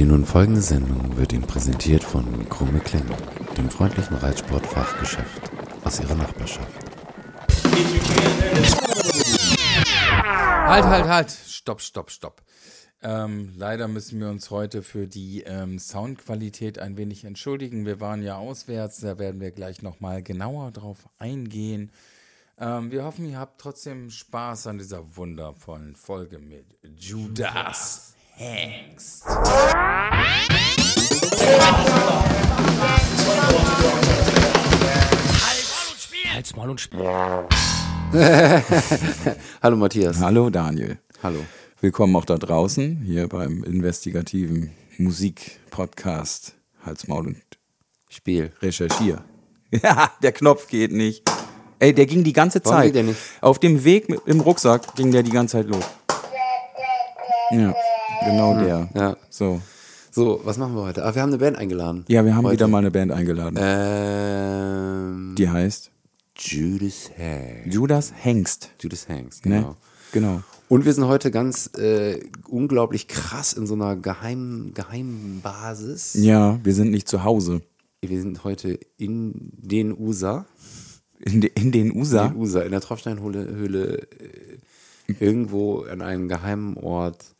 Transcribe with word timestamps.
Die 0.00 0.06
nun 0.06 0.24
folgende 0.24 0.62
Sendung 0.62 1.18
wird 1.18 1.34
Ihnen 1.34 1.46
präsentiert 1.46 2.02
von 2.02 2.48
Krumme 2.48 2.80
Klänge, 2.80 3.14
dem 3.58 3.68
freundlichen 3.68 4.16
Reitsport-Fachgeschäft 4.16 5.50
aus 5.84 6.00
Ihrer 6.00 6.14
Nachbarschaft. 6.14 6.72
Halt, 10.66 10.84
halt, 10.86 11.04
halt. 11.04 11.30
Stopp, 11.30 11.82
stopp, 11.82 12.10
stopp. 12.10 12.42
Ähm, 13.02 13.52
leider 13.58 13.88
müssen 13.88 14.18
wir 14.20 14.30
uns 14.30 14.50
heute 14.50 14.82
für 14.82 15.06
die 15.06 15.42
ähm, 15.42 15.78
Soundqualität 15.78 16.78
ein 16.78 16.96
wenig 16.96 17.24
entschuldigen. 17.24 17.84
Wir 17.84 18.00
waren 18.00 18.22
ja 18.22 18.38
auswärts, 18.38 19.00
da 19.00 19.18
werden 19.18 19.38
wir 19.42 19.50
gleich 19.50 19.82
nochmal 19.82 20.22
genauer 20.22 20.70
drauf 20.70 21.10
eingehen. 21.18 21.92
Ähm, 22.58 22.90
wir 22.90 23.04
hoffen, 23.04 23.26
ihr 23.26 23.38
habt 23.38 23.60
trotzdem 23.60 24.08
Spaß 24.10 24.66
an 24.66 24.78
dieser 24.78 25.14
wundervollen 25.18 25.94
Folge 25.94 26.38
mit 26.38 26.64
Judas 26.96 28.14
Hengst. 28.42 29.22
Halt's 36.32 36.56
Maul 36.56 36.70
und 36.70 36.80
Spiel. 36.80 37.00
Hallo 39.62 39.76
Matthias. 39.76 40.20
Hallo 40.20 40.48
Daniel. 40.48 40.96
Hallo. 41.22 41.40
Willkommen 41.82 42.16
auch 42.16 42.24
da 42.24 42.38
draußen, 42.38 43.02
hier 43.04 43.28
beim 43.28 43.62
investigativen 43.62 44.70
Musikpodcast 44.96 46.54
Hals, 46.86 47.08
Maul 47.08 47.26
und 47.26 47.36
Spiel. 48.08 48.52
Recherchier. 48.62 49.22
Ja, 49.82 50.10
der 50.22 50.32
Knopf 50.32 50.66
geht 50.66 50.92
nicht. 50.92 51.22
Ey, 51.78 51.92
der 51.92 52.06
ging 52.06 52.24
die 52.24 52.32
ganze 52.32 52.60
Warum 52.64 52.78
Zeit. 52.78 52.86
geht 52.86 52.94
der 52.94 53.02
nicht? 53.02 53.20
Auf 53.42 53.58
dem 53.58 53.84
Weg 53.84 54.08
mit, 54.08 54.20
im 54.24 54.40
Rucksack 54.40 54.94
ging 54.96 55.12
der 55.12 55.22
die 55.22 55.30
ganze 55.30 55.58
Zeit 55.58 55.68
los. 55.68 55.84
Ja, 57.50 57.74
genau 58.24 58.58
der. 58.58 58.88
Ja. 58.94 59.16
So. 59.28 59.60
So, 60.12 60.40
was 60.44 60.58
machen 60.58 60.74
wir 60.74 60.82
heute? 60.82 61.04
Ah, 61.04 61.14
wir 61.14 61.22
haben 61.22 61.28
eine 61.30 61.38
Band 61.38 61.56
eingeladen. 61.56 62.04
Ja, 62.08 62.24
wir 62.24 62.34
haben 62.34 62.44
Heute. 62.44 62.54
wieder 62.54 62.66
mal 62.68 62.78
eine 62.78 62.90
Band 62.90 63.12
eingeladen. 63.12 63.56
Ähm, 63.60 65.34
Die 65.38 65.48
heißt 65.48 65.90
Judas 66.36 67.10
Hangst. 67.16 67.72
Judas 67.72 68.12
Hengst. 68.16 68.70
Judas 68.80 69.08
Hangst, 69.08 69.46
Ne? 69.46 69.56
genau. 69.60 69.76
Genau. 70.12 70.42
Und 70.68 70.84
wir 70.84 70.92
sind 70.92 71.06
heute 71.06 71.30
ganz 71.30 71.70
äh, 71.78 72.20
unglaublich 72.48 73.06
krass 73.06 73.52
in 73.52 73.66
so 73.68 73.74
einer 73.74 73.94
geheimen, 73.96 74.74
geheimen 74.74 75.40
Basis. 75.42 76.14
Ja, 76.14 76.58
wir 76.64 76.74
sind 76.74 76.90
nicht 76.90 77.06
zu 77.08 77.22
Hause. 77.22 77.62
Wir 78.02 78.20
sind 78.20 78.42
heute 78.42 78.78
in 78.96 79.52
den 79.52 79.96
USA. 79.96 80.46
In, 81.20 81.40
de, 81.40 81.50
in 81.54 81.70
den 81.70 81.94
USA. 81.94 82.26
In 82.26 82.32
den 82.32 82.40
USA, 82.40 82.60
in 82.62 82.70
der 82.72 82.80
Tropfsteinhöhle 82.80 83.46
Höhle, 83.46 83.98
äh, 83.98 85.14
irgendwo 85.20 85.82
an 85.82 86.02
einem 86.02 86.26
geheimen 86.28 86.76
Ort 86.76 87.36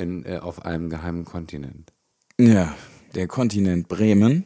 in, 0.00 0.24
äh, 0.24 0.38
auf 0.38 0.64
einem 0.64 0.90
geheimen 0.90 1.24
Kontinent. 1.24 1.92
Ja, 2.40 2.74
der 3.14 3.26
Kontinent 3.26 3.88
Bremen. 3.88 4.44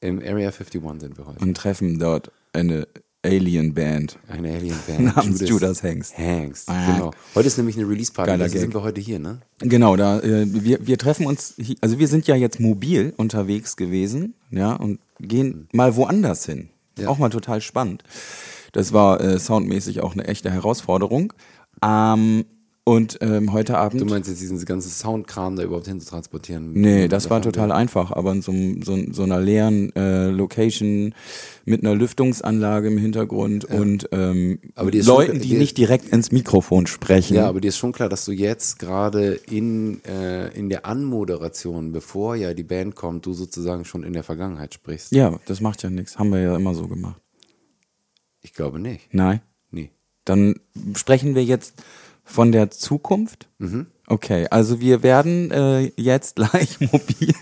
Im 0.00 0.18
Area 0.20 0.50
51 0.50 0.80
sind 1.00 1.18
wir 1.18 1.26
heute. 1.26 1.40
und 1.44 1.56
treffen 1.56 1.98
dort 1.98 2.30
eine 2.52 2.86
Alien 3.24 3.74
Band. 3.74 4.16
Eine 4.28 4.54
Alien-Band. 4.54 5.16
Namens 5.16 5.40
Judas 5.48 5.82
Hengst. 5.82 6.16
Hengst, 6.16 6.68
Ah. 6.68 6.92
genau. 6.92 7.10
Heute 7.34 7.48
ist 7.48 7.56
nämlich 7.56 7.76
eine 7.76 7.88
Release-Party, 7.88 8.30
Geiler 8.30 8.44
deswegen 8.44 8.60
Gag. 8.60 8.72
sind 8.72 8.74
wir 8.74 8.82
heute 8.84 9.00
hier, 9.00 9.18
ne? 9.18 9.40
Genau, 9.58 9.96
da 9.96 10.20
äh, 10.20 10.46
wir, 10.48 10.86
wir 10.86 10.98
treffen 10.98 11.26
uns, 11.26 11.56
also 11.80 11.98
wir 11.98 12.06
sind 12.06 12.28
ja 12.28 12.36
jetzt 12.36 12.60
mobil 12.60 13.12
unterwegs 13.16 13.74
gewesen, 13.76 14.34
ja, 14.50 14.72
und 14.74 15.00
gehen 15.18 15.68
mal 15.72 15.96
woanders 15.96 16.46
hin. 16.46 16.70
Ja. 16.96 17.08
Auch 17.08 17.18
mal 17.18 17.28
total 17.30 17.60
spannend. 17.60 18.04
Das 18.72 18.92
war 18.92 19.20
äh, 19.20 19.38
soundmäßig 19.40 20.00
auch 20.00 20.12
eine 20.12 20.26
echte 20.28 20.50
Herausforderung. 20.52 21.32
Ähm, 21.84 22.44
und 22.88 23.18
ähm, 23.20 23.52
heute 23.52 23.76
Abend. 23.76 24.00
Du 24.00 24.06
meinst 24.06 24.30
jetzt 24.30 24.40
diesen 24.40 24.64
ganzen 24.64 24.88
Soundkram 24.90 25.56
da 25.56 25.62
überhaupt 25.62 25.86
hin 25.86 26.00
zu 26.00 26.08
transportieren? 26.08 26.72
Nee, 26.72 27.06
das 27.08 27.28
war 27.28 27.42
total 27.42 27.70
einfach, 27.70 28.10
aber 28.12 28.32
in 28.32 28.40
so, 28.42 28.52
so, 28.82 28.98
so 29.12 29.22
einer 29.24 29.40
leeren 29.40 29.94
äh, 29.94 30.30
Location 30.30 31.14
mit 31.66 31.82
einer 31.84 31.94
Lüftungsanlage 31.94 32.88
im 32.88 32.96
Hintergrund 32.96 33.66
und 33.66 34.08
ähm, 34.12 34.58
Leuten, 34.76 35.02
schon- 35.02 35.38
die 35.40 35.48
die- 35.50 35.58
nicht 35.58 35.76
direkt 35.76 36.08
ins 36.08 36.32
Mikrofon 36.32 36.86
sprechen. 36.86 37.34
Ja, 37.34 37.46
aber 37.46 37.60
dir 37.60 37.68
ist 37.68 37.76
schon 37.78 37.92
klar, 37.92 38.08
dass 38.08 38.24
du 38.24 38.32
jetzt 38.32 38.78
gerade 38.78 39.34
in, 39.34 40.02
äh, 40.04 40.48
in 40.58 40.70
der 40.70 40.86
Anmoderation, 40.86 41.92
bevor 41.92 42.36
ja 42.36 42.54
die 42.54 42.62
Band 42.64 42.94
kommt, 42.96 43.26
du 43.26 43.34
sozusagen 43.34 43.84
schon 43.84 44.02
in 44.02 44.14
der 44.14 44.22
Vergangenheit 44.24 44.72
sprichst. 44.72 45.12
Ja, 45.12 45.38
das 45.44 45.60
macht 45.60 45.82
ja 45.82 45.90
nichts. 45.90 46.18
Haben 46.18 46.30
wir 46.30 46.40
ja 46.40 46.56
immer 46.56 46.74
so 46.74 46.88
gemacht. 46.88 47.20
Ich 48.40 48.54
glaube 48.54 48.78
nicht. 48.78 49.12
Nein. 49.12 49.40
Nee. 49.70 49.90
Dann 50.24 50.54
sprechen 50.94 51.34
wir 51.34 51.44
jetzt 51.44 51.74
von 52.28 52.52
der 52.52 52.70
Zukunft. 52.70 53.48
Mhm. 53.58 53.86
Okay, 54.06 54.46
also 54.50 54.80
wir 54.80 55.02
werden 55.02 55.50
äh, 55.50 55.92
jetzt 55.96 56.36
gleich 56.36 56.80
mobil 56.80 57.34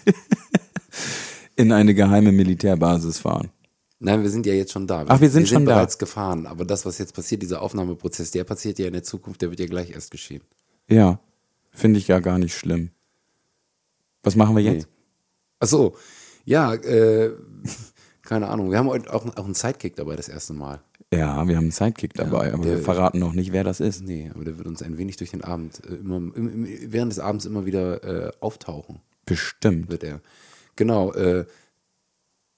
in 1.57 1.73
eine 1.73 1.95
geheime 1.95 2.33
Militärbasis 2.33 3.19
fahren. 3.19 3.51
Nein, 3.99 4.23
wir 4.23 4.31
sind 4.31 4.47
ja 4.47 4.53
jetzt 4.53 4.73
schon 4.73 4.87
da. 4.87 5.05
Ach, 5.09 5.21
wir 5.21 5.31
sind 5.31 5.49
schon 5.49 5.65
da. 5.65 5.75
bereits 5.75 5.99
gefahren. 5.99 6.47
Aber 6.47 6.65
das, 6.65 6.85
was 6.85 6.99
jetzt 6.99 7.15
passiert, 7.15 7.43
dieser 7.43 7.63
Aufnahmeprozess, 7.63 8.31
der 8.31 8.45
passiert 8.45 8.79
ja 8.79 8.87
in 8.87 8.93
der 8.93 9.03
Zukunft, 9.03 9.41
der 9.43 9.51
wird 9.51 9.61
ja 9.61 9.67
gleich 9.67 9.91
erst 9.91 10.11
geschehen. 10.11 10.43
Ja, 10.89 11.19
finde 11.71 11.99
ich 11.99 12.09
ja 12.09 12.21
gar 12.21 12.39
nicht 12.39 12.55
schlimm. 12.55 12.91
Was 14.23 14.37
machen 14.37 14.55
wir 14.55 14.63
jetzt? 14.63 14.89
Ach 15.59 15.67
so, 15.67 15.97
ja, 16.45 16.75
äh, 16.75 17.33
keine 18.23 18.49
Ahnung. 18.49 18.71
Wir 18.71 18.79
haben 18.79 18.89
heute 18.89 19.13
auch, 19.13 19.25
auch 19.37 19.45
einen 19.45 19.55
Sidekick 19.55 19.97
dabei 19.97 20.17
das 20.17 20.29
erste 20.29 20.53
Mal. 20.53 20.81
Ja, 21.15 21.47
wir 21.47 21.57
haben 21.57 21.65
einen 21.65 21.71
Sidekick 21.71 22.15
dabei, 22.15 22.53
aber 22.53 22.65
wir 22.65 22.79
verraten 22.79 23.21
noch 23.21 23.33
nicht, 23.33 23.53
wer 23.53 23.63
das 23.65 23.79
ist. 23.81 24.03
Nee, 24.03 24.31
aber 24.35 24.45
der 24.45 24.59
wird 24.59 24.67
uns 24.67 24.83
ein 24.83 24.99
wenig 24.99 25.17
durch 25.17 25.31
den 25.31 25.45
Abend, 25.45 25.81
äh, 25.89 25.95
immer, 25.95 26.17
im, 26.17 26.35
im, 26.35 26.93
während 26.93 27.13
des 27.13 27.21
Abends 27.21 27.45
immer 27.45 27.65
wieder 27.65 28.03
äh, 28.29 28.33
auftauchen, 28.41 29.01
Bestimmt. 29.25 29.89
wird 29.89 30.03
er. 30.03 30.21
Genau, 30.75 31.13
äh, 31.13 31.47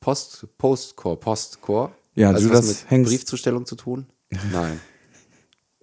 Post, 0.00 0.47
Postcore, 0.56 1.16
Postcore. 1.19 1.92
Ja, 2.14 2.31
also 2.31 2.48
du, 2.48 2.54
was 2.54 2.66
das 2.66 2.82
mit 2.84 2.91
hängst- 2.91 3.08
Briefzustellung 3.10 3.66
zu 3.66 3.76
tun? 3.76 4.06
Nein. 4.53 4.81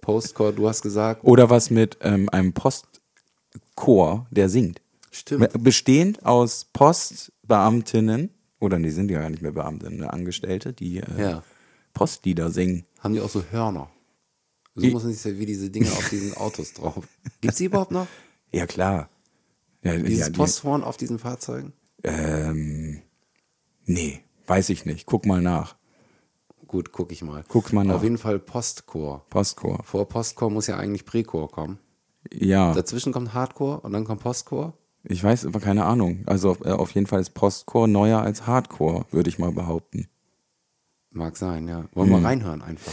Postcore, 0.00 0.52
du 0.52 0.68
hast 0.68 0.82
gesagt. 0.82 1.24
Oder 1.24 1.48
was 1.50 1.70
mit 1.70 1.98
ähm, 2.00 2.28
einem 2.30 2.52
Postchor, 2.52 4.26
der 4.30 4.48
singt. 4.48 4.80
Stimmt. 5.10 5.50
Bestehend 5.62 6.26
aus 6.26 6.66
Postbeamtinnen, 6.72 8.30
oder 8.60 8.78
die 8.78 8.90
sind 8.90 9.10
ja 9.10 9.20
gar 9.20 9.30
nicht 9.30 9.42
mehr 9.42 9.52
Beamtinnen, 9.52 9.98
ne, 10.00 10.12
Angestellte, 10.12 10.72
die 10.72 10.98
äh, 10.98 11.04
Ja. 11.18 11.42
Postlieder 11.96 12.50
singen. 12.50 12.84
Haben 13.00 13.14
die 13.14 13.22
auch 13.22 13.30
so 13.30 13.42
Hörner? 13.50 13.88
So 14.74 14.86
muss 14.88 15.02
man 15.02 15.14
sich 15.14 15.24
ja 15.24 15.38
wie 15.38 15.46
diese 15.46 15.70
Dinge 15.70 15.90
auf 15.90 16.10
diesen 16.10 16.36
Autos 16.36 16.74
drauf. 16.74 17.08
Gibt's 17.40 17.56
die 17.56 17.64
überhaupt 17.64 17.90
noch? 17.90 18.06
Ja, 18.52 18.66
klar. 18.66 19.08
Ja, 19.82 19.96
Dieses 19.96 20.26
ja, 20.26 20.28
die, 20.28 20.36
Posthorn 20.38 20.84
auf 20.84 20.98
diesen 20.98 21.18
Fahrzeugen? 21.18 21.72
ähm, 22.04 23.00
nee, 23.86 24.20
weiß 24.46 24.68
ich 24.68 24.84
nicht. 24.84 25.06
Guck 25.06 25.24
mal 25.24 25.40
nach. 25.40 25.76
Gut, 26.66 26.92
guck 26.92 27.12
ich 27.12 27.22
mal. 27.22 27.44
Guck 27.48 27.72
mal 27.72 27.82
nach. 27.82 27.94
Auf 27.94 28.02
jeden 28.02 28.18
Fall 28.18 28.38
Postcore. 28.40 29.22
Postchor. 29.30 29.82
Vor 29.82 30.06
Postcore 30.06 30.52
muss 30.52 30.66
ja 30.66 30.76
eigentlich 30.76 31.06
Precore 31.06 31.48
kommen. 31.48 31.78
Ja, 32.30 32.74
Dazwischen 32.74 33.12
kommt 33.14 33.32
Hardcore 33.32 33.80
und 33.80 33.92
dann 33.94 34.04
kommt 34.04 34.20
Postcore. 34.20 34.74
ich 35.04 35.24
weiß 35.24 35.46
aber 35.46 35.60
keine 35.60 35.86
Ahnung. 35.86 36.24
Also 36.26 36.50
auf, 36.50 36.60
äh, 36.62 36.72
auf 36.72 36.90
jeden 36.90 37.06
Fall 37.06 37.20
ist 37.20 37.30
Postchor 37.32 37.88
neuer 37.88 38.20
als 38.20 38.46
Hardcore, 38.46 39.06
würde 39.12 39.30
ich 39.30 39.38
mal 39.38 39.52
behaupten. 39.52 40.08
Mag 41.16 41.36
sein, 41.36 41.66
ja. 41.66 41.84
Wollen 41.94 42.08
Hm. 42.08 42.14
wir 42.16 42.20
mal 42.20 42.28
reinhören 42.28 42.62
einfach. 42.62 42.92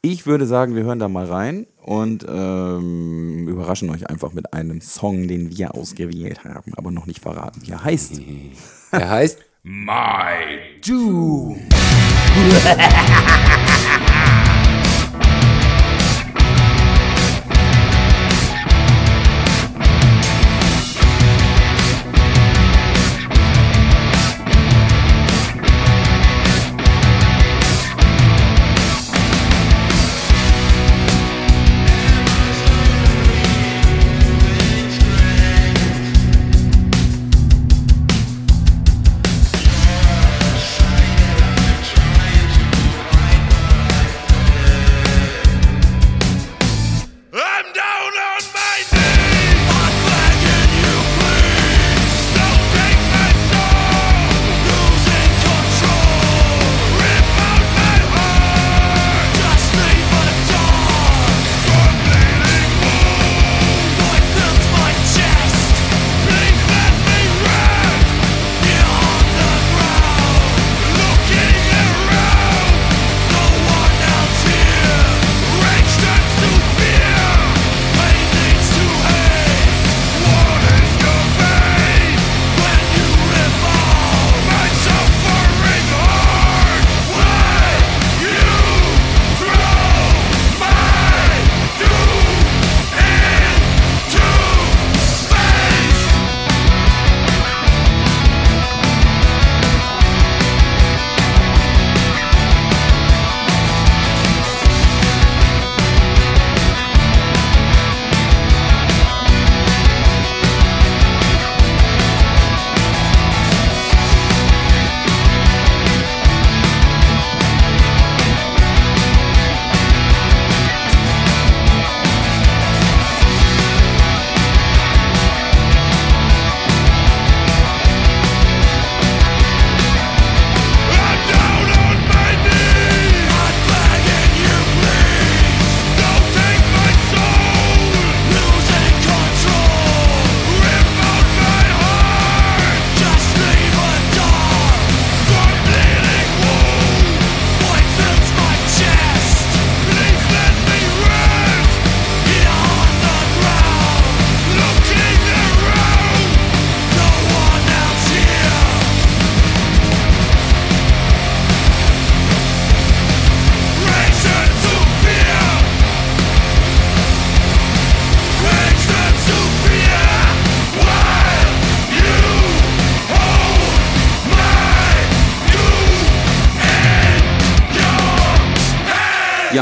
Ich 0.00 0.26
würde 0.26 0.46
sagen, 0.46 0.76
wir 0.76 0.84
hören 0.84 0.98
da 0.98 1.08
mal 1.08 1.24
rein 1.26 1.66
und 1.82 2.24
ähm, 2.28 3.46
überraschen 3.48 3.88
euch 3.90 4.08
einfach 4.08 4.32
mit 4.32 4.52
einem 4.52 4.80
Song, 4.82 5.28
den 5.28 5.56
wir 5.56 5.74
ausgewählt 5.74 6.44
haben, 6.44 6.72
aber 6.76 6.90
noch 6.90 7.06
nicht 7.06 7.20
verraten, 7.20 7.60
wie 7.64 7.70
er 7.72 7.84
heißt. 7.84 8.20
Er 8.92 9.10
heißt 9.10 9.40
My 9.64 10.58
Doom. 10.86 11.58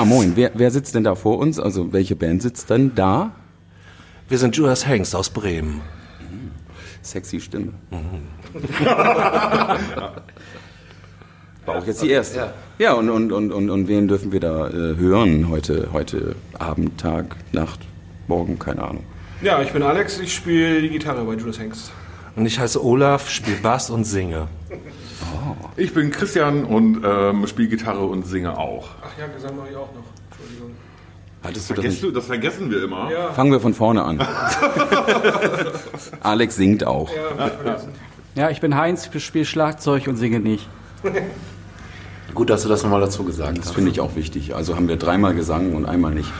Ja, 0.03 0.07
moin. 0.07 0.33
Wer, 0.35 0.51
wer 0.55 0.73
sitzt 0.73 0.97
denn 0.97 1.05
da 1.05 1.15
vor 1.15 1.39
uns? 1.39 1.61
Also 1.61 1.93
welche 1.93 2.17
Band 2.17 2.43
sitzt 2.43 2.69
denn 2.71 2.93
da? 2.97 3.31
Wir 4.29 4.37
sind 4.37 4.57
Judas 4.57 4.85
Hengst 4.85 5.15
aus 5.15 5.31
Bremen. 5.31 5.81
Sexy 7.03 7.39
Stimme. 7.41 7.75
War 11.65 11.77
auch 11.77 11.87
jetzt 11.87 12.03
die 12.03 12.11
erste. 12.11 12.37
Ja, 12.37 12.53
ja 12.81 12.93
und, 12.95 13.11
und, 13.11 13.31
und, 13.31 13.53
und, 13.53 13.71
und 13.71 13.87
wen 13.87 14.09
dürfen 14.09 14.33
wir 14.33 14.41
da 14.41 14.67
äh, 14.67 14.97
hören 14.97 15.49
heute, 15.49 15.91
heute 15.93 16.35
Abend, 16.59 17.01
Tag, 17.01 17.37
Nacht, 17.53 17.87
morgen, 18.27 18.59
keine 18.59 18.83
Ahnung. 18.83 19.05
Ja, 19.41 19.63
ich 19.63 19.71
bin 19.71 19.85
Alex, 19.85 20.19
ich 20.19 20.35
spiele 20.35 20.83
die 20.83 20.89
Gitarre 20.89 21.23
bei 21.23 21.35
Judas 21.35 21.61
Hengst. 21.61 21.93
Und 22.35 22.47
ich 22.47 22.59
heiße 22.59 22.85
Olaf, 22.85 23.31
spiele 23.31 23.59
Bass 23.59 23.89
und 23.89 24.03
singe. 24.03 24.49
Ich 25.77 25.93
bin 25.95 26.11
Christian 26.11 26.65
und 26.65 27.03
ähm, 27.05 27.47
spiele 27.47 27.69
Gitarre 27.69 28.05
und 28.05 28.27
singe 28.27 28.59
auch. 28.59 28.89
Ach 29.03 29.19
ja, 29.19 29.27
Gesang 29.27 29.57
mache 29.57 29.69
ich 29.71 29.77
auch 29.77 29.89
noch. 29.95 30.05
Entschuldigung. 30.31 30.71
Hattest 31.43 31.71
du 31.71 31.75
das 31.75 31.85
nicht? 31.85 32.03
du, 32.03 32.11
das 32.11 32.27
vergessen 32.27 32.71
wir 32.71 32.85
immer. 32.85 33.11
Ja, 33.11 33.33
Fangen 33.33 33.51
wir 33.53 33.61
von 33.61 33.75
vorne 33.75 34.05
an. 34.05 34.21
Alex 36.21 36.57
singt 36.57 36.87
auch. 36.87 37.11
ja. 37.15 37.77
Ja, 38.35 38.49
ich 38.51 38.61
bin 38.61 38.77
Heinz, 38.77 39.11
ich 39.13 39.25
spiele 39.25 39.45
Schlagzeug 39.45 40.07
und 40.09 40.17
singe 40.17 40.41
nicht. 40.41 40.67
Gut, 42.35 42.49
dass 42.49 42.63
du 42.63 42.69
das 42.71 42.83
nochmal 42.83 43.01
dazu 43.03 43.25
gesagt 43.25 43.59
Das 43.59 43.67
hast. 43.67 43.75
finde 43.75 43.91
ich 43.91 44.01
auch 44.01 44.17
wichtig. 44.17 44.55
Also 44.55 44.75
haben 44.75 44.89
wir 44.89 44.97
dreimal 44.97 45.35
gesungen 45.35 45.75
und 45.75 45.85
einmal 45.85 46.15
nicht. 46.15 46.33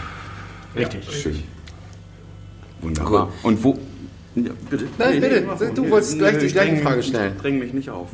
Richtig. 0.75 1.11
Schön. 1.11 1.43
Wunderbar. 2.81 3.29
Und 3.43 3.63
wo? 3.63 3.79
Ja, 4.35 4.53
bitte. 4.71 4.87
Nein, 4.99 5.21
bitte, 5.21 5.47
du 5.75 5.91
wolltest 5.91 6.17
gleich 6.19 6.39
die 6.39 6.47
gleiche 6.47 6.77
Frage 6.79 7.03
stellen. 7.03 7.37
Dräng 7.37 7.59
mich 7.59 7.75
nicht 7.75 7.91
auf. 7.91 8.09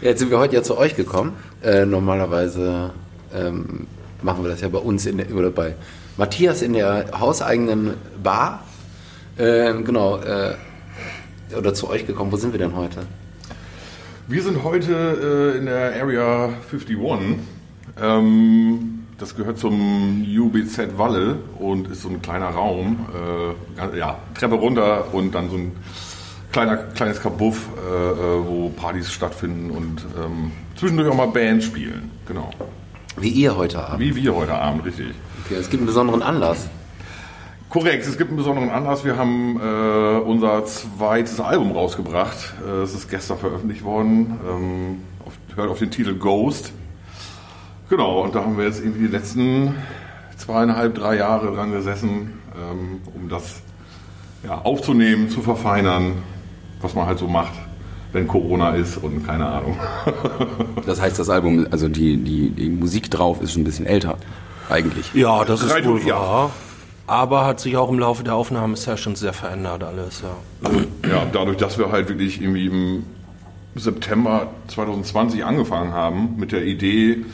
Jetzt 0.00 0.20
sind 0.20 0.30
wir 0.30 0.38
heute 0.38 0.54
ja 0.54 0.62
zu 0.62 0.78
euch 0.78 0.94
gekommen. 0.94 1.32
Äh, 1.60 1.84
normalerweise 1.84 2.90
ähm, 3.34 3.88
machen 4.22 4.44
wir 4.44 4.50
das 4.50 4.60
ja 4.60 4.68
bei 4.68 4.78
uns 4.78 5.06
in 5.06 5.18
der, 5.18 5.34
oder 5.34 5.50
bei 5.50 5.74
Matthias 6.16 6.62
in 6.62 6.74
der 6.74 7.06
hauseigenen 7.18 7.94
Bar. 8.22 8.62
Ähm, 9.38 9.84
genau. 9.84 10.18
Äh, 10.18 10.54
oder 11.56 11.74
zu 11.74 11.90
euch 11.90 12.06
gekommen. 12.06 12.30
Wo 12.30 12.36
sind 12.36 12.52
wir 12.52 12.60
denn 12.60 12.76
heute? 12.76 13.00
Wir 14.28 14.40
sind 14.40 14.62
heute 14.62 15.54
äh, 15.54 15.58
in 15.58 15.66
der 15.66 16.00
Area 16.00 16.50
51. 16.70 16.96
Ähm, 18.00 19.04
das 19.18 19.34
gehört 19.34 19.58
zum 19.58 20.24
UBZ 20.24 20.96
Walle 20.96 21.38
und 21.58 21.90
ist 21.90 22.02
so 22.02 22.08
ein 22.08 22.22
kleiner 22.22 22.50
Raum. 22.50 23.04
Äh, 23.76 23.98
ja, 23.98 24.20
Treppe 24.34 24.54
runter 24.54 25.12
und 25.12 25.34
dann 25.34 25.50
so 25.50 25.56
ein 25.56 25.72
kleiner, 26.52 26.76
kleines 26.76 27.20
Kabuff, 27.20 27.68
äh, 27.76 28.10
äh, 28.10 28.46
wo 28.46 28.68
Partys 28.70 29.12
stattfinden 29.12 29.70
und 29.70 30.04
ähm, 30.22 30.52
zwischendurch 30.76 31.08
auch 31.10 31.16
mal 31.16 31.28
Bands 31.28 31.66
spielen. 31.66 32.10
Genau. 32.26 32.50
Wie 33.16 33.30
ihr 33.30 33.56
heute 33.56 33.84
Abend. 33.84 34.00
Wie 34.00 34.14
wir 34.14 34.34
heute 34.34 34.54
Abend, 34.54 34.84
richtig. 34.84 35.08
Okay, 35.44 35.54
es 35.54 35.70
gibt 35.70 35.80
einen 35.80 35.86
besonderen 35.86 36.22
Anlass. 36.22 36.68
Korrekt, 37.68 38.06
es 38.06 38.16
gibt 38.16 38.30
einen 38.30 38.38
besonderen 38.38 38.70
Anlass. 38.70 39.04
Wir 39.04 39.16
haben 39.16 39.60
äh, 39.60 40.20
unser 40.20 40.64
zweites 40.64 41.38
Album 41.40 41.72
rausgebracht. 41.72 42.54
Äh, 42.66 42.82
es 42.82 42.94
ist 42.94 43.10
gestern 43.10 43.38
veröffentlicht 43.38 43.84
worden. 43.84 44.38
Ähm, 44.48 45.02
auf, 45.26 45.34
hört 45.56 45.68
auf 45.68 45.78
den 45.78 45.90
Titel 45.90 46.14
Ghost. 46.14 46.72
Genau, 47.90 48.22
und 48.22 48.34
da 48.34 48.42
haben 48.42 48.56
wir 48.56 48.64
jetzt 48.64 48.80
irgendwie 48.80 49.06
die 49.06 49.12
letzten 49.12 49.74
zweieinhalb, 50.36 50.94
drei 50.94 51.16
Jahre 51.16 51.52
dran 51.54 51.72
gesessen, 51.72 52.40
ähm, 52.54 53.00
um 53.14 53.28
das 53.28 53.62
ja, 54.44 54.60
aufzunehmen, 54.62 55.28
zu 55.28 55.42
verfeinern, 55.42 56.22
was 56.80 56.94
man 56.94 57.06
halt 57.06 57.18
so 57.18 57.26
macht, 57.26 57.52
wenn 58.12 58.26
Corona 58.26 58.70
ist 58.70 58.96
und 58.96 59.26
keine 59.26 59.46
Ahnung. 59.46 59.78
Das 60.86 61.02
heißt, 61.02 61.18
das 61.18 61.28
Album, 61.28 61.66
also 61.70 61.86
die, 61.86 62.16
die, 62.16 62.48
die 62.48 62.70
Musik 62.70 63.10
drauf 63.10 63.42
ist 63.42 63.52
schon 63.52 63.60
ein 63.60 63.64
bisschen 63.66 63.84
älter. 63.84 64.16
Eigentlich. 64.70 65.12
Ja, 65.12 65.44
das 65.44 65.62
ist 65.62 65.84
wohl 65.84 66.00
ja. 66.02 66.14
wahr. 66.14 66.50
Aber 67.06 67.44
hat 67.44 67.60
sich 67.60 67.76
auch 67.76 67.90
im 67.90 67.98
Laufe 67.98 68.24
der 68.24 68.34
Aufnahmesession 68.34 69.16
sehr 69.16 69.34
verändert 69.34 69.82
alles, 69.82 70.22
ja. 70.22 70.70
Ja, 71.08 71.26
dadurch, 71.30 71.58
dass 71.58 71.78
wir 71.78 71.92
halt 71.92 72.08
wirklich 72.08 72.40
irgendwie 72.40 72.66
im 72.66 73.04
September 73.74 74.48
2020 74.68 75.44
angefangen 75.44 75.92
haben, 75.92 76.36
mit 76.38 76.52
der 76.52 76.64
Idee, 76.64 77.24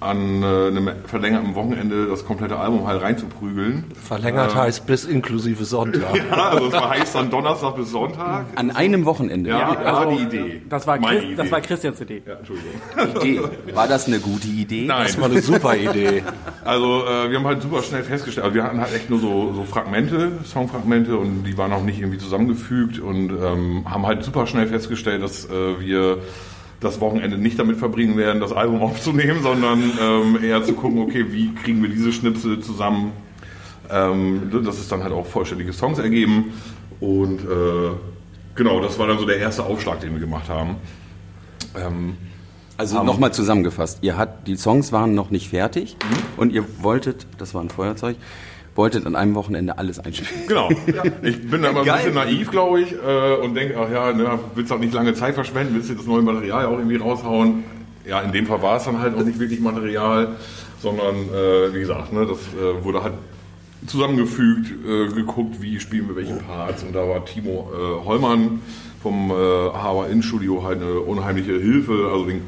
an 0.00 0.42
äh, 0.42 0.46
einem 0.46 0.90
verlängerten 1.04 1.54
Wochenende 1.54 2.06
das 2.06 2.24
komplette 2.24 2.58
Album 2.58 2.86
halt 2.86 3.02
reinzuprügeln. 3.02 3.84
Verlängert 4.02 4.54
heißt 4.54 4.86
bis 4.86 5.04
inklusive 5.04 5.64
Sonntag. 5.64 6.00
Ja, 6.30 6.48
also 6.50 6.66
es 6.66 6.72
war 6.72 6.90
heißt 6.90 7.14
dann 7.14 7.30
Donnerstag 7.30 7.76
bis 7.76 7.90
Sonntag. 7.90 8.46
An 8.54 8.70
einem 8.70 9.04
Wochenende. 9.04 9.50
Ja, 9.50 9.74
das 9.74 9.92
war 9.92 10.06
die 10.06 10.22
Idee. 10.22 10.62
Das 10.68 10.86
war, 10.86 10.98
Chris, 10.98 11.22
das 11.36 11.46
Idee. 11.46 11.52
war 11.52 11.60
Christians 11.60 12.00
Idee. 12.00 12.22
Ja, 12.26 12.34
Entschuldigung. 12.34 12.70
Idee. 13.16 13.40
War 13.74 13.88
das 13.88 14.06
eine 14.06 14.20
gute 14.20 14.46
Idee? 14.48 14.86
Nein, 14.86 15.06
Das 15.06 15.20
war 15.20 15.30
eine 15.30 15.42
super 15.42 15.76
Idee. 15.76 16.22
also 16.64 17.04
äh, 17.04 17.30
wir 17.30 17.38
haben 17.38 17.46
halt 17.46 17.62
super 17.62 17.82
schnell 17.82 18.02
festgestellt, 18.02 18.44
also 18.44 18.54
wir 18.54 18.64
hatten 18.64 18.80
halt 18.80 18.94
echt 18.94 19.10
nur 19.10 19.18
so, 19.18 19.52
so 19.52 19.64
Fragmente, 19.64 20.32
Songfragmente 20.44 21.16
und 21.16 21.44
die 21.44 21.58
waren 21.58 21.72
auch 21.72 21.82
nicht 21.82 21.98
irgendwie 21.98 22.18
zusammengefügt 22.18 22.98
und 23.00 23.30
ähm, 23.30 23.84
haben 23.88 24.06
halt 24.06 24.22
super 24.24 24.46
schnell 24.46 24.66
festgestellt, 24.66 25.22
dass 25.22 25.46
äh, 25.46 25.80
wir 25.80 26.18
das 26.80 27.00
Wochenende 27.00 27.36
nicht 27.36 27.58
damit 27.58 27.76
verbringen 27.76 28.16
werden, 28.16 28.40
das 28.40 28.52
Album 28.52 28.80
aufzunehmen, 28.82 29.42
sondern 29.42 29.82
ähm, 30.00 30.42
eher 30.42 30.64
zu 30.64 30.72
gucken, 30.74 31.00
okay, 31.00 31.26
wie 31.30 31.54
kriegen 31.54 31.82
wir 31.82 31.90
diese 31.90 32.12
Schnipsel 32.12 32.60
zusammen, 32.60 33.12
ähm, 33.90 34.50
dass 34.64 34.78
es 34.78 34.88
dann 34.88 35.02
halt 35.02 35.12
auch 35.12 35.26
vollständige 35.26 35.72
Songs 35.72 35.98
ergeben 35.98 36.52
und 37.00 37.40
äh, 37.40 37.90
genau, 38.54 38.80
das 38.80 38.98
war 38.98 39.06
dann 39.06 39.18
so 39.18 39.26
der 39.26 39.38
erste 39.38 39.64
Aufschlag, 39.64 40.00
den 40.00 40.12
wir 40.12 40.20
gemacht 40.20 40.48
haben. 40.48 40.76
Ähm, 41.76 42.16
Also 42.76 43.02
nochmal 43.02 43.32
zusammengefasst. 43.32 43.98
Ihr 44.02 44.16
hat, 44.16 44.46
die 44.46 44.56
Songs 44.56 44.90
waren 44.92 45.14
noch 45.14 45.30
nicht 45.30 45.50
fertig 45.50 45.96
und 46.36 46.52
ihr 46.52 46.64
wolltet, 46.82 47.26
das 47.38 47.52
war 47.54 47.62
ein 47.62 47.68
Feuerzeug, 47.68 48.16
wolltet 48.80 49.04
an 49.04 49.14
einem 49.14 49.34
Wochenende 49.34 49.76
alles 49.76 49.98
einspielen. 49.98 50.46
Genau. 50.48 50.70
Ich 51.22 51.50
bin 51.50 51.60
da 51.60 51.68
immer 51.68 51.80
ein 51.80 51.96
bisschen 51.96 52.14
naiv, 52.14 52.50
glaube 52.50 52.80
ich, 52.80 52.92
äh, 52.92 53.34
und 53.44 53.54
denke, 53.54 53.76
ach 53.78 53.92
ja, 53.92 54.10
ne, 54.10 54.38
willst 54.54 54.72
auch 54.72 54.78
nicht 54.78 54.94
lange 54.94 55.12
Zeit 55.12 55.34
verschwenden, 55.34 55.74
willst 55.74 55.90
du 55.90 55.94
das 55.94 56.06
neue 56.06 56.22
Material 56.22 56.64
auch 56.64 56.78
irgendwie 56.78 56.96
raushauen. 56.96 57.62
Ja, 58.06 58.22
in 58.22 58.32
dem 58.32 58.46
Fall 58.46 58.62
war 58.62 58.78
es 58.78 58.84
dann 58.84 58.98
halt 58.98 59.14
auch 59.16 59.22
nicht 59.22 59.38
wirklich 59.38 59.60
Material, 59.60 60.28
sondern 60.80 61.14
äh, 61.14 61.74
wie 61.74 61.80
gesagt, 61.80 62.10
ne, 62.14 62.26
das 62.26 62.38
äh, 62.38 62.82
wurde 62.82 63.02
halt 63.02 63.12
zusammengefügt, 63.86 64.72
äh, 64.86 65.14
geguckt, 65.14 65.60
wie 65.60 65.78
spielen 65.78 66.08
wir 66.08 66.16
welche 66.16 66.36
Parts. 66.36 66.82
Und 66.82 66.94
da 66.94 67.06
war 67.06 67.22
Timo 67.26 67.70
äh, 67.74 68.06
Hollmann 68.06 68.60
vom 69.02 69.30
äh, 69.30 69.34
Haber 69.34 70.08
In 70.08 70.22
Studio 70.22 70.64
halt 70.64 70.80
eine 70.80 71.00
unheimliche 71.00 71.52
Hilfe. 71.52 72.08
Also 72.10 72.24
den, 72.24 72.40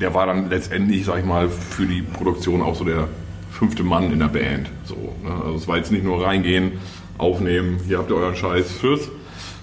der 0.00 0.14
war 0.14 0.26
dann 0.26 0.48
letztendlich, 0.50 1.04
sag 1.04 1.18
ich 1.18 1.24
mal, 1.24 1.48
für 1.48 1.86
die 1.86 2.02
Produktion 2.02 2.62
auch 2.62 2.76
so 2.76 2.84
der 2.84 3.08
fünfte 3.54 3.82
Mann 3.84 4.12
in 4.12 4.18
der 4.18 4.28
Band. 4.28 4.68
So, 4.84 4.94
ne? 5.22 5.30
Also 5.44 5.56
es 5.56 5.68
war 5.68 5.76
jetzt 5.76 5.92
nicht 5.92 6.04
nur 6.04 6.24
reingehen, 6.24 6.72
aufnehmen, 7.18 7.78
hier 7.86 7.98
habt 7.98 8.10
ihr 8.10 8.16
euren 8.16 8.36
Scheiß, 8.36 8.80
tschüss. 8.80 9.08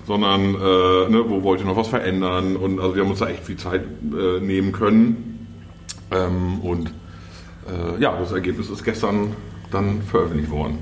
Sondern, 0.08 0.42
äh, 0.56 1.10
ne, 1.10 1.24
wo 1.28 1.44
wollt 1.44 1.60
ihr 1.62 1.68
noch 1.68 1.76
was 1.78 1.88
verändern? 1.90 2.56
Und 2.56 2.80
also 2.80 2.96
wir 2.96 3.04
haben 3.04 3.12
uns 3.12 3.20
da 3.20 3.28
echt 3.30 3.44
viel 3.44 3.58
Zeit 3.58 3.82
äh, 4.12 4.40
nehmen 4.44 4.72
können. 4.72 5.48
Ähm, 6.12 6.60
und 6.62 6.88
äh, 7.68 8.02
ja, 8.02 8.18
das 8.20 8.32
Ergebnis 8.32 8.70
ist 8.70 8.84
gestern 8.84 9.34
dann 9.72 10.02
veröffentlicht 10.02 10.50
worden. 10.50 10.80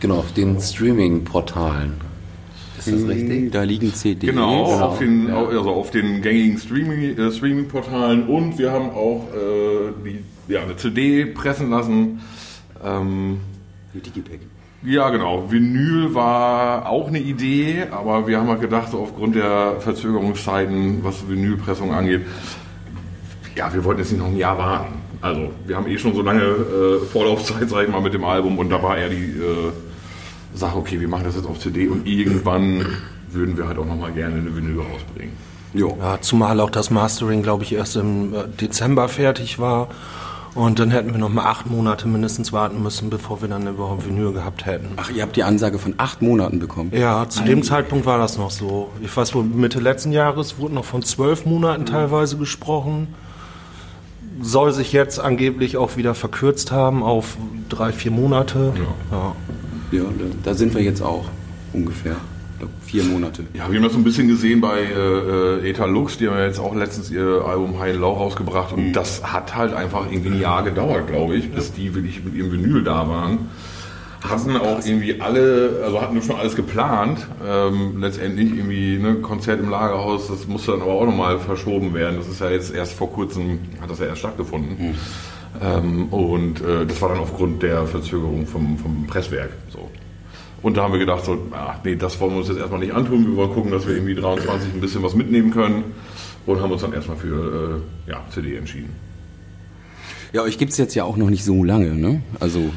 Genau, 0.00 0.18
auf 0.18 0.32
den 0.32 0.60
Streaming-Portalen. 0.60 1.94
Ist 2.78 2.92
das 2.92 3.08
richtig? 3.08 3.50
Da 3.50 3.64
liegen 3.64 3.92
CDs. 3.92 4.30
Genau, 4.30 4.66
Genau, 4.66 4.84
Auf, 4.86 4.98
den, 5.00 5.28
ja. 5.28 5.44
also 5.44 5.70
auf 5.70 5.90
den 5.90 6.22
gängigen 6.22 6.58
Streaming- 6.58 7.18
äh, 7.18 7.32
Streaming-Portalen 7.32 8.28
und 8.28 8.56
wir 8.56 8.70
haben 8.70 8.90
auch 8.90 9.26
äh, 9.34 9.92
die, 10.04 10.20
ja, 10.48 10.62
eine 10.62 10.76
CD 10.76 11.26
pressen 11.26 11.70
lassen. 11.70 12.20
Ähm, 12.84 13.40
Digipack. 13.94 14.40
ja, 14.84 15.10
genau. 15.10 15.50
Vinyl 15.50 16.14
war 16.14 16.88
auch 16.88 17.08
eine 17.08 17.18
Idee, 17.18 17.86
aber 17.90 18.26
wir 18.26 18.38
haben 18.38 18.48
halt 18.48 18.60
gedacht, 18.60 18.90
so 18.90 18.98
aufgrund 18.98 19.34
der 19.34 19.76
Verzögerungszeiten, 19.80 21.02
was 21.02 21.28
Vinylpressung 21.28 21.92
angeht, 21.92 22.26
ja, 23.56 23.72
wir 23.72 23.84
wollten 23.84 24.00
jetzt 24.00 24.12
nicht 24.12 24.20
noch 24.20 24.28
ein 24.28 24.36
Jahr 24.36 24.56
warten. 24.58 24.94
Also, 25.20 25.50
wir 25.66 25.76
haben 25.76 25.88
eh 25.88 25.98
schon 25.98 26.14
so 26.14 26.22
lange 26.22 26.42
äh, 26.42 27.04
Vorlaufzeit, 27.06 27.68
sag 27.68 27.84
ich 27.84 27.90
mal, 27.90 28.00
mit 28.00 28.14
dem 28.14 28.24
Album 28.24 28.58
und 28.58 28.70
da 28.70 28.80
war 28.82 28.96
eher 28.96 29.08
die 29.08 29.24
äh, 29.24 29.72
Sache, 30.54 30.78
okay, 30.78 31.00
wir 31.00 31.08
machen 31.08 31.24
das 31.24 31.34
jetzt 31.34 31.46
auf 31.46 31.58
CD 31.58 31.88
und 31.88 32.06
irgendwann 32.06 32.86
würden 33.30 33.56
wir 33.56 33.66
halt 33.66 33.78
auch 33.78 33.84
nochmal 33.84 34.12
gerne 34.12 34.36
eine 34.36 34.54
Vinyl 34.54 34.80
rausbringen. 34.80 35.32
Jo. 35.74 35.96
Ja, 36.00 36.20
zumal 36.20 36.60
auch 36.60 36.70
das 36.70 36.90
Mastering, 36.90 37.42
glaube 37.42 37.64
ich, 37.64 37.74
erst 37.74 37.96
im 37.96 38.32
äh, 38.32 38.48
Dezember 38.60 39.08
fertig 39.08 39.58
war. 39.58 39.88
Und 40.54 40.78
dann 40.78 40.90
hätten 40.90 41.12
wir 41.12 41.18
noch 41.18 41.28
mal 41.28 41.44
acht 41.44 41.70
Monate 41.70 42.08
mindestens 42.08 42.52
warten 42.52 42.82
müssen, 42.82 43.10
bevor 43.10 43.40
wir 43.42 43.48
dann 43.48 43.66
überhaupt 43.66 44.06
Vinyl 44.06 44.32
gehabt 44.32 44.66
hätten. 44.66 44.88
Ach, 44.96 45.10
ihr 45.10 45.22
habt 45.22 45.36
die 45.36 45.44
Ansage 45.44 45.78
von 45.78 45.94
acht 45.98 46.22
Monaten 46.22 46.58
bekommen. 46.58 46.92
Ja, 46.94 47.28
zu 47.28 47.42
dem 47.44 47.62
Zeitpunkt 47.62 48.06
war 48.06 48.18
das 48.18 48.38
noch 48.38 48.50
so. 48.50 48.90
Ich 49.00 49.16
weiß 49.16 49.34
wohl, 49.34 49.44
Mitte 49.44 49.80
letzten 49.80 50.12
Jahres 50.12 50.58
wurde 50.58 50.74
noch 50.74 50.84
von 50.84 51.02
zwölf 51.02 51.46
Monaten 51.46 51.86
teilweise 51.86 52.36
gesprochen. 52.36 53.08
Soll 54.40 54.72
sich 54.72 54.92
jetzt 54.92 55.18
angeblich 55.20 55.76
auch 55.76 55.96
wieder 55.96 56.14
verkürzt 56.14 56.70
haben 56.70 57.02
auf 57.02 57.36
drei, 57.68 57.92
vier 57.92 58.10
Monate. 58.10 58.72
Ja. 59.10 59.34
Ja, 59.90 60.02
da, 60.02 60.24
da 60.44 60.54
sind 60.54 60.74
wir 60.74 60.82
jetzt 60.82 61.02
auch 61.02 61.24
ungefähr. 61.72 62.16
Vier 62.88 63.04
Monate. 63.04 63.44
Ja, 63.52 63.70
wir 63.70 63.76
haben 63.76 63.84
das 63.84 63.92
so 63.92 63.98
ein 63.98 64.04
bisschen 64.04 64.28
gesehen 64.28 64.62
bei 64.62 64.80
äh, 64.80 65.66
äh, 65.66 65.70
Eta 65.70 65.84
Lux, 65.84 66.16
die 66.16 66.26
haben 66.26 66.38
ja 66.38 66.46
jetzt 66.46 66.58
auch 66.58 66.74
letztens 66.74 67.10
ihr 67.10 67.44
Album 67.46 67.78
High 67.78 67.92
and 67.92 68.00
Low 68.00 68.12
rausgebracht 68.12 68.72
und 68.72 68.94
das 68.94 69.22
hat 69.30 69.54
halt 69.54 69.74
einfach 69.74 70.10
irgendwie 70.10 70.30
ein 70.30 70.40
Jahr 70.40 70.62
gedauert, 70.62 71.06
glaube 71.06 71.36
ich, 71.36 71.52
bis 71.52 71.70
die 71.70 71.94
wirklich 71.94 72.24
mit 72.24 72.34
ihrem 72.34 72.50
Vinyl 72.50 72.82
da 72.82 73.06
waren. 73.06 73.50
Hatten 74.26 74.56
auch 74.56 74.84
irgendwie 74.84 75.20
alle, 75.20 75.82
also 75.84 76.00
hatten 76.00 76.22
schon 76.22 76.36
alles 76.36 76.56
geplant. 76.56 77.26
Ähm, 77.46 78.00
letztendlich 78.00 78.56
irgendwie 78.56 78.98
ne, 78.98 79.16
Konzert 79.16 79.60
im 79.60 79.68
Lagerhaus, 79.68 80.28
das 80.28 80.48
musste 80.48 80.72
dann 80.72 80.80
aber 80.80 80.92
auch 80.92 81.04
nochmal 81.04 81.38
verschoben 81.38 81.92
werden. 81.92 82.16
Das 82.16 82.26
ist 82.26 82.40
ja 82.40 82.48
jetzt 82.48 82.74
erst 82.74 82.94
vor 82.94 83.12
kurzem, 83.12 83.58
hat 83.82 83.90
das 83.90 83.98
ja 83.98 84.06
erst 84.06 84.20
stattgefunden. 84.20 84.94
Ähm, 85.62 86.06
und 86.08 86.62
äh, 86.62 86.86
das 86.86 87.02
war 87.02 87.10
dann 87.10 87.18
aufgrund 87.18 87.62
der 87.62 87.86
Verzögerung 87.86 88.46
vom, 88.46 88.78
vom 88.78 89.06
Presswerk. 89.06 89.50
So. 89.70 89.90
Und 90.62 90.76
da 90.76 90.82
haben 90.82 90.92
wir 90.92 90.98
gedacht, 90.98 91.24
so, 91.24 91.38
ach, 91.52 91.76
nee, 91.84 91.94
das 91.94 92.18
wollen 92.20 92.32
wir 92.32 92.38
uns 92.38 92.48
jetzt 92.48 92.58
erstmal 92.58 92.80
nicht 92.80 92.92
antun. 92.92 93.26
Wir 93.26 93.36
wollen 93.36 93.52
gucken, 93.52 93.70
dass 93.70 93.86
wir 93.86 93.94
irgendwie 93.94 94.14
23 94.14 94.74
ein 94.74 94.80
bisschen 94.80 95.02
was 95.02 95.14
mitnehmen 95.14 95.52
können. 95.52 95.84
Und 96.46 96.60
haben 96.60 96.72
uns 96.72 96.82
dann 96.82 96.92
erstmal 96.92 97.16
für 97.18 97.82
äh, 98.06 98.10
ja, 98.10 98.22
CD 98.30 98.56
entschieden. 98.56 98.90
Ja, 100.32 100.42
euch 100.42 100.58
gibt's 100.58 100.76
jetzt 100.76 100.94
ja 100.94 101.04
auch 101.04 101.16
noch 101.16 101.30
nicht 101.30 101.44
so 101.44 101.62
lange, 101.64 101.94
ne? 101.94 102.22
Also, 102.40 102.60
äh, 102.60 102.72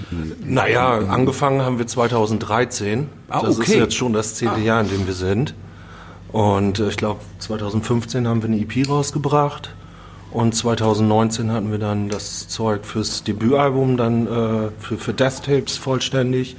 Naja, 0.45 0.99
angefangen 0.99 1.61
haben 1.61 1.79
wir 1.79 1.87
2013. 1.87 3.07
Ah, 3.29 3.41
das 3.41 3.57
okay. 3.57 3.71
ist 3.71 3.77
jetzt 3.77 3.95
schon 3.95 4.13
das 4.13 4.35
zehnte 4.35 4.61
Jahr, 4.61 4.81
in 4.81 4.89
dem 4.89 5.07
wir 5.07 5.13
sind. 5.13 5.53
Und 6.31 6.79
äh, 6.79 6.89
ich 6.89 6.97
glaube, 6.97 7.21
2015 7.39 8.27
haben 8.27 8.41
wir 8.41 8.49
eine 8.49 8.59
EP 8.59 8.87
rausgebracht. 8.87 9.73
Und 10.31 10.55
2019 10.55 11.51
hatten 11.51 11.71
wir 11.71 11.77
dann 11.77 12.07
das 12.07 12.47
Zeug 12.47 12.85
fürs 12.85 13.23
Debütalbum, 13.23 13.97
dann 13.97 14.27
äh, 14.27 14.69
für, 14.79 14.97
für 14.97 15.13
Death 15.13 15.43
Tapes 15.43 15.77
vollständig. 15.77 16.55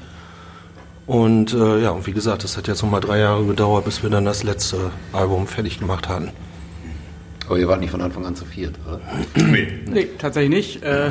Und 1.06 1.52
äh, 1.52 1.80
ja, 1.82 1.90
und 1.90 2.06
wie 2.06 2.12
gesagt, 2.12 2.44
das 2.44 2.56
hat 2.56 2.68
jetzt 2.68 2.82
nochmal 2.82 3.00
drei 3.00 3.18
Jahre 3.18 3.44
gedauert, 3.44 3.84
bis 3.84 4.02
wir 4.02 4.10
dann 4.10 4.24
das 4.24 4.44
letzte 4.44 4.90
Album 5.12 5.46
fertig 5.46 5.78
gemacht 5.80 6.08
hatten. 6.08 6.30
Aber 7.48 7.58
ihr 7.58 7.66
wart 7.66 7.80
nicht 7.80 7.90
von 7.90 8.00
Anfang 8.00 8.24
an 8.24 8.36
zu 8.36 8.44
viert, 8.44 8.76
oder? 8.86 9.00
Nee. 9.50 9.68
Nee, 9.90 10.08
tatsächlich 10.16 10.50
nicht. 10.50 10.82
Äh, 10.84 11.10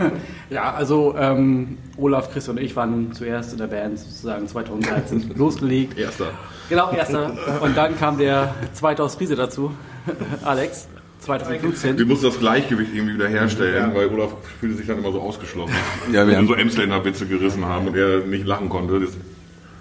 ja, 0.50 0.74
also 0.74 1.14
ähm, 1.16 1.78
Olaf, 1.96 2.32
Chris 2.32 2.48
und 2.48 2.58
ich 2.58 2.74
waren 2.74 3.12
zuerst 3.12 3.52
in 3.52 3.58
der 3.58 3.68
Band 3.68 3.98
sozusagen 3.98 4.48
2013 4.48 5.30
losgelegt. 5.36 5.96
Erster. 5.96 6.26
Genau, 6.68 6.90
erster. 6.90 7.32
Und 7.62 7.76
dann 7.76 7.96
kam 7.96 8.18
der 8.18 8.54
zweite 8.74 9.02
aus 9.04 9.14
Friese 9.14 9.36
dazu, 9.36 9.70
Alex, 10.44 10.88
2015. 11.20 11.96
Wir 11.96 12.06
mussten 12.06 12.26
das 12.26 12.38
Gleichgewicht 12.38 12.92
irgendwie 12.94 13.14
wieder 13.14 13.28
herstellen, 13.28 13.92
weil 13.94 14.08
Olaf 14.08 14.32
fühlte 14.60 14.76
sich 14.76 14.86
dann 14.86 14.98
immer 14.98 15.12
so 15.12 15.20
ausgeschlossen. 15.20 15.74
Ja, 16.12 16.12
wir 16.12 16.26
Wenn 16.28 16.36
haben- 16.36 16.48
wir 16.48 16.54
so 16.56 16.60
Emsländer 16.60 17.04
Witze 17.04 17.26
gerissen 17.26 17.64
haben 17.64 17.86
und 17.88 17.96
er 17.96 18.18
nicht 18.20 18.46
lachen 18.46 18.68
konnte. 18.68 19.00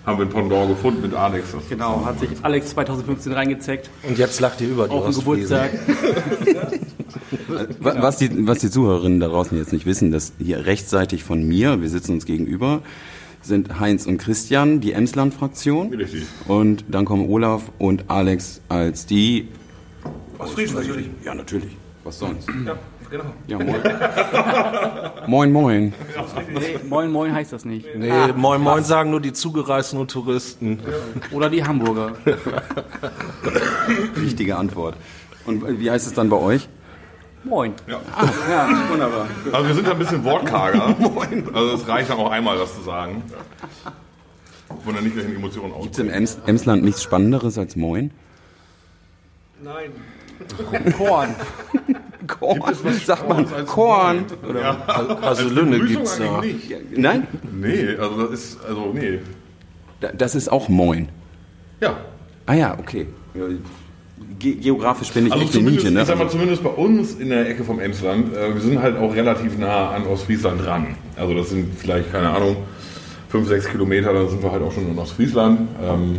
Haben 0.07 0.17
wir 0.19 0.25
ein 0.25 0.29
Pendant 0.29 0.69
gefunden 0.69 1.01
mit 1.01 1.13
Alex. 1.13 1.51
Das 1.51 1.67
Genau, 1.69 2.03
hat 2.05 2.19
sich 2.19 2.29
Alex 2.41 2.69
2015 2.71 3.31
reingezeckt 3.33 3.89
Und 4.07 4.17
jetzt 4.17 4.39
lacht 4.39 4.61
ihr 4.61 4.69
über 4.69 4.87
die 4.87 4.93
auf 4.93 5.03
dem 5.03 5.09
Ostfriesen. 5.09 5.57
Geburtstag. 5.57 6.77
wa- 7.79 7.95
was 8.01 8.17
die, 8.17 8.47
was 8.47 8.59
die 8.59 8.69
Zuhörerinnen 8.71 9.19
da 9.19 9.27
draußen 9.27 9.57
jetzt 9.57 9.73
nicht 9.73 9.85
wissen, 9.85 10.11
dass 10.11 10.33
hier 10.39 10.65
rechtsseitig 10.65 11.23
von 11.23 11.45
mir, 11.47 11.81
wir 11.81 11.89
sitzen 11.89 12.13
uns 12.13 12.25
gegenüber, 12.25 12.81
sind 13.41 13.79
Heinz 13.79 14.05
und 14.05 14.17
Christian, 14.17 14.79
die 14.81 14.93
Emsland-Fraktion. 14.93 15.93
Richtig. 15.93 16.23
Und 16.47 16.85
dann 16.87 17.05
kommen 17.05 17.29
Olaf 17.29 17.63
und 17.77 18.05
Alex 18.09 18.61
als 18.69 19.05
die. 19.05 19.49
Aus 20.37 20.51
Friesen 20.51 20.75
natürlich. 20.77 21.09
Ja, 21.23 21.33
natürlich. 21.35 21.75
Was 22.03 22.19
sonst? 22.19 22.47
Ja, 22.65 22.77
genau. 23.09 23.25
Ja, 23.47 23.57
moin. 23.57 23.81
moin, 25.27 25.51
moin. 25.51 25.93
Nee, 26.53 26.79
moin 26.87 27.11
Moin 27.11 27.33
heißt 27.33 27.53
das 27.53 27.65
nicht. 27.65 27.87
Nee, 27.95 28.11
moin 28.35 28.61
moin 28.61 28.83
sagen 28.83 29.11
nur 29.11 29.21
die 29.21 29.33
Zugereisten 29.33 29.99
und 29.99 30.11
Touristen. 30.11 30.79
Oder 31.31 31.49
die 31.49 31.63
Hamburger. 31.63 32.13
Richtige 34.15 34.55
Antwort. 34.57 34.95
Und 35.45 35.79
wie 35.79 35.89
heißt 35.89 36.07
es 36.07 36.13
dann 36.13 36.29
bei 36.29 36.37
euch? 36.37 36.67
Moin. 37.43 37.73
Ja, 37.87 37.99
wunderbar. 38.89 39.27
Also 39.51 39.67
wir 39.67 39.75
sind 39.75 39.87
da 39.87 39.91
ein 39.91 39.99
bisschen 39.99 40.23
wortkarger. 40.23 40.95
Also 41.53 41.73
es 41.75 41.87
reicht 41.87 42.09
dann 42.09 42.17
auch 42.17 42.31
einmal, 42.31 42.57
das 42.57 42.75
zu 42.75 42.81
sagen. 42.81 43.23
Wo 44.83 44.91
dann 44.91 45.03
nicht 45.03 45.15
gleich 45.15 45.25
in 45.27 45.35
Emotionen 45.35 45.73
Gibt 45.81 45.93
es 45.93 45.99
im. 45.99 46.09
Ems 46.09 46.37
Emsland 46.45 46.83
nichts 46.83 47.03
Spannenderes 47.03 47.57
als 47.57 47.75
Moin? 47.75 48.11
Nein. 49.63 49.91
Korn. 50.97 51.35
Korn, 52.27 52.61
sagt 53.05 53.27
man. 53.29 53.45
Korn. 53.65 54.25
Also 55.21 55.49
Lünne 55.49 55.79
Begrüßung 55.79 55.95
gibt's 55.95 56.17
da. 56.19 56.41
nicht. 56.41 56.97
Nein, 56.97 57.27
Nee, 57.59 57.95
also 57.99 58.27
das 58.27 58.31
ist, 58.39 58.59
also 58.67 58.91
nee. 58.93 59.19
da- 60.01 60.11
das 60.11 60.35
ist 60.35 60.49
auch 60.51 60.67
Moin. 60.69 61.09
Ja. 61.81 61.97
Ah 62.45 62.53
ja, 62.53 62.77
okay. 62.79 63.07
Ja, 63.33 63.43
Ge 64.39 64.55
geografisch 64.55 65.11
bin 65.11 65.27
ich 65.27 65.31
Also 65.33 65.43
echt 65.45 65.55
eine 65.55 65.69
Niete, 65.71 65.91
ne? 65.91 66.01
ich 66.01 66.07
sag 66.07 66.17
mal, 66.17 66.23
Also, 66.25 66.37
zumindest 66.37 66.63
bei 66.63 66.69
uns 66.69 67.15
in 67.15 67.29
der 67.29 67.49
Ecke 67.49 67.63
vom 67.63 67.79
Emsland, 67.79 68.35
äh, 68.35 68.53
wir 68.53 68.61
sind 68.61 68.81
halt 68.81 68.97
auch 68.97 69.13
relativ 69.15 69.57
nah 69.57 69.91
an 69.91 70.05
Ostfriesland 70.05 70.63
dran. 70.63 70.95
Also 71.15 71.33
das 71.33 71.49
sind 71.49 71.73
vielleicht, 71.77 72.11
keine 72.11 72.29
Ahnung, 72.29 72.57
fünf, 73.29 73.47
sechs 73.47 73.67
Kilometer, 73.67 74.13
dann 74.13 74.29
sind 74.29 74.41
wir 74.43 74.51
halt 74.51 74.61
auch 74.63 74.71
schon 74.71 74.89
in 74.89 74.97
Ostfriesland. 74.97 75.67
Ähm, 75.83 76.17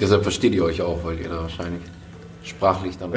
Deshalb 0.00 0.22
versteht 0.24 0.54
ihr 0.54 0.64
euch 0.64 0.82
auch, 0.82 1.04
weil 1.04 1.20
ihr 1.20 1.28
da 1.28 1.42
wahrscheinlich 1.42 1.82
sprachlich 2.44 2.96
dann. 2.98 3.12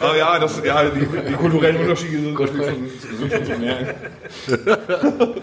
aber 0.00 0.16
ja, 0.18 0.38
das, 0.38 0.60
ja 0.64 0.84
die, 0.84 1.06
die 1.28 1.34
kulturellen 1.34 1.76
Unterschiede 1.78 2.18
sind, 2.22 2.38
natürlich 2.38 2.66
schon, 2.66 3.18
sind 3.18 3.32
schon 3.32 3.44
zu 3.44 3.58
merken. 3.60 3.94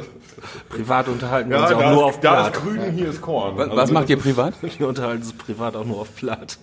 Privat 0.69 1.07
unterhalten 1.07 1.49
wir 1.49 1.57
Ja, 1.57 1.63
uns 1.63 1.73
auch 1.73 1.81
nur 1.91 1.91
ist, 1.91 2.03
auf 2.03 2.19
da 2.19 2.47
ist 2.47 2.51
Platt. 2.53 2.63
Grün, 2.63 2.91
hier 2.93 3.09
ist 3.09 3.21
Korn. 3.21 3.57
wa- 3.57 3.63
Also 3.63 3.75
was 3.75 3.81
das- 3.85 3.91
macht 3.91 4.09
ihr 4.09 4.17
privat? 4.17 4.53
Wir 4.77 4.87
unterhalten 4.87 5.23
uns 5.23 5.33
privat 5.33 5.75
auch 5.75 5.83
nur 5.85 6.01
auf 6.01 6.15
Platt. 6.15 6.57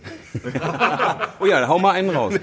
Oh 1.40 1.46
ja, 1.46 1.66
hau 1.66 1.78
mal 1.78 1.90
einen 1.92 2.10
raus. 2.10 2.34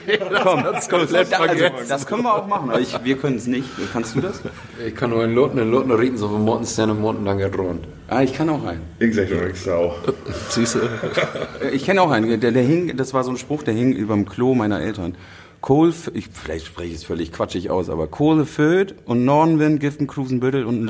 Komm, 0.43 0.63
das 0.63 0.89
komm, 0.89 0.99
komplett 0.99 1.31
das, 1.31 1.39
also, 1.39 1.55
vergessen. 1.55 1.85
das 1.89 2.05
können 2.05 2.23
wir 2.23 2.33
auch 2.35 2.47
machen. 2.47 2.69
aber 2.69 2.79
Ich, 2.79 2.95
wir 3.03 3.17
können 3.17 3.37
es 3.37 3.47
nicht. 3.47 3.69
Kannst 3.93 4.15
du 4.15 4.21
das? 4.21 4.41
Ich 4.85 4.93
kann 4.95 5.09
nur 5.11 5.23
in 5.23 5.33
Loten, 5.33 5.57
in 5.57 5.71
Loten 5.71 5.91
reden, 5.91 6.17
so 6.17 6.29
wie 6.31 6.37
Morten 6.37 6.65
Stern 6.65 6.91
und 6.91 6.99
Morten 7.01 7.23
Langer 7.25 7.53
Rund. 7.55 7.85
Ah, 8.11 8.23
ich 8.23 8.33
kann 8.33 8.49
auch 8.49 8.65
einen. 8.65 8.81
Ich 8.99 9.15
sag 9.15 9.29
doch 9.29 9.41
nichts. 9.41 9.63
Siehst 10.49 10.75
du? 10.75 10.79
Äh, 10.79 11.69
Ich 11.71 11.85
kenne 11.85 12.01
auch 12.01 12.11
einen. 12.11 12.41
Der, 12.41 12.51
der 12.51 12.61
hing, 12.61 12.97
das 12.97 13.13
war 13.13 13.23
so 13.23 13.31
ein 13.31 13.37
Spruch, 13.37 13.63
der 13.63 13.73
hing 13.73 13.93
überm 13.93 14.25
Klo 14.25 14.53
meiner 14.53 14.81
Eltern. 14.81 15.15
Kohl, 15.61 15.93
ich, 16.13 16.27
vielleicht 16.27 16.65
spreche 16.65 16.89
ich 16.89 16.95
es 16.95 17.03
völlig 17.05 17.31
quatschig 17.31 17.69
aus, 17.69 17.89
aber 17.89 18.07
Kohle 18.07 18.45
föd 18.45 18.95
und 19.05 19.23
Nordenwind 19.23 19.79
gibt 19.79 19.99
einen 19.99 20.07
Krusenbüttel 20.07 20.65
und 20.65 20.83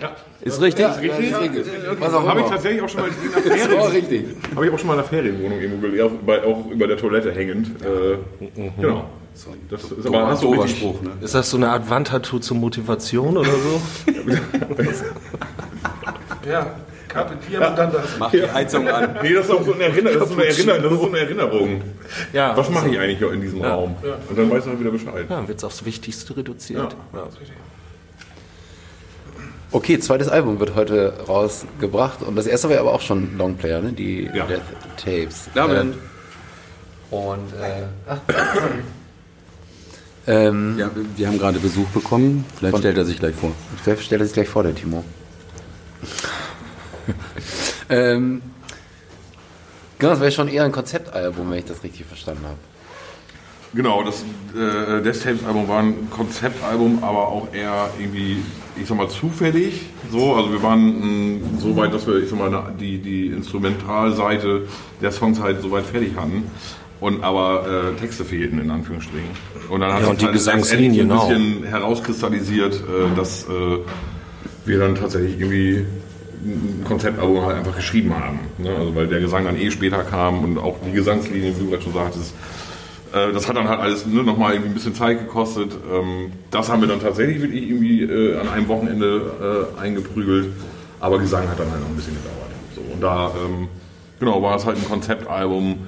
einen 0.00 0.10
Lütten 0.10 0.24
Pint. 0.38 0.46
Ist 0.46 0.60
richtig? 0.60 0.86
Was 2.00 2.14
auch 2.14 2.26
Habe 2.26 2.40
ich 2.40 2.46
immer. 2.46 2.54
tatsächlich 2.54 2.82
auch 2.82 2.88
schon 2.88 3.00
mal 3.00 3.08
in 3.08 3.14
einer 3.34 3.42
Das 3.48 3.60
war 3.60 3.68
Ferien, 3.68 3.90
richtig. 3.90 4.26
habe 4.54 4.66
ich 4.66 4.72
auch 4.72 4.78
schon 4.78 4.86
mal 4.86 4.92
in 4.94 4.98
einer 5.00 5.08
Ferienwohnung 5.08 5.58
bei, 6.26 6.42
auch 6.44 6.66
über 6.70 6.86
der 6.86 6.96
Toilette 6.96 7.32
hängend. 7.32 7.68
Äh, 7.82 8.18
Genau. 8.80 9.04
Das 9.70 9.84
ist 9.92 10.04
aber 10.06 10.36
Dober 10.40 10.64
richtig, 10.64 10.78
Spruch, 10.80 11.00
ne? 11.00 11.10
Ist 11.20 11.32
das 11.32 11.48
so 11.50 11.56
eine 11.58 11.68
Art 11.68 11.88
Wandtattoo 11.88 12.40
zur 12.40 12.56
Motivation 12.56 13.36
oder 13.36 13.50
so? 13.52 13.80
Ja, 16.48 16.66
Carpe 17.08 17.36
Diem 17.36 17.60
und 17.62 17.76
dann 17.78 17.92
das. 17.92 18.04
Mach 18.18 18.30
die 18.30 18.42
Heizung 18.42 18.88
an. 18.88 19.16
Nee, 19.22 19.34
das 19.34 19.46
ist 19.46 19.50
auch 19.50 19.62
so 19.64 19.74
eine 19.74 19.84
Erinnerung. 19.84 20.18
Das 20.18 20.28
ist, 20.30 20.34
so 20.34 20.40
eine 20.40 20.48
Erinnerung, 20.48 20.82
das 20.82 20.92
ist 20.92 21.00
so 21.00 21.08
eine 21.08 21.18
Erinnerung. 21.18 21.82
Ja. 22.32 22.56
Was 22.56 22.70
mache 22.70 22.88
ich 22.88 22.98
eigentlich 22.98 23.18
hier 23.18 23.32
in 23.32 23.40
diesem 23.40 23.62
Raum? 23.62 23.96
Und 24.28 24.38
dann 24.38 24.50
weiß 24.50 24.66
man 24.66 24.80
wieder 24.80 24.90
Bescheid. 24.90 25.26
Ja, 25.28 25.36
dann 25.36 25.48
wird's 25.48 25.64
aufs 25.64 25.84
Wichtigste 25.84 26.36
reduziert. 26.36 26.96
Ja. 27.12 27.28
Okay, 29.70 29.98
zweites 29.98 30.28
Album 30.28 30.58
wird 30.60 30.74
heute 30.74 31.12
rausgebracht 31.28 32.22
und 32.22 32.36
das 32.36 32.46
erste 32.46 32.68
war 32.68 32.76
ja 32.76 32.80
aber 32.80 32.92
auch 32.94 33.02
schon 33.02 33.36
Longplayer, 33.36 33.82
ne? 33.82 33.92
Die 33.92 34.30
Ja. 34.32 34.46
Death 34.46 34.62
Tapes. 34.96 35.50
Ja, 35.54 35.66
Ähm, 35.70 35.94
und 37.10 37.52
äh, 37.60 37.82
ähm, 40.26 40.78
Ja, 40.78 40.90
wir 41.16 41.26
haben 41.28 41.38
gerade 41.38 41.58
Besuch 41.58 41.88
bekommen. 41.88 42.44
Vielleicht 42.56 42.72
Von- 42.72 42.80
stellt 42.80 42.96
er 42.96 43.04
sich 43.04 43.18
gleich 43.18 43.34
vor. 43.34 43.52
Wer 43.84 43.96
stellt 43.98 44.22
sich 44.22 44.32
gleich 44.32 44.48
vor, 44.48 44.62
der 44.62 44.74
Timo? 44.74 45.04
ähm, 47.90 48.40
genau, 49.98 50.12
das 50.12 50.20
wäre 50.20 50.32
schon 50.32 50.48
eher 50.48 50.64
ein 50.64 50.72
Konzeptalbum, 50.72 51.50
wenn 51.50 51.58
ich 51.58 51.64
das 51.66 51.82
richtig 51.82 52.06
verstanden 52.06 52.44
habe. 52.44 52.56
Genau, 53.74 54.02
das 54.02 54.24
äh, 54.56 55.02
Death 55.02 55.22
Tapes 55.22 55.44
Album 55.44 55.68
war 55.68 55.80
ein 55.80 56.08
Konzeptalbum, 56.10 57.02
aber 57.02 57.28
auch 57.28 57.48
eher 57.52 57.90
irgendwie, 57.98 58.38
ich 58.80 58.86
sag 58.86 58.96
mal, 58.96 59.08
zufällig. 59.08 59.82
So, 60.10 60.34
also 60.34 60.50
wir 60.52 60.62
waren 60.62 61.40
mh, 61.42 61.60
so 61.60 61.76
weit, 61.76 61.92
dass 61.92 62.06
wir, 62.06 62.16
ich 62.22 62.30
sag 62.30 62.38
mal, 62.38 62.72
die, 62.80 62.98
die 62.98 63.26
Instrumentalseite 63.26 64.62
der 65.02 65.12
Songs 65.12 65.40
halt 65.40 65.60
so 65.60 65.70
weit 65.70 65.84
fertig 65.84 66.12
hatten. 66.16 66.44
Und 67.00 67.22
aber 67.22 67.92
äh, 67.94 68.00
Texte 68.00 68.24
fehlten 68.24 68.58
in 68.58 68.70
Anführungsstrichen. 68.70 69.28
Und 69.68 69.80
dann 69.80 69.92
hat 69.92 70.00
Ja, 70.00 70.04
sich 70.06 70.10
und 70.10 70.20
die 70.22 70.26
halt 70.26 70.40
so 70.40 70.50
ein 70.50 71.08
bisschen 71.08 71.62
herauskristallisiert, 71.64 72.74
äh, 72.74 73.16
dass 73.16 73.44
äh, 73.44 73.78
wir 74.64 74.78
dann 74.80 74.94
tatsächlich 74.96 75.38
irgendwie 75.38 75.84
ein 76.44 76.84
Konzeptalbum 76.84 77.44
halt 77.44 77.56
einfach 77.58 77.76
geschrieben 77.76 78.14
haben. 78.18 78.40
Ne? 78.58 78.70
Also 78.74 78.94
weil 78.96 79.06
der 79.06 79.20
Gesang 79.20 79.44
dann 79.44 79.56
eh 79.56 79.70
später 79.70 80.02
kam 80.02 80.42
und 80.42 80.58
auch 80.58 80.76
die 80.84 80.92
Gesangslinien, 80.92 81.54
wie 81.56 81.64
du 81.64 81.70
gerade 81.70 81.82
schon 81.82 81.92
sagtest, 81.92 82.32
äh, 82.32 82.57
das 83.12 83.48
hat 83.48 83.56
dann 83.56 83.68
halt 83.68 83.80
alles 83.80 84.06
ne, 84.06 84.22
nochmal 84.22 84.52
irgendwie 84.52 84.70
ein 84.70 84.74
bisschen 84.74 84.94
Zeit 84.94 85.18
gekostet. 85.18 85.72
Ähm, 85.92 86.32
das 86.50 86.68
haben 86.68 86.80
wir 86.80 86.88
dann 86.88 87.00
tatsächlich 87.00 87.40
wirklich 87.40 87.68
irgendwie 87.68 88.02
äh, 88.02 88.38
an 88.38 88.48
einem 88.48 88.68
Wochenende 88.68 89.68
äh, 89.76 89.80
eingeprügelt. 89.80 90.52
Aber 91.00 91.18
Gesang 91.18 91.48
hat 91.48 91.58
dann 91.58 91.70
halt 91.70 91.80
noch 91.80 91.88
ein 91.88 91.96
bisschen 91.96 92.14
gedauert. 92.14 92.50
So, 92.74 92.80
Und 92.92 93.00
da, 93.00 93.32
ähm, 93.44 93.68
genau, 94.18 94.42
war 94.42 94.56
es 94.56 94.66
halt 94.66 94.76
ein 94.76 94.84
Konzeptalbum. 94.84 95.86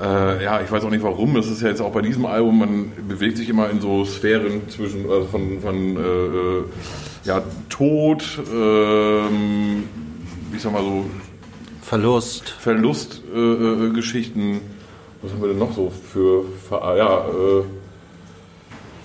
Äh, 0.00 0.44
ja, 0.44 0.60
ich 0.62 0.70
weiß 0.70 0.84
auch 0.84 0.90
nicht 0.90 1.02
warum. 1.02 1.34
Das 1.34 1.48
ist 1.48 1.60
ja 1.60 1.68
jetzt 1.68 1.80
auch 1.82 1.92
bei 1.92 2.00
diesem 2.00 2.24
Album, 2.26 2.58
man 2.58 2.92
bewegt 3.08 3.36
sich 3.36 3.48
immer 3.48 3.68
in 3.68 3.80
so 3.80 4.04
Sphären 4.04 4.68
zwischen 4.68 5.10
also 5.10 5.26
von, 5.26 5.60
von 5.60 5.96
äh, 5.96 6.00
äh, 6.00 6.64
ja, 7.24 7.42
Tod, 7.68 8.24
ähm, 8.52 9.84
ich 10.54 10.62
sag 10.62 10.72
mal 10.72 10.82
so, 10.82 11.04
Verlust. 11.82 12.50
Verlustgeschichten. 12.60 14.52
Äh, 14.52 14.56
äh. 14.56 14.60
Was 15.22 15.32
haben 15.32 15.40
wir 15.42 15.48
denn 15.48 15.58
noch 15.58 15.74
so 15.74 15.90
für, 16.12 16.44
für 16.68 16.76
ja, 16.96 17.18
äh, 17.18 17.62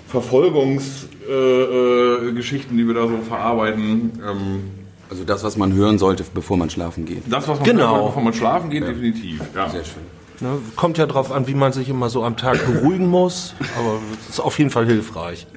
Verfolgungsgeschichten, 0.07 1.27
äh, 1.29 2.81
äh, 2.81 2.83
die 2.83 2.87
wir 2.87 2.93
da 2.93 3.07
so 3.07 3.17
verarbeiten? 3.27 4.11
Ähm, 4.25 4.63
Also 5.09 5.23
das, 5.23 5.43
was 5.43 5.57
man 5.57 5.73
hören 5.73 5.97
sollte, 5.99 6.23
bevor 6.33 6.57
man 6.57 6.69
schlafen 6.69 7.05
geht. 7.05 7.23
das, 7.29 7.47
was 7.47 7.59
man 7.59 7.67
Genau. 7.69 7.95
hört, 7.95 8.05
bevor 8.07 8.23
man 8.23 8.33
schlafen 8.33 8.69
geht, 8.69 8.83
definitiv. 8.87 9.41
Ja. 9.55 9.69
Sehr 9.69 9.83
schön. 9.83 10.03
Ne, 10.41 10.57
kommt 10.75 10.97
ja 10.97 11.05
drauf 11.05 11.31
an, 11.31 11.47
wie 11.47 11.53
man 11.53 11.71
sich 11.71 11.87
immer 11.89 12.09
so 12.09 12.23
am 12.23 12.35
Tag 12.35 12.65
beruhigen 12.65 13.07
muss, 13.07 13.53
aber 13.77 13.99
es 14.21 14.29
ist 14.31 14.39
auf 14.41 14.57
jeden 14.57 14.69
Fall 14.69 14.85
hilfreich. 14.85 15.47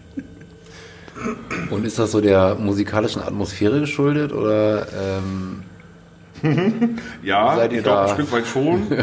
Und 1.71 1.85
ist 1.85 1.99
das 1.99 2.13
so 2.13 2.21
der 2.21 2.55
musikalischen 2.55 3.21
Atmosphäre 3.23 3.81
geschuldet 3.81 4.33
oder 4.33 4.87
ähm, 4.93 5.63
Ja, 7.25 7.57
Seid 7.57 7.73
ihr 7.73 7.79
ich 7.79 7.85
glaube 7.85 8.03
ein 8.03 8.15
Stück 8.15 8.31
weit 8.33 8.47
schon. 8.47 8.87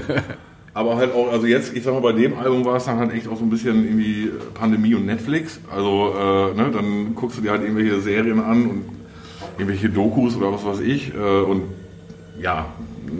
Aber 0.75 0.97
halt 0.97 1.15
auch, 1.15 1.31
also 1.31 1.47
jetzt, 1.47 1.73
ich 1.73 1.83
sag 1.83 1.93
mal, 1.93 2.01
bei 2.01 2.11
dem 2.11 2.37
Album 2.37 2.65
war 2.65 2.75
es 2.75 2.83
dann 2.83 2.97
halt 2.97 3.13
echt 3.13 3.29
auch 3.29 3.37
so 3.37 3.45
ein 3.45 3.49
bisschen 3.49 3.85
irgendwie 3.85 4.29
Pandemie 4.53 4.93
und 4.93 5.05
Netflix. 5.05 5.61
Also, 5.73 6.13
äh, 6.13 6.53
ne, 6.53 6.69
dann 6.69 7.15
guckst 7.15 7.37
du 7.37 7.41
dir 7.41 7.51
halt 7.51 7.61
irgendwelche 7.61 8.01
Serien 8.01 8.41
an 8.41 8.65
und 8.65 8.83
irgendwelche 9.57 9.87
Dokus 9.87 10.35
oder 10.35 10.51
was 10.51 10.65
weiß 10.65 10.81
ich. 10.81 11.13
Äh, 11.13 11.17
und 11.17 11.63
ja, 12.41 12.65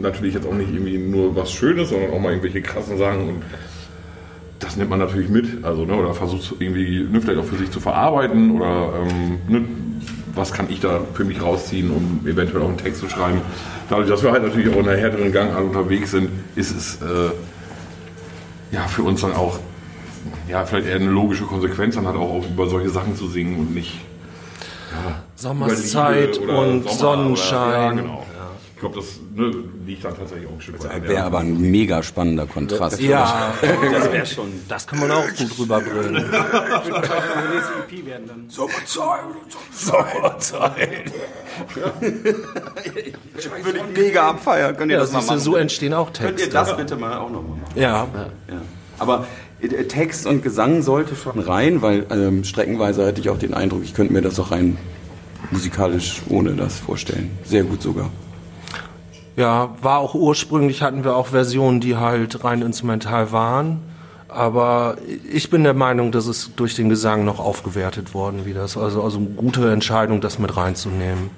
natürlich 0.02 0.34
jetzt 0.34 0.46
auch 0.46 0.52
nicht 0.52 0.70
irgendwie 0.70 0.98
nur 0.98 1.34
was 1.34 1.50
Schönes, 1.50 1.88
sondern 1.88 2.10
auch 2.10 2.20
mal 2.20 2.32
irgendwelche 2.32 2.60
krassen 2.60 2.98
Sachen. 2.98 3.20
Und 3.26 3.42
das 4.58 4.76
nimmt 4.76 4.90
man 4.90 4.98
natürlich 4.98 5.30
mit. 5.30 5.64
Also, 5.64 5.86
ne, 5.86 5.94
oder 5.94 6.12
versucht 6.12 6.56
irgendwie 6.58 7.06
ne, 7.10 7.22
vielleicht 7.22 7.40
auch 7.40 7.46
für 7.46 7.56
sich 7.56 7.70
zu 7.70 7.80
verarbeiten 7.80 8.50
oder 8.50 8.92
ähm, 9.00 9.38
ne, 9.48 9.64
was 10.36 10.52
kann 10.52 10.70
ich 10.70 10.80
da 10.80 11.00
für 11.14 11.24
mich 11.24 11.42
rausziehen, 11.42 11.90
um 11.90 12.26
eventuell 12.26 12.62
auch 12.62 12.68
einen 12.68 12.78
Text 12.78 13.00
zu 13.00 13.08
schreiben. 13.08 13.40
Dadurch, 13.88 14.08
dass 14.08 14.22
wir 14.22 14.32
halt 14.32 14.42
natürlich 14.42 14.72
auch 14.72 14.80
in 14.80 14.88
einer 14.88 14.98
härteren 14.98 15.32
Gangart 15.32 15.64
unterwegs 15.64 16.10
sind, 16.10 16.30
ist 16.54 16.76
es 16.76 16.96
äh, 17.02 17.30
ja 18.70 18.82
für 18.82 19.02
uns 19.02 19.22
dann 19.22 19.32
auch 19.32 19.58
ja, 20.48 20.64
vielleicht 20.64 20.88
eher 20.88 20.96
eine 20.96 21.10
logische 21.10 21.44
Konsequenz, 21.44 21.94
dann 21.94 22.06
halt 22.06 22.16
auch, 22.16 22.44
über 22.44 22.68
solche 22.68 22.90
Sachen 22.90 23.16
zu 23.16 23.28
singen 23.28 23.58
und 23.58 23.74
nicht 23.74 24.00
Sommerszeit 25.34 26.36
Liebe 26.36 26.52
oder 26.52 26.58
und 26.58 26.82
Sommer 26.84 26.98
Sonnenschein. 26.98 27.92
Oder, 27.92 28.00
ja, 28.00 28.02
genau. 28.02 28.26
Ich 28.76 28.80
glaube, 28.80 28.96
das 28.96 29.06
ne, 29.34 29.50
liegt 29.86 30.04
dann 30.04 30.14
tatsächlich 30.14 30.46
auch 30.48 30.52
ein 30.52 30.60
Stück 30.60 30.84
weit. 30.84 30.92
der- 31.02 31.08
Wäre 31.08 31.24
aber 31.24 31.38
ein 31.38 31.58
mega 31.58 32.02
spannender 32.02 32.44
Kontrast. 32.46 33.00
Ja, 33.00 33.54
das 33.62 34.12
wäre 34.12 34.26
schon. 34.26 34.52
Das 34.68 34.86
kann 34.86 34.98
man 35.00 35.10
auch 35.12 35.24
gut 35.34 35.58
rüberbringen. 35.58 36.16
EP 36.16 38.04
werden 38.06 38.26
dann. 38.28 38.48
Würde 43.64 43.78
ich 43.78 43.96
mega 43.96 44.28
abfeiern. 44.30 44.76
Könnt 44.76 44.90
ihr 44.90 44.96
Ja, 44.98 45.02
das 45.04 45.12
mal 45.12 45.22
machen? 45.24 45.38
so 45.40 45.56
entstehen 45.56 45.94
auch 45.94 46.12
Könnt 46.12 46.32
ihr 46.32 46.36
Texte. 46.36 46.50
das 46.50 46.76
bitte 46.76 46.96
mal 46.96 47.16
auch 47.16 47.30
nochmal 47.30 47.58
machen? 47.58 47.72
Ja, 47.76 48.06
Ja. 48.48 48.60
Aber 48.98 49.26
äh, 49.60 49.84
Text 49.84 50.26
und 50.26 50.42
Gesang 50.42 50.82
sollte 50.82 51.16
schon 51.16 51.38
rein, 51.38 51.82
weil 51.82 52.06
ähm, 52.10 52.44
streckenweise 52.44 53.06
hatte 53.06 53.20
ich 53.20 53.28
auch 53.30 53.38
den 53.38 53.54
Eindruck, 53.54 53.82
ich 53.84 53.94
könnte 53.94 54.12
mir 54.12 54.22
das 54.22 54.38
auch 54.40 54.50
rein 54.50 54.78
musikalisch 55.50 56.22
ohne 56.28 56.52
das 56.54 56.78
vorstellen. 56.78 57.30
Sehr 57.44 57.62
gut 57.64 57.82
sogar. 57.82 58.10
Ja, 59.36 59.74
war 59.82 59.98
auch 59.98 60.14
ursprünglich 60.14 60.82
hatten 60.82 61.04
wir 61.04 61.14
auch 61.14 61.28
Versionen, 61.28 61.80
die 61.80 61.96
halt 61.96 62.42
rein 62.42 62.62
instrumental 62.62 63.32
waren. 63.32 63.80
Aber 64.28 64.96
ich 65.30 65.50
bin 65.50 65.62
der 65.62 65.74
Meinung, 65.74 66.10
dass 66.10 66.26
es 66.26 66.54
durch 66.56 66.74
den 66.74 66.88
Gesang 66.88 67.24
noch 67.24 67.38
aufgewertet 67.38 68.12
worden 68.12 68.44
wieder 68.44 68.64
ist. 68.64 68.76
Also, 68.76 69.02
also 69.02 69.18
eine 69.18 69.28
gute 69.28 69.70
Entscheidung, 69.70 70.20
das 70.20 70.38
mit 70.38 70.56
reinzunehmen. 70.56 71.30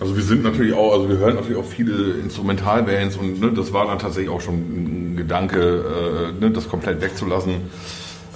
Also 0.00 0.16
wir 0.16 0.22
sind 0.22 0.42
natürlich 0.42 0.72
auch, 0.72 0.94
also 0.94 1.10
wir 1.10 1.18
hören 1.18 1.34
natürlich 1.34 1.58
auch 1.58 1.66
viele 1.66 2.14
Instrumentalbands 2.14 3.18
und 3.18 3.38
ne, 3.38 3.52
das 3.52 3.74
war 3.74 3.86
dann 3.86 3.98
tatsächlich 3.98 4.32
auch 4.32 4.40
schon 4.40 4.54
ein 4.54 5.16
Gedanke, 5.18 6.32
äh, 6.38 6.40
ne, 6.40 6.50
das 6.50 6.70
komplett 6.70 7.02
wegzulassen. 7.02 7.56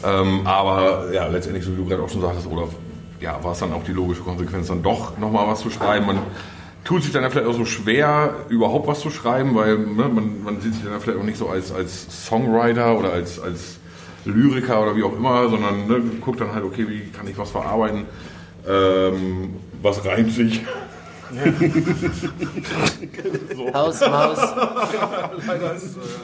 Ähm, 0.04 0.46
aber 0.46 1.10
ja, 1.14 1.26
letztendlich, 1.28 1.64
so 1.64 1.72
wie 1.72 1.76
du 1.76 1.86
gerade 1.86 2.02
auch 2.02 2.10
schon 2.10 2.20
sagtest, 2.20 2.46
oder 2.46 2.68
ja, 3.18 3.42
war 3.42 3.52
es 3.52 3.60
dann 3.60 3.72
auch 3.72 3.82
die 3.82 3.92
logische 3.92 4.20
Konsequenz, 4.20 4.68
dann 4.68 4.82
doch 4.82 5.16
nochmal 5.16 5.48
was 5.48 5.60
zu 5.60 5.70
schreiben. 5.70 6.04
Man 6.04 6.18
tut 6.84 7.02
sich 7.02 7.12
dann 7.12 7.28
vielleicht 7.30 7.48
auch 7.48 7.54
so 7.54 7.64
schwer, 7.64 8.34
überhaupt 8.48 8.86
was 8.86 9.00
zu 9.00 9.10
schreiben, 9.10 9.54
weil 9.54 9.78
ne, 9.78 10.08
man, 10.08 10.44
man 10.44 10.60
sieht 10.60 10.74
sich 10.74 10.84
dann 10.84 11.00
vielleicht 11.00 11.18
auch 11.18 11.24
nicht 11.24 11.38
so 11.38 11.48
als, 11.48 11.72
als 11.72 12.26
Songwriter 12.26 12.98
oder 12.98 13.12
als, 13.12 13.40
als 13.40 13.78
Lyriker 14.24 14.82
oder 14.82 14.96
wie 14.96 15.02
auch 15.02 15.16
immer, 15.16 15.48
sondern 15.48 15.86
ne, 15.88 16.02
guckt 16.20 16.40
dann 16.40 16.52
halt, 16.52 16.64
okay, 16.64 16.86
wie 16.88 17.10
kann 17.10 17.26
ich 17.26 17.36
was 17.38 17.50
verarbeiten, 17.50 18.04
ähm, 18.68 19.54
was 19.82 20.04
reimt 20.04 20.32
sich. 20.32 20.62
Haus, 23.74 24.00
Maus? 24.00 24.38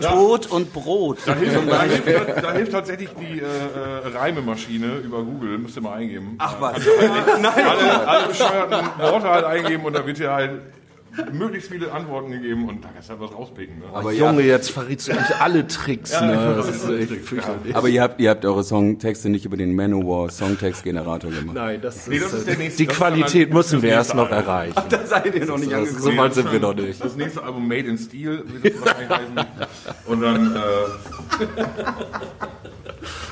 Tod 0.01 0.47
und 0.51 0.73
Brot. 0.73 1.19
Da 1.27 1.35
hilft, 1.35 1.71
da 1.71 1.83
hilft, 1.83 2.43
da 2.43 2.53
hilft 2.53 2.73
tatsächlich 2.73 3.11
die 3.21 3.41
äh, 3.41 3.45
äh, 3.45 4.17
Reimemaschine 4.17 4.99
über 4.99 5.23
Google, 5.23 5.59
müsst 5.59 5.77
ihr 5.77 5.83
mal 5.83 5.99
eingeben. 5.99 6.37
Ach 6.39 6.57
was. 6.61 6.77
Alle, 7.61 8.09
alle 8.09 8.29
bescheuerten 8.29 8.87
Worte 8.99 9.29
halt 9.29 9.45
eingeben 9.45 9.85
und 9.85 9.95
da 9.95 10.07
wird 10.07 10.19
dir 10.19 10.33
halt 10.33 10.63
möglichst 11.33 11.71
viele 11.71 11.93
Antworten 11.93 12.31
gegeben 12.31 12.69
und 12.69 12.85
da 12.85 12.89
kannst 12.93 13.09
du 13.09 13.13
halt 13.13 13.23
was 13.23 13.35
rauspicken. 13.35 13.79
Ne? 13.79 13.85
Aber, 13.93 14.13
Junge, 14.13 14.43
jetzt 14.43 14.71
verrätst 14.71 15.09
du 15.09 15.13
eigentlich 15.13 15.37
alle 15.37 15.67
Tricks. 15.67 16.13
Ja, 16.21 16.23
ne? 16.27 16.55
Das 16.57 16.69
ist 16.69 16.89
echt 16.89 17.25
fürchterlich. 17.25 17.75
aber 17.75 17.89
ihr 17.89 18.03
habt, 18.03 18.21
ihr 18.21 18.31
habt 18.31 18.45
eure 18.45 18.65
Songtexte 18.65 19.29
nicht 19.29 19.45
über 19.45 19.57
den 19.57 19.75
Manowar 19.75 20.31
Songtext-Generator 20.31 21.31
gemacht. 21.31 21.55
Nein, 21.55 21.81
das 21.81 21.97
ist, 21.97 22.09
Nee, 22.09 22.19
das 22.19 22.33
ist 22.33 22.47
der 22.47 22.57
nächste- 22.57 22.79
die 22.83 22.87
Qualität 22.87 23.49
dann- 23.49 23.57
müssen 23.57 23.83
wir 23.83 23.91
erst 23.91 24.15
noch 24.15 24.31
erreichen. 24.31 24.75
Da 24.89 25.07
seid 25.07 25.35
ihr 25.35 25.47
noch 25.47 25.59
nicht 25.59 25.73
Das, 25.73 25.91
so 25.91 26.17
weit 26.17 26.35
sind 26.35 26.51
wir 26.53 26.61
noch 26.61 26.75
nicht. 26.75 27.03
Das 27.05 27.17
nächste 27.17 27.43
Album 27.43 27.67
Made 27.69 27.89
in 27.89 27.99
Steel 27.99 28.45
wird 28.63 28.75
es 28.75 28.81
wahrscheinlich 28.81 29.11
heißen. 29.11 29.39
Und 30.07 30.21
dann, 30.21 30.57
äh, 30.57 30.59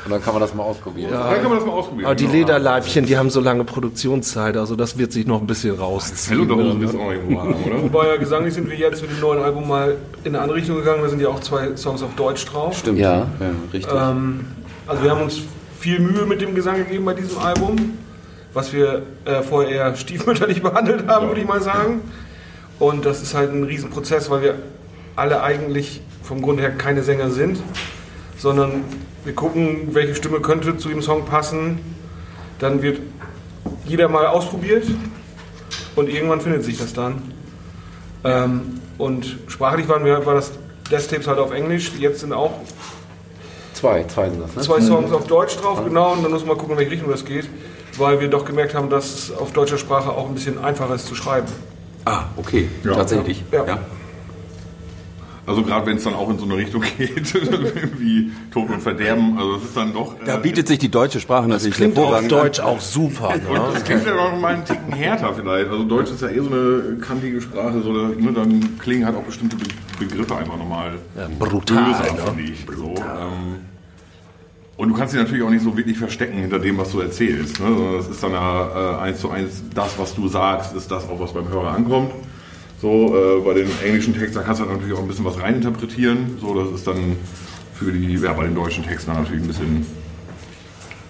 Und 0.05 0.11
dann 0.11 0.23
kann 0.23 0.33
man 0.33 0.41
das 0.41 0.55
mal 0.55 0.63
ausprobieren. 0.63 1.11
dann 1.13 1.35
kann 1.41 1.51
man 1.51 1.59
das 1.59 1.67
mal 1.67 1.73
ausprobieren. 1.73 2.07
Aber 2.07 2.15
die 2.15 2.25
Genau. 2.25 2.37
Lederleibchen, 2.37 3.05
die 3.07 3.17
haben 3.19 3.29
so 3.31 3.41
lange 3.41 3.65
Produktionszeit, 3.65 4.57
also 4.57 4.77
das 4.77 4.97
wird 4.97 5.13
sich 5.13 5.27
noch 5.27 5.41
ein 5.41 5.47
bisschen 5.47 5.77
rausziehen. 5.77 6.41
und 6.41 6.51
Hose 6.51 6.81
wirst 6.81 6.95
du 6.95 7.01
auch 7.01 7.13
irgendwo 7.13 7.41
haben, 7.41 7.55
oder? 7.65 7.83
Wobei 7.83 8.07
ja 8.09 8.17
gesanglich 8.17 8.55
sind 8.55 8.71
wir 8.71 8.77
jetzt 8.77 9.03
mit 9.03 9.11
dem 9.11 9.21
neuen 9.21 9.43
Album 9.43 9.69
mal 9.69 9.97
in 10.25 10.35
eine 10.35 10.41
andere 10.43 10.59
Richtung 10.59 10.77
gegangen. 10.77 11.03
Da 11.03 11.09
sind 11.09 11.21
ja 11.21 11.29
auch 11.29 11.41
zwei 11.41 11.77
Songs 11.77 12.03
auf 12.03 12.15
Deutsch 12.17 12.45
drauf. 12.47 12.79
Stimmt. 12.79 12.99
Ja. 12.99 13.27
ja 13.41 13.51
richtig. 13.73 13.93
Ähm, 13.95 14.47
also 14.87 15.03
wir 15.03 15.11
haben 15.11 15.23
uns 15.23 15.41
viel 15.79 16.01
Mühe 16.01 16.25
mit 16.27 16.41
dem 16.41 16.55
Gesang 16.55 16.77
gegeben 16.79 17.05
bei 17.05 17.15
diesem 17.15 17.39
Album, 17.39 17.99
was 18.55 18.73
wir 18.73 19.03
äh, 19.27 19.43
vorher 19.43 19.71
eher 19.71 19.97
stiefmütterlich 19.97 20.63
behandelt 20.63 21.07
haben, 21.09 21.29
würde 21.29 21.41
ich 21.43 21.47
mal 21.47 21.61
sagen. 21.61 22.01
Und 22.79 23.05
das 23.05 23.23
ist 23.23 23.35
halt 23.35 23.53
ein 23.53 23.65
Riesenprozess, 23.65 24.31
weil 24.31 24.43
wir 24.43 24.55
alle 25.17 25.43
eigentlich 25.43 26.01
vom 26.23 26.41
Grund 26.43 26.61
her 26.61 26.71
keine 26.71 27.03
Sänger 27.03 27.31
sind, 27.31 27.59
sondern 28.39 28.85
wir 29.25 29.35
gucken, 29.35 29.89
welche 29.93 30.15
Stimme 30.15 30.41
könnte 30.41 30.77
zu 30.79 30.89
dem 30.89 31.03
Song 31.03 31.25
passen. 31.25 31.81
Dann 32.59 32.83
wird 32.83 33.01
jeder 33.85 34.09
mal 34.09 34.27
ausprobiert 34.27 34.85
und 35.97 36.09
irgendwann 36.09 36.41
findet 36.41 36.65
sich 36.65 36.79
das 36.79 36.93
dann. 36.93 37.23
Ähm, 38.25 38.81
und 38.97 39.39
sprachlich 39.49 39.89
waren 39.89 40.05
wir, 40.05 40.25
war 40.27 40.35
das 40.35 40.53
Death 40.91 41.09
Tapes 41.11 41.27
halt 41.27 41.39
auf 41.39 41.53
Englisch. 41.53 41.93
Jetzt 41.99 42.21
sind 42.21 42.33
auch 42.33 42.53
Zwei, 43.75 44.03
zwei 44.09 44.29
sind 44.29 44.43
das, 44.43 44.57
ne? 44.57 44.63
zwei 44.63 44.81
Songs 44.81 45.13
auf 45.13 45.29
Deutsch 45.29 45.57
drauf, 45.57 45.85
genau, 45.85 46.13
und 46.13 46.25
dann 46.25 46.33
muss 46.33 46.45
man 46.45 46.59
gucken, 46.59 46.73
in 46.73 46.79
welche 46.79 46.91
Richtung 46.91 47.11
das 47.11 47.25
geht, 47.25 47.49
weil 47.97 48.19
wir 48.19 48.27
doch 48.27 48.45
gemerkt 48.45 48.75
haben, 48.75 48.91
dass 48.91 49.15
es 49.15 49.37
auf 49.37 49.53
deutscher 49.53 49.79
Sprache 49.79 50.11
auch 50.11 50.27
ein 50.27 50.35
bisschen 50.35 50.59
einfacher 50.59 50.97
ist 50.97 51.07
zu 51.07 51.15
schreiben. 51.15 51.47
ah, 52.05 52.25
okay. 52.37 52.69
Ja. 52.83 52.95
Tatsächlich. 52.97 53.45
Ja. 53.53 53.65
Ja. 53.65 53.79
Also 55.49 55.63
gerade 55.63 55.87
wenn 55.87 55.97
es 55.97 56.05
dann 56.05 56.15
auch 56.15 56.29
in 56.31 56.39
so 56.39 56.45
eine 56.45 56.57
Richtung 56.57 56.83
geht, 56.99 57.99
wie 57.99 58.31
Tod 58.53 58.69
und 58.71 58.81
Verderben, 58.83 59.37
also 59.39 59.55
das 59.55 59.65
ist 59.65 59.77
dann 59.77 59.93
doch... 59.95 60.15
Da 60.25 60.37
äh, 60.37 60.41
bietet 60.41 60.69
sich 60.69 60.79
die 60.79 60.91
deutsche 60.91 61.19
Sprache 61.21 61.49
natürlich 61.49 61.75
Klingt 61.75 61.97
auf 61.99 62.05
hervorragend 62.05 62.31
Deutsch 62.33 62.61
auch 62.61 62.81
super. 62.81 63.31
Und 63.31 63.43
Ne? 63.53 63.61
das 63.73 63.85
klingt 63.85 64.03
vielleicht 64.03 64.19
auch 64.19 64.39
mal 64.39 64.55
einen 64.55 64.65
Ticken 64.65 64.93
härter 64.93 65.33
vielleicht. 65.35 65.71
Also 65.71 65.85
Deutsch 65.85 66.11
ist 66.11 66.21
ja 66.23 66.29
eh 66.29 66.39
so 66.41 66.51
eine 66.51 66.99
kantige 67.01 67.41
Sprache, 67.41 67.81
so, 67.83 67.93
da- 67.95 68.09
ne, 68.15 68.33
dann 68.33 68.79
klingen 68.79 69.07
halt 69.07 69.17
auch 69.17 69.23
bestimmte 69.25 69.57
Be 69.57 69.65
Begriffe 69.99 70.37
einfach 70.37 70.57
nochmal 70.57 70.93
brutal, 71.41 71.85
böser, 71.87 72.13
ne? 72.13 72.19
finde 72.27 72.43
ich. 72.53 72.65
So, 72.77 72.95
ähm, 72.97 73.57
und 74.77 74.91
du 74.91 74.95
kannst 74.95 75.13
dich 75.13 75.21
natürlich 75.21 75.43
auch 75.43 75.51
nicht 75.51 75.65
so 75.65 75.77
wirklich 75.77 75.99
verstecken 75.99 76.39
hinter 76.39 76.61
dem, 76.61 76.79
was 76.79 76.93
du 76.93 77.01
erzählst. 77.01 77.59
Ne? 77.59 77.67
Sondern 77.75 77.97
das 77.97 78.07
ist 78.09 78.23
dann 78.23 78.31
ja 78.33 78.99
äh, 79.01 79.03
eins 79.03 79.21
zu 79.21 79.31
eins, 79.31 79.65
das, 79.75 79.99
was 79.99 80.15
du 80.15 80.29
sagst, 80.29 80.77
ist 80.77 80.89
das 80.91 81.09
auch, 81.09 81.19
was 81.19 81.33
beim 81.33 81.49
Hörer 81.49 81.73
ankommt. 81.73 82.13
So, 82.81 83.15
äh, 83.17 83.41
bei 83.41 83.55
den 83.55 83.69
englischen 83.85 84.15
Texten 84.15 84.41
kannst 84.45 84.61
du 84.61 84.65
natürlich 84.65 84.95
auch 84.95 85.01
ein 85.01 85.09
bisschen 85.09 85.25
was 85.25 85.41
reininterpretieren. 85.41 86.39
So, 86.41 86.55
das 86.55 86.73
ist 86.73 86.87
dann 86.87 87.17
für 87.75 87.93
die, 87.93 88.15
ja, 88.15 88.33
bei 88.33 88.45
den 88.45 88.55
deutschen 88.55 88.85
Texten 88.85 89.13
natürlich 89.13 89.43
ein 89.43 89.49
bisschen 89.49 89.87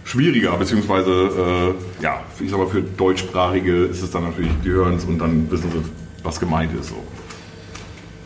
schwieriger, 0.04 0.56
beziehungsweise, 0.56 1.10
äh, 1.10 2.02
ja, 2.02 2.22
ich 2.40 2.50
sag 2.50 2.58
mal, 2.58 2.66
für 2.66 2.80
Deutschsprachige 2.80 3.84
ist 3.84 4.02
es 4.02 4.10
dann 4.10 4.24
natürlich, 4.24 4.52
die 4.64 4.70
hören 4.70 4.96
es 4.96 5.04
und 5.04 5.18
dann 5.18 5.50
wissen 5.50 5.70
sie 5.70 5.82
was 6.22 6.40
gemeint 6.40 6.72
ist. 6.78 6.88
So. 6.88 6.96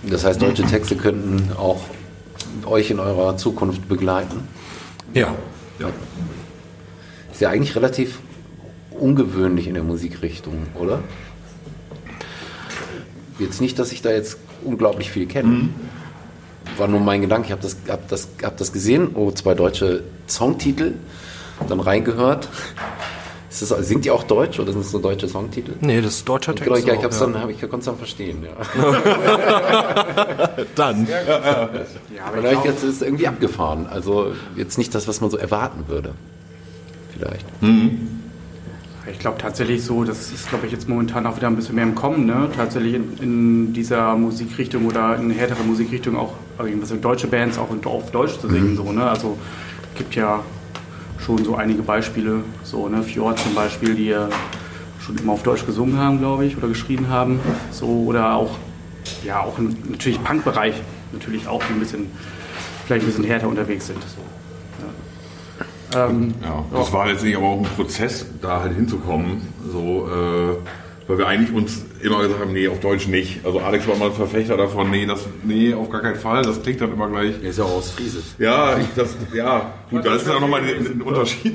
Das 0.08 0.24
heißt, 0.24 0.40
deutsche 0.40 0.64
Texte 0.64 0.96
könnten 0.96 1.52
auch 1.56 1.82
euch 2.64 2.90
in 2.90 3.00
eurer 3.00 3.36
Zukunft 3.36 3.88
begleiten. 3.88 4.48
Ja. 5.14 5.34
Ja. 5.78 5.88
Ist 7.32 7.40
ja 7.40 7.50
eigentlich 7.50 7.74
relativ 7.74 8.20
ungewöhnlich 8.90 9.66
in 9.66 9.74
der 9.74 9.82
Musikrichtung, 9.82 10.66
oder? 10.78 11.02
Jetzt 13.42 13.60
nicht, 13.60 13.78
dass 13.78 13.92
ich 13.92 14.02
da 14.02 14.10
jetzt 14.10 14.38
unglaublich 14.64 15.10
viel 15.10 15.26
kenne. 15.26 15.68
War 16.76 16.88
nur 16.88 17.00
mein 17.00 17.20
Gedanke. 17.20 17.46
Ich 17.46 17.52
habe 17.52 17.62
das, 17.62 17.76
hab 17.88 18.08
das, 18.08 18.28
hab 18.42 18.56
das 18.56 18.72
gesehen. 18.72 19.10
Oh, 19.14 19.30
zwei 19.32 19.54
deutsche 19.54 20.04
Songtitel. 20.28 20.94
Dann 21.68 21.80
reingehört. 21.80 22.48
Ist 23.50 23.70
das, 23.70 23.86
singt 23.86 24.06
ihr 24.06 24.14
auch 24.14 24.24
Deutsch 24.24 24.58
oder 24.58 24.72
sind 24.72 24.80
es 24.80 24.92
nur 24.92 25.02
deutsche 25.02 25.28
Songtitel? 25.28 25.74
Nee, 25.80 26.00
das 26.00 26.14
ist 26.14 26.28
deutscher 26.28 26.54
Text. 26.54 26.64
Genau, 26.64 26.76
ich, 26.76 26.86
ich, 26.86 27.04
hab's 27.04 27.20
ja. 27.20 27.26
dann, 27.26 27.42
hab, 27.42 27.50
ich 27.50 27.60
konnte 27.60 27.78
es 27.80 27.84
dann 27.84 27.98
verstehen. 27.98 28.42
Ja. 28.42 28.52
Dann. 30.74 31.06
Ja, 31.06 32.24
aber 32.26 32.38
ich 32.38 32.50
glaub, 32.50 32.64
jetzt 32.64 32.82
ist 32.82 32.96
es 32.96 33.02
irgendwie 33.02 33.28
abgefahren. 33.28 33.86
Also 33.86 34.32
jetzt 34.56 34.78
nicht 34.78 34.94
das, 34.94 35.06
was 35.06 35.20
man 35.20 35.30
so 35.30 35.36
erwarten 35.36 35.84
würde. 35.88 36.14
Vielleicht. 37.12 37.44
Ich 39.10 39.18
glaube 39.18 39.38
tatsächlich 39.38 39.82
so, 39.82 40.04
das 40.04 40.30
ist, 40.30 40.48
glaube 40.48 40.66
ich, 40.66 40.72
jetzt 40.72 40.88
momentan 40.88 41.26
auch 41.26 41.36
wieder 41.36 41.48
ein 41.48 41.56
bisschen 41.56 41.74
mehr 41.74 41.84
im 41.84 41.94
Kommen, 41.94 42.24
ne? 42.24 42.48
Tatsächlich 42.54 42.94
in, 42.94 43.18
in 43.20 43.72
dieser 43.72 44.14
Musikrichtung 44.14 44.86
oder 44.86 45.16
in 45.16 45.30
härterer 45.30 45.64
Musikrichtung 45.64 46.16
auch 46.16 46.34
irgendwas 46.58 46.92
in 46.92 47.00
deutsche 47.00 47.26
Bands 47.26 47.58
auch 47.58 47.68
auf 47.84 48.10
Deutsch 48.12 48.38
zu 48.38 48.48
singen, 48.48 48.76
so, 48.76 48.92
ne? 48.92 49.04
Also 49.04 49.36
gibt 49.96 50.14
ja 50.14 50.40
schon 51.18 51.44
so 51.44 51.56
einige 51.56 51.82
Beispiele, 51.82 52.44
so, 52.62 52.88
ne? 52.88 53.02
Fjord 53.02 53.40
zum 53.40 53.54
Beispiel, 53.56 53.94
die 53.96 54.06
ja 54.06 54.28
schon 55.00 55.18
immer 55.18 55.32
auf 55.32 55.42
Deutsch 55.42 55.66
gesungen 55.66 55.98
haben, 55.98 56.18
glaube 56.18 56.44
ich, 56.44 56.56
oder 56.56 56.68
geschrieben 56.68 57.08
haben. 57.08 57.40
So, 57.72 57.86
oder 58.06 58.34
auch, 58.34 58.56
ja, 59.24 59.40
auch 59.40 59.58
im 59.58 59.76
natürlich 59.90 60.22
Punk-Bereich 60.22 60.80
natürlich 61.12 61.48
auch, 61.48 61.62
die 61.64 61.72
ein 61.72 61.80
bisschen, 61.80 62.06
vielleicht 62.86 63.04
ein 63.04 63.08
bisschen 63.08 63.24
härter 63.24 63.48
unterwegs 63.48 63.88
sind. 63.88 64.00
So. 64.00 64.31
Ja. 65.92 66.08
Ähm, 66.08 66.34
Ja, 66.42 66.64
das 66.72 66.92
war 66.92 67.06
letztendlich 67.06 67.36
aber 67.36 67.46
auch 67.46 67.58
ein 67.58 67.64
Prozess, 67.76 68.26
da 68.40 68.60
halt 68.60 68.74
hinzukommen. 68.74 69.42
So, 69.70 70.08
äh, 70.08 70.56
weil 71.08 71.18
wir 71.18 71.26
eigentlich 71.26 71.52
uns 71.52 71.84
immer 72.00 72.22
gesagt 72.22 72.40
haben, 72.40 72.52
nee, 72.52 72.68
auf 72.68 72.80
Deutsch 72.80 73.08
nicht. 73.08 73.44
Also 73.44 73.58
Alex 73.60 73.86
war 73.88 73.96
mal 73.96 74.06
ein 74.06 74.12
Verfechter 74.14 74.56
davon, 74.56 74.90
nee, 74.90 75.04
das, 75.04 75.26
nee, 75.42 75.74
auf 75.74 75.90
gar 75.90 76.00
keinen 76.00 76.16
Fall. 76.16 76.42
Das 76.42 76.62
klingt 76.62 76.80
dann 76.80 76.92
immer 76.92 77.08
gleich. 77.08 77.34
Er 77.42 77.50
ist 77.50 77.58
ja 77.58 77.64
auch 77.64 77.78
aus 77.78 77.90
Friese. 77.90 78.18
Ja, 78.38 78.78
ich, 78.78 78.86
das, 78.94 79.16
ja, 79.34 79.72
gut, 79.90 80.04
das 80.06 80.22
ist 80.22 80.28
ja 80.28 80.38
nochmal 80.40 80.62
ein, 80.62 80.86
ein 80.86 81.02
Unterschied. 81.02 81.54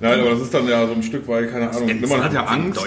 Nein, 0.00 0.20
aber 0.20 0.30
das 0.30 0.40
ist 0.40 0.54
dann 0.54 0.66
ja 0.66 0.86
so 0.86 0.92
ein 0.94 1.02
Stück 1.02 1.28
weit, 1.28 1.50
keine 1.50 1.70
Ahnung. 1.70 1.88
Man 2.08 2.24
hat 2.24 2.32
ja 2.32 2.44
Angst, 2.44 2.80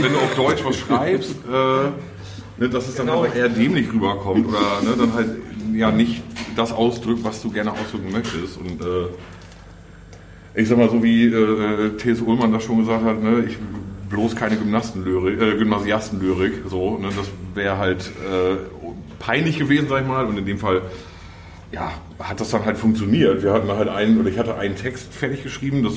wenn 0.00 0.12
du 0.12 0.18
auf 0.18 0.34
Deutsch 0.34 0.64
was 0.64 0.76
schreibst, 0.76 1.32
äh, 1.52 2.60
ne, 2.62 2.68
dass 2.68 2.88
es 2.88 2.94
dann 2.94 3.10
halt 3.10 3.34
eher 3.34 3.48
dämlich 3.48 3.92
rüberkommt 3.92 4.46
oder 4.48 4.58
ne, 4.82 4.94
dann 4.96 5.12
halt 5.14 5.28
ja 5.74 5.90
nicht 5.90 6.22
das 6.56 6.72
ausdrückt, 6.72 7.24
was 7.24 7.42
du 7.42 7.50
gerne 7.50 7.72
ausdrücken 7.72 8.12
möchtest. 8.12 8.56
Und 8.58 8.80
äh, 8.80 9.08
ich 10.54 10.68
sag 10.68 10.78
mal, 10.78 10.88
so 10.88 11.02
wie 11.02 11.26
äh, 11.26 11.96
T.S. 11.96 12.20
Ullmann 12.20 12.52
das 12.52 12.64
schon 12.64 12.78
gesagt 12.78 13.04
hat, 13.04 13.22
ne, 13.22 13.44
ich 13.48 13.56
bloß 14.08 14.36
keine 14.36 14.56
Gymnastenlyrik, 14.56 15.40
äh, 15.40 15.58
Gymnasiastenlyrik, 15.58 16.62
so, 16.68 16.98
ne, 16.98 17.08
das 17.16 17.28
wäre 17.54 17.78
halt 17.78 18.02
äh, 18.02 18.56
peinlich 19.18 19.58
gewesen, 19.58 19.88
sag 19.88 20.02
ich 20.02 20.08
mal, 20.08 20.26
und 20.26 20.38
in 20.38 20.46
dem 20.46 20.58
Fall 20.58 20.82
ja, 21.72 21.92
hat 22.20 22.40
das 22.40 22.50
dann 22.50 22.64
halt 22.64 22.78
funktioniert. 22.78 23.42
Wir 23.42 23.52
hatten 23.52 23.68
halt 23.68 23.88
einen, 23.88 24.20
oder 24.20 24.30
ich 24.30 24.38
hatte 24.38 24.56
einen 24.56 24.76
Text 24.76 25.12
fertig 25.12 25.42
geschrieben, 25.42 25.82
das 25.82 25.94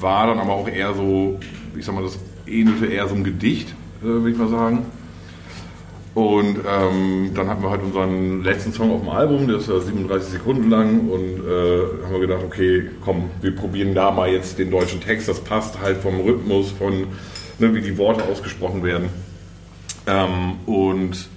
war 0.00 0.26
dann 0.26 0.38
aber 0.38 0.54
auch 0.54 0.68
eher 0.68 0.94
so, 0.94 1.38
ich 1.76 1.84
sag 1.84 1.94
mal, 1.94 2.02
das 2.02 2.18
ähnelte 2.46 2.86
eher 2.86 3.06
so 3.06 3.14
einem 3.14 3.24
Gedicht, 3.24 3.68
äh, 4.02 4.06
würde 4.06 4.30
ich 4.30 4.36
mal 4.36 4.48
sagen. 4.48 4.86
Und 6.18 6.58
ähm, 6.68 7.30
dann 7.32 7.48
hatten 7.48 7.62
wir 7.62 7.70
halt 7.70 7.80
unseren 7.80 8.42
letzten 8.42 8.72
Song 8.72 8.90
auf 8.90 9.02
dem 9.02 9.08
Album, 9.08 9.46
der 9.46 9.58
ist 9.58 9.68
ja 9.68 9.78
37 9.78 10.30
Sekunden 10.30 10.68
lang 10.68 11.08
und 11.08 11.46
äh, 11.46 12.04
haben 12.04 12.10
wir 12.10 12.18
gedacht, 12.18 12.42
okay, 12.44 12.90
komm, 13.04 13.30
wir 13.40 13.54
probieren 13.54 13.94
da 13.94 14.10
mal 14.10 14.28
jetzt 14.28 14.58
den 14.58 14.68
deutschen 14.68 15.00
Text, 15.00 15.28
das 15.28 15.38
passt 15.38 15.80
halt 15.80 15.98
vom 15.98 16.18
Rhythmus, 16.18 16.72
von 16.72 17.06
ne, 17.60 17.72
wie 17.72 17.82
die 17.82 17.96
Worte 17.98 18.24
ausgesprochen 18.24 18.82
werden. 18.82 19.10
Ähm, 20.08 20.54
und 20.66 21.28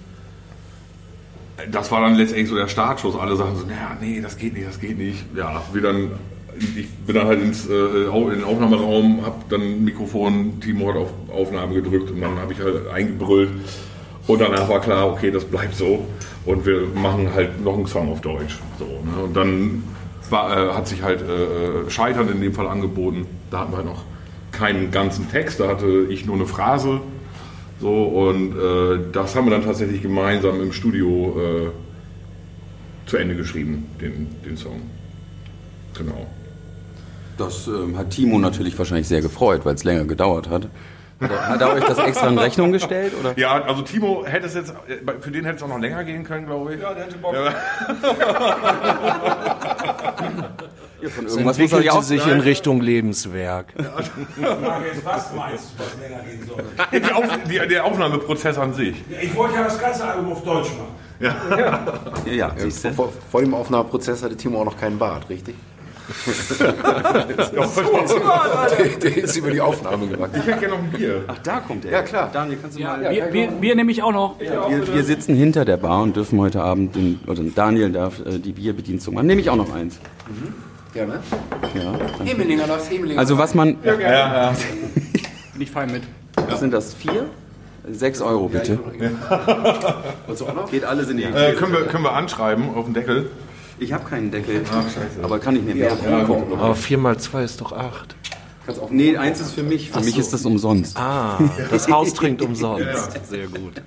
das 1.71 1.91
war 1.91 2.01
dann 2.01 2.15
letztendlich 2.15 2.49
so 2.49 2.55
der 2.55 2.67
Startschuss. 2.67 3.15
Alle 3.15 3.35
sagen 3.35 3.55
so, 3.57 3.67
naja, 3.67 3.95
nee, 4.01 4.19
das 4.19 4.35
geht 4.35 4.55
nicht, 4.55 4.67
das 4.67 4.79
geht 4.79 4.97
nicht. 4.97 5.25
Ja, 5.35 5.61
wir 5.73 5.83
dann, 5.83 6.09
ich 6.57 6.89
bin 6.89 7.13
dann 7.13 7.27
halt 7.27 7.39
ins, 7.39 7.69
äh, 7.69 7.73
in 7.73 8.29
den 8.31 8.43
Aufnahmeraum, 8.43 9.23
hab 9.23 9.47
dann 9.47 9.83
Mikrofon, 9.83 10.59
Timo 10.59 10.89
hat 10.89 10.95
auf 10.95 11.13
Aufnahme 11.31 11.75
gedrückt 11.75 12.09
und 12.09 12.19
dann 12.19 12.39
habe 12.39 12.53
ich 12.53 12.59
halt 12.59 12.87
eingebrüllt. 12.87 13.51
Und 14.27 14.39
danach 14.39 14.69
war 14.69 14.79
klar, 14.81 15.11
okay, 15.11 15.31
das 15.31 15.45
bleibt 15.45 15.75
so. 15.75 16.05
Und 16.45 16.65
wir 16.65 16.87
machen 16.93 17.29
halt 17.33 17.63
noch 17.63 17.75
einen 17.75 17.87
Song 17.87 18.11
auf 18.11 18.21
Deutsch. 18.21 18.59
So, 18.79 18.85
ne? 18.85 19.23
Und 19.23 19.35
dann 19.35 19.83
war, 20.29 20.69
äh, 20.69 20.73
hat 20.73 20.87
sich 20.87 21.01
halt 21.01 21.21
äh, 21.21 21.89
Scheitern 21.89 22.29
in 22.29 22.41
dem 22.41 22.53
Fall 22.53 22.67
angeboten. 22.67 23.25
Da 23.49 23.59
hatten 23.59 23.73
wir 23.73 23.83
noch 23.83 24.03
keinen 24.51 24.91
ganzen 24.91 25.29
Text, 25.29 25.59
da 25.59 25.67
hatte 25.67 26.05
ich 26.09 26.25
nur 26.25 26.35
eine 26.35 26.45
Phrase. 26.45 27.01
So, 27.79 28.03
und 28.03 28.55
äh, 28.55 29.11
das 29.11 29.35
haben 29.35 29.45
wir 29.45 29.51
dann 29.51 29.63
tatsächlich 29.63 30.01
gemeinsam 30.01 30.61
im 30.61 30.71
Studio 30.71 31.35
äh, 31.39 33.09
zu 33.09 33.17
Ende 33.17 33.35
geschrieben, 33.35 33.87
den, 33.99 34.27
den 34.45 34.55
Song. 34.55 34.81
Genau. 35.97 36.27
Das 37.37 37.67
ähm, 37.67 37.97
hat 37.97 38.11
Timo 38.11 38.37
natürlich 38.37 38.77
wahrscheinlich 38.77 39.07
sehr 39.07 39.21
gefreut, 39.21 39.61
weil 39.63 39.73
es 39.75 39.83
länger 39.83 40.05
gedauert 40.05 40.49
hat. 40.49 40.67
Hat 41.21 41.31
er, 41.31 41.47
hat 41.47 41.61
er 41.61 41.73
euch 41.73 41.83
das 41.83 41.97
extra 41.99 42.27
in 42.29 42.37
Rechnung 42.37 42.71
gestellt? 42.71 43.13
Oder? 43.19 43.37
Ja, 43.37 43.61
also 43.63 43.83
Timo 43.83 44.25
hätte 44.25 44.47
es 44.47 44.55
jetzt, 44.55 44.71
äh, 44.87 44.97
für 45.19 45.31
den 45.31 45.45
hätte 45.45 45.57
es 45.57 45.63
auch 45.63 45.67
noch 45.67 45.79
länger 45.79 46.03
gehen 46.03 46.23
können, 46.23 46.47
glaube 46.47 46.73
ich. 46.73 46.81
Ja, 46.81 46.93
der 46.93 47.05
hätte 47.05 47.17
Bock. 47.17 47.35
Ja, 51.01 51.09
von 51.09 51.25
irgendwas 51.25 51.57
muss 51.57 51.73
er 51.73 51.81
ja 51.81 51.93
auch 51.93 52.03
sich 52.03 52.25
in 52.27 52.39
Richtung 52.41 52.79
Lebenswerk. 52.81 53.73
Frage 53.73 54.87
ist, 54.93 55.05
was 55.05 55.33
meinst 55.33 55.73
du, 55.77 55.83
was 55.83 55.97
länger 55.99 56.23
gehen 56.23 56.47
soll? 56.47 56.63
Die 56.91 57.11
Auf, 57.11 57.39
die, 57.49 57.67
der 57.67 57.85
Aufnahmeprozess 57.85 58.57
an 58.57 58.73
sich. 58.73 59.03
Ich 59.21 59.35
wollte 59.35 59.55
ja 59.55 59.63
das 59.63 59.79
ganze 59.79 60.03
Album 60.05 60.31
auf 60.31 60.43
Deutsch 60.43 60.69
machen. 60.69 60.95
Ja, 62.25 62.31
ja, 62.31 62.51
siehst 62.55 62.83
du? 62.83 62.93
Vor, 62.93 63.13
vor 63.31 63.41
dem 63.41 63.53
Aufnahmeprozess 63.53 64.23
hatte 64.23 64.37
Timo 64.37 64.61
auch 64.61 64.65
noch 64.65 64.77
keinen 64.79 64.97
Bart, 64.97 65.29
richtig? 65.29 65.55
Der, 66.59 66.73
der 68.99 69.17
ist 69.17 69.37
über 69.37 69.51
die 69.51 69.61
Aufnahme 69.61 70.07
gewachsen. 70.07 70.35
Ich 70.39 70.45
hätte 70.45 70.59
gerne 70.59 70.75
noch 70.75 70.83
ein 70.83 70.91
Bier. 70.91 71.23
Ach, 71.27 71.37
da 71.43 71.59
kommt 71.59 71.85
er. 71.85 71.91
Ja, 71.91 72.01
klar. 72.03 72.29
Daniel, 72.31 72.57
kannst 72.61 72.77
du 72.77 72.83
mal... 72.83 73.09
Bier, 73.09 73.25
Bier, 73.25 73.47
Bier 73.47 73.75
nehme 73.75 73.91
ich 73.91 74.03
auch 74.03 74.11
noch. 74.11 74.39
Wir, 74.39 74.93
wir 74.93 75.03
sitzen 75.03 75.35
hinter 75.35 75.65
der 75.65 75.77
Bar 75.77 76.03
und 76.03 76.15
dürfen 76.15 76.39
heute 76.39 76.61
Abend, 76.61 76.95
den, 76.95 77.19
oder 77.27 77.43
Daniel 77.43 77.91
darf 77.91 78.19
äh, 78.25 78.39
die 78.39 78.53
Bierbedienstung 78.53 79.15
machen. 79.15 79.27
Nehme 79.27 79.41
ich 79.41 79.49
auch 79.49 79.55
noch 79.55 79.73
eins. 79.73 79.99
Ja, 80.93 81.05
ne? 81.05 81.19
Ja. 81.73 82.25
Hemelinger, 82.25 82.67
das 82.67 82.89
Hemelinger. 82.89 83.19
Also 83.19 83.37
was 83.37 83.53
man, 83.53 83.75
Bin 83.77 83.99
ich 85.59 85.71
fein 85.71 85.91
mit. 85.91 86.03
was 86.35 86.59
sind 86.59 86.73
das, 86.73 86.93
vier? 86.93 87.27
Sechs 87.89 88.21
Euro 88.21 88.47
bitte. 88.47 88.77
Auch 90.27 90.53
noch? 90.53 90.69
Geht 90.69 90.85
alles 90.85 91.09
in 91.09 91.17
die 91.17 91.23
Äh, 91.23 91.53
können, 91.53 91.73
wir, 91.73 91.87
können 91.87 92.03
wir 92.03 92.13
anschreiben 92.13 92.75
auf 92.75 92.85
den 92.85 92.93
Deckel? 92.93 93.31
Ich 93.81 93.91
habe 93.91 94.07
keinen 94.07 94.29
Deckel, 94.29 94.61
aber 95.23 95.39
kann 95.39 95.55
ich 95.55 95.63
mir 95.63 95.73
mehr 95.73 95.97
Aber 96.51 96.75
4 96.75 96.99
mal 96.99 97.17
2 97.17 97.43
ist 97.43 97.61
doch 97.61 97.71
8. 97.71 98.15
Nee, 98.91 99.17
eins 99.17 99.41
ist 99.41 99.53
für 99.53 99.63
mich. 99.63 99.89
Für 99.89 100.01
mich 100.01 100.19
ist 100.19 100.31
das 100.31 100.45
umsonst. 100.45 100.95
Ah, 100.95 101.39
das 101.71 101.89
Haus 101.89 102.13
trinkt 102.13 102.43
umsonst. 102.43 103.19
Sehr 103.27 103.47
gut. 103.47 103.81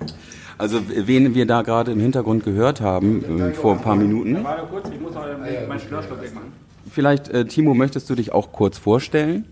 Also 0.57 0.81
wen 0.89 1.33
wir 1.33 1.45
da 1.45 1.61
gerade 1.61 1.93
im 1.93 2.01
Hintergrund 2.01 2.43
gehört 2.43 2.81
haben, 2.81 3.39
äh, 3.39 3.53
vor 3.53 3.73
ein 3.73 3.81
paar 3.81 3.95
Minuten. 3.95 4.43
Warte 4.43 4.67
kurz, 4.69 4.89
ich 4.89 4.99
muss 4.99 5.13
noch 5.13 5.23
meinen 5.23 5.79
Störstock 5.79 6.21
wegmachen. 6.21 6.51
Vielleicht, 6.91 7.29
äh, 7.29 7.45
Timo, 7.45 7.73
möchtest 7.73 8.09
du 8.09 8.15
dich 8.15 8.33
auch 8.33 8.51
kurz 8.51 8.77
vorstellen? 8.77 9.45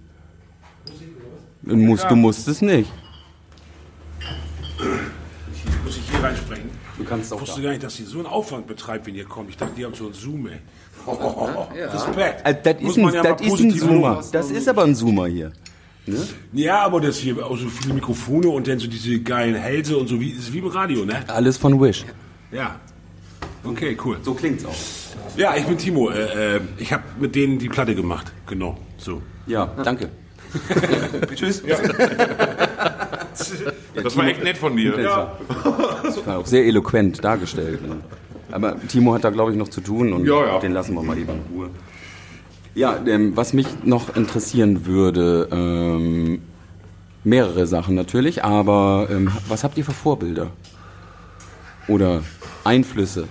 Du 1.62 1.78
musst, 1.78 2.12
du 2.12 2.18
musst 2.18 2.50
es 2.50 2.62
nicht. 2.62 2.92
Muss 5.86 5.98
ich 5.98 6.10
hier 6.12 6.22
reinsprechen? 6.22 6.53
Kannst 7.14 7.32
Ich 7.32 7.38
auch 7.38 7.42
wusste 7.42 7.62
gar 7.62 7.70
nicht, 7.70 7.84
dass 7.84 7.96
sie 7.96 8.04
so 8.04 8.18
einen 8.18 8.28
Aufwand 8.28 8.68
betreibt, 8.68 9.06
wenn 9.08 9.16
ihr 9.16 9.26
kommt. 9.26 9.50
Ich 9.50 9.58
dachte, 9.58 9.74
die 9.78 9.86
haben 9.86 9.94
so 9.94 10.06
einen 10.06 10.14
Zoom, 10.14 10.48
ey. 10.48 10.60
Respekt. 11.94 12.46
Also, 12.46 12.60
das 12.64 12.82
Muss 12.82 12.98
ist 12.98 13.04
ein, 13.04 13.14
ja 13.14 13.24
das 13.24 13.42
ist 13.42 13.80
Zoomer. 13.80 14.24
Das 14.32 14.52
ist 14.52 14.68
aber 14.68 14.84
ein 14.84 14.96
Zoomer 14.96 15.28
hier. 15.28 15.52
Ja, 16.52 16.82
aber 16.82 17.00
das 17.00 17.18
hier 17.18 17.46
auch 17.46 17.58
so 17.58 17.68
viele 17.68 17.94
Mikrofone 17.94 18.50
und 18.50 18.68
dann 18.68 18.80
so 18.80 18.88
diese 18.88 19.20
geilen 19.22 19.56
Hälse 19.56 19.98
und 19.98 20.08
so, 20.08 20.20
wie, 20.20 20.32
ist 20.32 20.52
wie 20.52 20.60
im 20.60 20.68
Radio, 20.68 21.06
ne? 21.06 21.24
Alles 21.28 21.58
von 21.58 21.80
Wish. 21.80 22.06
Ja. 22.52 22.80
Okay, 23.64 23.98
cool. 24.04 24.18
So 24.22 24.34
klingt's 24.34 24.66
auch. 24.66 24.76
Ja, 25.38 25.56
ich 25.56 25.66
bin 25.66 25.78
Timo. 25.78 26.10
Äh, 26.10 26.58
äh, 26.58 26.62
ich 26.78 26.92
habe 26.92 27.04
mit 27.20 27.36
denen 27.36 27.58
die 27.58 27.70
Platte 27.70 27.96
gemacht. 27.96 28.32
Genau, 28.48 28.78
so. 28.98 29.22
Ja, 29.48 29.66
danke. 29.84 30.10
Tschüss. 31.36 31.64
Das 33.96 34.18
war 34.18 34.28
echt 34.28 34.44
nett 34.44 34.58
von 34.58 34.76
dir. 34.76 34.94
Das 36.04 36.26
war 36.26 36.38
auch 36.40 36.46
sehr 36.46 36.66
eloquent 36.66 37.24
dargestellt. 37.24 37.88
Ne? 37.88 37.98
Aber 38.52 38.76
Timo 38.88 39.14
hat 39.14 39.24
da, 39.24 39.30
glaube 39.30 39.52
ich, 39.52 39.58
noch 39.58 39.70
zu 39.70 39.82
tun 39.82 40.14
und 40.14 40.26
Ja, 40.26 40.46
ja. 40.46 40.60
den 40.60 40.72
lassen 40.74 40.94
wir 40.94 41.02
mal 41.04 41.18
eben 41.18 41.30
in 41.32 41.42
Ruhe. 41.56 41.70
Ja, 42.76 42.98
ähm, 43.06 43.36
was 43.36 43.54
mich 43.54 43.68
noch 43.84 44.16
interessieren 44.16 44.86
würde, 44.86 45.48
ähm, 45.52 46.42
Mehrere 47.26 47.68
Sachen 47.68 47.96
natürlich, 47.96 48.44
aber 48.44 49.08
ähm, 49.10 49.32
was 49.48 49.64
habt 49.64 49.78
ihr 49.78 49.86
für 49.86 49.94
Vorbilder? 49.94 50.48
Oder 51.88 52.22
Einflüsse? 52.66 53.28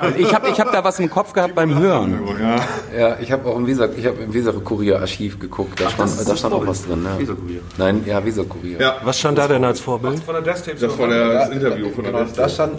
Weil 0.00 0.20
Ich 0.20 0.34
habe 0.34 0.48
ich 0.48 0.60
hab 0.60 0.72
da 0.72 0.82
was 0.82 0.98
im 0.98 1.08
Kopf 1.08 1.32
gehabt 1.32 1.54
beim 1.54 1.78
Hören. 1.78 2.20
Ja. 2.40 2.56
Ja, 2.98 3.16
ich 3.20 3.30
habe 3.30 3.48
auch 3.48 3.56
im 3.56 3.66
Weser, 3.66 3.88
ich 3.96 4.06
habe 4.06 4.22
im 4.22 4.34
Weser 4.34 4.52
Kurier 4.52 5.00
Archiv 5.00 5.38
geguckt. 5.38 5.80
Da 5.80 5.88
stand, 5.90 6.10
da 6.28 6.36
stand 6.36 6.54
auch 6.54 6.66
was 6.66 6.84
drin. 6.84 7.02
Ne? 7.02 7.10
Weser 7.18 7.34
Kurier. 7.34 7.60
Nein, 7.78 8.02
ja, 8.06 8.24
Weser 8.24 8.44
Kurier. 8.44 8.80
Ja, 8.80 8.96
Was 9.04 9.18
stand 9.18 9.38
da 9.38 9.46
denn 9.46 9.64
als 9.64 9.80
Vorbild? 9.80 10.18
Von 10.20 10.34
der 10.34 10.42
Death 10.42 10.64
Tapes. 10.64 10.80
das 10.80 10.98
war 10.98 11.08
der, 11.08 11.32
das 11.32 11.50
Interview 11.50 11.90
von 11.90 12.04
der 12.04 12.12
Genau, 12.12 12.24
da 12.36 12.48
stand 12.48 12.74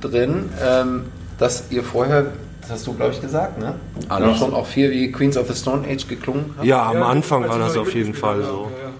drin, 0.00 0.48
ähm, 0.64 1.02
dass 1.38 1.64
ihr 1.70 1.84
vorher, 1.84 2.26
das 2.62 2.70
hast 2.70 2.86
du 2.86 2.94
glaube 2.94 3.12
ich 3.12 3.20
gesagt, 3.20 3.58
ne? 3.58 3.74
Alles. 4.08 4.38
Schon 4.38 4.52
auch 4.54 4.66
viel 4.66 4.90
wie 4.90 5.12
Queens 5.12 5.36
of 5.36 5.46
the 5.48 5.54
Stone 5.54 5.86
Age 5.88 6.08
geklungen 6.08 6.54
habt. 6.56 6.66
Ja, 6.66 6.88
am 6.88 6.96
Ja, 6.96 7.06
Anfang 7.06 7.48
war 7.48 7.58
das 7.58 7.76
auf 7.76 7.94
jeden 7.94 8.14
Fall 8.14 8.42
so. 8.42 8.68
ja, 8.72 8.88
ja. 8.88 8.90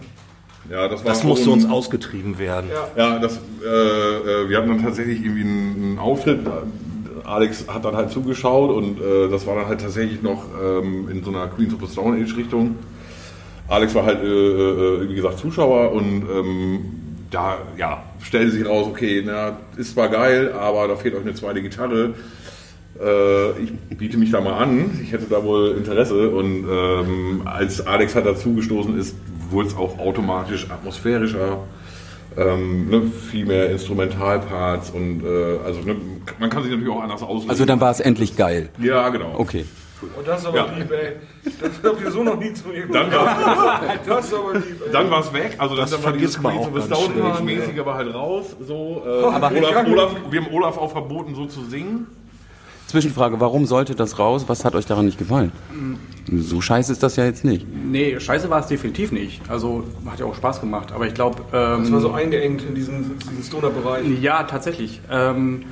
Ja, 0.70 0.88
das 0.88 1.04
war 1.04 1.10
Das 1.10 1.24
musste 1.24 1.50
uns 1.50 1.68
ausgetrieben 1.68 2.38
werden. 2.38 2.70
Ja, 2.96 3.18
das, 3.18 3.40
äh, 3.60 3.66
äh, 3.66 4.48
wir 4.48 4.56
hatten 4.56 4.68
dann 4.68 4.84
tatsächlich 4.84 5.20
irgendwie 5.24 5.40
einen, 5.42 5.74
einen 5.82 5.98
Auftritt. 5.98 6.40
Alex 7.30 7.66
hat 7.68 7.84
dann 7.84 7.96
halt 7.96 8.10
zugeschaut 8.10 8.70
und 8.70 9.00
äh, 9.00 9.28
das 9.28 9.46
war 9.46 9.54
dann 9.54 9.68
halt 9.68 9.80
tatsächlich 9.80 10.20
noch 10.20 10.44
ähm, 10.60 11.08
in 11.10 11.22
so 11.22 11.30
einer 11.30 11.46
Queens 11.46 11.72
of 11.74 11.80
the 11.80 11.92
Stone 11.92 12.20
Age 12.22 12.36
Richtung. 12.36 12.76
Alex 13.68 13.94
war 13.94 14.04
halt, 14.04 14.24
äh, 14.24 14.26
äh, 14.26 15.08
wie 15.08 15.14
gesagt, 15.14 15.38
Zuschauer 15.38 15.92
und 15.92 16.24
ähm, 16.28 16.80
da 17.30 17.58
ja, 17.78 18.02
stellte 18.20 18.50
sich 18.50 18.66
raus, 18.66 18.86
okay, 18.88 19.22
na, 19.24 19.58
ist 19.76 19.92
zwar 19.94 20.08
geil, 20.08 20.52
aber 20.52 20.88
da 20.88 20.96
fehlt 20.96 21.14
euch 21.14 21.22
eine 21.22 21.34
zweite 21.34 21.62
Gitarre. 21.62 22.14
Äh, 23.00 23.50
ich 23.62 23.72
biete 23.96 24.18
mich 24.18 24.32
da 24.32 24.40
mal 24.40 24.54
an, 24.54 24.98
ich 25.00 25.12
hätte 25.12 25.26
da 25.30 25.44
wohl 25.44 25.76
Interesse 25.76 26.30
und 26.30 26.66
ähm, 26.68 27.42
als 27.44 27.86
Alex 27.86 28.16
halt 28.16 28.26
dazugestoßen 28.26 28.98
ist, 28.98 29.14
wurde 29.50 29.68
es 29.68 29.76
auch 29.76 30.00
automatisch 30.00 30.68
atmosphärischer, 30.68 31.60
ähm, 32.36 32.88
ne, 32.90 33.02
viel 33.02 33.46
mehr 33.46 33.70
Instrumentalparts 33.70 34.90
und 34.90 35.22
äh, 35.24 35.58
also 35.64 35.80
ne, 35.80 35.96
man 36.38 36.50
kann 36.50 36.62
sich 36.62 36.70
natürlich 36.72 36.92
auch 36.92 37.02
anders 37.02 37.22
auslegen. 37.22 37.50
Also 37.50 37.64
dann 37.64 37.80
war 37.80 37.90
es 37.90 38.00
endlich 38.00 38.36
geil. 38.36 38.68
ja, 38.78 39.08
genau. 39.08 39.34
Okay. 39.36 39.64
Und 40.16 40.26
das 40.26 40.40
ist 40.40 40.46
aber 40.46 40.56
Ja. 40.56 40.66
lieb, 40.78 40.90
ey. 40.90 41.12
Das 41.60 41.70
habt 41.92 42.00
ihr 42.02 42.10
so 42.10 42.22
noch 42.22 42.38
nie 42.38 42.54
zu 42.54 42.68
mir 42.68 42.86
Dann 42.86 43.10
gesagt. 43.10 43.46
war 43.46 43.82
Das 44.06 44.24
ist 44.26 44.34
aber 44.34 44.54
lieb, 44.54 44.80
ey. 44.86 44.92
dann 44.92 45.10
war 45.10 45.20
es 45.20 45.32
weg, 45.34 45.56
also 45.58 45.76
das, 45.76 45.90
Das 45.90 46.00
dann 46.00 46.12
war 46.12 46.18
dieses 46.18 46.36
vergisst 46.36 46.42
man 46.42 46.88
auch 46.88 47.18
ganz 47.28 47.38
schnell. 47.42 47.56
Mäßig 47.58 47.78
aber 47.80 47.94
halt 47.96 48.14
raus. 48.14 48.56
So, 48.66 49.02
äh, 49.04 49.24
Aber- 49.26 49.50
Olaf, 49.54 49.86
Olaf, 49.86 50.10
wir 50.30 50.40
haben 50.42 50.52
Olaf 50.54 50.78
auch 50.78 50.92
verboten, 50.92 51.34
so 51.34 51.44
zu 51.46 51.62
singen. 51.64 52.06
Zwischenfrage, 52.90 53.40
warum 53.40 53.66
sollte 53.66 53.94
das 53.94 54.18
raus? 54.18 54.44
Was 54.48 54.64
hat 54.64 54.74
euch 54.74 54.86
daran 54.86 55.06
nicht 55.06 55.18
gefallen? 55.18 55.52
So 56.32 56.60
scheiße 56.60 56.92
ist 56.92 57.02
das 57.02 57.16
ja 57.16 57.24
jetzt 57.24 57.44
nicht. 57.44 57.66
Nee, 57.84 58.20
scheiße 58.20 58.50
war 58.50 58.60
es 58.60 58.66
definitiv 58.66 59.12
nicht. 59.12 59.40
Also 59.48 59.84
hat 60.06 60.20
ja 60.20 60.26
auch 60.26 60.34
Spaß 60.34 60.60
gemacht. 60.60 60.92
Aber 60.92 61.06
ich 61.06 61.14
glaube. 61.14 61.42
Ähm, 61.52 61.82
Das 61.84 61.92
war 61.92 62.00
so 62.00 62.12
eingeengt 62.12 62.62
in 62.68 62.74
diesen, 62.74 63.18
diesen 63.18 63.42
Stoner-Bereich. 63.42 64.04
Ja, 64.20 64.42
tatsächlich. 64.44 65.00
Ähm, 65.10 65.62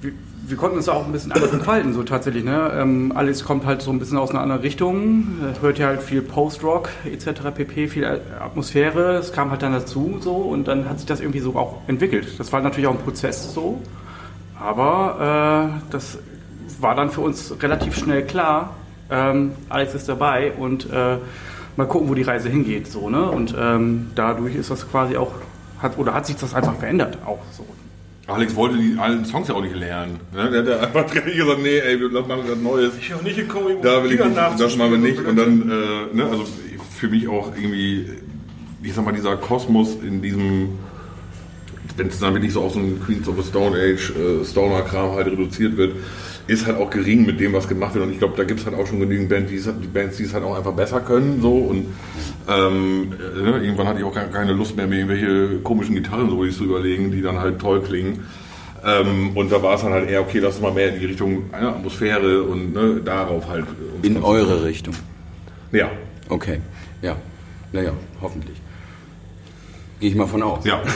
wir, 0.00 0.12
wir 0.46 0.56
konnten 0.56 0.76
uns 0.76 0.88
auch 0.88 1.06
ein 1.06 1.12
bisschen 1.12 1.32
anders 1.32 1.52
entfalten, 1.52 1.92
so 1.92 2.02
tatsächlich. 2.02 2.44
Ne? 2.44 2.70
Ähm, 2.76 3.12
Alex 3.14 3.44
kommt 3.44 3.66
halt 3.66 3.82
so 3.82 3.90
ein 3.90 3.98
bisschen 3.98 4.18
aus 4.18 4.30
einer 4.30 4.40
anderen 4.40 4.62
Richtung, 4.62 5.26
hört 5.60 5.78
ja 5.78 5.88
halt 5.88 6.02
viel 6.02 6.22
Post-Rock 6.22 6.88
etc. 7.04 7.42
pp, 7.54 7.88
viel 7.88 8.04
Atmosphäre. 8.04 9.16
Es 9.16 9.32
kam 9.32 9.50
halt 9.50 9.62
dann 9.62 9.72
dazu 9.72 10.18
so 10.20 10.32
und 10.34 10.68
dann 10.68 10.88
hat 10.88 10.98
sich 10.98 11.06
das 11.06 11.20
irgendwie 11.20 11.40
so 11.40 11.56
auch 11.56 11.78
entwickelt. 11.88 12.38
Das 12.38 12.52
war 12.52 12.60
natürlich 12.60 12.86
auch 12.86 12.94
ein 12.94 13.02
Prozess 13.02 13.52
so, 13.52 13.80
aber 14.60 15.78
äh, 15.78 15.90
das 15.90 16.18
war 16.80 16.94
dann 16.94 17.10
für 17.10 17.20
uns 17.20 17.54
relativ 17.62 17.96
schnell 17.96 18.24
klar. 18.24 18.74
Ähm, 19.10 19.52
Alex 19.68 19.94
ist 19.94 20.08
dabei 20.08 20.52
und 20.52 20.90
äh, 20.90 21.18
mal 21.76 21.86
gucken, 21.86 22.08
wo 22.08 22.14
die 22.14 22.22
Reise 22.22 22.48
hingeht. 22.48 22.90
So, 22.90 23.08
ne? 23.08 23.30
Und 23.30 23.54
ähm, 23.58 24.10
dadurch 24.14 24.54
ist 24.56 24.70
das 24.70 24.90
quasi 24.90 25.16
auch, 25.16 25.32
hat, 25.80 25.98
oder 25.98 26.14
hat 26.14 26.26
sich 26.26 26.36
das 26.36 26.54
einfach 26.54 26.76
verändert 26.76 27.18
auch 27.24 27.40
so. 27.52 27.64
Alex 28.26 28.56
wollte 28.56 28.76
die 28.76 28.98
alten 28.98 29.24
Songs 29.24 29.46
ja 29.46 29.54
auch 29.54 29.62
nicht 29.62 29.76
lernen. 29.76 30.18
Ne? 30.34 30.50
Der 30.50 30.60
hat 30.60 30.68
ja 30.68 30.80
einfach 30.80 31.08
direkt 31.12 31.36
gesagt, 31.36 31.62
nee, 31.62 31.78
ey, 31.78 32.00
wir 32.00 32.08
machen 32.08 32.42
was 32.48 32.58
Neues. 32.58 32.92
Ich 32.98 33.08
bin 33.08 33.18
auch 33.18 33.22
nicht 33.22 33.36
gekommen, 33.36 33.76
Da 33.82 34.02
will 34.02 34.12
ich 34.12 34.24
nicht, 34.24 34.36
das 34.36 34.76
machen 34.76 34.90
wir 34.92 34.98
nicht. 34.98 35.24
Und 35.24 35.36
dann, 35.36 35.62
äh, 35.70 36.16
ne, 36.16 36.24
also 36.24 36.44
für 36.96 37.08
mich 37.08 37.28
auch 37.28 37.52
irgendwie, 37.54 38.10
ich 38.82 38.94
sag 38.94 39.04
mal, 39.04 39.12
dieser 39.12 39.36
Kosmos 39.36 39.96
in 40.02 40.22
diesem, 40.22 40.70
wenn 41.96 42.08
es 42.08 42.18
dann 42.18 42.34
wirklich 42.34 42.52
so 42.52 42.62
auf 42.62 42.74
so 42.74 42.78
einen 42.78 43.00
Queens 43.04 43.28
of 43.28 43.36
the 43.36 43.48
Stone 43.48 43.76
Age 43.76 44.12
äh, 44.16 44.44
Stoner-Kram 44.44 45.12
halt 45.12 45.26
reduziert 45.28 45.76
wird, 45.76 45.96
ist 46.46 46.66
halt 46.66 46.76
auch 46.76 46.90
gering 46.90 47.26
mit 47.26 47.40
dem, 47.40 47.52
was 47.52 47.68
gemacht 47.68 47.94
wird. 47.94 48.04
Und 48.04 48.12
ich 48.12 48.18
glaube, 48.18 48.34
da 48.36 48.44
gibt 48.44 48.60
es 48.60 48.66
halt 48.66 48.76
auch 48.76 48.86
schon 48.86 49.00
genügend 49.00 49.28
Bands, 49.28 49.50
die 49.50 49.56
es, 49.56 49.64
die 49.64 49.86
Bands, 49.86 50.16
die 50.16 50.24
es 50.24 50.34
halt 50.34 50.44
auch 50.44 50.56
einfach 50.56 50.72
besser 50.72 51.00
können. 51.00 51.40
So. 51.42 51.54
Und 51.54 51.86
ähm, 52.48 53.12
äh, 53.18 53.64
irgendwann 53.64 53.88
hatte 53.88 53.98
ich 54.00 54.04
auch 54.04 54.14
keine 54.14 54.52
Lust 54.52 54.76
mehr, 54.76 54.86
mir 54.86 54.96
irgendwelche 54.96 55.58
komischen 55.62 55.94
Gitarren 55.94 56.30
so 56.30 56.46
zu 56.46 56.64
überlegen, 56.64 57.10
die 57.10 57.22
dann 57.22 57.38
halt 57.38 57.58
toll 57.58 57.82
klingen. 57.82 58.24
Ähm, 58.84 59.36
und 59.36 59.50
da 59.50 59.62
war 59.62 59.74
es 59.74 59.80
dann 59.80 59.92
halt 59.92 60.08
eher, 60.08 60.20
okay, 60.20 60.38
lass 60.38 60.60
mal 60.60 60.72
mehr 60.72 60.94
in 60.94 61.00
die 61.00 61.06
Richtung 61.06 61.50
äh, 61.52 61.56
Atmosphäre 61.56 62.42
und 62.42 62.74
ne, 62.74 63.00
darauf 63.04 63.48
halt. 63.48 63.64
In 64.02 64.22
eure 64.22 64.62
Richtung. 64.62 64.94
Ja, 65.72 65.90
Okay. 66.28 66.60
Ja. 67.02 67.16
Naja, 67.72 67.92
hoffentlich. 68.20 68.56
Gehe 70.00 70.10
ich 70.10 70.16
mal 70.16 70.26
von 70.26 70.42
aus. 70.42 70.64
ja. 70.64 70.82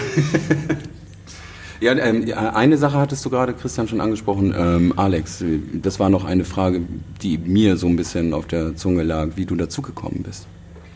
Ja, 1.83 1.93
ähm, 1.93 2.27
eine 2.35 2.77
Sache 2.77 2.99
hattest 2.99 3.25
du 3.25 3.31
gerade, 3.31 3.55
Christian, 3.55 3.89
schon 3.89 4.03
angesprochen. 4.03 4.55
Ähm, 4.55 4.93
Alex, 4.99 5.43
das 5.73 5.99
war 5.99 6.11
noch 6.11 6.27
eine 6.27 6.45
Frage, 6.45 6.83
die 7.23 7.39
mir 7.39 7.79
so 7.79 7.87
ein 7.87 7.97
bisschen 7.97 8.35
auf 8.35 8.47
der 8.47 8.77
Zunge 8.77 9.03
lag, 9.03 9.29
wie 9.37 9.47
du 9.47 9.57
dazugekommen 9.57 10.23
bist. 10.23 10.47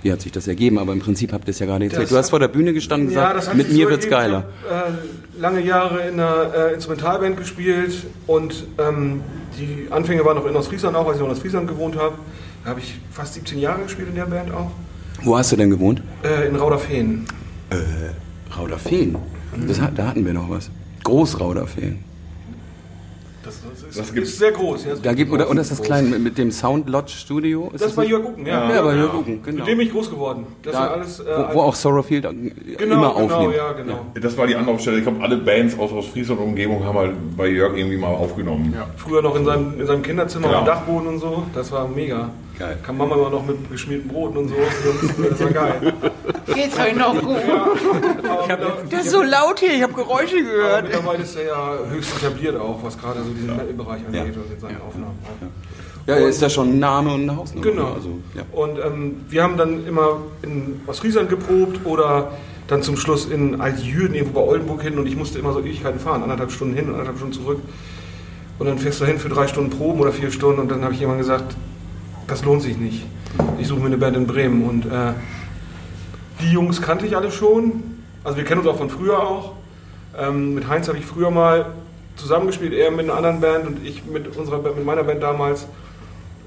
Wie 0.02 0.12
hat 0.12 0.20
sich 0.20 0.30
das 0.32 0.46
ergeben? 0.46 0.78
Aber 0.78 0.92
im 0.92 0.98
Prinzip 0.98 1.32
habt 1.32 1.48
ihr 1.48 1.52
es 1.52 1.58
ja 1.58 1.64
gerade 1.64 1.86
erzählt. 1.86 2.02
Das 2.02 2.10
Du 2.10 2.16
hast 2.18 2.28
vor 2.28 2.38
der 2.38 2.48
Bühne 2.48 2.74
gestanden 2.74 3.08
und 3.08 3.14
Ja, 3.14 3.32
gesagt, 3.32 3.56
mit 3.56 3.72
mir 3.72 3.84
so 3.86 3.90
wird's 3.92 4.04
ergeben. 4.04 4.10
geiler. 4.20 4.44
Ich 4.62 4.70
habe 4.70 4.92
äh, 5.36 5.40
lange 5.40 5.60
Jahre 5.62 6.00
in 6.06 6.20
einer 6.20 6.52
äh, 6.54 6.74
Instrumentalband 6.74 7.38
gespielt 7.38 8.04
und 8.26 8.66
ähm, 8.76 9.22
die 9.58 9.90
Anfänge 9.90 10.22
waren 10.26 10.36
noch 10.36 10.44
in 10.44 10.54
Ostfriesland 10.54 10.94
auch, 10.98 11.06
als 11.06 11.16
ich 11.16 11.20
noch 11.20 11.28
in 11.28 11.32
Ostfriesland 11.32 11.66
gewohnt 11.66 11.96
habe. 11.96 12.16
Da 12.62 12.70
habe 12.70 12.80
ich 12.80 12.94
fast 13.10 13.32
17 13.32 13.58
Jahre 13.58 13.84
gespielt 13.84 14.08
in 14.10 14.16
der 14.16 14.26
Band 14.26 14.52
auch. 14.52 14.70
Wo 15.22 15.34
hast 15.38 15.50
du 15.52 15.56
denn 15.56 15.70
gewohnt? 15.70 16.02
Äh, 16.22 16.46
in 16.48 16.56
Rauderfehn. 16.56 17.24
Rauderfehn. 18.56 19.16
Das, 19.66 19.80
hat- 19.80 19.98
da 19.98 20.06
hatten 20.08 20.24
wir 20.24 20.32
noch 20.34 20.48
was. 20.50 20.70
Großrauderfehn. 21.04 21.98
Das, 23.42 23.60
das 23.62 23.83
Das 23.96 24.12
gibt's. 24.12 24.30
ist 24.30 24.38
sehr 24.38 24.52
groß. 24.52 24.84
Ja, 24.84 24.94
Da 25.02 25.12
gibt, 25.12 25.32
oder, 25.32 25.48
und 25.48 25.56
das 25.56 25.70
ist 25.70 25.78
das 25.80 25.86
kleine 25.86 26.08
mit, 26.08 26.20
mit 26.22 26.38
dem 26.38 26.50
Sound 26.50 26.88
Lodge 26.88 27.12
Studio? 27.12 27.70
Ist 27.74 27.84
das 27.84 27.96
war 27.96 28.04
Jörg 28.04 28.24
Ucken, 28.24 28.46
ja. 28.46 28.70
Ja, 28.72 28.82
bei 28.82 28.94
Jörg 28.94 29.14
Ucken, 29.14 29.42
genau. 29.42 29.58
Mit 29.58 29.66
dem 29.68 29.78
bin 29.78 29.86
ich 29.86 29.92
groß 29.92 30.10
geworden. 30.10 30.46
Das 30.62 30.72
Da, 30.72 30.86
alles. 30.88 31.20
Äh, 31.20 31.24
wo, 31.50 31.54
wo 31.54 31.60
auch 31.62 31.74
Sorrowfield 31.74 32.24
äh, 32.24 32.28
genau, 32.30 32.94
immer 32.94 33.14
genau, 33.14 33.34
aufnimmt. 33.34 33.56
ja, 33.56 33.72
genau. 33.72 34.06
Das 34.20 34.36
war 34.36 34.46
die 34.46 34.56
Anlaufstelle. 34.56 34.98
Ich 34.98 35.04
glaube, 35.04 35.22
alle 35.22 35.36
Bands 35.36 35.78
aus 35.78 35.92
Ostfriesland 35.92 36.40
und 36.40 36.48
Umgebung 36.48 36.84
haben 36.84 36.98
halt 36.98 37.12
bei 37.36 37.48
Jörg 37.48 37.76
irgendwie 37.76 37.96
mal 37.96 38.08
aufgenommen. 38.08 38.72
Ja. 38.76 38.86
Früher 38.96 39.22
noch 39.22 39.36
in 39.36 39.44
seinem, 39.44 39.80
in 39.80 39.86
seinem 39.86 40.02
Kinderzimmer 40.02 40.48
Genau. 40.48 40.58
auf 40.60 40.64
dem 40.64 40.66
Dachboden 40.66 41.08
und 41.08 41.18
so. 41.18 41.42
Das 41.54 41.70
war 41.72 41.88
mega. 41.88 42.30
Geil. 42.58 42.78
Kam 42.86 42.98
Mama 42.98 43.16
immer 43.16 43.30
noch 43.30 43.44
mit 43.44 43.68
geschmierten 43.68 44.06
Broten 44.08 44.36
und 44.38 44.48
so. 44.48 44.54
Das 45.28 45.40
war 45.40 45.50
geil. 45.50 45.92
Geht's 46.54 46.78
euch 46.78 46.94
noch 46.94 47.20
gut? 47.20 47.36
Das 48.90 49.06
ist 49.06 49.10
so 49.10 49.22
laut 49.22 49.58
hier, 49.58 49.74
ich 49.74 49.82
habe 49.82 49.92
Geräusche 49.92 50.36
Aber 50.36 50.44
gehört. 50.44 50.82
mittlerweile 50.84 51.22
ist 51.24 51.34
er 51.36 51.46
ja 51.46 51.78
höchst 51.90 52.16
etabliert 52.22 52.56
auch, 52.56 52.78
was 52.82 52.96
gerade 52.98 53.22
so 53.24 53.30
diesen 53.30 53.56
Metal-Bereich 53.84 54.06
angeht 54.06 54.36
und 54.36 54.52
in 54.52 54.60
seinen 54.60 54.80
Aufnahmen. 54.80 55.18
Ja, 56.06 56.16
ist 56.16 56.42
ja 56.42 56.50
schon 56.50 56.70
ein 56.70 56.78
Name 56.78 57.14
und 57.14 57.22
eine 57.22 57.36
Hausnummer. 57.36 57.66
Genau. 57.66 57.92
Also, 57.94 58.10
ja. 58.34 58.42
Und 58.52 58.78
ähm, 58.78 59.22
wir 59.28 59.42
haben 59.42 59.56
dann 59.56 59.86
immer 59.86 60.18
in 60.42 60.80
Ostfriesland 60.86 61.30
geprobt 61.30 61.80
oder 61.84 62.32
dann 62.66 62.82
zum 62.82 62.96
Schluss 62.96 63.26
in 63.26 63.60
Altjürden, 63.60 64.14
irgendwo 64.14 64.40
bei 64.40 64.46
Oldenburg 64.46 64.82
hin 64.82 64.98
und 64.98 65.06
ich 65.06 65.16
musste 65.16 65.38
immer 65.38 65.52
so 65.52 65.60
Ewigkeiten 65.60 66.00
fahren, 66.00 66.22
anderthalb 66.22 66.50
Stunden 66.50 66.74
hin 66.74 66.86
und 66.86 66.92
anderthalb 66.92 67.16
Stunden 67.16 67.34
zurück. 67.34 67.60
Und 68.58 68.66
dann 68.66 68.78
fährst 68.78 69.00
du 69.00 69.04
hin 69.04 69.18
für 69.18 69.28
drei 69.28 69.48
Stunden 69.48 69.70
Proben 69.70 70.00
oder 70.00 70.12
vier 70.12 70.30
Stunden 70.30 70.60
und 70.60 70.70
dann 70.70 70.82
habe 70.82 70.94
ich 70.94 71.00
jemand 71.00 71.18
gesagt, 71.18 71.56
das 72.26 72.44
lohnt 72.44 72.62
sich 72.62 72.76
nicht. 72.78 73.04
Ich 73.58 73.66
suche 73.66 73.80
mir 73.80 73.86
eine 73.86 73.98
Band 73.98 74.16
in 74.16 74.26
Bremen 74.26 74.68
und 74.68 74.86
äh, 74.86 75.12
die 76.40 76.50
Jungs 76.50 76.80
kannte 76.80 77.06
ich 77.06 77.16
alle 77.16 77.30
schon. 77.30 77.82
Also 78.22 78.36
wir 78.36 78.44
kennen 78.44 78.60
uns 78.60 78.68
auch 78.68 78.78
von 78.78 78.90
früher 78.90 79.18
auch. 79.18 79.52
Ähm, 80.16 80.54
mit 80.54 80.68
Heinz 80.68 80.88
habe 80.88 80.98
ich 80.98 81.04
früher 81.04 81.30
mal 81.30 81.66
zusammengespielt, 82.16 82.72
er 82.72 82.90
mit 82.90 83.08
einer 83.08 83.14
anderen 83.14 83.40
Band 83.40 83.66
und 83.66 83.86
ich 83.86 84.04
mit 84.04 84.36
unserer 84.36 84.58
Band, 84.58 84.76
mit 84.76 84.84
meiner 84.84 85.04
Band 85.04 85.22
damals. 85.22 85.66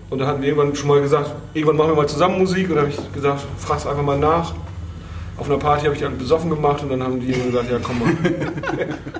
Und 0.09 0.19
da 0.19 0.27
hatten 0.27 0.41
wir 0.41 0.49
irgendwann 0.49 0.75
schon 0.75 0.87
mal 0.87 1.01
gesagt, 1.01 1.31
irgendwann 1.53 1.77
machen 1.77 1.91
wir 1.91 1.95
mal 1.95 2.07
zusammen 2.07 2.39
Musik. 2.39 2.69
Und 2.69 2.75
da 2.75 2.81
habe 2.81 2.91
ich 2.91 3.13
gesagt, 3.13 3.45
frag's 3.57 3.85
einfach 3.85 4.03
mal 4.03 4.17
nach. 4.17 4.53
Auf 5.37 5.49
einer 5.49 5.59
Party 5.59 5.85
habe 5.85 5.95
ich 5.95 6.01
dann 6.01 6.17
besoffen 6.17 6.49
gemacht 6.49 6.81
und 6.81 6.89
dann 6.89 7.03
haben 7.03 7.19
die 7.19 7.27
gesagt, 7.27 7.69
ja 7.69 7.77
komm 7.81 7.99
mal. 7.99 8.09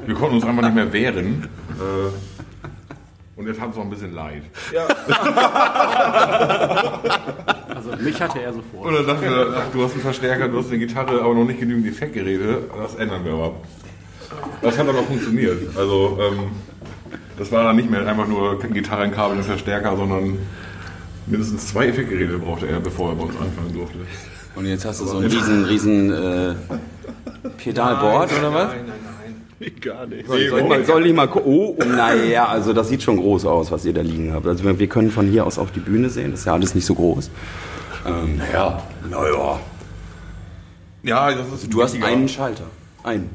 Wir 0.06 0.16
konnten 0.16 0.36
uns 0.36 0.46
einfach 0.46 0.64
nicht 0.64 0.76
mehr 0.76 0.92
wehren. 0.92 1.48
Äh, 1.78 3.40
und 3.40 3.48
jetzt 3.48 3.62
haben 3.62 3.72
es 3.72 3.78
auch 3.78 3.82
ein 3.82 3.90
bisschen 3.90 4.16
leid. 4.16 4.44
Ja, 4.74 4.88
Also 7.88 8.04
mich 8.04 8.22
hatte 8.22 8.42
er 8.42 8.54
so 8.54 8.62
vor. 8.72 8.86
Und 8.86 8.96
dann 8.96 9.06
dachten 9.06 9.22
wir, 9.22 9.54
ach, 9.56 9.72
du 9.72 9.84
hast 9.84 9.94
einen 9.94 10.02
Verstärker, 10.02 10.48
du 10.48 10.58
hast 10.58 10.70
eine 10.70 10.80
Gitarre, 10.80 11.22
aber 11.22 11.36
noch 11.36 11.46
nicht 11.46 11.60
genügend 11.60 11.88
Effektgeräte. 11.88 12.64
Das 12.76 12.96
ändern 12.96 13.24
wir 13.24 13.34
aber. 13.34 13.54
Das 14.62 14.78
hat 14.78 14.88
auch 14.90 15.06
funktioniert. 15.06 15.76
Also, 15.78 16.18
ähm, 16.22 16.40
das 17.38 17.52
war 17.52 17.64
dann 17.64 17.76
nicht 17.76 17.90
mehr 17.90 18.06
einfach 18.06 18.28
nur 18.28 18.60
Gitarre, 18.60 19.04
ein 19.04 19.12
Kabel, 19.12 19.38
ein 19.38 19.44
Verstärker, 19.44 19.96
sondern 19.96 20.38
mindestens 21.28 21.68
zwei 21.68 21.88
Effektgeräte 21.88 22.38
brauchte 22.40 22.68
er, 22.68 22.80
bevor 22.80 23.10
er 23.10 23.16
bei 23.16 23.24
uns 23.24 23.36
anfangen 23.36 23.74
durfte. 23.74 23.98
Und 24.56 24.66
jetzt 24.66 24.86
hast 24.86 25.02
du 25.02 25.06
so 25.06 25.18
ein 25.18 25.26
riesen, 25.26 25.66
riesen 25.66 26.12
äh, 26.12 26.56
Pedalboard 27.58 28.32
oder 28.40 28.54
was? 28.54 28.68
Nein, 28.70 28.86
nein, 28.88 28.96
nein. 29.60 29.72
Gar 29.82 30.06
nicht. 30.08 30.28
Soll 30.28 30.40
ich 30.42 30.52
mal, 30.68 30.86
soll 30.86 31.06
ich 31.06 31.14
mal 31.14 31.28
gu- 31.28 31.42
Oh, 31.44 31.76
oh 31.80 31.84
naja, 31.84 32.48
also 32.48 32.74
das 32.74 32.90
sieht 32.90 33.02
schon 33.04 33.18
groß 33.18 33.46
aus, 33.46 33.72
was 33.72 33.86
ihr 33.86 33.94
da 33.94 34.02
liegen 34.02 34.34
habt. 34.34 34.46
Also 34.48 34.64
wir 34.64 34.78
wir 34.78 34.88
können 34.88 35.10
von 35.12 35.28
hier 35.28 35.46
aus 35.46 35.58
auch 35.58 35.70
die 35.72 35.80
Bühne 35.80 36.10
sehen, 36.10 36.32
das 36.32 36.42
ist 36.42 36.46
ja 36.46 36.54
alles 36.54 36.76
nicht 36.76 36.86
so 36.86 36.94
groß. 36.96 37.30
Ähm, 38.06 38.38
naja, 38.38 38.82
naja. 39.10 39.60
Ja, 41.04 41.32
das 41.34 41.48
ist 41.54 41.74
Du 41.74 41.82
hast 41.82 41.94
wichtiger. 41.94 42.08
einen 42.12 42.28
Schalter. 42.30 42.64
Einen. 43.04 43.30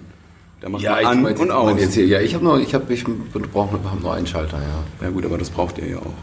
Der 0.62 0.68
macht 0.70 0.82
Ja, 0.82 1.00
ich 1.00 1.06
an 1.06 1.24
und 1.24 1.50
aus. 1.50 1.80
Jetzt 1.80 1.94
hier, 1.94 2.06
ja, 2.06 2.20
ich 2.20 2.34
habe 2.34 2.44
nur, 2.44 2.60
ich 2.60 2.72
habe, 2.74 2.92
ich 2.92 3.04
brauche 3.52 3.78
nur 4.00 4.14
einen 4.14 4.26
Schalter, 4.26 4.58
ja. 4.58 5.04
Ja 5.06 5.10
gut, 5.10 5.24
aber 5.24 5.36
das 5.38 5.50
braucht 5.50 5.78
ihr 5.78 5.88
ja 5.88 5.98
auch. 5.98 6.14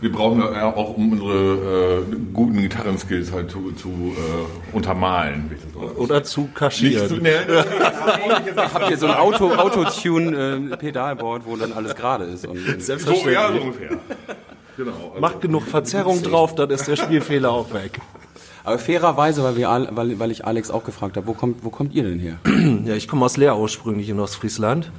Wir 0.00 0.12
brauchen 0.12 0.38
ja 0.40 0.74
auch, 0.74 0.96
um 0.96 1.12
unsere 1.12 2.04
äh, 2.08 2.16
guten 2.32 2.62
Gitarrenskills 2.62 3.32
halt 3.32 3.50
zu, 3.50 3.72
zu 3.72 3.88
äh, 3.88 4.76
untermalen. 4.76 5.50
Oder 5.96 6.22
zu 6.22 6.42
Nicht 6.42 6.52
zu, 6.52 6.54
kaschieren. 6.54 7.20
nee, 7.20 7.30
Habt 8.56 8.90
ihr 8.90 8.96
so 8.96 9.06
ein 9.08 9.14
Auto, 9.16 9.52
Autotune-Pedalboard, 9.52 11.42
wo 11.46 11.56
dann 11.56 11.72
alles 11.72 11.96
gerade 11.96 12.24
ist? 12.26 12.46
Und, 12.46 12.58
so, 12.58 12.64
ja, 12.66 12.74
so 12.74 12.80
Selbstverständlich. 12.80 13.62
ungefähr. 13.64 13.90
Genau. 14.76 14.92
Also, 14.92 15.20
Macht 15.20 15.40
genug 15.40 15.64
Verzerrung 15.64 16.22
drauf, 16.22 16.54
dann 16.54 16.70
ist 16.70 16.86
der 16.86 16.94
Spielfehler 16.94 17.50
auch 17.50 17.72
weg. 17.74 17.98
Aber 18.68 18.78
fairerweise, 18.78 19.42
weil, 19.42 19.56
wir, 19.56 19.68
weil, 19.90 20.18
weil 20.18 20.30
ich 20.30 20.44
Alex 20.44 20.70
auch 20.70 20.84
gefragt 20.84 21.16
habe, 21.16 21.26
wo 21.26 21.32
kommt, 21.32 21.64
wo 21.64 21.70
kommt 21.70 21.94
ihr 21.94 22.04
denn 22.04 22.18
her? 22.18 22.38
Ja, 22.84 22.94
ich 22.94 23.08
komme 23.08 23.24
aus 23.24 23.36
Leer 23.36 23.58
ursprünglich 23.58 24.08
in 24.08 24.20
Ostfriesland. 24.20 24.90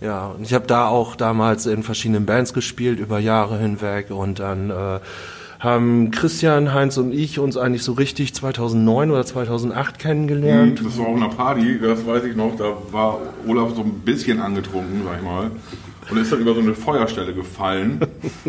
Ja, 0.00 0.28
und 0.28 0.42
ich 0.42 0.54
habe 0.54 0.66
da 0.66 0.86
auch 0.88 1.16
damals 1.16 1.66
in 1.66 1.82
verschiedenen 1.82 2.26
Bands 2.26 2.52
gespielt 2.52 3.00
über 3.00 3.18
Jahre 3.18 3.58
hinweg 3.58 4.10
und 4.10 4.38
dann 4.38 4.70
äh, 4.70 5.00
haben 5.58 6.10
Christian, 6.12 6.72
Heinz 6.72 6.96
und 6.98 7.12
ich 7.12 7.38
uns 7.40 7.56
eigentlich 7.56 7.82
so 7.82 7.92
richtig 7.92 8.34
2009 8.34 9.10
oder 9.10 9.24
2008 9.24 9.98
kennengelernt. 9.98 10.80
das 10.84 10.98
war 10.98 11.08
auf 11.08 11.16
einer 11.16 11.28
Party, 11.28 11.80
das 11.80 12.06
weiß 12.06 12.24
ich 12.24 12.36
noch, 12.36 12.56
da 12.56 12.76
war 12.92 13.18
Olaf 13.46 13.74
so 13.74 13.82
ein 13.82 14.00
bisschen 14.04 14.40
angetrunken, 14.40 15.02
sag 15.04 15.16
ich 15.16 15.24
mal. 15.24 15.50
Und 16.10 16.16
ist 16.16 16.32
dann 16.32 16.40
über 16.40 16.54
so 16.54 16.60
eine 16.60 16.74
Feuerstelle 16.74 17.34
gefallen 17.34 18.00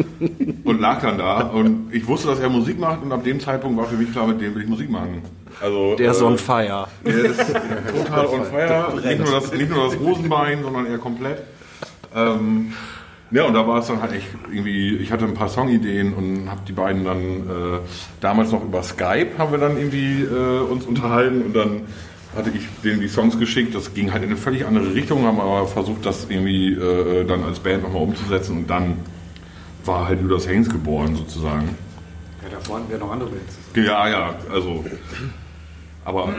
und 0.64 0.80
lag 0.80 1.02
dann 1.02 1.18
da. 1.18 1.42
Und 1.42 1.94
ich 1.94 2.08
wusste, 2.08 2.28
dass 2.28 2.40
er 2.40 2.50
Musik 2.50 2.80
macht 2.80 3.02
und 3.04 3.12
ab 3.12 3.24
dem 3.24 3.40
Zeitpunkt 3.40 3.78
war 3.78 3.86
für 3.86 3.98
mich 3.98 4.12
klar, 4.12 4.28
mit 4.28 4.40
dem 4.42 4.56
will 4.56 4.64
ich 4.64 4.70
Musik 4.70 4.90
machen. 4.90 5.22
Also, 5.62 5.96
Der 5.96 6.12
ist 6.12 6.22
äh, 6.22 6.24
on 6.24 6.38
fire. 6.38 6.88
Der 7.06 7.26
ist 7.26 7.38
total 7.38 8.28
on 8.28 8.46
fire. 8.52 8.94
Nicht 9.04 9.20
nur 9.20 9.32
das, 9.32 9.52
nicht 9.52 9.70
nur 9.70 9.86
das 9.90 10.00
Rosenbein, 10.00 10.64
sondern 10.64 10.86
eher 10.86 11.00
komplett. 11.00 11.44
Ähm, 12.16 12.74
ja, 13.32 13.44
und 13.44 13.54
da 13.54 13.68
war 13.68 13.80
es 13.80 13.88
dann 13.88 14.02
halt 14.02 14.14
echt 14.14 14.28
irgendwie, 14.52 14.98
ich 14.98 15.12
hatte 15.12 15.26
ein 15.26 15.36
paar 15.36 15.50
Songideen 15.50 16.14
und 16.14 16.50
habe 16.50 16.62
die 16.68 16.72
beiden 16.72 17.04
dann 17.04 17.20
äh, 17.20 17.80
damals 18.22 18.52
noch 18.52 18.64
über 18.64 18.82
Skype 18.82 19.38
haben 19.38 19.52
wir 19.52 19.60
dann 19.60 19.78
irgendwie 19.78 20.24
äh, 20.24 20.62
uns 20.62 20.86
unterhalten 20.86 21.44
und 21.44 21.56
dann 21.56 21.82
hatte 22.36 22.52
ich 22.52 22.68
denen 22.84 23.02
die 23.02 23.08
Songs 23.08 23.40
geschickt. 23.40 23.74
Das 23.76 23.94
ging 23.94 24.12
halt 24.12 24.24
in 24.24 24.30
eine 24.30 24.38
völlig 24.38 24.66
andere 24.66 24.94
Richtung, 24.94 25.24
haben 25.24 25.40
aber 25.40 25.66
versucht, 25.68 26.06
das 26.06 26.28
irgendwie 26.30 26.74
äh, 26.74 27.26
dann 27.26 27.44
als 27.44 27.60
Band 27.60 27.84
nochmal 27.84 28.04
umzusetzen 28.04 28.58
und 28.58 28.70
dann 28.70 28.98
war 29.86 30.08
halt 30.08 30.22
Judas 30.22 30.48
Haynes 30.48 30.70
geboren 30.70 31.16
sozusagen. 31.16 31.70
Ja, 32.44 32.50
davor 32.50 32.78
hatten 32.78 32.90
wir 32.90 32.98
noch 32.98 33.12
andere 33.12 33.30
Bands. 33.30 33.58
Ja, 33.76 34.08
ja, 34.08 34.36
also. 34.52 34.86
Aber 36.06 36.34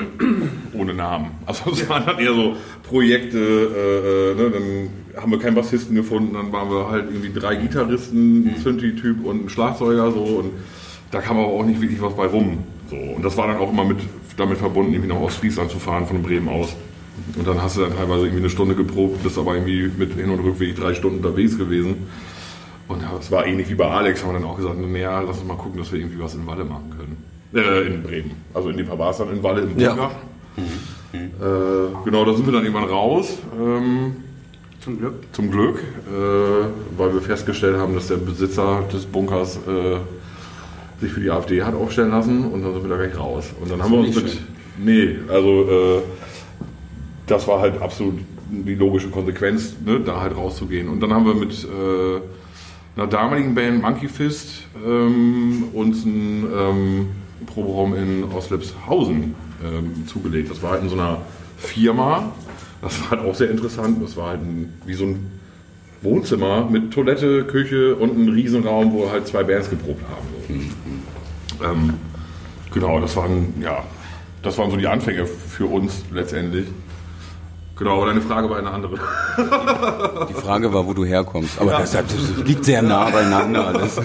ohne 0.73 0.95
Namen. 0.95 1.31
Also 1.47 1.71
es 1.71 1.89
waren 1.89 2.05
dann 2.07 2.19
eher 2.19 2.35
so 2.35 2.57
Projekte, 2.83 3.39
äh, 3.39 4.31
äh, 4.31 4.35
ne, 4.35 4.51
dann 4.51 5.23
haben 5.23 5.31
wir 5.31 5.39
keinen 5.39 5.55
Bassisten 5.55 5.95
gefunden, 5.95 6.35
dann 6.35 6.51
waren 6.53 6.71
wir 6.71 6.89
halt 6.89 7.11
irgendwie 7.11 7.33
drei 7.33 7.57
Gitarristen, 7.57 8.49
ein 8.49 8.57
Synthi-Typ 8.63 9.25
und 9.25 9.45
ein 9.45 9.49
Schlagzeuger 9.49 10.11
so 10.13 10.23
und 10.23 10.53
da 11.11 11.21
kam 11.21 11.39
aber 11.39 11.49
auch 11.49 11.65
nicht 11.65 11.81
wirklich 11.81 12.01
was 12.01 12.15
bei 12.15 12.27
rum. 12.27 12.65
So. 12.91 12.97
Und 12.97 13.25
das 13.25 13.37
war 13.37 13.47
dann 13.47 13.59
auch 13.59 13.71
immer 13.71 13.85
mit, 13.85 13.99
damit 14.37 14.59
verbunden, 14.59 14.93
irgendwie 14.93 15.13
nach 15.13 15.21
Ostfriesland 15.21 15.71
zu 15.71 15.79
fahren 15.79 16.07
von 16.07 16.23
Bremen 16.23 16.49
aus. 16.49 16.75
Und 17.37 17.47
dann 17.47 17.63
hast 17.63 17.77
du 17.77 17.83
dann 17.83 17.97
teilweise 17.97 18.23
irgendwie 18.23 18.39
eine 18.41 18.51
Stunde 18.51 18.75
geprobt, 18.75 19.23
bist 19.23 19.39
aber 19.39 19.55
irgendwie 19.55 19.91
mit 19.97 20.15
Hin- 20.15 20.31
und 20.31 20.41
Rückweg 20.41 20.75
drei 20.77 20.95
Stunden 20.95 21.19
unterwegs 21.19 21.57
gewesen. 21.57 22.09
Und 22.89 23.03
es 23.21 23.31
war 23.31 23.47
ähnlich 23.47 23.71
wie 23.71 23.75
bei 23.75 23.89
Alex, 23.89 24.23
haben 24.25 24.33
wir 24.33 24.41
dann 24.41 24.49
auch 24.49 24.57
gesagt, 24.57 24.77
naja, 24.81 25.21
lass 25.21 25.39
uns 25.39 25.47
mal 25.47 25.55
gucken, 25.57 25.79
dass 25.79 25.93
wir 25.93 26.01
irgendwie 26.01 26.19
was 26.19 26.35
in 26.35 26.47
Walle 26.47 26.65
machen 26.65 26.91
können. 26.91 27.17
Äh, 27.55 27.87
in 27.87 28.03
Bremen. 28.03 28.31
Also 28.55 28.71
in 28.71 28.77
dem 28.79 28.87
Fall 28.87 28.99
war 28.99 29.11
es 29.11 29.19
dann 29.19 29.31
in 29.31 29.43
Walle 29.43 29.63
im 29.63 29.79
Ja. 29.79 29.91
Bunkach. 29.91 30.11
Äh, 31.13 32.05
genau, 32.05 32.25
da 32.25 32.35
sind 32.35 32.47
wir 32.47 32.53
dann 32.53 32.65
irgendwann 32.65 32.89
raus. 32.89 33.39
Ähm, 33.61 34.17
Zum 34.81 34.99
Glück. 34.99 35.15
zum 35.33 35.51
Glück, 35.51 35.79
äh, 35.79 36.67
weil 36.97 37.13
wir 37.15 37.21
festgestellt 37.21 37.77
haben, 37.77 37.95
dass 37.95 38.09
der 38.09 38.17
Besitzer 38.17 38.83
des 38.93 39.05
Bunkers 39.07 39.57
äh, 39.69 39.97
sich 41.01 41.13
für 41.13 41.21
die 41.21 41.31
AfD 41.31 41.63
hat 41.63 41.75
aufstellen 41.75 42.11
lassen 42.11 42.45
und 42.45 42.63
dann 42.63 42.75
sind 42.75 42.83
wir 42.83 42.91
da 42.91 42.97
gleich 42.97 43.19
raus. 43.19 43.51
Und 43.61 43.71
dann 43.71 43.83
haben 43.83 43.93
wir 43.93 44.01
uns 44.01 44.15
mit. 44.15 44.39
Nee, 44.83 45.17
also 45.29 45.69
äh, 45.69 46.03
das 47.27 47.47
war 47.47 47.61
halt 47.61 47.81
absolut 47.81 48.19
die 48.51 48.75
logische 48.75 49.09
Konsequenz, 49.09 49.77
ne, 49.85 50.01
da 50.01 50.21
halt 50.21 50.37
rauszugehen. 50.37 50.89
Und 50.89 51.01
dann 51.01 51.13
haben 51.13 51.27
wir 51.27 51.35
mit 51.35 51.65
äh, 51.65 52.21
einer 52.97 53.07
damaligen 53.07 53.55
Band 53.55 53.83
Monkey 53.83 54.09
Fist 54.09 54.65
ähm, 54.85 55.65
uns 55.73 56.05
einen 56.05 56.47
ähm, 56.53 57.09
Proberaum 57.47 57.95
in 57.95 58.25
Oslepshausen 58.25 59.35
ähm, 59.65 60.07
zugelegt. 60.07 60.51
Das 60.51 60.63
war 60.63 60.73
halt 60.73 60.83
in 60.83 60.89
so 60.89 60.97
einer 60.97 61.19
Firma. 61.57 62.33
Das 62.83 63.01
war 63.03 63.11
halt 63.11 63.21
auch 63.21 63.35
sehr 63.35 63.51
interessant. 63.51 64.03
Das 64.03 64.17
war 64.17 64.29
halt 64.29 64.41
ein, 64.41 64.73
wie 64.87 64.95
so 64.95 65.05
ein 65.05 65.31
Wohnzimmer 66.03 66.69
mit 66.69 66.93
Toilette, 66.93 67.45
Küche 67.45 67.95
und 67.95 68.11
einem 68.13 68.31
Riesenraum, 68.31 68.93
wo 68.93 69.11
halt 69.11 69.27
zwei 69.27 69.45
Bands 69.45 69.69
geprobt 69.69 70.03
haben. 70.09 70.27
Ähm, 71.63 71.95
genau, 72.73 73.01
das 73.01 73.17
waren, 73.17 73.55
ja, 73.61 73.85
das 74.43 74.57
waren 74.59 74.71
so 74.71 74.77
die 74.77 74.87
Anfänge 74.87 75.27
für 75.27 75.67
uns 75.67 76.05
letztendlich. 76.13 76.67
Genau, 77.77 77.97
aber 77.97 78.07
deine 78.07 78.21
Frage 78.21 78.51
war 78.51 78.59
eine 78.59 78.71
andere. 78.71 78.97
Die 80.29 80.35
Frage 80.35 80.71
war, 80.71 80.87
wo 80.87 80.93
du 80.93 81.03
herkommst. 81.07 81.59
Aber 81.59 81.71
das, 81.71 81.93
das 81.93 82.05
liegt 82.45 82.67
sehr 82.67 82.83
nah 82.83 83.09
beieinander 83.09 83.67
alles. 83.69 83.99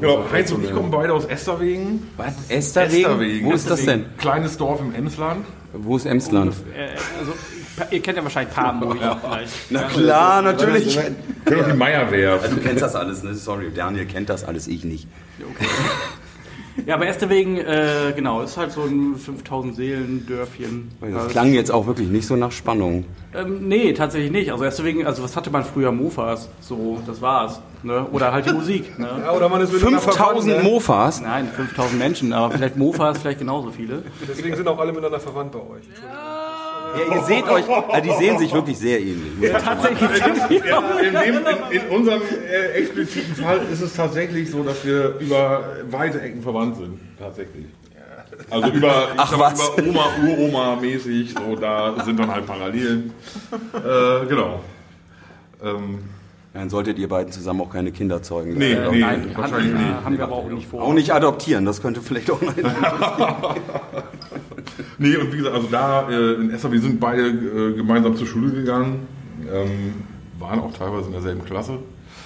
Genau, 0.00 0.24
Heinz 0.30 0.52
und 0.52 0.64
ich 0.64 0.72
kommen 0.72 0.92
beide 0.92 1.12
aus 1.12 1.24
Esterwegen. 1.24 2.08
Was? 2.16 2.34
Esterwegen? 2.48 3.46
Wo 3.46 3.52
ist 3.52 3.68
das 3.68 3.84
denn? 3.84 4.04
Kleines 4.16 4.56
Dorf 4.56 4.80
im 4.80 4.94
Emsland. 4.94 5.44
Wo 5.72 5.96
ist 5.96 6.06
Emsland? 6.06 6.54
Äh, 6.72 6.90
also, 7.18 7.32
ihr 7.90 8.00
kennt 8.00 8.16
ja 8.16 8.22
wahrscheinlich 8.24 8.54
Papenburg 8.54 8.98
vielleicht. 9.20 9.52
Na 9.70 9.82
klar, 9.82 10.42
natürlich. 10.42 10.98
Genau, 11.44 11.62
die 11.64 11.76
Meierwehr. 11.76 12.38
Du 12.38 12.56
kennst 12.56 12.82
das 12.82 12.94
alles, 12.94 13.22
ne? 13.22 13.34
Sorry, 13.34 13.72
Daniel 13.74 14.06
kennt 14.06 14.28
das 14.28 14.44
alles, 14.44 14.68
ich 14.68 14.84
nicht. 14.84 15.06
Ja, 16.86 16.94
aber 16.94 17.06
Esterwegen, 17.06 17.58
äh, 17.58 18.12
genau, 18.16 18.40
ist 18.42 18.56
halt 18.56 18.72
so 18.72 18.82
ein 18.82 19.16
5000 19.16 19.76
Seelen 19.76 20.26
Dörfchen. 20.26 20.90
Das 21.00 21.28
klang 21.28 21.52
jetzt 21.52 21.70
auch 21.70 21.86
wirklich 21.86 22.08
nicht 22.08 22.26
so 22.26 22.34
nach 22.36 22.50
Spannung. 22.50 23.04
Ähm, 23.34 23.68
nee, 23.68 23.92
tatsächlich 23.92 24.30
nicht. 24.30 24.50
Also 24.52 24.64
Esterwegen, 24.64 25.06
also 25.06 25.22
was 25.22 25.36
hatte 25.36 25.50
man 25.50 25.64
früher? 25.64 25.92
Mofas. 25.92 26.48
So, 26.60 27.00
das 27.06 27.20
war's. 27.20 27.60
Ne? 27.82 28.06
Oder 28.12 28.32
halt 28.32 28.46
die 28.46 28.52
Musik. 28.52 28.98
Ne? 28.98 29.08
Ja, 29.22 29.32
oder 29.32 29.48
man 29.48 29.60
ist 29.60 29.72
miteinander 29.72 30.00
5000 30.00 30.44
verwandt, 30.44 30.64
ne? 30.64 30.70
Mofas? 30.70 31.20
Nein, 31.20 31.48
5000 31.54 31.98
Menschen, 31.98 32.32
aber 32.32 32.54
vielleicht 32.54 32.76
Mofas, 32.76 33.18
vielleicht 33.18 33.40
genauso 33.40 33.70
viele. 33.70 34.02
Deswegen 34.28 34.56
sind 34.56 34.68
auch 34.68 34.78
alle 34.78 34.92
miteinander 34.92 35.20
verwandt 35.20 35.52
bei 35.52 35.58
euch. 35.58 35.84
Ja, 36.02 36.31
ihr 37.14 37.22
seht 37.22 37.48
euch, 37.48 37.68
also 37.68 38.00
die 38.02 38.16
sehen 38.16 38.38
sich 38.38 38.52
wirklich 38.52 38.78
sehr 38.78 39.00
ähnlich. 39.00 39.50
Tatsächlich 39.52 40.10
sind 40.10 40.50
wir. 40.50 41.00
In, 41.02 41.14
dem, 41.14 41.46
in, 41.70 41.80
in 41.80 41.88
unserem 41.88 42.22
äh, 42.22 42.78
expliziten 42.78 43.34
Fall 43.34 43.60
ist 43.72 43.80
es 43.80 43.94
tatsächlich 43.94 44.50
so, 44.50 44.62
dass 44.62 44.84
wir 44.84 45.16
über 45.18 45.76
weite 45.90 46.20
Ecken 46.20 46.42
verwandt 46.42 46.76
sind. 46.76 47.00
Tatsächlich. 47.18 47.66
Also 48.50 48.68
über, 48.70 49.08
Ach, 49.16 49.38
was? 49.38 49.70
über 49.76 49.88
Oma, 49.88 50.06
Uroma 50.26 50.76
mäßig, 50.76 51.34
so 51.34 51.56
da 51.56 52.02
sind 52.04 52.18
dann 52.18 52.30
halt 52.30 52.46
Parallelen. 52.46 53.12
Äh, 53.74 54.26
genau. 54.26 54.60
Ähm, 55.62 56.00
Dann 56.54 56.68
solltet 56.68 56.98
ihr 56.98 57.08
beiden 57.08 57.32
zusammen 57.32 57.62
auch 57.62 57.70
keine 57.70 57.92
Kinder 57.92 58.22
zeugen. 58.22 58.54
nee, 58.58 58.76
nee, 58.90 59.00
Nein, 59.00 59.30
wahrscheinlich 59.34 59.72
haben, 59.74 59.84
nicht. 59.84 60.04
haben 60.04 60.18
wir 60.18 60.24
aber 60.24 60.34
auch 60.36 60.50
nicht 60.50 60.66
vor. 60.66 60.82
Auch 60.82 60.92
nicht 60.92 61.12
adoptieren, 61.12 61.64
das 61.64 61.80
könnte 61.80 62.00
vielleicht 62.02 62.30
auch 62.30 62.42
ein 62.42 62.54
Nee, 64.98 65.16
und 65.16 65.32
wie 65.32 65.38
gesagt, 65.38 65.54
also 65.54 65.68
da 65.70 66.08
äh, 66.10 66.34
in 66.34 66.50
Esser, 66.50 66.70
wir 66.70 66.80
sind 66.80 67.00
beide 67.00 67.26
äh, 67.28 67.72
gemeinsam 67.74 68.16
zur 68.16 68.26
Schule 68.26 68.52
gegangen, 68.52 69.06
ähm, 69.52 69.94
waren 70.38 70.60
auch 70.60 70.72
teilweise 70.72 71.06
in 71.06 71.12
derselben 71.12 71.44
Klasse. 71.44 71.78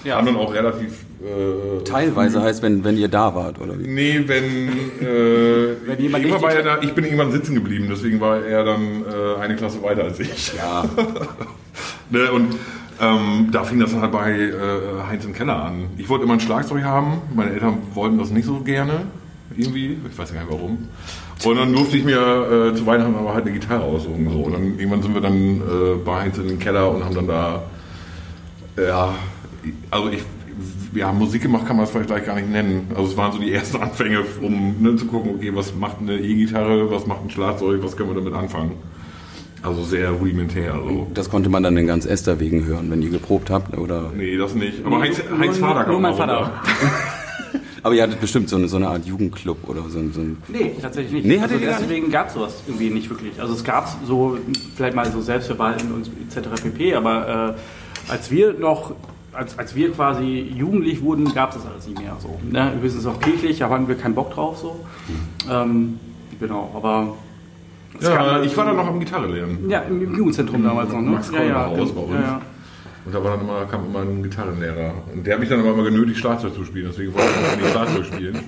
Ja. 0.03 0.17
Haben 0.17 0.27
dann 0.27 0.35
auch 0.35 0.53
relativ. 0.53 1.05
Äh, 1.21 1.83
Teilweise 1.83 2.41
heißt, 2.41 2.61
wenn, 2.61 2.83
wenn 2.83 2.97
ihr 2.97 3.07
da 3.07 3.33
wart, 3.33 3.59
oder 3.59 3.79
wie? 3.79 3.87
Nee, 3.87 4.23
wenn. 4.27 4.43
Äh, 5.01 5.75
Wenn 5.87 5.99
jemand 5.99 6.23
immer 6.25 6.35
richtig- 6.35 6.41
war 6.41 6.53
er 6.53 6.63
da, 6.63 6.81
ich 6.81 6.93
bin 6.93 7.05
irgendwann 7.05 7.31
sitzen 7.31 7.55
geblieben, 7.55 7.87
deswegen 7.89 8.19
war 8.19 8.41
er 8.43 8.63
dann 8.65 9.03
äh, 9.03 9.39
eine 9.41 9.55
Klasse 9.55 9.81
weiter 9.81 10.03
als 10.03 10.19
ich. 10.19 10.53
Ja. 10.55 10.83
Ne, 12.09 12.31
und 12.31 12.55
ähm, 12.99 13.49
da 13.51 13.63
fing 13.63 13.79
das 13.79 13.95
halt 13.95 14.11
bei 14.11 14.31
äh, 14.31 14.53
Heinz 15.07 15.25
im 15.25 15.33
Keller 15.33 15.63
an. 15.63 15.89
Ich 15.97 16.09
wollte 16.09 16.25
immer 16.25 16.33
ein 16.33 16.39
Schlagzeug 16.39 16.83
haben, 16.83 17.21
meine 17.35 17.51
Eltern 17.51 17.79
wollten 17.93 18.17
das 18.17 18.31
nicht 18.31 18.45
so 18.45 18.59
gerne, 18.61 19.05
irgendwie, 19.55 19.97
ich 20.09 20.17
weiß 20.17 20.33
gar 20.33 20.41
nicht 20.41 20.51
warum. 20.51 20.87
Und 21.43 21.55
dann 21.55 21.73
durfte 21.73 21.97
ich 21.97 22.03
mir 22.03 22.71
äh, 22.71 22.75
zu 22.75 22.85
Weihnachten 22.85 23.15
aber 23.15 23.33
halt 23.33 23.45
eine 23.45 23.53
Gitarre 23.53 23.83
aussuchen. 23.83 24.27
So. 24.29 24.39
Und 24.39 24.53
dann 24.53 24.63
irgendwann 24.79 25.03
sind 25.03 25.13
wir 25.13 25.21
dann 25.21 25.61
äh, 25.61 25.95
bei 26.03 26.21
Heinz 26.21 26.37
in 26.39 26.47
den 26.47 26.59
Keller 26.59 26.89
und 26.89 27.05
haben 27.05 27.13
dann 27.13 27.27
da, 27.27 27.63
ja, 28.75 29.13
also 29.91 30.09
ich 30.09 30.23
ja, 30.93 31.11
Musik 31.11 31.43
gemacht 31.43 31.67
kann 31.67 31.75
man 31.75 31.85
es 31.85 31.91
vielleicht 31.91 32.07
gleich 32.07 32.25
gar 32.25 32.35
nicht 32.35 32.49
nennen. 32.49 32.87
Also 32.95 33.11
es 33.11 33.17
waren 33.17 33.31
so 33.31 33.39
die 33.39 33.53
ersten 33.53 33.77
Anfänge, 33.77 34.23
um 34.41 34.81
ne, 34.81 34.95
zu 34.95 35.05
gucken, 35.05 35.35
okay, 35.35 35.51
was 35.53 35.75
macht 35.75 35.97
eine 36.01 36.17
E-Gitarre, 36.17 36.89
was 36.89 37.05
macht 37.05 37.23
ein 37.23 37.29
Schlagzeug, 37.29 37.83
was 37.83 37.95
können 37.95 38.09
wir 38.09 38.15
damit 38.15 38.33
anfangen. 38.33 38.71
Also 39.63 39.83
sehr 39.83 40.11
rudimentär. 40.11 40.73
So. 40.73 41.07
Das 41.13 41.29
konnte 41.29 41.49
man 41.49 41.63
dann 41.63 41.75
in 41.77 41.87
ganz 41.87 42.05
Esther 42.05 42.39
wegen 42.39 42.65
hören, 42.65 42.89
wenn 42.91 43.01
ihr 43.01 43.09
geprobt 43.09 43.49
habt, 43.49 43.77
oder? 43.77 44.11
Nee, 44.15 44.37
das 44.37 44.53
nicht. 44.55 44.85
Aber 44.85 44.99
Heinz, 44.99 45.21
nur- 45.29 45.39
Heinz 45.39 45.59
nur- 45.59 45.67
Vater 45.69 45.83
kam 45.83 45.91
nur 45.93 46.01
mein 46.01 46.13
auch 46.13 46.17
Vater. 46.17 46.51
Aber 47.83 47.95
ihr 47.95 48.03
hattet 48.03 48.19
bestimmt 48.19 48.49
so 48.49 48.57
eine, 48.57 48.67
so 48.67 48.75
eine 48.77 48.87
Art 48.89 49.05
Jugendclub 49.05 49.69
oder 49.69 49.81
so, 49.83 49.99
so 50.11 50.19
ein... 50.19 50.37
Nee, 50.49 50.75
tatsächlich 50.81 51.13
nicht. 51.23 51.25
Nee, 51.25 51.39
also 51.39 51.55
deswegen 51.57 52.11
gab 52.11 52.27
es 52.27 52.33
sowas 52.33 52.61
irgendwie 52.67 52.89
nicht 52.89 53.09
wirklich. 53.09 53.39
Also 53.39 53.53
es 53.53 53.63
gab 53.63 53.87
so 54.05 54.37
vielleicht 54.75 54.95
mal 54.95 55.09
so 55.09 55.21
Selbstverwalten 55.21 55.93
und 55.93 56.09
etc. 56.27 56.61
pp. 56.63 56.95
Aber 56.95 57.55
äh, 57.55 58.11
als 58.11 58.29
wir 58.29 58.53
noch, 58.53 58.93
als, 59.31 59.57
als 59.57 59.73
wir 59.75 59.91
quasi 59.93 60.51
jugendlich 60.53 61.01
wurden, 61.01 61.33
gab 61.33 61.51
es 61.55 61.57
das 61.63 61.71
alles 61.71 61.87
nicht 61.87 62.01
mehr 62.01 62.17
so. 62.19 62.37
Ne? 62.51 62.73
Höchstens 62.81 63.05
auch 63.05 63.19
kirchlich, 63.21 63.59
da 63.59 63.69
hatten 63.69 63.87
wir 63.87 63.95
keinen 63.95 64.15
Bock 64.15 64.31
drauf 64.33 64.57
so. 64.57 64.79
Ähm, 65.49 65.97
genau, 66.41 66.71
aber 66.75 67.13
es 67.13 67.26
Ja, 68.01 68.41
ich 68.41 68.55
war 68.57 68.65
da 68.65 68.73
noch 68.73 68.87
am 68.87 68.99
Gitarre 68.99 69.27
lernen. 69.27 69.69
ja, 69.69 69.79
im 69.81 70.15
Jugendzentrum 70.15 70.63
damals 70.63 70.91
noch, 70.91 71.01
ne? 71.01 71.11
Max 71.11 71.31
ja, 71.31 71.43
ja, 71.43 71.65
Haus 71.67 71.93
bei 71.93 72.01
uns. 72.01 72.13
ja, 72.13 72.21
ja. 72.21 72.41
Und 73.05 73.15
da 73.15 73.23
war 73.23 73.31
dann 73.37 73.41
immer, 73.41 73.65
kam 73.65 73.85
immer 73.85 74.01
ein 74.01 74.21
Gitarrenlehrer. 74.21 74.93
Und 75.13 75.25
der 75.25 75.35
hat 75.35 75.39
mich 75.39 75.47
dann 75.47 75.61
aber 75.61 75.69
immer 75.71 75.83
genötigt, 75.83 76.19
Schlagzeug 76.19 76.53
zu 76.53 76.65
spielen. 76.65 76.87
Deswegen 76.91 77.13
wollte 77.13 77.27
ich 77.29 77.47
auch 77.47 77.55
nicht 77.57 77.71
Schlagzeug 77.71 78.05
spielen. 78.05 78.39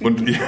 Und 0.00 0.28
ich, 0.28 0.40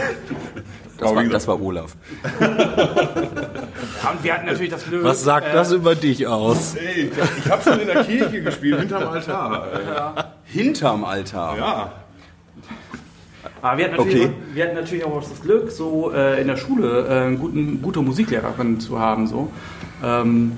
Das 0.99 1.15
war, 1.15 1.25
das 1.25 1.47
war 1.47 1.63
Olaf. 1.63 1.97
Ja, 2.41 2.47
und 4.11 4.25
wir 4.25 4.35
hatten 4.35 4.47
natürlich 4.47 4.71
das 4.71 4.85
Glück. 4.85 5.05
Was 5.05 5.23
sagt 5.23 5.47
äh, 5.49 5.53
das 5.53 5.71
über 5.73 5.95
dich 5.95 6.27
aus? 6.27 6.75
ey, 6.75 7.11
ich 7.39 7.51
habe 7.51 7.63
schon 7.63 7.79
in 7.81 7.87
der 7.87 8.03
Kirche 8.03 8.43
gespielt, 8.43 8.81
hinterm 8.81 9.09
Altar. 9.09 10.33
Hinterm 10.45 11.05
Altar. 11.05 11.57
Ja. 11.59 11.93
Aber 13.63 13.79
wir 13.79 13.85
hatten 13.87 13.97
natürlich, 13.97 14.23
Okay. 14.25 14.33
wir 14.55 14.65
hatten 14.65 14.75
natürlich 14.77 15.05
auch 15.05 15.19
das 15.21 15.41
Glück, 15.43 15.71
so 15.71 16.13
äh, 16.13 16.41
in 16.41 16.47
der 16.47 16.57
Schule 16.57 17.07
äh, 17.09 17.27
einen 17.27 17.39
guten, 17.39 17.83
gute 17.83 18.01
Musiklehrerin 18.03 18.79
zu 18.81 18.99
haben. 18.99 19.27
So. 19.27 19.51
Ähm, 20.05 20.53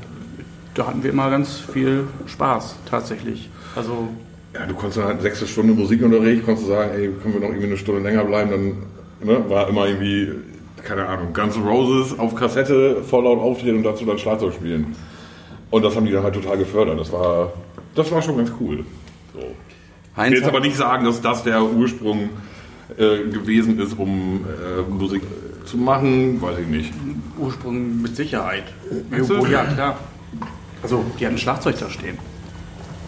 da 0.74 0.86
hatten 0.86 1.02
wir 1.02 1.10
immer 1.10 1.30
ganz 1.30 1.58
viel 1.58 2.04
Spaß, 2.26 2.76
tatsächlich. 2.88 3.48
Also, 3.74 4.08
Ja, 4.54 4.66
du 4.66 4.74
konntest 4.74 4.98
dann 4.98 5.04
halt 5.06 5.22
sechste 5.22 5.46
Stunde 5.46 5.72
Musikunterricht, 5.74 6.44
konntest 6.44 6.66
du 6.68 6.72
sagen, 6.72 6.90
ey, 6.94 7.08
können 7.22 7.34
wir 7.34 7.40
noch 7.40 7.48
irgendwie 7.48 7.66
eine 7.66 7.76
Stunde 7.76 8.00
länger 8.02 8.24
bleiben, 8.24 8.50
dann 8.50 9.28
ne, 9.28 9.48
war 9.48 9.68
immer 9.68 9.86
irgendwie, 9.86 10.30
keine 10.84 11.06
Ahnung, 11.06 11.32
Guns 11.32 11.56
N' 11.56 11.62
Roses 11.66 12.18
auf 12.18 12.34
Kassette, 12.34 13.02
voll 13.02 13.24
laut 13.24 13.38
auftreten 13.40 13.78
und 13.78 13.82
dazu 13.84 14.04
dann 14.04 14.18
Schlagzeug 14.18 14.54
spielen. 14.54 14.94
Und 15.70 15.84
das 15.84 15.94
haben 15.96 16.06
die 16.06 16.12
dann 16.12 16.22
halt 16.24 16.34
total 16.34 16.56
gefördert. 16.58 16.98
Das 16.98 17.12
war, 17.12 17.52
das 17.94 18.10
war 18.10 18.22
schon 18.22 18.36
ganz 18.38 18.50
cool. 18.60 18.84
So. 19.34 19.40
Ich 19.40 20.30
will 20.30 20.38
jetzt 20.38 20.48
aber 20.48 20.60
nicht 20.60 20.76
sagen, 20.76 21.04
dass 21.04 21.20
das 21.20 21.44
der 21.44 21.62
Ursprung 21.62 22.30
äh, 22.96 23.28
gewesen 23.30 23.78
ist, 23.80 23.98
um 23.98 24.44
äh, 24.46 24.82
Musik 24.90 25.22
zu 25.64 25.76
machen, 25.76 26.40
weiß 26.40 26.58
ich 26.60 26.66
nicht. 26.66 26.92
Ursprung 27.38 28.00
mit 28.02 28.16
Sicherheit. 28.16 28.64
Irgendwo, 29.10 29.46
ja, 29.46 29.64
klar. 29.64 29.98
Also, 30.82 31.04
die 31.18 31.26
hatten 31.26 31.38
Schlagzeug 31.38 31.76
da 31.78 31.90
stehen. 31.90 32.18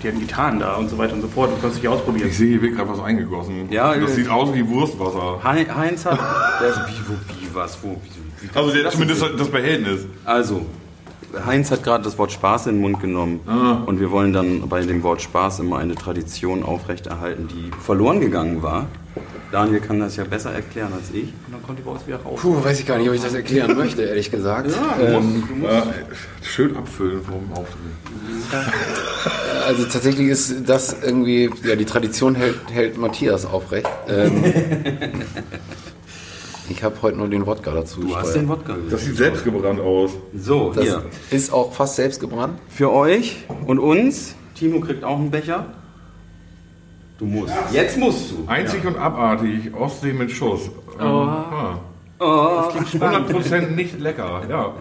Die 0.02 0.08
hatten 0.08 0.20
Gitarren 0.20 0.58
da 0.60 0.74
und 0.76 0.88
so 0.88 0.96
weiter 0.98 1.14
und 1.14 1.20
so 1.22 1.28
fort. 1.28 1.50
Du 1.54 1.60
kannst 1.60 1.78
dich 1.78 1.86
ausprobieren. 1.88 2.28
Ich 2.28 2.36
sehe, 2.36 2.48
hier 2.50 2.62
wird 2.62 2.76
gerade 2.76 2.90
was 2.90 3.00
eingegossen. 3.00 3.70
Ja, 3.70 3.94
das 3.94 4.14
sieht 4.14 4.28
aus 4.28 4.52
wie 4.54 4.66
Wurstwasser. 4.66 5.40
Hei- 5.44 5.66
Heinz 5.66 6.04
hat... 6.06 6.18
Der 6.60 6.68
ist, 6.70 6.78
wie, 6.88 7.08
wo, 7.08 7.12
wie, 7.40 7.54
was, 7.54 7.78
wo, 7.82 7.88
wie, 8.02 8.46
wie, 8.48 8.58
Also 8.58 8.70
der, 8.72 8.90
zumindest 8.90 9.22
das 9.38 9.48
Behältnis. 9.50 10.06
Also, 10.24 10.64
Heinz 11.46 11.70
hat 11.70 11.82
gerade 11.84 12.02
das 12.04 12.16
Wort 12.18 12.32
Spaß 12.32 12.66
in 12.68 12.74
den 12.76 12.80
Mund 12.82 13.00
genommen. 13.00 13.40
Und 13.86 14.00
wir 14.00 14.10
wollen 14.10 14.32
dann 14.32 14.68
bei 14.68 14.80
dem 14.82 15.02
Wort 15.02 15.20
Spaß 15.22 15.60
immer 15.60 15.78
eine 15.78 15.94
Tradition 15.94 16.62
aufrechterhalten, 16.62 17.48
die 17.48 17.70
verloren 17.82 18.20
gegangen 18.20 18.62
war. 18.62 18.86
Daniel 19.52 19.80
kann 19.80 19.98
das 19.98 20.14
ja 20.16 20.22
besser 20.24 20.52
erklären 20.52 20.92
als 20.92 21.11
ich. 21.12 21.24
Und 21.46 21.52
dann 21.52 21.62
kommt 21.64 21.78
die 21.78 21.82
bei 21.82 21.90
uns 21.90 22.06
wieder 22.06 22.18
raus. 22.18 22.38
Puh, 22.40 22.62
weiß 22.62 22.78
ich 22.80 22.86
gar 22.86 22.98
nicht, 22.98 23.08
ob 23.08 23.14
ich 23.16 23.20
das 23.22 23.34
erklären 23.34 23.76
möchte, 23.76 24.02
ehrlich 24.02 24.30
gesagt. 24.30 24.70
ähm, 25.02 25.42
Ja, 25.62 25.86
schön 26.42 26.76
abfüllen 26.76 27.20
vom 27.24 27.52
Auftritt. 27.52 27.80
also 29.66 29.84
tatsächlich 29.86 30.28
ist 30.28 30.68
das 30.68 30.96
irgendwie, 31.02 31.50
ja, 31.64 31.74
die 31.76 31.84
Tradition 31.84 32.34
hält, 32.36 32.58
hält 32.72 32.96
Matthias 32.98 33.44
aufrecht. 33.44 33.88
Ähm, 34.08 34.44
ich 36.68 36.82
habe 36.84 36.94
heute 37.02 37.16
nur 37.18 37.28
den 37.28 37.44
Wodka 37.46 37.72
dazu. 37.72 38.00
Du 38.02 38.14
hast 38.14 38.26
gesteuert. 38.26 38.36
den 38.44 38.48
Wodka. 38.48 38.76
Das 38.90 39.04
sieht 39.04 39.16
selbstgebrannt 39.16 39.80
aus. 39.80 40.12
So, 40.34 40.72
Das 40.72 40.84
hier. 40.84 41.02
ist 41.30 41.52
auch 41.52 41.72
fast 41.72 41.96
selbst 41.96 42.20
gebrannt. 42.20 42.58
Für 42.68 42.92
euch 42.92 43.44
und 43.66 43.78
uns. 43.80 44.34
Timo 44.54 44.78
kriegt 44.80 45.02
auch 45.04 45.18
einen 45.18 45.30
Becher. 45.30 45.66
Du 47.20 47.26
musst. 47.26 47.52
Jetzt 47.70 47.98
musst 47.98 48.30
du. 48.30 48.44
Einzig 48.46 48.82
und 48.86 48.96
abartig, 48.96 49.74
Ostsee 49.74 50.14
mit 50.14 50.30
Schuss. 50.30 50.70
Oh. 50.98 51.02
Ah. 51.02 51.78
100% 52.18 53.72
nicht 53.72 54.00
lecker, 54.00 54.42
ja. 54.48 54.72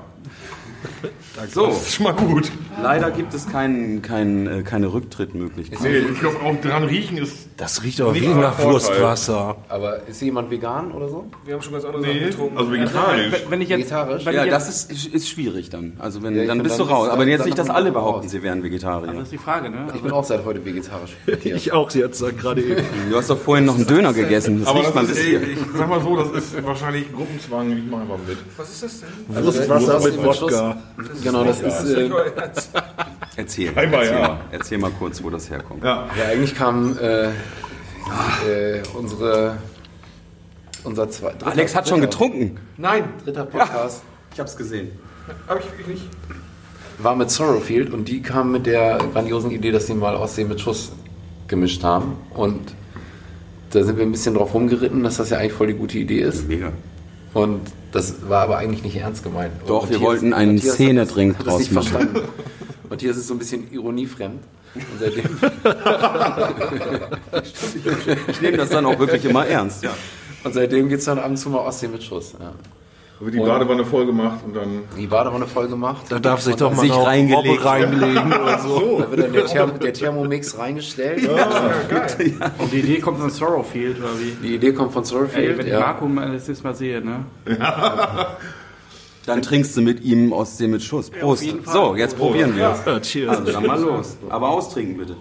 So, 1.49 1.65
Das 1.65 1.81
ist 1.81 1.95
schon 1.95 2.05
mal 2.05 2.13
gut. 2.13 2.49
leider 2.81 3.11
gibt 3.11 3.33
es 3.33 3.45
kein, 3.49 4.01
kein, 4.01 4.47
äh, 4.47 4.63
keine 4.63 4.93
Rücktrittmöglichkeit. 4.93 5.81
Nee, 5.81 5.97
ich 5.97 6.19
glaube 6.21 6.39
auch 6.41 6.55
dran 6.61 6.85
riechen 6.85 7.17
ist. 7.17 7.48
Das 7.59 7.83
riecht 7.83 7.99
aber 7.99 8.15
wie 8.15 8.25
nach. 8.27 8.57
Wurstwasser. 8.63 9.57
Aber 9.67 10.07
ist 10.07 10.21
jemand 10.21 10.49
vegan 10.49 10.91
oder 10.93 11.09
so? 11.09 11.25
Wir 11.45 11.55
haben 11.55 11.61
schon 11.61 11.73
ganz 11.73 11.83
andere 11.83 12.01
Sachen 12.03 12.13
Nee, 12.17 12.25
getrunken. 12.27 12.57
also 12.57 12.71
vegetarisch. 12.71 13.31
Wenn, 13.31 13.51
wenn 13.51 13.61
ich 13.61 13.67
jetzt, 13.69 13.79
Vegetarisch? 13.79 14.25
wenn 14.25 14.33
Ja, 14.33 14.45
ich 14.45 14.49
das 14.51 14.67
jetzt, 14.67 14.91
ist, 14.91 15.13
ist 15.13 15.29
schwierig 15.29 15.69
dann. 15.69 15.93
Also 15.99 16.23
wenn, 16.23 16.35
Ja, 16.37 16.45
dann 16.45 16.63
bist 16.63 16.79
du 16.79 16.85
dann 16.85 16.93
raus. 16.93 17.07
ist- 17.07 17.13
Aber 17.13 17.27
jetzt 17.27 17.45
nicht, 17.45 17.57
dass 17.59 17.67
man 17.67 17.75
alle 17.75 17.89
raus. 17.91 17.93
behaupten, 17.95 18.29
sie 18.29 18.41
wären 18.43 18.63
Vegetarier. 18.63 19.11
das 19.11 19.23
ist 19.23 19.31
die 19.33 19.37
Frage, 19.37 19.69
ne? 19.69 19.87
Ich 19.93 20.01
bin 20.01 20.11
auch 20.11 20.23
seit 20.23 20.45
heute 20.45 20.63
vegetarisch. 20.63 21.17
Ich 21.43 21.73
auch 21.73 21.91
jetzt 21.91 22.23
gerade 22.37 22.61
eben. 22.61 22.83
Du 23.09 23.17
hast 23.17 23.29
doch 23.29 23.37
vorhin 23.37 23.65
noch 23.65 23.75
einen 23.75 23.85
Döner 23.87 24.13
gegessen. 24.13 24.59
Das 24.61 24.69
Aber 24.69 24.79
riecht 24.79 24.95
man 24.95 25.05
das 25.05 25.15
bis 25.15 25.25
ist, 25.25 25.33
ey, 25.33 25.39
hier. 25.39 25.41
ich 25.53 25.57
sag 25.77 25.89
mal 25.89 26.01
so, 26.01 26.15
das 26.15 26.31
ist 26.31 26.65
wahrscheinlich 26.65 27.11
Gruppenzwang, 27.13 27.71
ich 27.71 27.83
mach 27.89 27.99
einfach 28.01 28.17
mit. 28.25 28.37
Was 28.55 28.69
ist 28.69 28.83
das 28.83 29.01
denn? 29.01 29.45
Wurstwasser 29.45 29.99
mit. 29.99 30.23
Wodka. 30.23 30.77
Genau, 31.23 31.43
das 31.43 31.59
ist. 31.61 31.83
Äh, 31.93 32.09
Erzähl. 33.35 33.69
Einmal, 33.75 34.01
erzähl, 34.03 34.13
ja. 34.19 34.27
mal, 34.27 34.37
erzähl 34.51 34.77
mal 34.79 34.91
kurz, 34.99 35.23
wo 35.23 35.29
das 35.29 35.49
herkommt. 35.49 35.83
Ja. 35.83 36.07
ja, 36.17 36.25
eigentlich 36.31 36.55
kam 36.55 36.97
äh, 38.47 38.81
unsere. 38.97 39.57
Unser 40.85 41.09
zwei, 41.09 41.31
dritter, 41.31 41.47
Alex 41.47 41.75
hat 41.75 41.89
schon 41.89 41.99
dritter- 41.99 42.11
getrunken. 42.11 42.57
Nein, 42.77 43.03
Dritter 43.25 43.43
Podcast 43.45 44.01
Ich 44.33 44.39
hab's 44.39 44.55
gesehen. 44.55 44.91
habe 45.47 45.59
ich, 45.59 45.65
ich 45.81 45.87
nicht. 45.87 46.03
war 46.99 47.15
mit 47.17 47.29
Sorrowfield 47.29 47.91
und 47.91 48.07
die 48.07 48.21
kamen 48.21 48.53
mit 48.53 48.65
der 48.65 48.97
grandiosen 49.11 49.51
Idee, 49.51 49.71
dass 49.71 49.87
sie 49.87 49.93
mal 49.93 50.15
Aussehen 50.15 50.47
mit 50.47 50.61
Schuss 50.61 50.93
gemischt 51.49 51.83
haben. 51.83 52.13
Und 52.33 52.73
da 53.71 53.83
sind 53.83 53.97
wir 53.97 54.05
ein 54.05 54.11
bisschen 54.13 54.35
drauf 54.35 54.53
rumgeritten, 54.53 55.03
dass 55.03 55.17
das 55.17 55.31
ja 55.31 55.37
eigentlich 55.37 55.51
voll 55.53 55.67
die 55.67 55.73
gute 55.73 55.97
Idee 55.97 56.21
ist. 56.21 56.47
Mega. 56.47 56.71
Und 57.33 57.59
das 57.91 58.29
war 58.29 58.43
aber 58.43 58.57
eigentlich 58.57 58.83
nicht 58.83 58.95
ernst 58.95 59.21
gemeint. 59.21 59.51
Doch, 59.67 59.83
Und 59.83 59.89
wir 59.89 59.99
wollten 59.99 60.31
einen 60.33 60.57
hat 60.57 60.63
Szenedrink 60.63 61.33
das- 61.33 61.39
hat 61.39 61.47
das 61.47 61.53
draus 61.53 61.59
nicht 61.59 61.71
machen. 61.73 61.87
verstanden. 61.89 62.21
Matthias 62.89 63.17
ist 63.17 63.27
so 63.27 63.33
ein 63.35 63.39
bisschen 63.39 63.69
ironiefremd. 63.71 64.39
Und 64.75 64.83
seitdem, 64.99 65.25
Ich 68.27 68.41
nehme 68.41 68.57
das 68.57 68.69
dann 68.69 68.85
auch 68.85 68.97
wirklich 68.99 69.25
immer 69.25 69.45
ernst. 69.45 69.83
Ja. 69.83 69.91
und 70.43 70.53
seitdem 70.53 70.89
geht 70.89 70.99
es 70.99 71.05
dann 71.05 71.19
ab 71.19 71.29
und 71.29 71.37
zu 71.37 71.49
mal 71.49 71.59
Ostsee 71.59 71.87
mit 71.87 72.03
Schuss. 72.03 72.33
Ja. 72.39 72.51
Da 73.19 73.25
wird 73.25 73.35
die 73.35 73.39
Badewanne 73.39 73.83
voll 73.83 74.05
gemacht 74.05 74.39
und 74.45 74.55
dann. 74.55 74.83
Die 74.97 75.07
Badewanne 75.07 75.45
voll 75.45 75.67
gemacht. 75.67 76.03
Da 76.07 76.19
darf 76.19 76.39
sich 76.41 76.55
doch 76.55 76.73
mal 76.73 76.83
Sich 76.83 76.95
reingelegt. 76.95 77.49
Robbe 77.49 77.65
reinlegen 77.65 78.31
oder 78.31 78.59
so. 78.59 78.99
Da 79.01 79.11
wird 79.11 79.23
dann 79.25 79.33
der, 79.33 79.45
Therm 79.45 79.79
der 79.79 79.93
Thermomix 79.93 80.57
reingestellt. 80.57 81.27
Und 81.27 82.71
die 82.71 82.79
Idee 82.79 82.99
kommt 82.99 83.19
von 83.19 83.29
Sorrowfield, 83.29 83.99
oder 83.99 84.17
wie? 84.19 84.47
Die 84.47 84.55
Idee 84.55 84.71
kommt 84.71 84.93
von 84.93 85.03
Ey, 85.03 85.09
Sorrowfield. 85.09 85.57
wenn 85.57 85.65
ich 85.65 85.73
ja. 85.73 85.79
Marco 85.81 86.05
mal 86.07 86.31
das 86.31 86.47
nächste 86.47 86.63
Mal 86.65 86.75
sehe, 86.75 87.01
ne? 87.03 87.25
Dann 89.25 89.41
trinkst 89.41 89.75
du 89.77 89.81
mit 89.81 90.03
ihm 90.03 90.31
Ostsee 90.31 90.67
mit 90.67 90.81
Schuss. 90.81 91.09
Prost. 91.09 91.45
Fall. 91.45 91.73
so, 91.73 91.95
jetzt 91.95 92.17
probieren 92.17 92.55
wir. 92.55 92.75
Ja, 92.85 92.99
cheers. 92.99 93.37
Also 93.37 93.51
dann 93.51 93.65
mal 93.65 93.79
los. 93.79 94.17
Aber 94.29 94.49
austrinken 94.49 94.97
bitte. 94.97 95.15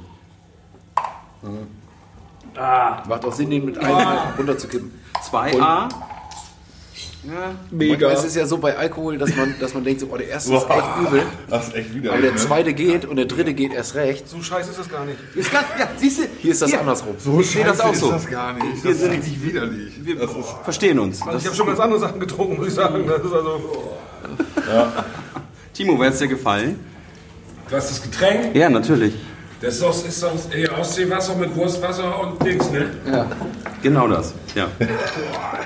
Macht 3.08 3.24
auch 3.24 3.32
Sinn, 3.32 3.50
den 3.50 3.64
mit 3.64 3.78
einem 3.78 4.18
runterzukippen. 4.36 4.92
2A. 5.30 5.88
Manchmal 7.70 8.12
ist 8.14 8.24
es 8.24 8.34
ja 8.36 8.46
so 8.46 8.58
bei 8.58 8.76
Alkohol, 8.76 9.18
dass 9.18 9.34
man, 9.36 9.54
dass 9.60 9.74
man 9.74 9.82
denkt, 9.84 10.00
so, 10.00 10.08
oh, 10.12 10.16
der 10.16 10.28
erste 10.28 10.54
ist 10.54 10.62
echt 10.70 10.84
übel, 11.06 11.22
Das 11.50 11.68
ist 11.68 11.74
echt 11.74 11.94
wieder. 11.94 12.12
aber 12.12 12.22
der 12.22 12.36
zweite 12.36 12.72
geht 12.74 13.04
und 13.04 13.16
der 13.16 13.24
dritte 13.26 13.54
geht 13.54 13.72
erst 13.72 13.94
recht. 13.96 14.28
So 14.28 14.40
scheiße 14.40 14.70
ist 14.70 14.78
das 14.78 14.88
gar 14.88 15.04
nicht. 15.04 15.18
Ist 15.34 15.50
ganz, 15.52 15.66
ja, 15.78 15.88
siehst 15.96 16.18
du, 16.20 16.22
Hier 16.38 16.52
ist 16.52 16.62
das 16.62 16.72
andersrum. 16.74 17.14
So 17.18 17.42
sehe 17.42 17.64
das 17.64 17.80
auch 17.80 17.94
so. 17.94 18.06
ist 18.06 18.12
das 18.24 18.30
gar 18.30 18.52
nicht. 18.54 18.82
Wir 18.84 18.90
Das 18.92 19.00
sind- 19.00 19.12
ist 19.12 19.18
richtig 19.18 19.42
widerlich. 19.44 19.92
Das 20.18 20.30
ist, 20.30 20.36
verstehen 20.62 20.98
uns. 21.00 21.20
Also 21.22 21.38
ich 21.38 21.46
habe 21.46 21.56
schon 21.56 21.66
ganz 21.66 21.80
andere 21.80 22.00
Sachen 22.00 22.20
getrunken, 22.20 22.56
muss 22.56 22.68
ich 22.68 22.74
sagen. 22.74 23.04
Das 23.06 23.22
ist 23.24 23.32
also, 23.32 23.60
Timo, 25.74 25.98
wer 25.98 26.08
hat's 26.08 26.18
dir 26.18 26.28
gefallen? 26.28 26.78
Du 27.68 27.76
hast 27.76 27.90
das 27.90 28.02
Getränk, 28.02 28.54
Ja, 28.56 28.68
natürlich. 28.70 29.14
Das 29.60 29.74
ist 29.74 29.82
doch, 29.82 30.04
ist 30.06 30.22
doch 30.22 30.78
Ostseewasser 30.78 31.34
mit 31.36 31.54
Wurstwasser 31.54 32.20
und 32.20 32.44
Dings, 32.44 32.70
ne? 32.70 32.90
Genau 33.82 34.08
das. 34.08 34.34
Ja. 34.54 34.68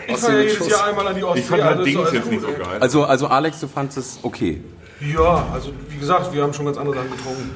ich 0.07 0.16
fahre 0.16 0.43
ja 0.45 0.51
jedes 0.51 0.68
Jahr 0.68 0.86
einmal 0.86 1.07
an 1.09 1.14
die 1.16 1.24
Ostsee. 1.24 1.40
ich 1.40 1.47
fand 1.47 1.62
halt 1.62 1.72
also 1.78 1.84
Dings 1.84 1.99
alles 2.01 2.12
jetzt 2.12 2.30
nicht 2.30 2.43
so 2.43 2.49
geil. 2.49 2.78
Also, 2.80 3.05
also 3.05 3.26
Alex, 3.28 3.61
du 3.61 3.68
fandest 3.68 3.99
es 3.99 4.18
okay. 4.22 4.61
Ja, 5.01 5.47
also 5.53 5.72
wie 5.88 5.97
gesagt, 5.99 6.32
wir 6.32 6.43
haben 6.43 6.53
schon 6.55 6.66
ganz 6.66 6.78
andere 6.78 6.95
Sachen 6.97 7.11
getrunken. 7.11 7.51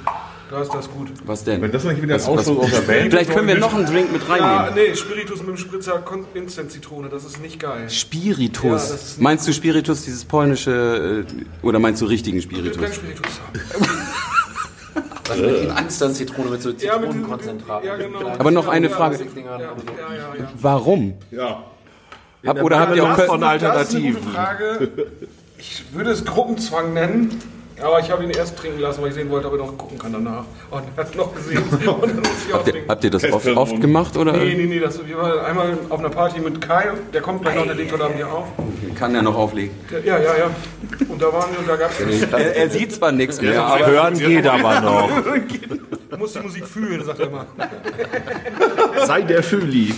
Da 0.49 0.63
ist 0.63 0.73
das 0.73 0.89
gut. 0.89 1.09
Was 1.25 1.43
denn? 1.43 1.61
Wenn 1.61 1.73
das 1.73 1.83
nicht 1.83 2.01
wieder 2.01 2.15
ein 2.15 2.21
Was- 2.21 2.29
was- 2.29 2.49
aus 2.49 2.71
der 2.71 2.81
Band 2.83 3.11
Vielleicht 3.11 3.33
können 3.33 3.49
wir 3.49 3.59
noch 3.59 3.75
einen 3.75 3.85
Drink 3.85 4.13
mit 4.13 4.23
Ja, 4.29 4.35
reinnehmen. 4.37 4.75
nee, 4.91 4.95
Spiritus 4.95 5.41
mit 5.41 5.49
dem 5.49 5.57
Spritzer 5.57 5.99
Kon- 5.99 6.25
Instant 6.35 6.71
Zitrone, 6.71 7.09
das 7.09 7.25
ist 7.25 7.41
nicht 7.43 7.59
geil. 7.59 7.83
Ja, 7.83 7.89
Spiritus. 7.89 8.89
das 8.91 8.91
ist- 8.93 9.21
meinst 9.21 9.47
du 9.49 9.53
Spiritus, 9.53 10.03
dieses 10.05 10.25
polnische, 10.25 11.25
äh, 11.29 11.67
oder 11.67 11.81
meinst 11.81 12.01
du 12.01 12.07
richtigen 12.07 12.41
Spiritus? 12.41 12.81
Kein 12.81 12.93
Spiritus. 12.93 13.27
Was 15.29 15.39
mit 15.39 15.79
Instant-Zitrone 15.81 16.51
mit 16.51 16.63
so 16.63 16.71
Ja, 16.71 16.75
mit 16.75 16.83
diesem- 16.83 16.93
Zitronenkonzentrat. 17.01 17.85
Ja, 17.85 17.97
genau. 17.97 18.29
Aber 18.39 18.51
noch 18.51 18.69
eine 18.69 18.91
Frage. 18.91 19.17
Ja, 19.19 19.43
ja, 19.43 19.59
ja, 19.59 19.69
ja. 20.39 20.49
Warum? 20.61 21.15
Ja. 21.31 21.65
Hab, 22.47 22.63
oder 22.63 22.79
habt 22.79 22.95
ihr 22.97 23.03
auch 23.05 23.09
von 23.09 23.17
Das 23.19 23.27
ist 23.27 23.33
eine 23.33 23.47
Alternativen. 23.47 24.15
gute 24.23 24.31
Frage. 24.35 24.89
Ich 25.59 25.85
würde 25.93 26.11
es 26.11 26.25
Gruppenzwang 26.25 26.93
nennen. 26.93 27.41
Aber 27.83 28.01
ich 28.01 28.11
habe 28.11 28.25
ihn 28.25 28.31
erst 28.31 28.57
trinken 28.57 28.81
lassen, 28.81 29.03
weil 29.03 29.09
ich 29.11 29.15
sehen 29.15 29.29
wollte, 29.29 29.49
ob 29.49 29.55
er 29.55 29.59
noch 29.59 29.77
gucken 29.77 29.99
kann 29.99 30.13
danach. 30.13 30.45
Und 30.71 30.83
er 30.97 31.05
hat 31.05 31.15
noch 31.15 31.35
gesehen. 31.35 31.63
Muss 31.71 32.53
habt 32.53 32.69
ihr, 32.69 32.75
habt 32.89 33.05
ihr 33.05 33.11
das 33.11 33.31
oft, 33.31 33.47
oft 33.49 33.81
gemacht 33.81 34.17
oder 34.17 34.33
Nee, 34.33 34.55
nee, 34.55 34.65
nee, 34.65 34.81
das, 34.81 35.07
wir 35.07 35.17
waren 35.17 35.39
einmal 35.41 35.79
auf 35.91 35.99
einer 35.99 36.09
Party 36.09 36.41
mit 36.41 36.61
Kai, 36.61 36.93
der 37.13 37.21
kommt 37.21 37.43
gleich 37.43 37.57
noch, 37.57 37.67
der 37.67 37.75
legt 37.75 37.93
heute 37.93 38.05
Abend 38.05 38.17
hier 38.17 38.33
auf. 38.33 38.47
kann 38.95 39.15
er 39.15 39.23
noch 39.23 39.37
auflegen? 39.37 39.75
Ja, 40.05 40.19
ja, 40.19 40.37
ja. 40.37 40.51
Und 41.09 41.21
da 41.21 41.33
waren 41.33 41.51
wir 41.53 41.59
und 41.59 41.69
da 41.69 41.77
gab 41.77 41.91
es. 41.91 42.23
Er, 42.33 42.57
er 42.57 42.71
sieht 42.71 42.93
zwar 42.93 43.13
nichts 43.13 43.41
mehr, 43.43 43.63
aber 43.63 43.87
Hören 43.87 44.19
geht 44.19 44.47
aber 44.47 44.81
noch. 44.81 45.11
Du 46.11 46.17
musst 46.17 46.35
die 46.35 46.41
Musik 46.41 46.67
fühlen, 46.67 47.05
sagt 47.05 47.21
er 47.21 47.27
immer. 47.27 47.47
Sei 49.07 49.21
der 49.23 49.43
Fühli. 49.43 49.93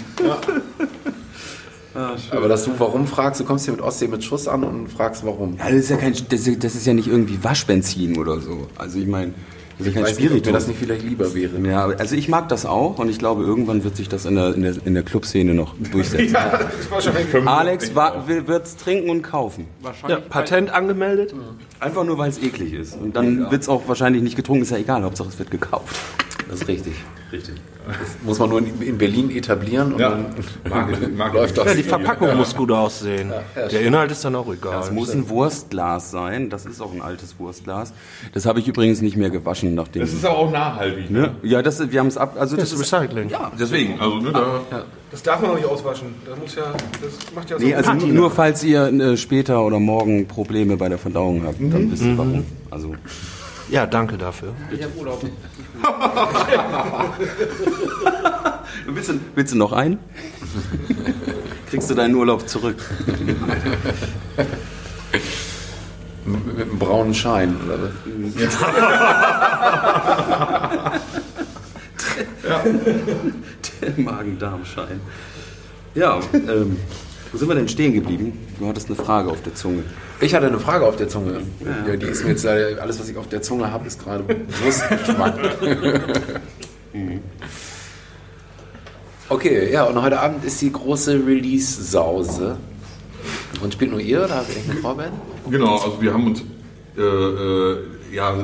Aber 2.30 2.48
dass 2.48 2.64
du 2.64 2.72
warum 2.78 3.06
fragst, 3.06 3.40
du 3.40 3.44
kommst 3.44 3.64
hier 3.64 3.72
mit 3.72 3.82
Ostsee 3.82 4.08
mit 4.08 4.22
Schuss 4.24 4.48
an 4.48 4.64
und 4.64 4.88
fragst 4.88 5.24
warum. 5.24 5.56
ja, 5.58 5.64
das 5.66 5.74
ist 5.74 5.90
ja 5.90 5.96
kein, 5.96 6.14
das 6.28 6.46
ist, 6.46 6.64
das 6.64 6.74
ist 6.74 6.86
ja 6.86 6.94
nicht 6.94 7.08
irgendwie 7.08 7.42
Waschbenzin 7.42 8.18
oder 8.18 8.40
so. 8.40 8.68
Also 8.76 8.98
ich 8.98 9.06
meine, 9.06 9.32
das 9.78 9.86
ist 9.86 9.94
ja 9.94 10.00
kein 10.00 10.10
Weiß 10.10 10.18
nicht, 10.18 10.26
ob 10.26 10.32
mir 10.32 10.38
Spiritus. 10.38 10.52
das 10.52 10.66
nicht 10.66 10.78
vielleicht 10.80 11.02
lieber 11.04 11.34
wäre. 11.34 11.58
Ja, 11.68 11.86
also 11.86 12.16
ich 12.16 12.28
mag 12.28 12.48
das 12.48 12.66
auch 12.66 12.98
und 12.98 13.08
ich 13.08 13.18
glaube, 13.18 13.44
irgendwann 13.44 13.84
wird 13.84 13.96
sich 13.96 14.08
das 14.08 14.24
in 14.26 14.34
der, 14.34 14.54
in 14.54 14.62
der, 14.62 14.74
in 14.84 14.94
der 14.94 15.04
Clubszene 15.04 15.54
noch 15.54 15.74
durchsetzen. 15.92 16.34
Ja, 16.34 16.58
das 16.58 16.90
wahrscheinlich. 16.90 17.34
Alex 17.46 17.92
wird 17.94 18.66
es 18.66 18.76
trinken 18.76 19.08
und 19.08 19.22
kaufen. 19.22 19.66
Ja, 20.08 20.16
Patent 20.16 20.70
angemeldet? 20.70 21.32
Einfach 21.78 22.04
nur, 22.04 22.18
weil 22.18 22.28
es 22.30 22.42
eklig 22.42 22.72
ist. 22.72 22.96
Und 22.96 23.14
dann 23.14 23.50
wird 23.50 23.62
es 23.62 23.68
auch 23.68 23.86
wahrscheinlich 23.86 24.22
nicht 24.22 24.36
getrunken, 24.36 24.62
ist 24.62 24.70
ja 24.70 24.78
egal, 24.78 25.04
Hauptsache 25.04 25.28
es 25.28 25.38
wird 25.38 25.50
gekauft. 25.50 25.96
Das 26.48 26.60
ist 26.62 26.68
richtig. 26.68 26.94
Richtig. 27.30 27.54
Das 27.86 27.96
muss 28.22 28.38
man 28.38 28.50
nur 28.50 28.58
in, 28.58 28.82
in 28.82 28.98
Berlin 28.98 29.30
etablieren 29.30 29.92
und 29.94 30.00
Ja. 30.00 30.10
dann 30.10 30.26
Marketing- 30.68 31.16
Marketing. 31.16 31.40
läuft 31.42 31.58
das. 31.58 31.66
Ja, 31.66 31.74
die 31.74 31.82
Verpackung 31.82 32.36
muss 32.36 32.54
gut 32.54 32.70
aussehen. 32.70 33.32
Der 33.54 33.80
Inhalt 33.82 34.10
ist 34.10 34.24
dann 34.24 34.34
auch 34.34 34.50
egal. 34.52 34.80
Es 34.82 34.90
muss 34.90 35.10
ein 35.14 35.28
Wurstglas 35.28 36.10
sein, 36.10 36.50
das 36.50 36.66
ist 36.66 36.80
auch 36.82 36.92
ein 36.92 37.00
altes 37.02 37.38
Wurstglas. 37.38 37.92
Das 38.34 38.44
habe 38.46 38.60
ich 38.60 38.68
übrigens 38.68 39.00
nicht 39.00 39.16
mehr 39.16 39.30
gewaschen, 39.30 39.74
nachdem... 39.74 40.02
Das 40.02 40.12
ist 40.12 40.24
aber 40.24 40.36
auch 40.38 40.50
nachhaltig. 40.50 41.10
ne? 41.10 41.34
Ja, 41.42 41.62
das, 41.62 41.90
wir 41.90 42.00
haben 42.00 42.08
es 42.08 42.16
ab... 42.18 42.36
Also 42.38 42.56
Das 42.56 42.70
das 42.70 42.80
ist. 42.80 42.92
Recycling. 42.92 43.30
Deswegen, 43.58 43.98
also 44.00 44.16
ne, 44.18 44.32
da, 44.32 44.84
Das 45.10 45.22
darf 45.22 45.40
man 45.40 45.50
auch 45.52 45.56
nicht 45.56 45.66
auswaschen. 45.66 46.14
Das 46.26 46.38
muss 46.38 46.54
ja. 46.56 46.72
Das 46.72 47.34
macht 47.34 47.48
ja 47.50 47.58
so. 47.58 47.64
Nee, 47.64 47.74
also 47.74 47.92
nur 47.94 48.30
falls 48.30 48.62
ihr 48.64 48.86
äh, 48.88 49.16
später 49.16 49.64
oder 49.64 49.78
morgen 49.80 50.26
Probleme 50.28 50.76
bei 50.76 50.88
der 50.90 50.98
Verdauung 50.98 51.42
habt, 51.44 51.58
dann 51.60 51.90
wisst 51.90 52.02
ihr 52.04 52.16
warum. 52.18 52.44
Also 52.70 52.94
Ja, 53.70 53.86
danke 53.86 54.16
dafür. 54.18 54.54
willst, 58.86 59.10
du, 59.10 59.20
willst 59.34 59.52
du 59.52 59.58
noch 59.58 59.72
einen? 59.72 59.98
Kriegst 61.70 61.90
du 61.90 61.94
deinen 61.94 62.14
Urlaub 62.14 62.48
zurück? 62.48 62.78
Mit, 66.24 66.60
einem 66.60 66.78
braunen 66.78 67.12
Schein. 67.14 67.56
Oder 67.64 67.78
was? 67.82 67.90
Der 73.80 73.92
Magen-Darm-Schein. 73.96 75.00
Ja, 75.94 76.20
ähm, 76.32 76.78
wo 77.32 77.38
sind 77.38 77.48
wir 77.48 77.54
denn 77.54 77.68
stehen 77.68 77.92
geblieben? 77.92 78.32
Du 78.58 78.66
hattest 78.66 78.88
eine 78.88 78.96
Frage 78.96 79.30
auf 79.30 79.42
der 79.42 79.54
Zunge. 79.54 79.82
Ich 80.20 80.34
hatte 80.34 80.46
eine 80.46 80.58
Frage 80.58 80.86
auf 80.86 80.96
der 80.96 81.08
Zunge. 81.08 81.42
Ja, 81.86 81.96
die 81.96 82.06
ist 82.06 82.24
mir 82.24 82.30
jetzt 82.30 82.44
leider, 82.44 82.80
alles, 82.82 82.98
was 82.98 83.08
ich 83.08 83.16
auf 83.16 83.28
der 83.28 83.42
Zunge 83.42 83.70
habe, 83.70 83.86
ist 83.86 84.02
gerade 84.02 84.24
Wurstgeschmack. 84.62 85.38
okay, 89.28 89.72
ja, 89.72 89.84
und 89.84 90.00
heute 90.00 90.20
Abend 90.20 90.44
ist 90.44 90.60
die 90.60 90.72
große 90.72 91.22
Release-Sause. 91.26 92.56
Und 93.62 93.72
spielt 93.74 93.90
nur 93.90 94.00
ihr 94.00 94.24
oder 94.24 94.36
habt 94.36 94.48
ihr 94.50 94.56
irgendeine 94.56 94.80
Vorband? 94.80 95.12
Genau, 95.50 95.74
also 95.74 96.00
wir 96.00 96.12
haben 96.12 96.26
uns 96.26 96.42
äh, 96.96 97.02
äh, 97.02 97.76
ja, 98.12 98.34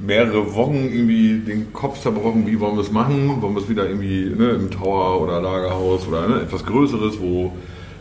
mehrere 0.00 0.54
Wochen 0.54 0.88
irgendwie 0.92 1.38
den 1.38 1.72
Kopf 1.72 2.00
zerbrochen, 2.00 2.46
wie 2.46 2.58
wollen 2.60 2.76
wir 2.76 2.82
es 2.82 2.92
machen? 2.92 3.40
Wollen 3.40 3.54
wir 3.54 3.62
es 3.62 3.68
wieder 3.68 3.88
irgendwie 3.88 4.32
ne, 4.36 4.50
im 4.50 4.70
Tower 4.70 5.20
oder 5.20 5.40
Lagerhaus 5.40 6.06
oder 6.06 6.28
ne, 6.28 6.40
etwas 6.42 6.64
Größeres, 6.64 7.20
wo 7.20 7.52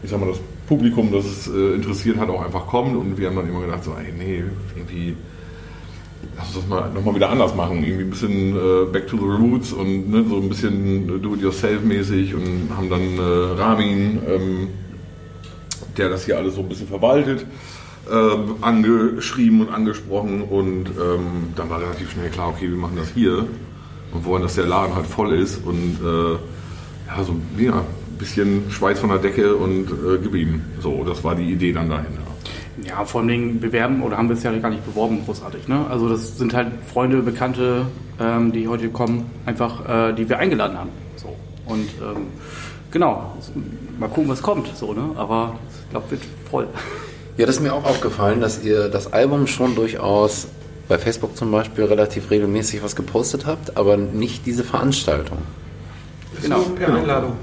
ich 0.06 0.12
sag 0.12 0.20
mal, 0.20 0.30
das 0.30 0.40
Publikum, 0.68 1.12
das 1.12 1.26
es 1.26 1.48
äh, 1.48 1.76
interessiert 1.76 2.18
hat, 2.18 2.30
auch 2.30 2.44
einfach 2.44 2.68
kommt. 2.68 2.96
Und 2.96 3.18
wir 3.18 3.28
haben 3.28 3.36
dann 3.36 3.50
immer 3.50 3.62
gedacht, 3.62 3.84
so, 3.84 3.92
ey, 3.92 4.14
nee, 4.18 4.44
irgendwie 4.76 5.16
lass 6.36 6.48
uns 6.48 6.56
das 6.56 6.68
mal 6.68 6.92
nochmal 6.92 7.16
wieder 7.16 7.30
anders 7.30 7.56
machen. 7.56 7.84
Irgendwie 7.84 8.04
ein 8.04 8.10
bisschen 8.10 8.56
äh, 8.56 8.86
back 8.92 9.08
to 9.08 9.18
the 9.18 9.24
roots 9.24 9.74
und 9.74 10.10
ne, 10.10 10.24
so 10.28 10.38
ein 10.38 10.50
bisschen 10.50 11.22
do-it-yourself-mäßig 11.22 12.36
und 12.36 12.70
haben 12.76 12.90
dann 12.90 13.18
äh, 13.18 13.62
Ramin, 13.62 14.20
ähm, 14.28 14.68
der 15.98 16.10
das 16.10 16.26
hier 16.26 16.38
alles 16.38 16.56
so 16.56 16.62
ein 16.62 16.70
bisschen 16.70 16.88
verwaltet, 16.88 17.46
ähm, 18.12 18.56
angeschrieben 18.62 19.62
und 19.62 19.74
angesprochen 19.74 20.44
und 20.44 20.90
ähm, 20.90 21.54
dann 21.56 21.70
war 21.70 21.82
relativ 21.82 22.12
schnell 22.12 22.30
klar, 22.30 22.50
okay, 22.50 22.70
wir 22.70 22.78
machen 22.78 22.98
das 22.98 23.10
hier 23.10 23.48
und 24.12 24.26
wollen, 24.26 24.44
dass 24.44 24.56
der 24.56 24.66
Laden 24.66 24.96
halt 24.96 25.08
voll 25.08 25.34
ist 25.34 25.66
und 25.66 26.00
äh, 26.04 26.34
ja, 27.08 27.24
so 27.24 27.36
ja, 27.58 27.84
bisschen 28.18 28.70
Schweiß 28.70 29.00
von 29.00 29.10
der 29.10 29.20
Decke 29.20 29.56
und 29.56 29.90
äh, 29.90 30.18
gib 30.22 30.36
ihm. 30.36 30.62
So, 30.80 31.04
das 31.04 31.24
war 31.24 31.36
die 31.36 31.52
Idee 31.52 31.74
dann 31.74 31.90
dahinter. 31.90 32.22
Ja, 32.84 33.06
vor 33.06 33.22
allen 33.22 33.30
Dingen 33.30 33.60
bewerben, 33.60 34.02
oder 34.04 34.18
haben 34.18 34.28
wir 34.28 34.36
es 34.36 34.44
ja 34.44 34.52
gar 34.58 34.70
nicht 34.70 34.86
beworben, 34.86 35.24
großartig. 35.26 35.68
Ne? 35.68 35.86
Also 35.90 36.10
das 36.10 36.38
sind 36.38 36.54
halt 36.54 36.68
Freunde, 36.92 37.22
Bekannte, 37.22 37.86
ähm, 38.20 38.52
die 38.52 38.68
heute 38.68 38.90
kommen, 38.90 39.32
einfach, 39.46 40.10
äh, 40.10 40.14
die 40.14 40.28
wir 40.28 40.40
eingeladen 40.40 40.78
haben. 40.78 40.90
So. 41.16 41.36
Und 41.66 41.90
ähm, 42.02 42.28
genau, 42.92 43.34
mal 43.98 44.10
gucken, 44.10 44.30
was 44.30 44.42
kommt. 44.42 44.68
So, 44.76 44.94
ne? 44.94 45.10
Aber 45.16 45.56
ich 45.86 45.90
glaube, 45.92 46.12
wird 46.12 46.22
voll. 46.50 46.68
Ja, 47.38 47.46
das 47.46 47.56
ist 47.56 47.62
mir 47.62 47.74
auch 47.74 47.86
aufgefallen, 47.86 48.42
dass 48.42 48.64
ihr 48.64 48.90
das 48.90 49.12
Album 49.12 49.48
schon 49.48 49.76
durchaus 49.76 50.48
bei 50.88 50.98
Facebook 50.98 51.36
zum 51.36 51.52
Beispiel 51.52 51.86
relativ 51.86 52.30
regelmäßig 52.30 52.84
was 52.84 52.96
gepostet 52.96 53.46
habt, 53.46 53.78
aber 53.78 53.98
nicht 53.98 54.46
diese 54.46 54.64
Veranstaltung. 54.64 55.40
Genau, 56.42 56.60
per 56.60 56.94
Einladung. 56.94 57.34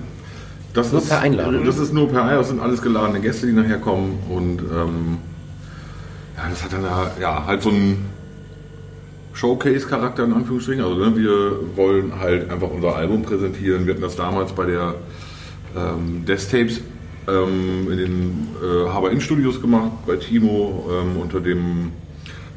Das 0.75 0.91
Nur 0.91 1.03
ist, 1.03 1.09
per 1.09 1.21
Einladung. 1.21 1.65
Das 1.65 1.79
ist 1.79 1.93
nur 1.93 2.09
per 2.09 2.23
Einladung, 2.23 2.41
das 2.41 2.49
sind 2.49 2.61
alles 2.61 2.83
geladene 2.83 3.21
Gäste, 3.21 3.47
die 3.47 3.53
nachher 3.53 3.79
kommen 3.79 4.19
und 4.31 4.61
ähm, 4.61 5.19
ja, 6.37 6.49
das 6.49 6.65
hat 6.65 6.73
dann 6.73 6.85
ja, 7.21 7.47
halt 7.47 7.63
so 7.63 7.69
einen 7.69 8.07
Showcase-Charakter 9.35 10.25
in 10.25 10.33
Anführungsstrichen. 10.33 10.83
Also 10.83 10.97
ne, 10.97 11.17
wir 11.17 11.77
wollen 11.77 12.19
halt 12.19 12.51
einfach 12.51 12.69
unser 12.71 12.97
Album 12.97 13.23
präsentieren. 13.23 13.87
Wir 13.87 13.95
hatten 13.95 14.03
das 14.03 14.17
damals 14.17 14.53
bei 14.53 14.67
der 14.67 14.95
ähm, 15.77 16.25
Death 16.27 16.51
Tapes 16.51 16.81
ähm, 17.29 17.91
in 17.91 17.99
den 17.99 18.49
äh, 18.63 18.89
Haber 18.89 19.11
In 19.11 19.21
Studios 19.21 19.61
gemacht, 19.61 19.91
bei 20.07 20.17
Timo 20.17 20.89
ähm, 20.91 21.21
unter 21.21 21.41
dem 21.41 21.93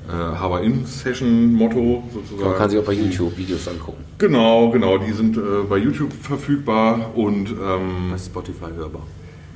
äh, 0.09 0.11
Haber 0.37 0.61
In 0.61 0.85
Session 0.85 1.53
Motto 1.53 2.03
sozusagen. 2.13 2.49
Man 2.49 2.57
kann 2.57 2.69
sich 2.69 2.79
auch 2.79 2.83
bei 2.85 2.93
YouTube 2.93 3.37
Videos 3.37 3.67
angucken. 3.67 4.03
Genau, 4.17 4.69
genau, 4.69 4.97
die 4.97 5.11
sind 5.11 5.37
äh, 5.37 5.41
bei 5.69 5.77
YouTube 5.77 6.13
verfügbar 6.13 7.11
und 7.15 7.49
ähm, 7.49 8.11
Bei 8.11 8.17
Spotify 8.17 8.71
hörbar. 8.75 9.01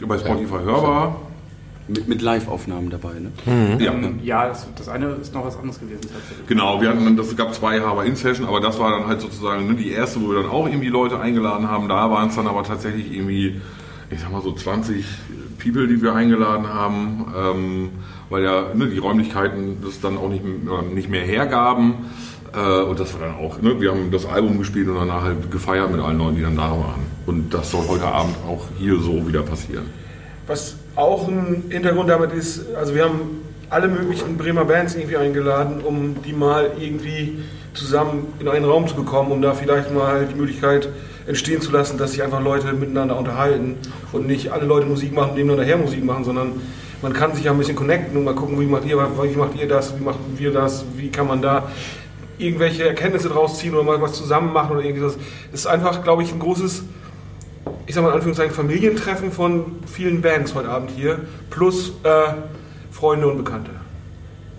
bei 0.08 0.18
Spotify 0.18 0.64
hörbar. 0.64 1.22
Mit, 1.88 2.08
mit 2.08 2.22
Live-Aufnahmen 2.22 2.92
dabei, 2.92 3.14
ne? 3.20 3.80
Ja, 3.80 3.94
Ja, 4.24 4.48
das, 4.50 4.68
das 4.76 4.90
eine 4.90 5.08
ist 5.14 5.34
noch 5.34 5.44
was 5.44 5.56
anderes 5.58 5.80
gewesen 5.80 6.02
tatsächlich. 6.02 6.46
genau. 6.46 6.80
Wir 6.82 6.90
hatten, 6.90 7.18
das 7.18 7.36
gab 7.36 7.54
zwei 7.56 7.82
Haber 7.82 8.06
in 8.06 8.16
Session, 8.16 8.48
aber 8.48 8.60
das 8.60 8.78
war 8.80 8.92
dann 8.92 9.08
halt 9.08 9.22
sozusagen 9.22 9.68
ne, 9.68 9.74
die 9.74 9.90
erste, 9.90 10.22
wo 10.22 10.30
wir 10.30 10.42
dann 10.44 10.52
auch 10.52 10.68
irgendwie 10.68 10.90
Leute 10.90 11.20
eingeladen 11.20 11.68
haben. 11.68 11.90
Da 11.90 12.12
waren 12.12 12.30
es 12.30 12.36
dann 12.36 12.46
aber 12.48 12.62
tatsächlich 12.64 13.12
irgendwie, 13.12 13.60
ich 14.12 14.20
sag 14.20 14.32
mal 14.32 14.44
so 14.44 14.52
20 14.52 15.04
People, 15.58 15.88
die 15.88 16.00
wir 16.02 16.14
eingeladen 16.14 16.68
haben, 16.72 17.26
ähm, 17.36 17.90
weil 18.30 18.44
ja 18.44 18.74
ne, 18.74 18.88
die 18.88 18.98
Räumlichkeiten 18.98 19.78
das 19.84 20.00
dann 20.02 20.18
auch 20.18 20.30
nicht, 20.30 20.44
äh, 20.44 20.94
nicht 20.94 21.10
mehr 21.10 21.24
hergaben. 21.24 21.94
Äh, 22.54 22.84
und 22.84 23.00
das 23.00 23.14
war 23.14 23.28
dann 23.28 23.36
auch, 23.36 23.62
ne, 23.62 23.80
wir 23.80 23.92
haben 23.92 24.12
das 24.12 24.26
Album 24.26 24.58
gespielt 24.58 24.88
und 24.88 24.96
danach 24.96 25.24
halt 25.24 25.52
gefeiert 25.52 25.92
mit 25.92 26.02
allen 26.02 26.18
Leuten, 26.18 26.36
die 26.36 26.42
dann 26.42 26.56
da 26.56 26.72
waren. 26.72 27.04
Und 27.26 27.54
das 27.54 27.72
soll 27.72 27.88
heute 27.88 28.06
Abend 28.06 28.36
auch 28.48 28.66
hier 28.78 28.98
so 28.98 29.28
wieder 29.28 29.42
passieren. 29.42 29.86
Was 30.48 30.76
auch 30.96 31.28
ein 31.28 31.66
Hintergrund 31.70 32.10
damit 32.10 32.34
ist, 32.34 32.74
also 32.76 32.96
wir 32.96 33.04
haben 33.04 33.42
alle 33.70 33.88
möglichen 33.88 34.38
Bremer 34.38 34.66
Bands 34.66 34.96
irgendwie 34.96 35.18
eingeladen, 35.18 35.82
um 35.82 36.16
die 36.24 36.34
mal 36.34 36.72
irgendwie 36.80 37.40
zusammen 37.74 38.34
in 38.40 38.48
einen 38.48 38.66
Raum 38.66 38.88
zu 38.88 38.96
bekommen, 38.96 39.32
um 39.32 39.42
da 39.42 39.54
vielleicht 39.54 39.94
mal 39.94 40.26
die 40.26 40.36
Möglichkeit 40.36 40.90
entstehen 41.28 41.62
zu 41.62 41.72
lassen, 41.72 42.00
dass 42.00 42.12
sich 42.12 42.24
einfach 42.24 42.44
Leute 42.44 42.74
miteinander 42.74 43.16
unterhalten 43.16 43.76
und 44.12 44.26
nicht 44.26 44.52
alle 44.52 44.66
Leute 44.66 44.88
Musik 44.88 45.14
machen, 45.14 45.36
nebeneinander 45.36 45.64
her 45.64 45.78
Musik 45.78 46.04
machen, 46.04 46.24
sondern 46.24 46.54
man 47.02 47.14
kann 47.14 47.34
sich 47.34 47.46
ja 47.46 47.52
ein 47.52 47.58
bisschen 47.58 47.76
connecten 47.76 48.18
und 48.18 48.24
mal 48.24 48.36
gucken, 48.36 48.60
wie 48.60 48.66
macht 48.66 48.86
ihr, 48.86 48.98
wie 48.98 49.36
macht 49.38 49.56
ihr 49.60 49.68
das, 49.68 49.98
wie 49.98 50.04
machen 50.04 50.20
wir 50.38 50.52
das, 50.52 50.86
wie 50.96 51.10
kann 51.10 51.28
man 51.28 51.42
da 51.42 51.70
irgendwelche 52.38 52.88
Erkenntnisse 52.88 53.30
draus 53.30 53.60
ziehen 53.60 53.74
oder 53.74 53.84
mal 53.84 54.02
was 54.02 54.14
zusammen 54.14 54.54
machen 54.54 54.72
oder 54.72 54.84
irgendwie. 54.84 55.04
Das 55.04 55.18
ist 55.52 55.68
einfach, 55.68 56.04
glaube 56.04 56.24
ich, 56.24 56.32
ein 56.32 56.40
großes, 56.40 56.84
ich 57.86 57.96
sag 57.96 58.02
mal 58.02 58.10
in 58.10 58.16
Anführungszeichen, 58.16 58.54
Familientreffen 58.54 59.32
von 59.32 59.78
vielen 59.86 60.22
Bands 60.22 60.56
heute 60.56 60.70
Abend 60.70 60.92
hier, 60.96 61.20
plus 61.50 61.94
äh, 62.04 62.34
Freunde 62.92 63.28
und 63.28 63.38
Bekannte. 63.38 63.72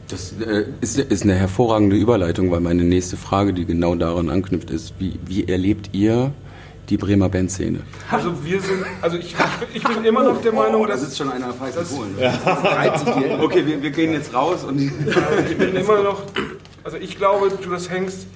Das 0.09 0.35
äh, 0.41 0.65
ist, 0.81 0.99
ist 0.99 1.23
eine 1.23 1.35
hervorragende 1.35 1.97
Überleitung, 1.97 2.51
weil 2.51 2.61
meine 2.61 2.85
nächste 2.85 3.17
Frage, 3.17 3.53
die 3.53 3.65
genau 3.65 3.95
daran 3.95 4.29
anknüpft, 4.29 4.71
ist, 4.71 4.95
wie, 4.99 5.19
wie 5.25 5.47
erlebt 5.49 5.91
ihr 5.93 6.33
die 6.91 6.97
Bremer 6.97 7.29
Bandszene? 7.29 7.81
Also 8.11 8.45
wir 8.45 8.61
sind, 8.61 8.85
also 9.01 9.17
ich, 9.17 9.35
ich 9.73 9.83
bin 9.83 10.05
immer 10.05 10.25
noch 10.25 10.43
der 10.43 10.53
Meinung, 10.53 10.83
Oh, 10.83 10.87
da 10.87 10.93
dass 10.93 11.03
sitzt 11.03 11.17
schon 11.19 11.31
einer 11.31 11.49
auf 11.51 11.61
heißen 11.61 11.81
das- 11.81 11.91
Kohlen. 13.15 13.41
Okay, 13.41 13.65
wir, 13.65 13.83
wir 13.83 13.91
gehen 13.91 14.13
jetzt 14.13 14.35
raus 14.35 14.65
und 14.65 14.79
ich 14.81 15.57
bin 15.57 15.75
immer 15.77 16.03
noch, 16.03 16.23
also 16.85 16.97
ich 16.97 17.17
glaube, 17.17 17.51
Judas 17.63 17.89
Hengst 17.91 18.27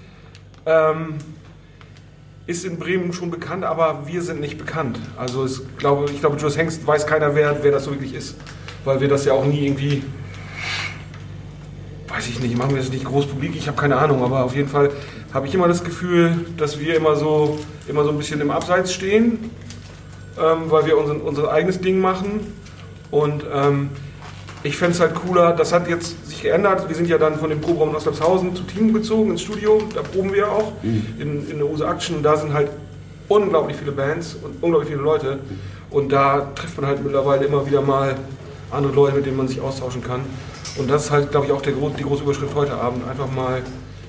ähm, 0.66 1.14
ist 2.46 2.64
in 2.64 2.78
Bremen 2.78 3.12
schon 3.12 3.30
bekannt, 3.30 3.64
aber 3.64 4.07
wir 4.07 4.22
sind 4.22 4.40
nicht 4.40 4.57
bekannt. 4.57 4.98
Also 5.16 5.44
es, 5.44 5.62
glaube, 5.76 6.11
ich 6.12 6.20
glaube, 6.20 6.36
Judas 6.36 6.57
Hengst 6.57 6.86
weiß 6.86 7.07
keiner, 7.07 7.34
wer, 7.34 7.62
wer 7.62 7.72
das 7.72 7.84
so 7.84 7.90
wirklich 7.90 8.14
ist, 8.14 8.36
weil 8.84 9.00
wir 9.00 9.09
das 9.09 9.24
ja 9.24 9.32
auch 9.32 9.44
nie 9.44 9.64
irgendwie, 9.66 10.05
weiß 12.09 12.28
ich 12.28 12.38
nicht, 12.40 12.57
machen 12.57 12.70
wir 12.70 12.78
das 12.82 12.90
nicht 12.90 13.05
groß 13.05 13.26
publik, 13.26 13.57
ich 13.57 13.66
habe 13.66 13.80
keine 13.80 13.96
Ahnung, 13.96 14.22
aber 14.22 14.44
auf 14.44 14.55
jeden 14.55 14.68
Fall 14.68 14.90
habe 15.35 15.49
ich 15.49 15.55
immer 15.55 15.68
das 15.68 15.82
Gefühl, 15.82 16.47
dass 16.57 16.78
wir 16.78 16.95
immer 16.95 17.16
so, 17.16 17.59
immer 17.89 18.05
so 18.05 18.11
ein 18.11 18.16
bisschen 18.16 18.41
im 18.41 18.51
Abseits 18.51 18.93
stehen, 18.93 19.51
ähm, 20.39 20.70
weil 20.70 20.87
wir 20.87 20.97
unser, 20.97 21.22
unser 21.22 21.53
eigenes 21.53 21.80
Ding 21.80 22.01
machen 22.01 22.53
und 23.11 23.45
ähm, 23.53 23.91
ich 24.62 24.78
fände 24.78 24.95
es 24.95 25.01
halt 25.01 25.14
cooler, 25.14 25.53
das 25.53 25.74
hat 25.74 25.89
jetzt 25.89 26.26
sich 26.26 26.43
geändert. 26.43 26.89
Wir 26.89 26.97
sind 26.97 27.07
ja 27.07 27.18
dann 27.18 27.39
von 27.39 27.51
dem 27.51 27.61
Proberaum 27.61 27.91
in 27.91 27.97
Oslepshausen 27.97 28.57
zu 28.57 28.62
Team 28.62 28.95
gezogen, 28.95 29.32
ins 29.32 29.43
Studio. 29.43 29.82
Da 29.95 30.01
proben 30.01 30.32
wir 30.32 30.51
auch 30.51 30.72
in, 30.82 31.51
in 31.51 31.59
der 31.59 31.68
Use 31.68 31.87
Action. 31.87 32.22
Da 32.22 32.35
sind 32.35 32.55
halt 32.55 32.70
unglaublich 33.28 33.76
viele 33.76 33.93
Bands 33.93 34.35
und 34.43 34.62
unglaublich 34.62 34.91
viele 34.91 35.03
Leute. 35.03 35.39
Und 35.91 36.12
da 36.12 36.51
trifft 36.55 36.80
man 36.80 36.89
halt 36.89 37.05
mittlerweile 37.05 37.45
immer 37.45 37.66
wieder 37.66 37.82
mal 37.82 38.16
andere 38.70 38.95
Leute, 38.95 39.16
mit 39.16 39.26
denen 39.26 39.37
man 39.37 39.49
sich 39.49 39.61
austauschen 39.61 40.03
kann. 40.03 40.20
Und 40.78 40.91
das 40.91 41.05
ist 41.05 41.11
halt, 41.11 41.30
glaube 41.30 41.45
ich, 41.45 41.53
auch 41.53 41.61
der, 41.61 41.74
die 41.74 42.03
große 42.03 42.22
Überschrift 42.22 42.55
heute 42.55 42.72
Abend. 42.72 43.07
Einfach 43.07 43.30
mal 43.30 43.62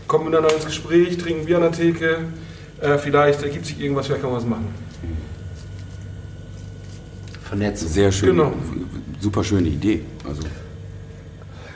kommen 0.07 0.25
miteinander 0.25 0.55
ins 0.55 0.65
Gespräch, 0.65 1.17
trinken 1.17 1.45
Bier 1.45 1.57
an 1.57 1.63
der 1.63 1.71
Theke. 1.71 2.17
Äh, 2.81 2.97
vielleicht 2.97 3.41
ergibt 3.43 3.65
sich 3.65 3.79
irgendwas, 3.79 4.07
vielleicht 4.07 4.21
kann 4.21 4.31
man 4.31 4.39
was 4.39 4.47
machen. 4.47 4.67
Vernetzen. 7.43 7.87
sehr 7.87 8.11
schön, 8.11 8.29
Genau. 8.29 8.53
super 9.19 9.43
schöne 9.43 9.69
Idee. 9.69 10.01
Also 10.27 10.41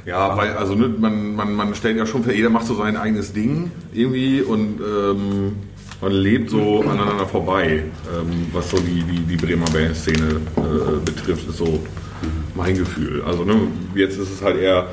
Ja, 0.06 0.36
weil, 0.36 0.54
also 0.54 0.74
ne, 0.74 0.88
man, 0.88 1.36
man, 1.36 1.54
man 1.54 1.76
stellt 1.76 1.98
ja 1.98 2.06
schon 2.06 2.24
fest, 2.24 2.36
jeder 2.36 2.50
macht 2.50 2.66
so 2.66 2.74
sein 2.76 2.98
eigenes 2.98 3.32
Ding 3.34 3.72
irgendwie 3.94 4.42
und 4.42 4.80
ähm, 4.82 5.56
man 6.02 6.12
lebt 6.12 6.50
so 6.50 6.82
aneinander 6.82 7.28
vorbei, 7.28 7.84
ähm, 8.12 8.48
was 8.52 8.72
so 8.72 8.78
die, 8.78 9.04
die, 9.04 9.20
die 9.20 9.36
Bremer 9.36 9.66
Bandszene 9.66 10.42
äh, 10.58 11.06
betrifft, 11.06 11.48
ist 11.48 11.58
so 11.58 11.80
mein 12.56 12.76
Gefühl. 12.76 13.22
Also 13.24 13.44
ne, 13.44 13.56
jetzt 13.96 14.18
ist 14.18 14.32
es 14.32 14.42
halt 14.42 14.58
eher, 14.60 14.88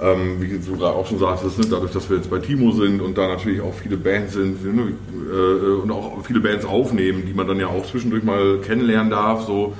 ähm, 0.00 0.40
wie 0.40 0.58
du 0.58 0.76
gerade 0.76 0.94
auch 0.94 1.06
schon 1.06 1.18
sagtest, 1.18 1.58
ne, 1.58 1.66
dadurch, 1.70 1.92
dass 1.92 2.08
wir 2.08 2.16
jetzt 2.16 2.30
bei 2.30 2.38
Timo 2.38 2.72
sind 2.72 3.00
und 3.00 3.18
da 3.18 3.28
natürlich 3.28 3.60
auch 3.60 3.74
viele 3.74 3.96
Bands 3.96 4.32
sind 4.32 4.64
ne, 4.64 4.92
äh, 5.30 5.82
und 5.82 5.90
auch 5.90 6.24
viele 6.24 6.40
Bands 6.40 6.64
aufnehmen, 6.64 7.24
die 7.26 7.34
man 7.34 7.46
dann 7.46 7.60
ja 7.60 7.66
auch 7.66 7.86
zwischendurch 7.86 8.22
mal 8.22 8.58
kennenlernen 8.58 9.10
darf, 9.10 9.44
so 9.44 9.74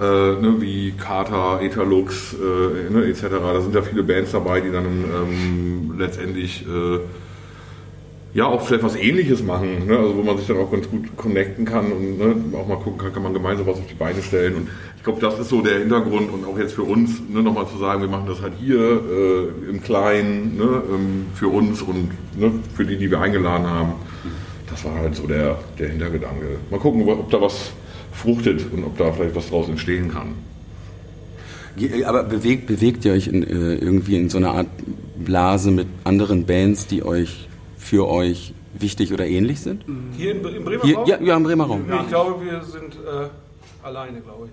ne, 0.00 0.56
wie 0.60 0.92
Carter, 0.92 1.60
Etalux 1.62 2.34
äh, 2.34 2.92
ne, 2.92 3.04
etc. 3.06 3.24
Da 3.30 3.60
sind 3.60 3.74
ja 3.74 3.82
viele 3.82 4.02
Bands 4.02 4.32
dabei, 4.32 4.60
die 4.60 4.72
dann 4.72 4.86
ähm, 4.86 5.94
letztendlich 5.98 6.64
äh, 6.66 7.00
ja 8.34 8.46
auch 8.46 8.62
vielleicht 8.62 8.82
was 8.82 8.96
Ähnliches 8.96 9.42
machen, 9.42 9.86
ne? 9.86 9.96
also 9.96 10.16
wo 10.16 10.22
man 10.22 10.36
sich 10.36 10.46
dann 10.46 10.56
auch 10.56 10.70
ganz 10.70 10.88
gut 10.88 11.16
connecten 11.16 11.64
kann 11.64 11.92
und 11.92 12.18
ne, 12.18 12.58
auch 12.58 12.66
mal 12.66 12.78
gucken 12.78 12.98
kann, 12.98 13.12
kann 13.12 13.22
man 13.22 13.32
gemeinsam 13.32 13.66
was 13.66 13.78
auf 13.78 13.86
die 13.86 13.94
Beine 13.94 14.22
stellen. 14.22 14.54
Und 14.56 14.68
ich 15.04 15.06
glaube, 15.06 15.20
das 15.20 15.38
ist 15.38 15.50
so 15.50 15.60
der 15.60 15.80
Hintergrund 15.80 16.32
und 16.32 16.46
auch 16.46 16.58
jetzt 16.58 16.72
für 16.72 16.82
uns, 16.82 17.20
ne, 17.28 17.42
nochmal 17.42 17.68
zu 17.68 17.76
sagen, 17.76 18.00
wir 18.00 18.08
machen 18.08 18.24
das 18.26 18.40
halt 18.40 18.54
hier 18.58 18.78
äh, 18.80 19.68
im 19.70 19.82
Kleinen, 19.82 20.56
ne, 20.56 20.82
ähm, 20.90 21.26
für 21.34 21.48
uns 21.48 21.82
und 21.82 22.08
ne, 22.40 22.50
für 22.74 22.86
die, 22.86 22.96
die 22.96 23.10
wir 23.10 23.20
eingeladen 23.20 23.66
haben. 23.66 23.92
Das 24.70 24.82
war 24.86 24.94
halt 24.94 25.14
so 25.14 25.26
der, 25.26 25.58
der 25.78 25.90
Hintergedanke. 25.90 26.56
Mal 26.70 26.80
gucken, 26.80 27.06
ob 27.06 27.30
da 27.30 27.38
was 27.38 27.72
fruchtet 28.14 28.64
und 28.72 28.82
ob 28.82 28.96
da 28.96 29.12
vielleicht 29.12 29.34
was 29.36 29.50
draus 29.50 29.68
entstehen 29.68 30.10
kann. 30.10 30.28
Ge- 31.76 32.04
Aber 32.04 32.22
bewegt, 32.22 32.66
bewegt 32.66 33.04
ihr 33.04 33.12
euch 33.12 33.26
in, 33.28 33.42
äh, 33.42 33.74
irgendwie 33.74 34.16
in 34.16 34.30
so 34.30 34.38
einer 34.38 34.52
Art 34.52 34.68
Blase 35.22 35.70
mit 35.70 35.86
anderen 36.04 36.46
Bands, 36.46 36.86
die 36.86 37.02
euch 37.04 37.46
für 37.76 38.08
euch 38.08 38.54
wichtig 38.72 39.12
oder 39.12 39.26
ähnlich 39.26 39.60
sind? 39.60 39.84
Hier 40.16 40.30
in, 40.32 40.42
Bre- 40.42 40.56
im 40.56 40.64
Bremer 40.64 40.82
Hier, 40.82 40.96
Raum? 40.96 41.06
ja, 41.08 41.20
ja, 41.20 41.36
im 41.36 41.42
Bremer 41.42 41.64
Raum. 41.64 41.82
Ich 42.02 42.08
glaube, 42.08 42.42
wir 42.42 42.62
sind 42.62 42.94
äh, 42.94 43.28
alleine, 43.86 44.20
glaube 44.22 44.46
ich. 44.46 44.52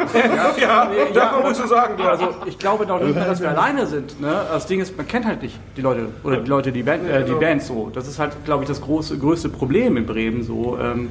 ja, 0.60 0.90
darf 1.14 1.32
man 1.32 1.44
wohl 1.44 1.54
so 1.54 1.66
sagen, 1.66 1.94
ich. 1.98 2.04
Also 2.04 2.28
ich 2.46 2.58
glaube 2.58 2.86
doch 2.86 3.00
nicht, 3.00 3.14
mehr, 3.14 3.26
dass 3.26 3.40
wir 3.40 3.50
alleine 3.50 3.86
sind. 3.86 4.20
Ne? 4.20 4.32
Das 4.50 4.66
Ding 4.66 4.80
ist, 4.80 4.96
man 4.96 5.06
kennt 5.06 5.26
halt 5.26 5.42
nicht 5.42 5.58
die 5.76 5.80
Leute 5.82 6.06
oder 6.24 6.38
die 6.38 6.48
Leute, 6.48 6.72
die, 6.72 6.82
Band, 6.82 7.08
äh, 7.08 7.24
die 7.24 7.32
Bands 7.32 7.66
so. 7.66 7.90
Das 7.94 8.08
ist 8.08 8.18
halt, 8.18 8.44
glaube 8.44 8.64
ich, 8.64 8.68
das 8.68 8.80
große, 8.80 9.18
größte 9.18 9.48
Problem 9.48 9.96
in 9.96 10.06
Bremen 10.06 10.42
so. 10.42 10.78
Ähm, 10.80 11.10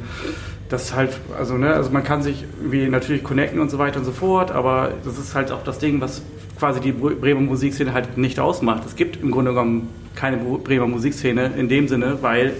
das 0.69 0.93
halt, 0.93 1.17
also 1.37 1.55
ne, 1.55 1.73
also 1.73 1.89
man 1.89 2.03
kann 2.03 2.21
sich 2.21 2.45
irgendwie 2.59 2.87
natürlich 2.89 3.23
connecten 3.23 3.59
und 3.59 3.71
so 3.71 3.79
weiter 3.79 3.99
und 3.99 4.05
so 4.05 4.11
fort, 4.11 4.51
aber 4.51 4.91
das 5.03 5.17
ist 5.17 5.33
halt 5.33 5.51
auch 5.51 5.63
das 5.63 5.79
Ding, 5.79 5.99
was 5.99 6.21
quasi 6.59 6.79
die 6.79 6.91
Bre- 6.93 7.15
Bremer 7.15 7.41
Musikszene 7.41 7.93
halt 7.93 8.17
nicht 8.19 8.39
ausmacht. 8.39 8.83
Es 8.85 8.95
gibt 8.95 9.21
im 9.21 9.31
Grunde 9.31 9.51
genommen 9.51 9.89
keine 10.15 10.37
Bre- 10.37 10.59
Bremer 10.63 10.85
Musikszene 10.87 11.51
in 11.57 11.69
dem 11.69 11.87
Sinne, 11.87 12.19
weil 12.21 12.53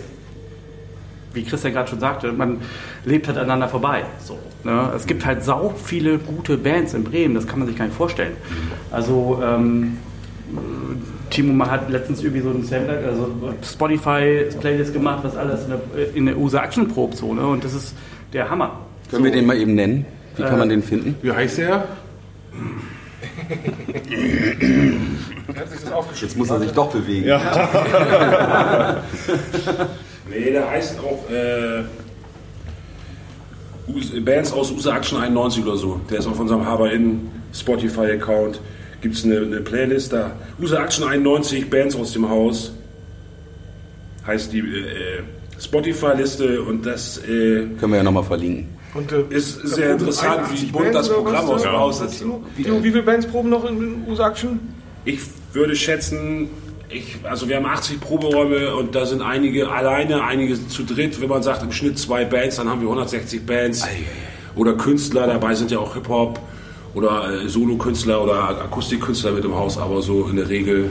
wie 1.34 1.44
Christian 1.44 1.74
gerade 1.74 1.90
schon 1.90 2.00
sagte, 2.00 2.32
man 2.32 2.58
lebt 3.06 3.28
halt 3.28 3.38
aneinander 3.38 3.68
vorbei. 3.68 4.04
So, 4.20 4.38
ne? 4.64 4.92
Es 4.96 5.06
gibt 5.06 5.26
halt 5.26 5.44
sau 5.44 5.74
viele 5.84 6.18
gute 6.18 6.58
Bands 6.58 6.94
in 6.94 7.04
Bremen, 7.04 7.36
das 7.36 7.48
kann 7.48 7.60
man 7.60 7.68
sich 7.68 7.78
gar 7.78 7.86
nicht 7.86 7.96
vorstellen. 7.96 8.34
Also 8.92 9.42
ähm, 9.44 9.98
Timo 11.30 11.54
man 11.54 11.70
hat 11.70 11.90
letztens 11.90 12.24
irgendwie 12.24 12.42
so 12.42 12.50
ein 12.50 12.64
Sampler, 12.64 13.00
also 13.06 13.32
Spotify-Playlist 13.64 14.94
gemacht, 14.94 15.20
was 15.24 15.36
alles 15.36 15.66
in 15.66 15.70
der, 15.70 16.16
in 16.16 16.26
der 16.26 16.38
USA 16.38 16.64
Action 16.64 16.88
probt 16.88 17.16
so, 17.18 17.34
ne? 17.34 17.46
Und 17.46 17.64
das 17.64 17.74
ist 17.74 17.96
der 18.34 18.50
Hammer. 18.50 18.80
Können 19.12 19.24
wir 19.24 19.32
den 19.32 19.46
mal 19.46 19.58
eben 19.58 19.76
nennen? 19.76 20.06
Wie 20.36 20.44
kann 20.44 20.58
man 20.58 20.70
den 20.70 20.82
finden? 20.82 21.16
Wie 21.22 21.32
heißt 21.32 21.58
der? 21.58 21.88
Er 25.54 25.62
hat 25.62 25.70
sich 25.70 25.82
das 25.82 25.92
aufgeschrieben. 25.92 26.30
Jetzt 26.30 26.38
muss 26.38 26.50
er 26.50 26.60
sich 26.60 26.72
doch 26.72 26.92
bewegen. 26.92 27.28
Nee, 30.30 30.52
der 30.52 30.70
heißt 30.70 31.00
auch 31.00 31.30
äh, 31.32 31.84
Bands 34.22 34.54
aus 34.54 34.72
USA 34.72 34.98
Action 34.98 35.20
91 35.20 35.64
oder 35.64 35.76
so. 35.76 36.00
Der 36.10 36.20
ist 36.20 36.28
auf 36.28 36.40
unserem 36.40 36.66
Haber 36.66 36.92
in 36.92 37.30
Spotify-Account. 37.54 38.62
Gibt 39.02 39.16
es 39.16 39.26
eine, 39.26 39.38
eine 39.40 39.62
Playlist 39.62 40.14
da. 40.14 40.32
USA 40.62 40.84
Action 40.84 41.08
91, 41.08 41.70
Bands 41.70 41.96
aus 41.96 42.14
dem 42.14 42.30
Haus. 42.30 42.74
Heißt 44.28 44.54
die 44.54 44.60
äh, 44.60 45.24
Spotify-Liste 45.60 46.62
und 46.62 46.86
das 46.86 47.18
äh, 47.20 47.68
Können 47.80 47.92
wir 47.92 47.98
ja 47.98 48.04
nochmal 48.04 48.24
verlinken. 48.24 48.78
Und, 48.94 49.12
äh, 49.12 49.24
ist 49.30 49.60
sehr 49.68 49.92
interessant, 49.92 50.40
81 50.40 50.68
wie 50.68 50.72
bunt 50.72 50.88
das 50.88 50.94
Bands 50.94 51.10
oder 51.10 51.22
Programm 51.22 51.50
aus 51.50 51.62
dem. 51.62 51.72
Haus 51.72 52.02
ist. 52.02 52.26
Wie 52.56 52.64
viele 52.64 53.04
Bands 53.04 53.28
proben 53.28 53.50
noch 53.50 53.66
in, 53.70 53.78
in 53.78 54.08
USA 54.08 54.30
Action? 54.30 54.60
Ich 55.06 55.22
würde 55.54 55.76
schätzen, 55.76 56.50
ich, 56.90 57.18
also 57.24 57.48
wir 57.48 57.58
haben 57.58 57.66
80 57.66 58.00
Proberäume 58.00 58.76
und 58.76 58.96
da 58.96 59.06
sind 59.06 59.22
einige 59.22 59.70
alleine, 59.72 60.24
einige 60.24 60.68
zu 60.68 60.84
dritt. 60.84 61.22
Wenn 61.22 61.30
man 61.30 61.44
sagt 61.44 61.64
im 61.64 61.72
Schnitt 61.72 62.00
zwei 62.00 62.26
Bands, 62.26 62.56
dann 62.56 62.68
haben 62.68 62.82
wir 62.82 62.88
160 62.88 63.46
Bands. 63.46 63.86
Oder 64.56 64.74
Künstler, 64.74 65.28
dabei 65.28 65.54
sind 65.54 65.72
ja 65.72 65.80
auch 65.80 65.94
Hip-Hop 65.94 66.40
oder 66.96 67.44
äh, 67.44 67.48
Solokünstler 67.48 68.24
oder 68.24 68.50
Akustikkünstler 68.64 69.32
mit 69.32 69.46
im 69.46 69.56
Haus, 69.56 69.78
aber 69.78 70.02
so 70.02 70.28
in 70.28 70.38
der 70.38 70.50
Regel 70.50 70.90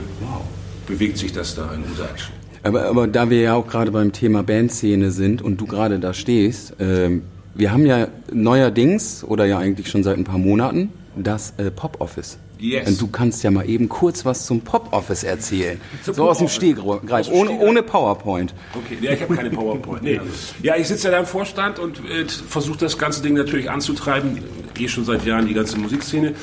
bewegt 0.87 1.17
sich 1.17 1.33
das 1.33 1.55
da 1.55 1.69
in 1.73 1.83
USA 1.91 2.05
Action. 2.05 2.33
Aber, 2.63 2.85
aber 2.85 3.07
da 3.07 3.29
wir 3.29 3.41
ja 3.41 3.53
auch 3.53 3.67
gerade 3.67 3.91
beim 3.91 4.11
Thema 4.11 4.43
Bandszene 4.43 5.11
sind 5.11 5.41
und 5.41 5.59
du 5.59 5.65
gerade 5.65 5.99
da 5.99 6.13
stehst, 6.13 6.73
ähm, 6.79 7.23
wir 7.53 7.73
haben 7.73 7.85
ja 7.85 8.07
neuerdings 8.31 9.23
oder 9.23 9.45
ja 9.45 9.59
eigentlich 9.59 9.89
schon 9.89 10.03
seit 10.03 10.17
ein 10.17 10.23
paar 10.23 10.37
Monaten 10.37 10.89
das 11.15 11.53
äh, 11.57 11.69
Pop 11.69 11.99
Office. 11.99 12.37
Yes. 12.59 12.89
Und 12.89 13.01
du 13.01 13.07
kannst 13.07 13.41
ja 13.43 13.51
mal 13.51 13.67
eben 13.69 13.87
kurz 13.87 14.25
was 14.25 14.45
zum 14.45 14.61
Pop 14.61 14.91
Office 14.91 15.23
erzählen. 15.23 15.79
Zum 16.03 16.13
so 16.13 16.29
aus 16.29 16.39
dem 16.39 16.47
Pop-Office. 16.47 16.55
Stegreif, 16.55 17.29
ohne, 17.31 17.51
ohne 17.51 17.83
PowerPoint. 17.83 18.53
Okay, 18.75 18.97
ja, 19.01 19.13
ich 19.13 19.21
habe 19.21 19.35
keine 19.35 19.49
PowerPoint. 19.49 20.03
Nee. 20.03 20.19
Ja, 20.61 20.75
ich 20.75 20.87
sitze 20.87 21.05
ja 21.05 21.11
da 21.11 21.19
im 21.19 21.25
Vorstand 21.25 21.79
und 21.79 21.99
äh, 21.99 22.25
versuche 22.27 22.79
das 22.79 22.97
ganze 22.97 23.21
Ding 23.21 23.33
natürlich 23.33 23.69
anzutreiben. 23.69 24.39
Eh 24.77 24.87
schon 24.87 25.05
seit 25.05 25.25
Jahren 25.25 25.47
die 25.47 25.53
ganze 25.53 25.77
Musikszene. 25.77 26.33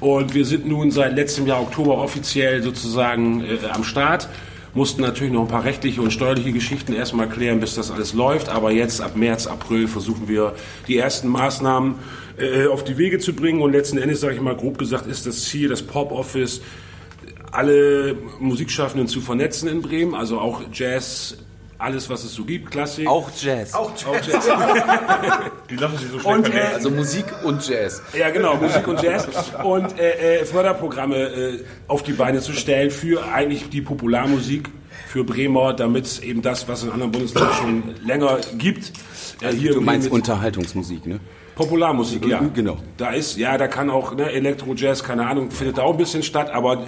Und 0.00 0.34
wir 0.34 0.44
sind 0.44 0.66
nun 0.66 0.90
seit 0.90 1.16
letztem 1.16 1.46
Jahr 1.46 1.60
Oktober 1.60 1.98
offiziell 1.98 2.62
sozusagen 2.62 3.42
äh, 3.42 3.58
am 3.72 3.82
Start. 3.82 4.28
Mussten 4.74 5.00
natürlich 5.00 5.32
noch 5.32 5.42
ein 5.42 5.48
paar 5.48 5.64
rechtliche 5.64 6.02
und 6.02 6.12
steuerliche 6.12 6.52
Geschichten 6.52 6.92
erstmal 6.92 7.28
klären, 7.28 7.60
bis 7.60 7.74
das 7.74 7.90
alles 7.90 8.12
läuft. 8.12 8.50
Aber 8.50 8.70
jetzt 8.70 9.00
ab 9.00 9.16
März, 9.16 9.46
April 9.46 9.88
versuchen 9.88 10.28
wir 10.28 10.54
die 10.86 10.98
ersten 10.98 11.28
Maßnahmen 11.28 11.94
äh, 12.38 12.66
auf 12.66 12.84
die 12.84 12.98
Wege 12.98 13.18
zu 13.18 13.32
bringen. 13.34 13.60
Und 13.60 13.72
letzten 13.72 13.98
Endes, 13.98 14.20
sage 14.20 14.34
ich 14.34 14.40
mal 14.40 14.56
grob 14.56 14.78
gesagt, 14.78 15.06
ist 15.06 15.26
das 15.26 15.44
Ziel, 15.44 15.68
das 15.68 15.82
Pop-Office 15.82 16.60
alle 17.56 18.14
Musikschaffenden 18.38 19.08
zu 19.08 19.20
vernetzen 19.20 19.68
in 19.68 19.80
Bremen, 19.80 20.14
also 20.14 20.38
auch 20.38 20.62
Jazz, 20.72 21.38
alles 21.78 22.08
was 22.10 22.24
es 22.24 22.34
so 22.34 22.44
gibt, 22.44 22.70
Klassik. 22.70 23.06
Auch 23.08 23.30
Jazz. 23.40 23.74
auch 23.74 23.90
Jazz. 23.96 24.46
Die 25.70 25.76
lassen 25.76 25.98
sich 25.98 26.08
so 26.10 26.28
Und, 26.28 26.46
schnell 26.46 26.58
äh, 26.58 26.74
Also 26.74 26.90
Musik 26.90 27.26
und 27.44 27.66
Jazz. 27.66 28.02
Ja, 28.18 28.30
genau, 28.30 28.56
Musik 28.56 28.86
und 28.86 29.02
Jazz. 29.02 29.26
Und 29.62 29.98
äh, 29.98 30.40
äh, 30.40 30.44
Förderprogramme 30.44 31.16
äh, 31.16 31.64
auf 31.88 32.02
die 32.02 32.12
Beine 32.12 32.40
zu 32.40 32.52
stellen 32.52 32.90
für 32.90 33.26
eigentlich 33.26 33.68
die 33.70 33.80
Popularmusik 33.80 34.68
für 35.06 35.24
Bremer, 35.24 35.72
damit 35.72 36.04
es 36.04 36.18
eben 36.20 36.42
das, 36.42 36.68
was 36.68 36.82
in 36.82 36.90
anderen 36.90 37.12
Bundesländern 37.12 37.54
schon 37.54 37.82
länger 38.04 38.38
gibt, 38.58 38.92
äh, 39.40 39.52
hier 39.52 39.72
Du 39.72 39.80
meinst 39.80 40.04
mit 40.04 40.12
Unterhaltungsmusik, 40.12 41.06
ne? 41.06 41.20
Popularmusik, 41.56 42.26
ja. 42.26 42.40
Genau. 42.54 42.76
Da 42.98 43.10
ist, 43.10 43.38
ja, 43.38 43.56
da 43.56 43.66
kann 43.66 43.90
auch 43.90 44.14
ne, 44.14 44.30
Elektro, 44.30 44.74
Jazz, 44.74 45.02
keine 45.02 45.26
Ahnung, 45.26 45.50
findet 45.50 45.78
da 45.78 45.82
auch 45.82 45.92
ein 45.92 45.96
bisschen 45.96 46.22
statt, 46.22 46.50
aber 46.50 46.84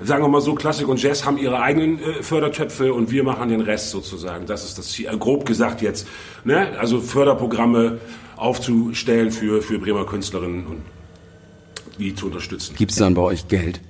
sagen 0.00 0.24
wir 0.24 0.28
mal 0.28 0.40
so, 0.40 0.54
Klassik 0.54 0.88
und 0.88 1.00
Jazz 1.00 1.26
haben 1.26 1.36
ihre 1.36 1.60
eigenen 1.60 2.02
äh, 2.02 2.22
Fördertöpfe 2.22 2.94
und 2.94 3.10
wir 3.10 3.22
machen 3.22 3.50
den 3.50 3.60
Rest 3.60 3.90
sozusagen. 3.90 4.46
Das 4.46 4.64
ist 4.64 4.78
das 4.78 4.88
Ziel, 4.88 5.06
äh, 5.06 5.16
grob 5.16 5.44
gesagt 5.44 5.82
jetzt. 5.82 6.08
Ne? 6.44 6.78
Also 6.78 7.00
Förderprogramme 7.00 7.98
aufzustellen 8.36 9.30
für, 9.30 9.60
für 9.60 9.78
Bremer 9.78 10.06
Künstlerinnen 10.06 10.66
und 10.66 10.82
die 11.98 12.14
zu 12.14 12.26
unterstützen. 12.26 12.76
Gibt 12.76 12.92
es 12.92 12.96
dann 12.96 13.14
bei 13.14 13.22
euch 13.22 13.48
Geld? 13.48 13.80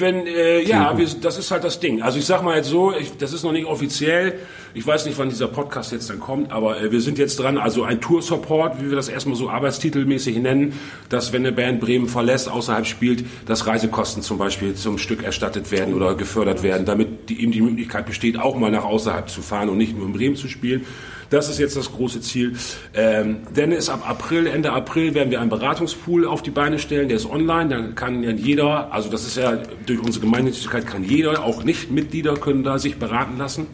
Wenn, 0.00 0.26
äh, 0.26 0.62
ja, 0.62 0.96
wir, 0.96 1.06
das 1.20 1.38
ist 1.38 1.50
halt 1.50 1.64
das 1.64 1.80
Ding. 1.80 2.02
Also 2.02 2.18
ich 2.18 2.26
sag 2.26 2.42
mal 2.42 2.56
jetzt 2.56 2.68
so, 2.68 2.92
ich, 2.94 3.16
das 3.16 3.32
ist 3.32 3.42
noch 3.42 3.52
nicht 3.52 3.66
offiziell. 3.66 4.34
Ich 4.74 4.86
weiß 4.86 5.06
nicht, 5.06 5.18
wann 5.18 5.28
dieser 5.28 5.48
Podcast 5.48 5.92
jetzt 5.92 6.10
dann 6.10 6.20
kommt, 6.20 6.52
aber 6.52 6.80
äh, 6.80 6.92
wir 6.92 7.00
sind 7.00 7.18
jetzt 7.18 7.38
dran, 7.38 7.58
also 7.58 7.82
ein 7.84 8.00
Tour-Support, 8.00 8.82
wie 8.82 8.90
wir 8.90 8.96
das 8.96 9.08
erstmal 9.08 9.36
so 9.36 9.48
arbeitstitelmäßig 9.48 10.38
nennen, 10.38 10.74
dass 11.08 11.32
wenn 11.32 11.44
eine 11.44 11.52
Band 11.52 11.80
Bremen 11.80 12.08
verlässt, 12.08 12.50
außerhalb 12.50 12.86
spielt, 12.86 13.24
dass 13.46 13.66
Reisekosten 13.66 14.22
zum 14.22 14.38
Beispiel 14.38 14.74
zum 14.74 14.98
Stück 14.98 15.22
erstattet 15.22 15.70
werden 15.70 15.94
oder 15.94 16.14
gefördert 16.14 16.62
werden, 16.62 16.84
damit 16.84 17.28
die, 17.28 17.42
eben 17.42 17.52
die 17.52 17.62
Möglichkeit 17.62 18.06
besteht, 18.06 18.38
auch 18.38 18.56
mal 18.56 18.70
nach 18.70 18.84
außerhalb 18.84 19.28
zu 19.28 19.42
fahren 19.42 19.68
und 19.68 19.78
nicht 19.78 19.96
nur 19.96 20.06
in 20.06 20.12
Bremen 20.12 20.36
zu 20.36 20.48
spielen. 20.48 20.84
Das 21.30 21.50
ist 21.50 21.58
jetzt 21.58 21.76
das 21.76 21.92
große 21.92 22.20
Ziel. 22.22 22.54
Ähm, 22.94 23.38
denn 23.54 23.72
ist 23.72 23.90
ab 23.90 24.08
April, 24.08 24.46
Ende 24.46 24.72
April 24.72 25.14
werden 25.14 25.30
wir 25.30 25.40
einen 25.40 25.50
Beratungspool 25.50 26.26
auf 26.26 26.42
die 26.42 26.50
Beine 26.50 26.78
stellen. 26.78 27.08
Der 27.08 27.18
ist 27.18 27.26
online. 27.26 27.68
Da 27.68 27.82
kann 27.94 28.22
ja 28.22 28.30
jeder, 28.30 28.92
also 28.92 29.10
das 29.10 29.26
ist 29.26 29.36
ja 29.36 29.58
durch 29.86 30.00
unsere 30.00 30.24
Gemeinnützigkeit, 30.24 30.86
kann 30.86 31.04
jeder, 31.04 31.44
auch 31.44 31.64
Nicht-Mitglieder 31.64 32.34
können 32.36 32.62
da 32.62 32.78
sich 32.78 32.96
beraten 32.96 33.36
lassen. 33.36 33.66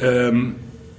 Ähm, 0.00 0.54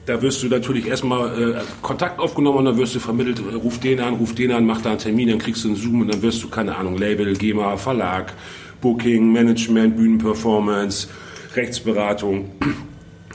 da 0.06 0.22
wirst 0.22 0.42
du 0.44 0.48
natürlich 0.48 0.88
erstmal 0.88 1.54
äh, 1.54 1.62
Kontakt 1.82 2.20
aufgenommen 2.20 2.60
und 2.60 2.66
dann 2.66 2.78
wirst 2.78 2.96
du 2.96 3.00
vermittelt, 3.00 3.40
äh, 3.40 3.56
ruf 3.56 3.80
den 3.80 4.00
an, 4.00 4.16
ruf 4.16 4.34
den 4.34 4.52
an, 4.52 4.66
mach 4.66 4.82
da 4.82 4.92
einen 4.92 5.00
Termin, 5.00 5.30
dann 5.30 5.40
kriegst 5.40 5.64
du 5.64 5.70
einen 5.70 5.78
Zoom 5.78 6.02
und 6.02 6.14
dann 6.14 6.22
wirst 6.22 6.44
du, 6.44 6.50
keine 6.50 6.76
Ahnung, 6.76 6.98
Label, 6.98 7.34
GEMA, 7.36 7.78
Verlag, 7.78 8.34
Booking, 8.82 9.32
Management, 9.32 9.96
Bühnenperformance, 9.96 11.08
Rechtsberatung. 11.56 12.50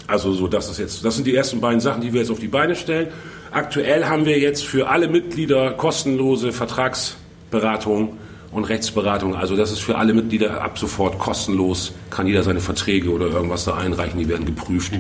Also 0.07 0.33
so, 0.33 0.47
das 0.49 0.69
ist 0.69 0.79
jetzt, 0.79 1.05
das 1.05 1.17
sind 1.17 1.27
die 1.27 1.35
ersten 1.35 1.61
beiden 1.61 1.81
Sachen, 1.81 2.01
die 2.01 2.13
wir 2.13 2.21
jetzt 2.21 2.31
auf 2.31 2.39
die 2.39 2.49
Beine 2.49 2.77
stellen. 2.77 3.09
Aktuell 3.51 4.05
haben 4.07 4.25
wir 4.27 4.39
jetzt 4.39 4.65
für 4.65 4.89
alle 4.89 5.09
Mitglieder 5.09 5.73
kostenlose 5.73 6.53
Vertragsberatung 6.53 8.17
und 8.53 8.65
Rechtsberatung. 8.65 9.35
Also 9.35 9.57
das 9.57 9.73
ist 9.73 9.81
für 9.81 9.97
alle 9.97 10.15
Mitglieder 10.15 10.63
ab 10.63 10.79
sofort 10.79 11.19
kostenlos. 11.19 11.93
Kann 12.11 12.27
jeder 12.27 12.43
seine 12.43 12.61
Verträge 12.61 13.11
oder 13.11 13.27
irgendwas 13.27 13.65
da 13.65 13.77
einreichen, 13.77 14.19
die 14.19 14.29
werden 14.29 14.47
geprüft. 14.47 14.93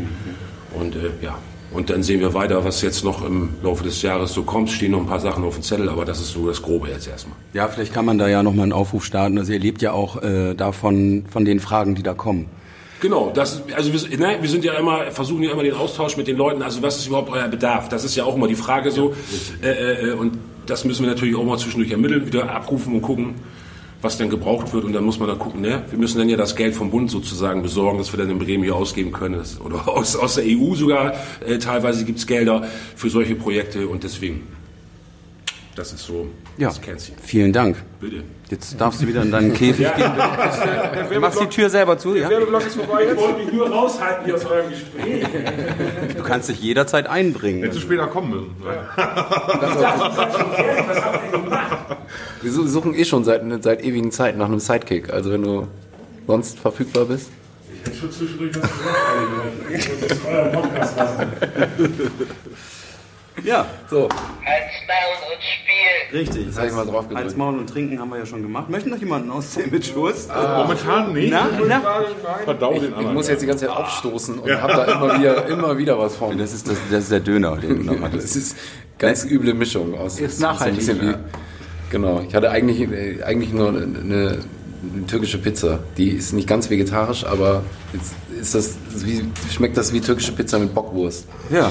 Und 0.74 0.96
äh, 0.96 1.11
ja, 1.22 1.38
und 1.72 1.90
dann 1.90 2.02
sehen 2.02 2.20
wir 2.20 2.32
weiter, 2.32 2.64
was 2.64 2.80
jetzt 2.82 3.04
noch 3.04 3.24
im 3.24 3.50
Laufe 3.62 3.84
des 3.84 4.00
Jahres 4.02 4.32
so 4.32 4.42
kommt. 4.42 4.70
Stehen 4.70 4.92
noch 4.92 5.00
ein 5.00 5.07
paar 5.07 5.20
Sachen 5.20 5.44
auf 5.44 5.54
dem 5.54 5.62
Zettel, 5.62 5.88
aber 5.88 6.04
das 6.04 6.20
ist 6.20 6.32
so 6.32 6.46
das 6.46 6.62
Grobe 6.62 6.88
jetzt 6.88 7.09
erstmal. 7.09 7.36
Ja, 7.52 7.68
vielleicht 7.68 7.92
kann 7.92 8.04
man 8.04 8.18
da 8.18 8.28
ja 8.28 8.42
nochmal 8.42 8.64
einen 8.64 8.72
Aufruf 8.72 9.04
starten. 9.04 9.38
Also 9.38 9.52
ihr 9.52 9.59
lebt 9.59 9.82
ja 9.82 9.92
auch 9.92 10.22
äh, 10.22 10.54
davon, 10.54 11.24
von 11.28 11.44
den 11.44 11.61
Fragen, 11.61 11.94
die 11.94 12.02
da 12.02 12.14
kommen. 12.14 12.48
Genau, 13.07 13.30
das, 13.32 13.62
also 13.76 13.92
wir, 13.92 14.18
ne, 14.18 14.38
wir 14.40 14.48
sind 14.48 14.64
ja 14.64 14.72
immer, 14.72 15.12
versuchen 15.12 15.44
ja 15.44 15.52
immer 15.52 15.62
den 15.62 15.74
Austausch 15.74 16.16
mit 16.16 16.26
den 16.26 16.36
Leuten, 16.36 16.61
also 16.61 16.82
was 16.82 16.96
ist 16.96 17.07
überhaupt 17.07 17.30
euer 17.30 17.46
Bedarf? 17.46 17.88
Das 17.88 18.02
ist 18.02 18.16
ja 18.16 18.24
auch 18.24 18.34
immer 18.34 18.48
die 18.48 18.57
Frage 18.57 18.90
so. 18.90 19.14
Äh, 19.62 20.09
äh, 20.09 20.12
und 20.14 20.36
das 20.66 20.84
müssen 20.84 21.04
wir 21.04 21.12
natürlich 21.12 21.36
auch 21.36 21.44
mal 21.44 21.57
zwischendurch 21.57 21.92
ermitteln, 21.92 22.26
wieder 22.26 22.50
abrufen 22.50 22.92
und 22.94 23.02
gucken, 23.02 23.36
was 24.02 24.18
denn 24.18 24.28
gebraucht 24.28 24.72
wird. 24.72 24.82
Und 24.82 24.92
dann 24.92 25.04
muss 25.04 25.20
man 25.20 25.28
da 25.28 25.36
gucken, 25.36 25.61
ne? 25.61 25.84
Wir 25.88 26.00
müssen 26.00 26.18
dann 26.18 26.28
ja 26.28 26.36
das 26.36 26.57
Geld 26.57 26.74
vom 26.74 26.90
Bund 26.90 27.09
sozusagen 27.09 27.62
besorgen, 27.62 27.98
dass 27.98 28.12
wir 28.12 28.18
dann 28.18 28.28
in 28.28 28.40
Bremen 28.40 28.64
hier 28.64 28.74
ausgeben 28.74 29.12
können. 29.12 29.36
Das, 29.36 29.61
oder 29.61 29.86
aus, 29.96 30.16
aus 30.16 30.34
der 30.34 30.44
EU 30.44 30.74
sogar. 30.74 31.14
Äh, 31.46 31.59
teilweise 31.59 32.04
gibt's 32.04 32.26
Gelder 32.26 32.66
für 32.96 33.09
solche 33.09 33.36
Projekte 33.36 33.86
und 33.86 34.02
deswegen. 34.02 34.48
Das 35.77 35.93
ist 35.93 36.05
so 36.07 36.27
Ja, 36.57 36.68
das 36.68 36.81
Kernziel. 36.81 37.14
vielen 37.22 37.53
Dank. 37.53 37.77
Bitte. 38.01 38.22
Jetzt 38.49 38.81
darfst 38.81 39.03
du 39.03 39.07
wieder 39.07 39.20
in 39.22 39.31
deinen 39.31 39.53
Käfig 39.53 39.87
gehen. 39.95 40.11
Du 41.12 41.20
machst 41.20 41.39
die 41.41 41.47
Tür 41.49 41.68
selber 41.68 41.99
zu, 41.99 42.14
ja? 42.16 42.31
Werbeblock 42.31 42.66
ist 42.66 42.77
vorbei 42.77 43.03
Ich 43.03 43.09
jetzt. 43.11 43.20
wollte 43.20 43.45
mich 43.45 43.53
nur 43.53 43.68
raushalten 43.70 44.24
hier 44.24 44.37
aus 44.37 44.45
eurem 44.47 44.70
Gespräch. 44.70 45.27
Du 46.16 46.22
kannst 46.22 46.49
dich 46.49 46.61
jederzeit 46.62 47.07
einbringen. 47.09 47.61
Hättest 47.62 47.81
du 47.83 47.83
später 47.87 48.07
kommen 48.07 48.31
müssen. 48.31 48.55
Wir 52.43 52.53
su- 52.53 52.66
suchen 52.66 52.95
eh 52.95 53.05
schon 53.05 53.24
seit, 53.24 53.43
seit 53.62 53.83
ewigen 53.85 54.11
Zeiten 54.12 54.39
nach 54.39 54.47
einem 54.47 54.61
Sidekick. 54.61 55.12
Also 55.12 55.31
wenn 55.33 55.43
du 55.43 55.66
sonst 56.27 56.59
verfügbar 56.59 57.05
bist. 57.07 57.31
Ich 57.85 57.87
hätte 57.91 57.97
schon 57.99 58.11
zwischendurch 58.12 58.55
was 58.57 58.62
gesagt. 58.62 58.97
Ich 59.74 59.89
wollte 59.91 60.07
das 60.09 60.18
euer 60.27 60.45
Podcast 60.47 60.97
lassen. 60.97 61.27
Ja, 63.45 63.66
So, 63.91 64.09
Halt's 64.45 64.74
Maul 64.89 65.32
und 65.32 65.43
Spiel. 65.43 66.18
richtig. 66.20 66.47
jetzt 66.47 66.57
habe 66.59 66.66
ich 66.68 66.72
mal 66.72 66.84
drauf 66.87 67.05
Als 67.09 67.09
gedrückt. 67.09 67.37
Maul 67.37 67.59
und 67.59 67.68
Trinken 67.68 67.99
haben 68.01 68.09
wir 68.11 68.18
ja 68.18 68.26
schon 68.26 68.43
gemacht. 68.43 68.70
Möchten 68.70 68.91
noch 68.91 68.99
jemanden 68.99 69.30
auszählen 69.30 69.70
mit 69.70 69.84
Schuss? 69.87 70.28
Momentan 70.28 71.12
nicht. 71.12 71.30
Na, 71.32 71.47
na? 71.68 71.82
Verdau 72.45 72.72
den 72.72 72.84
Ich 72.84 72.95
anderen. 72.95 73.14
muss 73.14 73.28
jetzt 73.28 73.43
die 73.43 73.47
ganze 73.47 73.66
Zeit 73.66 73.76
aufstoßen 73.76 74.39
und 74.39 74.62
habe 74.62 74.72
da 74.72 74.84
immer 74.84 75.18
wieder, 75.18 75.47
immer 75.47 75.78
wieder 75.78 75.99
was 75.99 76.16
von. 76.16 76.37
Das 76.39 76.53
ist, 76.55 76.68
das, 76.68 76.76
das 76.91 77.03
ist 77.05 77.12
der 77.12 77.20
Döner, 77.20 77.57
den 77.57 77.78
du 77.87 77.93
noch 77.93 77.95
Das 78.01 78.12
hattest. 78.12 78.37
ist 78.37 78.57
ganz 78.99 79.24
üble 79.24 79.53
Mischung 79.55 79.95
aus. 79.99 80.18
Ist 80.18 80.41
nachhaltig, 80.41 80.78
bisschen 80.78 81.01
wie, 81.03 81.14
genau. 81.91 82.22
Ich 82.26 82.34
hatte 82.34 82.51
eigentlich, 82.51 82.80
äh, 82.80 83.22
eigentlich 83.22 83.53
nur 83.53 83.68
eine, 83.68 83.78
eine, 83.80 84.39
eine 84.95 85.07
türkische 85.07 85.39
Pizza. 85.39 85.80
Die 85.99 86.09
ist 86.11 86.32
nicht 86.32 86.49
ganz 86.49 86.70
vegetarisch, 86.70 87.24
aber 87.26 87.62
jetzt 87.93 88.14
ist 88.41 88.55
das, 88.55 88.76
wie, 89.05 89.24
schmeckt 89.53 89.76
das 89.76 89.93
wie 89.93 90.01
türkische 90.01 90.32
Pizza 90.32 90.59
mit 90.59 90.74
Bockwurst. 90.74 91.26
Ja. 91.51 91.70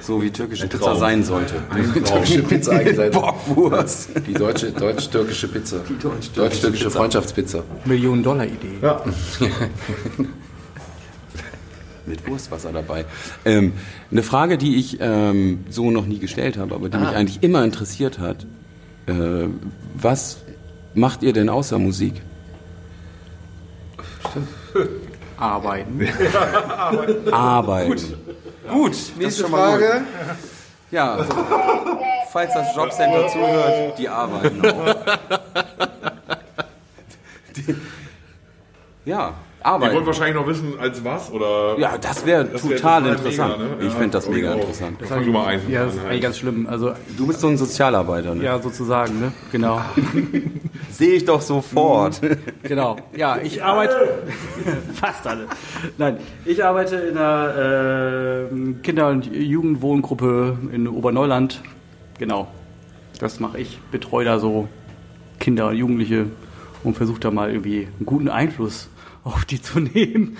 So 0.00 0.22
wie 0.22 0.30
türkische 0.30 0.66
Pizza 0.68 0.96
sein 0.96 1.24
sollte. 1.24 1.54
Die 1.94 2.00
türkische 2.00 2.42
Pizza 2.42 2.72
eigentlich 2.72 2.96
sein. 2.96 3.10
Bockwurst. 3.10 4.10
Die 4.26 4.34
deutsche, 4.34 4.72
deutsch-türkische 4.72 5.48
Pizza. 5.48 5.76
Die 5.88 5.98
deutsch-türkische 6.34 6.90
Freundschaftspizza. 6.90 7.62
Millionen-Dollar-Idee. 7.84 8.78
Mit 12.06 12.26
Wurstwasser 12.26 12.70
dabei. 12.70 13.06
Ähm, 13.46 13.72
eine 14.10 14.22
Frage, 14.22 14.58
die 14.58 14.76
ich 14.76 14.98
ähm, 15.00 15.64
so 15.70 15.90
noch 15.90 16.04
nie 16.04 16.18
gestellt 16.18 16.58
habe, 16.58 16.74
aber 16.74 16.90
die 16.90 16.98
mich 16.98 17.08
eigentlich 17.08 17.42
immer 17.42 17.64
interessiert 17.64 18.18
hat. 18.18 18.46
Äh, 19.06 19.46
was 19.94 20.38
macht 20.94 21.22
ihr 21.22 21.32
denn 21.32 21.48
außer 21.48 21.78
Musik? 21.78 22.20
Arbeiten. 25.36 26.08
Arbeiten. 27.32 28.14
Gut, 28.68 28.96
nächste 29.16 29.46
Frage. 29.48 30.02
Ja, 30.90 31.18
falls 32.30 32.54
das 32.54 32.74
Jobcenter 32.74 33.28
zuhört, 33.28 33.98
die 33.98 34.08
arbeiten 34.08 34.64
auch. 34.64 34.96
Die, 37.56 37.76
ja, 39.04 39.34
Ihr 39.66 39.70
wollt 39.70 39.82
arbeiten. 39.84 40.06
wahrscheinlich 40.06 40.34
noch 40.34 40.46
wissen, 40.46 40.74
als 40.78 41.02
was? 41.04 41.32
Oder? 41.32 41.78
Ja, 41.78 41.96
das 41.98 42.26
wäre 42.26 42.44
Das 42.44 42.68
wär 42.68 42.76
total 42.76 43.02
total 43.02 43.16
interessant. 43.16 43.58
mega, 43.58 43.70
ne? 43.70 43.76
Ich 43.80 43.84
Ja, 43.84 43.90
finde 43.98 44.10
das 44.10 44.28
mega 44.28 44.52
interessant. 44.52 44.98
Fang 45.06 45.24
du 45.24 45.30
mal 45.32 45.46
ein. 45.46 45.60
Ja, 45.70 45.84
das 45.86 45.94
ist 45.94 46.04
eigentlich 46.04 46.20
ganz 46.20 46.38
schlimm. 46.38 46.66
Also, 46.70 46.92
Du 47.16 47.26
bist 47.26 47.40
so 47.40 47.48
ein 47.48 47.56
Sozialarbeiter, 47.56 48.34
ne? 48.34 48.44
ja, 48.44 48.58
sozusagen, 48.60 49.18
ne? 49.20 49.32
Genau. 49.52 49.80
Sehe 50.90 51.14
ich 51.14 51.24
doch 51.24 51.40
sofort. 51.40 52.20
Genau. 52.62 52.96
Ja, 53.16 53.38
ich 53.42 53.62
arbeite. 53.62 53.94
Fast 54.94 55.26
alle. 55.26 55.46
Nein, 55.98 56.16
ich 56.46 56.64
arbeite 56.64 56.96
in 56.96 57.16
einer 57.18 58.48
äh, 58.50 58.72
Kinder- 58.82 59.08
und 59.08 59.26
Jugendwohngruppe 59.34 60.58
in 60.72 60.88
Oberneuland. 60.88 61.60
Genau. 62.18 62.48
Das 63.18 63.40
mache 63.40 63.58
ich. 63.60 63.78
Betreue 63.90 64.24
da 64.24 64.38
so 64.38 64.66
Kinder 65.40 65.68
und 65.68 65.76
Jugendliche 65.76 66.26
und 66.84 66.96
versuche 66.96 67.20
da 67.20 67.30
mal 67.30 67.50
irgendwie 67.50 67.86
einen 67.98 68.06
guten 68.06 68.28
Einfluss 68.28 68.88
auf 69.24 69.44
die 69.44 69.60
zu 69.60 69.80
nehmen. 69.80 70.36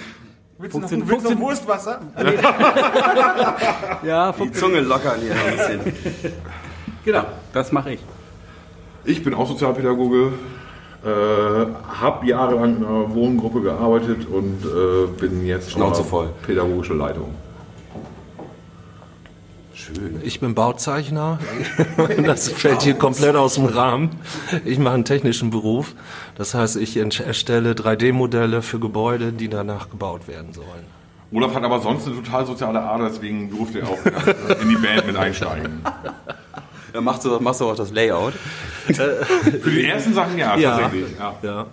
Willst 0.59 0.77
du 0.77 0.81
noch, 0.81 0.91
willst 1.09 1.25
noch 1.25 1.39
Wurstwasser? 1.41 2.01
Ja, 4.05 4.33
Die 4.33 4.53
Zunge 4.53 4.81
lockern 4.81 5.21
hier 5.21 5.33
ein 5.35 5.81
bisschen. 5.81 5.93
genau. 7.05 7.25
Das 7.53 7.73
mache 7.73 7.95
ich. 7.95 8.01
Ich 9.05 9.23
bin 9.25 9.35
auch 9.35 9.49
Sozialpädagoge, 9.49 10.33
äh, 11.05 11.09
habe 12.01 12.27
jahrelang 12.27 12.77
in 12.79 12.85
einer 12.85 13.15
Wohngruppe 13.15 13.61
gearbeitet 13.63 14.27
und 14.27 14.65
äh, 14.65 15.07
bin 15.21 15.45
jetzt 15.45 15.73
Schnauze 15.73 16.05
voll. 16.05 16.31
pädagogische 16.47 16.95
Leitung. 16.95 17.35
Schön. 19.87 20.21
Ich 20.23 20.41
bin 20.41 20.55
Bauzeichner. 20.55 21.39
Das 22.25 22.49
fällt 22.49 22.83
hier 22.83 22.95
komplett 22.95 23.37
aus 23.37 23.55
dem 23.55 23.67
Rahmen. 23.67 24.11
Ich 24.65 24.79
mache 24.79 24.95
einen 24.95 25.05
technischen 25.05 25.51
Beruf. 25.51 25.95
Das 26.37 26.55
heißt, 26.55 26.77
ich 26.77 26.97
erstelle 26.97 27.73
3D-Modelle 27.73 28.63
für 28.63 28.79
Gebäude, 28.79 29.33
die 29.33 29.49
danach 29.49 29.91
gebaut 29.91 30.27
werden 30.29 30.53
sollen. 30.53 30.85
Olaf 31.33 31.55
hat 31.55 31.65
aber 31.65 31.81
sonst 31.81 32.07
eine 32.07 32.17
total 32.17 32.47
soziale 32.47 32.81
Ader, 32.81 33.09
deswegen 33.09 33.51
durfte 33.51 33.81
er 33.81 33.89
auch 33.89 33.99
in 34.63 34.69
die 34.69 34.77
Band 34.77 35.07
mit 35.07 35.17
einsteigen. 35.17 35.81
Dann 36.93 37.05
machst 37.05 37.25
du, 37.25 37.39
machst 37.41 37.61
du 37.61 37.69
auch 37.71 37.77
das 37.77 37.91
Layout. 37.91 38.35
Für 38.87 39.71
die 39.71 39.85
ersten 39.85 40.15
Sachen 40.15 40.39
ja, 40.39 40.57
Ja. 40.57 40.79
tatsächlich. 40.79 41.19
Ja. 41.19 41.35
Ja. 41.43 41.67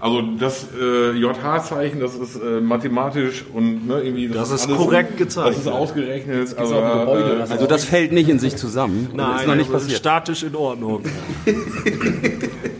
Also 0.00 0.22
das 0.38 0.66
äh, 0.80 1.12
JH-Zeichen, 1.12 2.00
das 2.00 2.14
ist 2.14 2.36
äh, 2.36 2.60
mathematisch 2.60 3.44
und 3.52 3.86
ne, 3.86 4.00
irgendwie... 4.00 4.28
Das 4.28 4.50
ist 4.50 4.68
korrekt 4.68 5.16
gezeichnet. 5.16 5.56
Das 5.56 5.62
ist 5.62 5.68
ausgerechnet. 5.68 6.58
Also, 6.58 6.74
Gebäude, 6.74 7.34
äh, 7.34 7.38
das 7.38 7.50
Also 7.50 7.66
das 7.66 7.84
fällt 7.84 8.12
nicht 8.12 8.28
in 8.28 8.38
sich 8.38 8.56
zusammen. 8.56 9.10
das 9.16 9.42
ist 9.42 9.46
noch 9.46 9.54
nicht 9.54 9.72
also 9.72 9.84
passiert. 9.84 9.98
statisch 9.98 10.42
in 10.42 10.54
Ordnung. 10.54 11.02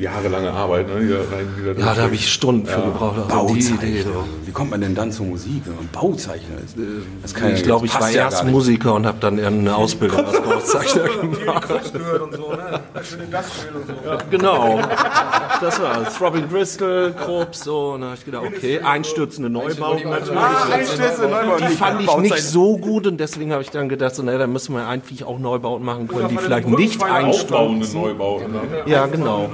jahrelange 0.00 0.50
Arbeit, 0.52 0.88
ne? 0.88 0.94
Rein, 0.94 1.48
wieder 1.58 1.78
Ja, 1.78 1.94
da 1.94 2.02
habe 2.02 2.14
ich 2.14 2.32
Stunden 2.32 2.66
für 2.66 2.80
gebraucht. 2.80 3.16
Also 3.30 3.54
die 3.54 3.60
Idee, 3.60 3.74
Bauzeichner. 4.02 4.02
so. 4.12 4.24
Wie 4.44 4.52
kommt 4.52 4.70
man 4.70 4.80
denn 4.80 4.94
dann 4.94 5.12
zur 5.12 5.26
Musik? 5.26 5.62
wenn 5.66 5.76
man 5.76 5.88
Bauzeichner 5.88 6.56
ist. 6.64 6.76
Das 7.22 7.34
kann 7.34 7.52
Ich 7.52 7.60
ja- 7.60 7.64
glaube, 7.66 7.86
ich 7.86 7.94
war 8.00 8.10
ja 8.10 8.22
erst. 8.24 8.44
Musiker 8.44 8.94
und 8.94 9.06
habe 9.06 9.18
dann 9.20 9.38
eher 9.38 9.48
eine 9.48 9.74
Ausbildung 9.74 10.24
als 10.24 10.40
Bauzeichner 10.40 11.02
gemacht. 11.20 11.70
Und 11.70 12.34
so, 12.34 12.52
ne? 12.52 12.80
Und 12.94 13.86
so. 13.86 14.18
Genau. 14.30 14.80
Das 15.60 15.82
war 15.82 16.04
Throbbing 16.16 16.46
Bristol, 16.48 17.12
Krups, 17.12 17.64
so. 17.64 17.90
Und 17.94 18.00
dann 18.02 18.10
habe 18.10 18.18
ich 18.18 18.24
gedacht, 18.24 18.44
okay, 18.46 18.80
einstürzende 18.80 19.50
Neubauten 19.50 20.08
natürlich. 20.08 20.38
Ah, 20.38 20.66
Einstürze, 20.72 21.22
Neubau. 21.22 21.56
Die 21.58 21.74
fand 21.74 22.00
ich 22.02 22.16
nicht 22.18 22.42
so 22.42 22.76
gut 22.78 23.06
und 23.06 23.18
deswegen 23.18 23.52
habe 23.52 23.62
ich 23.62 23.70
dann 23.70 23.88
gedacht, 23.88 24.14
so, 24.14 24.22
naja, 24.22 24.38
da 24.38 24.46
müssen 24.46 24.74
wir 24.74 24.86
eigentlich 24.86 25.24
auch 25.24 25.38
Neubauten 25.38 25.84
machen 25.84 26.08
können, 26.08 26.28
die 26.28 26.36
vielleicht 26.38 26.68
nicht 26.68 27.00
aufbauende 27.02 27.26
einstürzen. 27.28 28.00
Neubauten. 28.00 28.52
Ne? 28.52 28.60
Ja, 28.86 29.06
genau. 29.06 29.50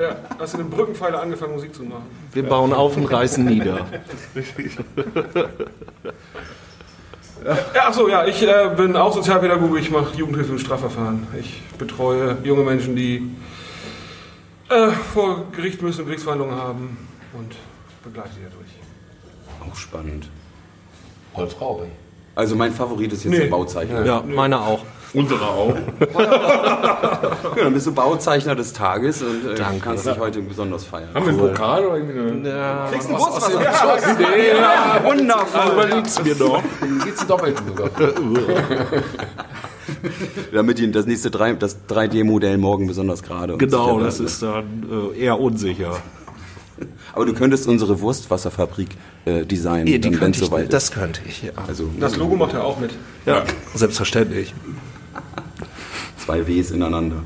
Ja, 0.00 0.16
hast 0.38 0.54
du 0.54 0.58
den 0.58 0.70
Brückenpfeiler 0.70 1.20
angefangen, 1.22 1.52
Musik 1.54 1.74
zu 1.74 1.82
machen? 1.84 2.04
Wir 2.32 2.42
bauen 2.42 2.72
auf 2.72 2.96
und 2.96 3.04
reißen 3.06 3.44
nieder. 3.44 3.86
Ja, 7.74 7.88
achso, 7.88 8.08
ja, 8.08 8.24
ich 8.26 8.42
äh, 8.42 8.70
bin 8.76 8.96
auch 8.96 9.12
Sozialpädagoge, 9.12 9.78
ich 9.78 9.90
mache 9.90 10.16
Jugendhilfe 10.16 10.52
im 10.52 10.58
Strafverfahren. 10.58 11.26
Ich 11.38 11.62
betreue 11.78 12.38
junge 12.42 12.62
Menschen, 12.64 12.96
die 12.96 13.30
äh, 14.70 14.90
vor 15.12 15.44
Gericht 15.54 15.82
müssen 15.82 16.00
und 16.00 16.06
Gerichtsverhandlungen 16.06 16.56
haben 16.56 16.96
und 17.34 17.54
begleite 18.02 18.30
sie 18.34 18.40
dadurch. 18.44 18.70
Auch 19.70 19.76
spannend. 19.76 20.28
Holzraube. 21.34 21.86
Also 22.34 22.56
mein 22.56 22.72
Favorit 22.72 23.12
ist 23.12 23.24
jetzt 23.24 23.32
Nee. 23.32 23.40
der 23.40 23.46
Bauzeichner. 23.48 24.04
Ja, 24.06 24.22
meine 24.26 24.60
auch. 24.60 24.80
Unsere 25.14 25.46
auch. 25.46 25.76
Ja, 26.18 27.20
dann 27.56 27.72
bist 27.72 27.86
du 27.86 27.94
Bauzeichner 27.94 28.56
des 28.56 28.72
Tages 28.72 29.22
und 29.22 29.48
äh, 29.48 29.54
Danke. 29.54 29.80
kannst 29.80 30.06
dich 30.06 30.18
heute 30.18 30.42
besonders 30.42 30.84
feiern. 30.84 31.08
Haben 31.14 31.24
wir 31.26 31.30
einen 31.32 31.38
Pokal 31.38 31.86
oder 31.86 31.96
irgendwie 31.98 32.48
eine... 32.48 32.50
Ja, 32.50 32.90
Ja, 32.90 32.98
wundervoll. 35.04 35.72
überleg's 35.72 36.22
mir 36.22 36.34
doch. 36.34 36.62
Geht's 37.04 37.20
einen 37.20 37.28
doppelten 37.28 37.66
sogar. 37.68 37.90
Damit 40.52 40.78
Ihnen 40.80 40.92
das 40.92 41.06
nächste 41.06 41.30
3, 41.30 41.54
das 41.54 41.78
3D-Modell 41.88 42.58
morgen 42.58 42.86
besonders 42.86 43.22
gerade 43.22 43.56
Genau, 43.56 44.00
das 44.00 44.20
ist 44.20 44.42
dann 44.42 44.86
äh, 45.14 45.18
eher 45.18 45.40
unsicher. 45.40 45.96
Aber 47.12 47.24
du 47.24 47.32
könntest 47.34 47.68
unsere 47.68 48.00
Wurstwasserfabrik 48.00 48.88
äh, 49.26 49.44
designen, 49.46 49.86
Die 49.86 50.00
dann, 50.00 50.20
wenn 50.20 50.32
es 50.32 50.38
soweit 50.38 50.64
ist. 50.64 50.72
das 50.72 50.90
könnte 50.90 51.20
ich, 51.28 51.42
ja. 51.44 51.52
Also 51.68 51.88
Das 52.00 52.16
Logo 52.16 52.34
macht 52.36 52.54
er 52.54 52.64
auch 52.64 52.78
mit. 52.80 52.90
Ja, 53.26 53.44
selbstverständlich. 53.74 54.52
Zwei 56.24 56.46
Ws 56.46 56.70
ineinander. 56.70 57.16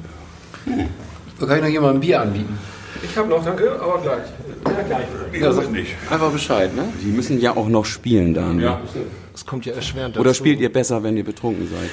Da 1.38 1.46
kann 1.46 1.57
ich 1.57 1.62
noch 1.62 1.68
jemandem 1.68 1.96
ein 1.96 2.01
Bier 2.01 2.20
anbieten. 2.20 2.59
Ich 3.03 3.16
habe 3.16 3.28
noch, 3.28 3.44
danke, 3.44 3.70
aber 3.80 4.01
gleich. 4.01 4.26
Ja, 4.66 4.82
gleich. 4.82 5.40
Ja, 5.40 5.53
sag 5.53 5.70
nicht. 5.70 5.94
Einfach 6.11 6.32
Bescheid, 6.32 6.74
ne? 6.74 6.84
Die 7.01 7.11
müssen 7.11 7.40
ja 7.40 7.57
auch 7.57 7.68
noch 7.68 7.84
spielen, 7.84 8.34
Daniel. 8.34 8.64
Ja. 8.64 8.80
Das 9.32 9.46
kommt 9.46 9.66
ja 9.66 9.72
erschwerend 9.74 10.16
dazu. 10.16 10.22
Oder 10.22 10.34
spielt 10.34 10.59
ihr 10.59 10.72
besser, 10.72 11.03
wenn 11.05 11.16
ihr 11.16 11.24
betrunken 11.24 11.68
seid? 11.68 11.90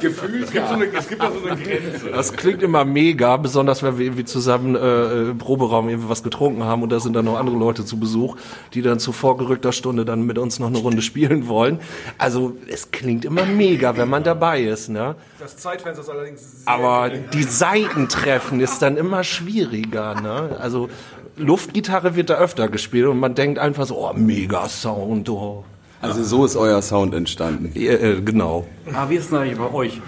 Gefühlt, 0.00 0.44
es 0.44 0.50
gibt, 0.50 0.68
so 0.68 0.74
eine, 0.74 0.86
es 0.86 1.08
gibt 1.08 1.22
da 1.22 1.30
so 1.30 1.46
eine 1.46 1.60
Grenze. 1.60 2.10
Das 2.10 2.32
klingt 2.32 2.62
immer 2.62 2.84
mega, 2.84 3.36
besonders 3.36 3.82
wenn 3.82 3.98
wir 3.98 4.06
irgendwie 4.06 4.24
zusammen 4.24 4.74
äh, 4.74 5.30
im 5.30 5.38
Proberaum 5.38 5.88
irgendwie 5.88 6.08
was 6.08 6.22
getrunken 6.22 6.64
haben 6.64 6.82
und 6.82 6.90
da 6.90 7.00
sind 7.00 7.14
dann 7.14 7.24
noch 7.24 7.38
andere 7.38 7.56
Leute 7.56 7.84
zu 7.84 7.98
Besuch, 7.98 8.36
die 8.72 8.82
dann 8.82 8.98
zu 8.98 9.12
vorgerückter 9.12 9.72
Stunde 9.72 10.04
dann 10.04 10.22
mit 10.22 10.38
uns 10.38 10.58
noch 10.58 10.68
eine 10.68 10.78
Runde 10.78 11.02
spielen 11.02 11.48
wollen. 11.48 11.80
Also 12.18 12.56
es 12.68 12.90
klingt 12.90 13.24
immer 13.24 13.44
mega, 13.44 13.96
wenn 13.96 14.08
man 14.08 14.24
dabei 14.24 14.62
ist, 14.62 14.88
ne? 14.88 15.14
Das 15.38 15.56
Zeitfenster 15.56 16.02
ist 16.02 16.10
allerdings 16.10 16.64
sehr 16.64 16.72
Aber 16.72 17.10
gering. 17.10 17.24
die 17.32 17.42
Seitentreffen 17.42 18.60
ist 18.60 18.80
dann 18.80 18.96
immer 18.96 19.24
schwieriger, 19.24 20.20
ne? 20.20 20.56
Also 20.60 20.88
Luftgitarre 21.36 22.14
wird 22.14 22.30
da 22.30 22.34
öfter 22.34 22.68
gespielt 22.68 23.06
und 23.06 23.18
man 23.18 23.34
denkt 23.34 23.58
einfach 23.58 23.86
so, 23.86 23.96
oh, 23.98 24.12
mega 24.14 24.68
Sound, 24.68 25.28
oh. 25.28 25.64
Also 26.08 26.22
so 26.24 26.44
ist 26.44 26.56
euer 26.56 26.80
Sound 26.82 27.14
entstanden. 27.14 27.70
Ja, 27.74 27.92
äh, 27.92 28.20
genau. 28.20 28.66
Ah, 28.92 29.06
wie 29.08 29.16
ist 29.16 29.24
es 29.24 29.30
denn 29.30 29.38
eigentlich 29.38 29.58
bei 29.58 29.72
euch? 29.72 30.00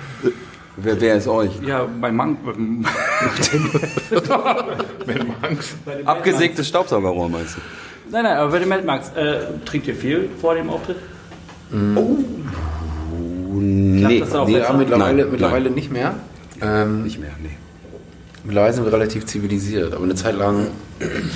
Wer, 0.77 1.01
wer 1.01 1.17
ist 1.17 1.27
euch? 1.29 1.51
Ja, 1.67 1.87
bei 2.01 2.09
ähm, 2.09 2.85
Abgesägtes 6.05 6.69
Staubsaugerrohr 6.69 7.29
meinst 7.29 7.57
du? 7.57 7.61
nein, 8.11 8.25
nein, 8.25 8.37
aber 8.37 8.51
bei 8.53 8.59
den 8.59 8.69
Mad 8.69 8.85
Max, 8.85 9.09
äh, 9.17 9.47
trinkt 9.65 9.89
ihr 9.89 9.95
viel 9.95 10.29
vor 10.41 10.55
dem 10.55 10.69
Auftritt? 10.71 10.99
Nee, 13.59 14.21
das 14.21 14.35
auch 14.35 14.47
Nee, 14.47 14.55
besser? 14.59 14.71
ja, 14.73 14.77
mittlerweile, 14.77 15.23
Nein, 15.23 15.31
mittlerweile 15.31 15.65
nein. 15.65 15.75
nicht 15.75 15.91
mehr. 15.91 16.15
Ähm, 16.61 17.05
nicht 17.05 17.19
mehr, 17.19 17.31
nee. 17.43 17.57
Mittlerweile 18.47 18.73
sind 18.73 18.85
wir 18.85 18.93
relativ 18.93 19.27
zivilisiert, 19.27 19.93
aber 19.95 20.05
eine 20.05 20.15
Zeit 20.15 20.37
lang 20.37 20.69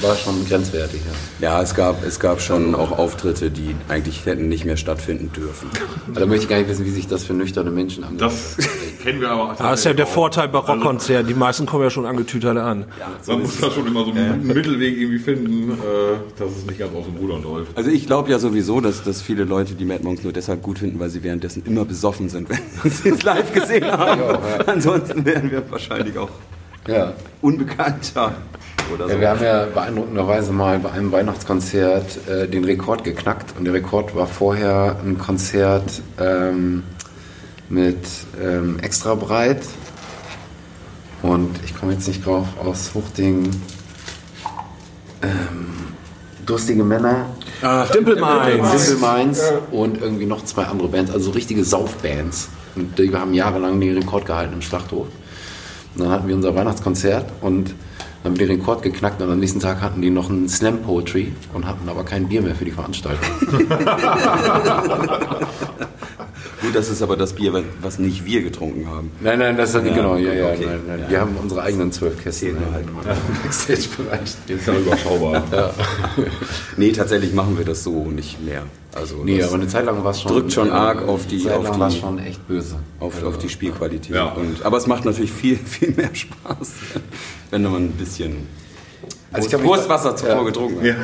war 0.01 0.13
es 0.13 0.21
schon 0.21 0.47
grenzwertig. 0.49 1.01
Ja. 1.41 1.51
Ja, 1.51 1.63
es 1.63 1.75
gab, 1.75 2.03
es 2.05 2.19
gab 2.19 2.41
schon 2.41 2.75
auch 2.75 2.93
Auftritte, 2.93 3.51
die 3.51 3.75
eigentlich 3.89 4.25
hätten 4.25 4.49
nicht 4.49 4.65
mehr 4.65 4.79
stattfinden 4.79 5.31
dürfen. 5.33 5.69
Also 6.09 6.21
da 6.21 6.27
möchte 6.27 6.45
ich 6.45 6.49
gar 6.49 6.59
nicht 6.59 6.69
wissen, 6.71 6.87
wie 6.87 6.91
sich 6.91 7.09
das 7.09 7.25
für 7.25 7.35
nüchterne 7.35 7.71
Menschen 7.71 8.05
angeht. 8.05 8.23
Das 8.23 8.57
kennen 9.03 9.21
wir 9.21 9.31
aber. 9.31 9.55
Das 9.59 9.81
ist 9.81 9.85
ja 9.85 9.93
der 9.93 10.07
auch. 10.07 10.11
Vorteil 10.11 10.49
bei 10.49 10.59
Rockkonzerten. 10.59 11.27
Die 11.27 11.35
meisten 11.35 11.67
kommen 11.67 11.85
ja 11.85 11.91
schon 11.91 12.07
angetütert 12.07 12.57
an. 12.57 12.87
Man 13.27 13.43
muss 13.43 13.59
da 13.61 13.71
schon 13.71 13.87
immer 13.87 14.05
so 14.05 14.13
einen 14.13 14.47
Mittelweg 14.47 14.97
irgendwie 14.97 15.19
finden, 15.19 15.73
äh, 15.73 15.75
dass 16.39 16.53
es 16.57 16.65
nicht 16.65 16.79
ganz 16.79 16.95
aus 16.95 17.05
dem 17.05 17.17
Ruder 17.17 17.39
läuft. 17.39 17.77
Also 17.77 17.91
ich 17.91 18.07
glaube 18.07 18.31
ja 18.31 18.39
sowieso, 18.39 18.81
dass, 18.81 19.03
dass 19.03 19.21
viele 19.21 19.45
Leute 19.45 19.75
die 19.75 19.85
Mad 19.85 20.03
Monks 20.03 20.23
nur 20.23 20.33
deshalb 20.33 20.63
gut 20.63 20.79
finden, 20.79 20.99
weil 20.99 21.11
sie 21.11 21.23
währenddessen 21.23 21.65
immer 21.67 21.85
besoffen 21.85 22.31
sind, 22.31 22.49
wenn 22.83 22.91
sie 22.91 23.11
es 23.11 23.23
live 23.23 23.53
gesehen 23.53 23.91
haben. 23.91 24.39
Ansonsten 24.67 25.25
wären 25.25 25.51
wir 25.51 25.63
wahrscheinlich 25.71 26.17
auch 26.17 26.31
ja. 26.91 27.13
unbekannter 27.41 28.35
oder 28.93 29.07
so. 29.07 29.15
Ja, 29.15 29.21
wir 29.21 29.31
haben 29.31 29.43
ja 29.43 29.67
beeindruckenderweise 29.67 30.53
mal 30.53 30.79
bei 30.79 30.91
einem 30.91 31.13
Weihnachtskonzert 31.13 32.29
äh, 32.29 32.49
den 32.49 32.65
Rekord 32.65 33.05
geknackt 33.05 33.55
und 33.59 33.65
der 33.65 33.75
Rekord 33.75 34.15
war 34.15 34.27
vorher 34.27 34.97
ein 35.05 35.19
Konzert 35.19 36.03
ähm, 36.19 36.83
mit 37.69 38.05
ähm, 38.43 38.79
extra 38.81 39.15
breit 39.15 39.63
und 41.23 41.51
ich 41.65 41.79
komme 41.79 41.93
jetzt 41.93 42.09
nicht 42.09 42.25
drauf 42.25 42.47
aus 42.63 42.93
Huchting 42.95 43.51
ähm, 45.23 45.69
durstige 46.47 46.83
Männer 46.83 47.27
Dimple 47.95 48.17
Minds. 48.17 48.87
Simple 48.87 49.09
Minds 49.09 49.53
und 49.71 50.01
irgendwie 50.01 50.27
noch 50.27 50.45
zwei 50.45 50.65
andere 50.65 50.89
Bands, 50.89 51.11
also 51.11 51.27
so 51.27 51.31
richtige 51.33 51.65
Saufbands. 51.65 52.49
Und 52.75 52.99
die 52.99 53.15
haben 53.15 53.35
jahrelang 53.35 53.81
den 53.81 53.99
Rekord 53.99 54.27
gehalten 54.27 54.55
im 54.55 54.63
Schlachthof. 54.63 55.09
Und 55.95 56.05
dann 56.05 56.11
hatten 56.11 56.29
wir 56.29 56.35
unser 56.35 56.55
Weihnachtskonzert 56.55 57.27
und 57.41 57.75
dann 58.23 58.33
haben 58.33 58.39
wir 58.39 58.47
den 58.47 58.61
Rekord 58.61 58.83
geknackt 58.83 59.21
und 59.23 59.31
am 59.31 59.39
nächsten 59.39 59.61
Tag 59.61 59.81
hatten 59.81 60.03
die 60.03 60.11
noch 60.11 60.29
einen 60.29 60.49
Slam 60.49 60.83
Poetry 60.83 61.33
und 61.55 61.67
hatten 61.67 61.89
aber 61.89 62.05
kein 62.05 62.29
Bier 62.29 62.43
mehr 62.43 62.55
für 62.55 62.65
die 62.65 62.71
Veranstaltung. 62.71 63.25
Gut, 66.63 66.75
das 66.75 66.91
ist 66.91 67.01
aber 67.03 67.17
das 67.17 67.33
Bier, 67.33 67.53
was- 67.81 67.99
nicht 67.99 68.25
wir 68.25 68.43
getrunken 68.43 68.87
haben. 68.89 69.11
Nein, 69.21 69.39
nein, 69.39 69.57
das 69.57 69.75
ist 69.75 69.85
Ja, 69.87 69.95
genau, 69.95 70.17
ja, 70.17 70.33
ja, 70.33 70.47
okay. 70.53 70.67
nein, 70.67 70.81
nein. 70.87 71.05
Wir 71.09 71.21
haben 71.21 71.35
unsere 71.41 71.63
eigenen 71.63 71.91
zwölf 71.93 72.23
Kästen 72.23 72.57
halt 72.73 72.87
im 72.87 72.95
Backstage-Bereich. 73.43 74.21
Ist 74.47 74.67
ja 74.67 74.75
überschaubar. 74.75 75.43
Nee, 76.77 76.93
tatsächlich 76.93 77.33
machen 77.35 77.57
wir 77.59 77.65
das 77.65 77.83
so 77.85 78.05
nicht 78.11 78.43
mehr. 78.45 78.63
Also 78.95 79.23
Nee, 79.25 79.43
aber 79.43 79.55
eine 79.55 79.69
Zeit 79.69 79.85
lang 79.87 80.03
war 80.03 80.11
es 80.11 80.21
schon. 80.23 80.33
drückt 80.33 80.53
schon 80.53 80.71
arg 80.71 81.07
auf 81.07 81.27
die, 81.27 81.43
Zeit 81.45 81.63
lang 81.63 81.79
war 81.79 81.89
es 81.89 81.97
schon 81.97 82.19
echt 82.19 82.47
böse. 82.49 82.77
auf, 82.99 83.23
auf 83.23 83.39
die 83.39 83.49
Spielqualität. 83.49 84.15
Ja. 84.15 84.33
Und, 84.33 84.63
aber 84.65 84.77
es 84.79 84.87
macht 84.87 85.05
natürlich 85.05 85.33
viel, 85.33 85.57
viel 85.65 85.93
mehr 85.93 86.11
Spaß, 86.15 86.73
wenn 87.51 87.63
man 87.63 87.77
ein 87.87 87.93
bisschen 87.93 88.49
Also 89.33 89.47
ich 89.47 89.53
kann 89.53 89.61
mich- 89.61 89.71
Wurstwasser 89.71 90.17
zuvor 90.17 90.35
Ja. 90.37 90.43
getrunken 90.43 90.83
hat. 90.89 90.97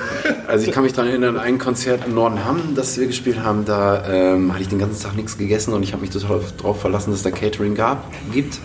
Also 0.48 0.66
ich 0.66 0.72
kann 0.72 0.82
mich 0.82 0.92
daran 0.92 1.10
erinnern, 1.10 1.36
ein 1.38 1.58
Konzert 1.58 2.06
in 2.06 2.14
Nordenham, 2.14 2.74
das 2.74 2.98
wir 2.98 3.06
gespielt 3.06 3.40
haben, 3.40 3.64
da 3.64 4.04
ähm, 4.08 4.52
hatte 4.52 4.62
ich 4.62 4.68
den 4.68 4.78
ganzen 4.78 5.02
Tag 5.02 5.14
nichts 5.16 5.38
gegessen 5.38 5.72
und 5.74 5.82
ich 5.82 5.92
habe 5.92 6.00
mich 6.02 6.10
total 6.10 6.40
darauf 6.56 6.80
verlassen, 6.80 7.10
dass 7.10 7.20
es 7.20 7.24
da 7.24 7.30
Catering 7.30 7.74
gab, 7.74 8.04
gibt. 8.32 8.58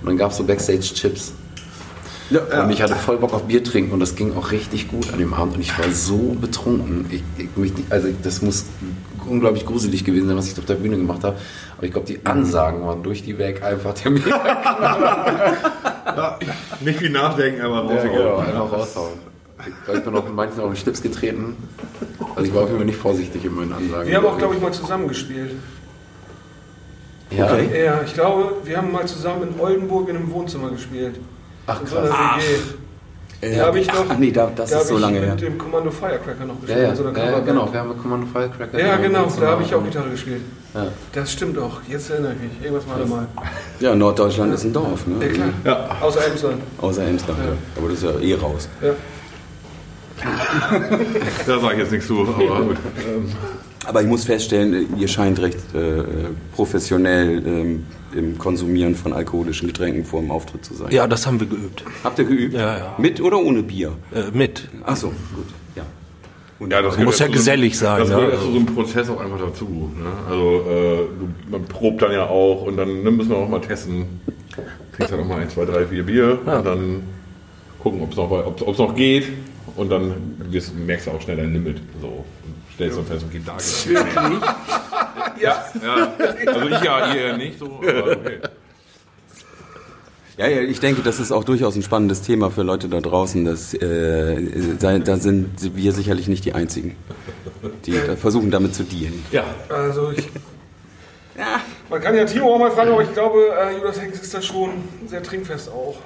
Und 0.00 0.06
dann 0.08 0.16
gab 0.16 0.30
es 0.32 0.36
so 0.38 0.44
Backstage-Chips. 0.44 1.32
Und 2.28 2.70
ich 2.70 2.82
hatte 2.82 2.96
voll 2.96 3.18
Bock 3.18 3.32
auf 3.32 3.44
Bier 3.44 3.62
trinken 3.62 3.92
und 3.92 4.00
das 4.00 4.16
ging 4.16 4.36
auch 4.36 4.50
richtig 4.50 4.88
gut 4.88 5.12
an 5.12 5.20
dem 5.20 5.32
Abend 5.32 5.54
und 5.54 5.60
ich 5.60 5.78
war 5.78 5.88
so 5.92 6.36
betrunken. 6.40 7.06
Ich, 7.08 7.22
ich, 7.38 7.48
mich, 7.56 7.72
also 7.88 8.08
das 8.24 8.42
muss 8.42 8.64
unglaublich 9.28 9.64
gruselig 9.64 10.04
gewesen 10.04 10.26
sein, 10.26 10.36
was 10.36 10.50
ich 10.50 10.58
auf 10.58 10.64
der 10.64 10.74
Bühne 10.74 10.96
gemacht 10.96 11.22
habe. 11.22 11.36
Aber 11.76 11.86
ich 11.86 11.92
glaube, 11.92 12.06
die 12.06 12.24
Ansagen 12.24 12.86
waren 12.86 13.02
durch 13.02 13.22
die 13.22 13.36
weg 13.38 13.62
einfach 13.62 13.92
der 13.94 14.10
Nicht 16.80 16.98
viel 16.98 17.10
nachdenken, 17.10 17.60
aber 17.62 17.92
Ja, 17.94 18.02
genau, 18.02 18.36
rausgehauen. 18.36 18.46
einfach 18.46 18.72
raushauen. 18.78 19.12
Ich 19.58 19.84
glaube, 19.84 19.98
ich 19.98 20.04
bin 20.04 20.16
auch 20.16 20.26
in 20.26 20.34
manchen 20.34 20.60
auf 20.60 20.68
den 20.70 20.76
Schlips 20.76 21.02
getreten. 21.02 21.56
Also 22.34 22.48
ich 22.48 22.54
war 22.54 22.62
auf 22.62 22.68
jeden 22.68 22.78
Fall 22.78 22.86
nicht 22.86 22.98
vorsichtig 22.98 23.44
in 23.44 23.54
meinen 23.54 23.72
Ansagen. 23.72 24.08
Wir 24.08 24.16
haben 24.16 24.26
auch, 24.26 24.38
glaube 24.38 24.54
ich, 24.54 24.60
mal 24.60 24.72
zusammen 24.72 25.08
gespielt. 25.08 25.52
Ja, 27.30 27.46
Okay. 27.52 27.84
Ja, 27.84 28.00
ich 28.04 28.14
glaube, 28.14 28.52
wir 28.64 28.76
haben 28.76 28.92
mal 28.92 29.06
zusammen 29.06 29.48
in 29.54 29.60
Oldenburg 29.60 30.08
in 30.08 30.16
einem 30.16 30.30
Wohnzimmer 30.30 30.70
gespielt. 30.70 31.18
Ach 31.66 31.82
krass. 31.84 32.10
WG. 33.40 33.56
Da 33.56 33.66
habe 33.66 33.78
ich 33.80 33.88
noch. 33.88 34.04
Ach 34.08 34.18
nee, 34.18 34.30
da, 34.30 34.50
das 34.54 34.70
da 34.70 34.78
ist 34.80 34.88
so 34.88 34.94
ich 34.94 35.00
lange 35.00 35.20
mit 35.20 35.28
her. 35.28 35.36
dem 35.36 35.58
Kommando 35.58 35.90
Firecracker 35.90 36.44
noch 36.46 36.54
Ja, 36.54 36.60
gespielt. 36.60 36.78
ja, 36.82 36.88
in 36.90 36.96
so 36.96 37.04
ja, 37.04 37.30
ja, 37.32 37.38
genau. 37.40 37.72
Wir 37.72 37.80
haben 37.80 37.88
mit 37.88 37.98
Commando 38.00 38.26
Firecracker. 38.26 38.78
Ja, 38.78 38.96
genau, 38.96 39.26
da 39.40 39.46
habe 39.48 39.62
ich 39.62 39.74
auch 39.74 39.84
Gitarre 39.84 40.10
gespielt. 40.10 40.42
Ja. 40.76 40.88
Das 41.12 41.32
stimmt 41.32 41.58
auch. 41.58 41.80
Jetzt 41.88 42.10
erinnere 42.10 42.34
ich 42.34 42.40
mich. 42.40 42.64
Irgendwas 42.64 42.86
war 42.86 42.98
da 42.98 43.06
mal. 43.06 43.26
Ja, 43.80 43.94
Norddeutschland 43.94 44.52
ist 44.52 44.64
ein 44.64 44.72
Dorf, 44.74 45.06
ne? 45.06 45.24
Ja, 45.24 45.32
klar. 45.32 45.48
Ja. 45.64 45.96
Außer 46.02 46.26
Emsland. 46.26 46.62
Außer 46.78 47.06
Emsland. 47.06 47.38
Ja. 47.38 47.52
Aber 47.78 47.88
das 47.88 48.02
ist 48.02 48.04
ja 48.04 48.20
eh 48.20 48.34
raus. 48.34 48.68
Ja. 48.82 48.90
Da 51.46 51.60
sage 51.60 51.74
ich 51.74 51.80
jetzt 51.80 51.92
nichts 51.92 52.06
zu. 52.06 52.20
Aber 52.20 52.62
gut. 52.62 52.76
Aber 53.86 54.02
ich 54.02 54.08
muss 54.08 54.24
feststellen, 54.24 54.98
ihr 54.98 55.08
scheint 55.08 55.38
recht 55.40 55.58
äh, 55.74 56.02
professionell 56.54 57.46
ähm, 57.46 57.84
im 58.14 58.36
Konsumieren 58.36 58.94
von 58.96 59.12
alkoholischen 59.12 59.68
Getränken 59.68 60.04
vor 60.04 60.20
dem 60.20 60.30
Auftritt 60.30 60.64
zu 60.64 60.74
sein. 60.74 60.90
Ja, 60.90 61.06
das 61.06 61.26
haben 61.26 61.38
wir 61.38 61.46
geübt. 61.46 61.84
Habt 62.02 62.18
ihr 62.18 62.24
geübt? 62.24 62.54
Ja, 62.54 62.78
ja. 62.78 62.94
Mit 62.98 63.20
oder 63.20 63.38
ohne 63.38 63.62
Bier? 63.62 63.92
Äh, 64.12 64.24
mit. 64.32 64.68
Ach 64.84 64.96
so, 64.96 65.08
gut. 65.08 65.46
Ja. 66.60 66.66
Ja, 66.68 66.82
das 66.82 66.96
Man 66.96 67.04
muss 67.04 67.18
ja 67.18 67.26
so 67.26 67.32
gesellig 67.32 67.78
sein, 67.78 67.98
Das 68.00 68.08
ne? 68.08 68.14
gehört 68.16 68.40
zu 68.40 68.50
so 68.50 68.56
einem 68.56 68.66
Prozess 68.66 69.10
auch 69.10 69.20
einfach 69.20 69.38
dazu. 69.38 69.92
Ne? 69.96 70.06
Also 70.28 70.60
äh, 70.70 70.96
du, 71.18 71.28
man 71.50 71.64
probt 71.66 72.00
dann 72.02 72.12
ja 72.12 72.26
auch 72.26 72.62
und 72.62 72.76
dann 72.78 73.02
ne, 73.02 73.10
müssen 73.10 73.30
wir 73.30 73.36
auch 73.36 73.48
mal 73.48 73.60
testen. 73.60 74.20
Trinkst 74.96 75.12
dann 75.12 75.20
auch 75.20 75.26
mal 75.26 75.40
ein, 75.40 75.50
zwei, 75.50 75.66
drei, 75.66 75.84
vier 75.86 76.02
Bier 76.02 76.38
und 76.46 76.64
dann 76.64 77.02
gucken, 77.82 78.00
ob 78.02 78.10
es 78.12 78.16
noch, 78.16 78.30
ob's- 78.30 78.62
ob's 78.62 78.78
noch 78.78 78.94
geht. 78.94 79.24
Und 79.76 79.90
dann 79.90 80.14
wirst, 80.50 80.74
merkst 80.74 81.06
du 81.08 81.10
auch 81.10 81.20
schnell 81.20 81.36
dein 81.36 81.52
Limit. 81.52 81.76
So. 82.00 82.06
Und 82.06 82.24
stellst 82.74 82.96
dann 82.96 83.04
fest, 83.04 83.26
okay, 83.28 83.42
da 83.44 83.52
geht's 83.52 83.86
nicht. 83.86 84.00
ja, 85.42 85.64
ja. 85.82 86.12
Also 86.46 86.66
ich 86.68 86.80
ja, 86.82 87.14
ihr 87.14 87.26
ja 87.26 87.36
nicht 87.36 87.58
so, 87.58 87.66
aber 87.86 88.12
okay. 88.12 88.38
Ja, 90.38 90.46
ja, 90.48 90.60
ich 90.60 90.80
denke, 90.80 91.02
das 91.02 91.18
ist 91.18 91.32
auch 91.32 91.44
durchaus 91.44 91.76
ein 91.76 91.82
spannendes 91.82 92.20
Thema 92.20 92.50
für 92.50 92.62
Leute 92.62 92.88
da 92.88 93.00
draußen. 93.00 93.44
Das, 93.46 93.72
äh, 93.72 94.36
da, 94.78 94.98
da 94.98 95.16
sind 95.16 95.74
wir 95.74 95.92
sicherlich 95.92 96.28
nicht 96.28 96.44
die 96.44 96.52
Einzigen, 96.52 96.94
die 97.86 97.92
da 97.92 98.16
versuchen 98.16 98.50
damit 98.50 98.74
zu 98.74 98.82
dealen. 98.82 99.24
Ja. 99.32 99.44
Also 99.68 100.10
ich. 100.10 100.28
Man 101.88 102.00
kann 102.00 102.16
ja 102.16 102.24
Timo 102.24 102.54
auch 102.54 102.58
mal 102.58 102.70
fragen, 102.70 102.92
aber 102.92 103.02
ich 103.02 103.12
glaube, 103.12 103.38
äh, 103.58 103.76
Judas 103.78 104.00
Hex 104.00 104.20
ist 104.20 104.34
da 104.34 104.42
schon 104.42 104.70
sehr 105.06 105.22
trinkfest 105.22 105.70
auch. 105.70 105.96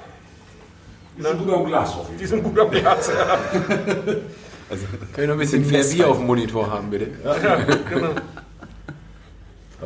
Die 1.17 1.23
sind 1.23 1.39
gut 1.39 1.53
am 1.53 1.65
Glas 1.65 1.93
Die 2.19 2.25
sind 2.25 2.43
gut 2.43 2.57
am 2.59 2.71
Glas, 2.71 3.09
ja. 3.09 3.37
Kann 5.13 5.23
ich 5.23 5.27
noch 5.27 5.33
ein 5.35 5.39
bisschen 5.39 5.69
mehr 5.69 5.83
Bier 5.83 6.07
auf 6.07 6.17
dem 6.17 6.27
Monitor 6.27 6.69
haben, 6.69 6.89
bitte? 6.89 7.09
ja 7.25 7.57
genau. 7.89 8.09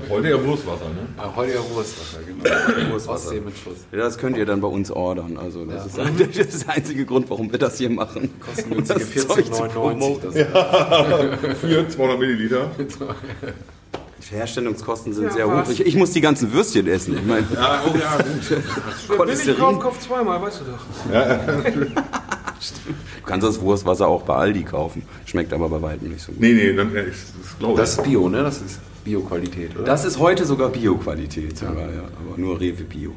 Heute 0.10 0.30
ja 0.30 0.44
Wurstwasser, 0.46 0.86
ne? 0.90 1.36
Heute 1.36 1.54
ja 1.54 1.60
Wurstwasser, 1.74 2.20
genau. 2.26 2.44
Wurstwasser. 2.92 3.28
Ostsee 3.28 3.40
mit 3.40 3.58
Schuss. 3.58 3.78
Ja, 3.94 4.00
das 4.00 4.18
könnt 4.18 4.36
ihr 4.38 4.46
dann 4.46 4.60
bei 4.60 4.68
uns 4.68 4.92
ordern. 4.92 5.38
Also 5.38 5.66
das, 5.66 5.86
ist, 5.86 5.98
das 6.38 6.38
ist 6.56 6.68
der 6.68 6.74
einzige 6.76 7.06
Grund, 7.06 7.30
warum 7.30 7.50
wir 7.52 7.60
das 7.60 7.78
hier 7.78 7.90
machen. 7.90 8.30
Kostengünstige 8.42 9.00
Das 9.00 9.28
Zeug 9.28 9.46
zu 9.46 9.64
14,99. 9.64 9.68
promoten. 9.70 10.34
Das 10.34 11.58
Für 11.62 11.88
200 11.88 12.20
Milliliter. 12.20 12.72
Die 12.78 14.36
Herstellungskosten 14.36 15.14
sind 15.14 15.26
Ja, 15.26 15.32
sehr 15.32 15.48
hoch. 15.48 15.70
Ich, 15.70 15.86
ich 15.86 15.96
muss 15.96 16.12
die 16.12 16.22
ganzen 16.22 16.52
Würstchen 16.52 16.88
essen. 16.88 17.18
Ich 17.18 17.26
meine, 17.26 17.48
Ja, 17.54 17.84
oh 17.88 17.96
ja, 17.98 18.18
gut. 18.18 19.28
Billig 19.28 19.58
kauft, 19.58 19.80
kauft 19.80 20.02
zweimal, 20.02 20.42
weißt 20.42 20.62
du 20.62 20.66
doch. 20.72 21.76
du 21.78 23.26
kannst 23.26 23.48
das 23.48 23.62
Wurstwasser 23.62 24.08
auch 24.08 24.24
bei 24.24 24.36
Aldi 24.36 24.64
kaufen. 24.64 25.04
Schmeckt 25.26 25.54
aber 25.54 25.70
bei 25.70 25.82
weitem 25.82 26.10
nicht 26.10 26.22
so 26.22 26.34
gut. 26.34 26.42
Nee, 26.42 26.54
nee, 26.54 26.74
dann, 26.74 26.94
ja, 26.94 27.02
ich, 27.04 27.16
das 27.42 27.58
glaube 27.60 27.74
ich. 27.76 27.80
Das 27.80 27.92
ist 27.92 28.04
Bio, 28.04 28.28
ne? 28.28 28.44
Das 28.44 28.58
ist 28.62 28.80
Bio-Qualität, 29.06 29.76
oder? 29.76 29.86
Das 29.86 30.04
ist 30.04 30.20
heute 30.20 30.46
sogar 30.46 30.70
Bio-Qualität, 30.70 31.58
sogar, 31.58 31.94
ja. 31.94 32.04
aber 32.20 32.38
nur 32.38 32.60
Rewe 32.60 32.84
Bio. 32.84 33.12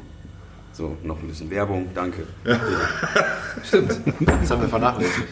So, 0.71 0.95
noch 1.03 1.21
ein 1.21 1.27
bisschen 1.27 1.49
Werbung, 1.49 1.87
danke. 1.93 2.23
stimmt. 3.65 3.99
Das 4.19 4.51
haben 4.51 4.61
wir 4.61 4.69
vernachlässigt. 4.69 5.27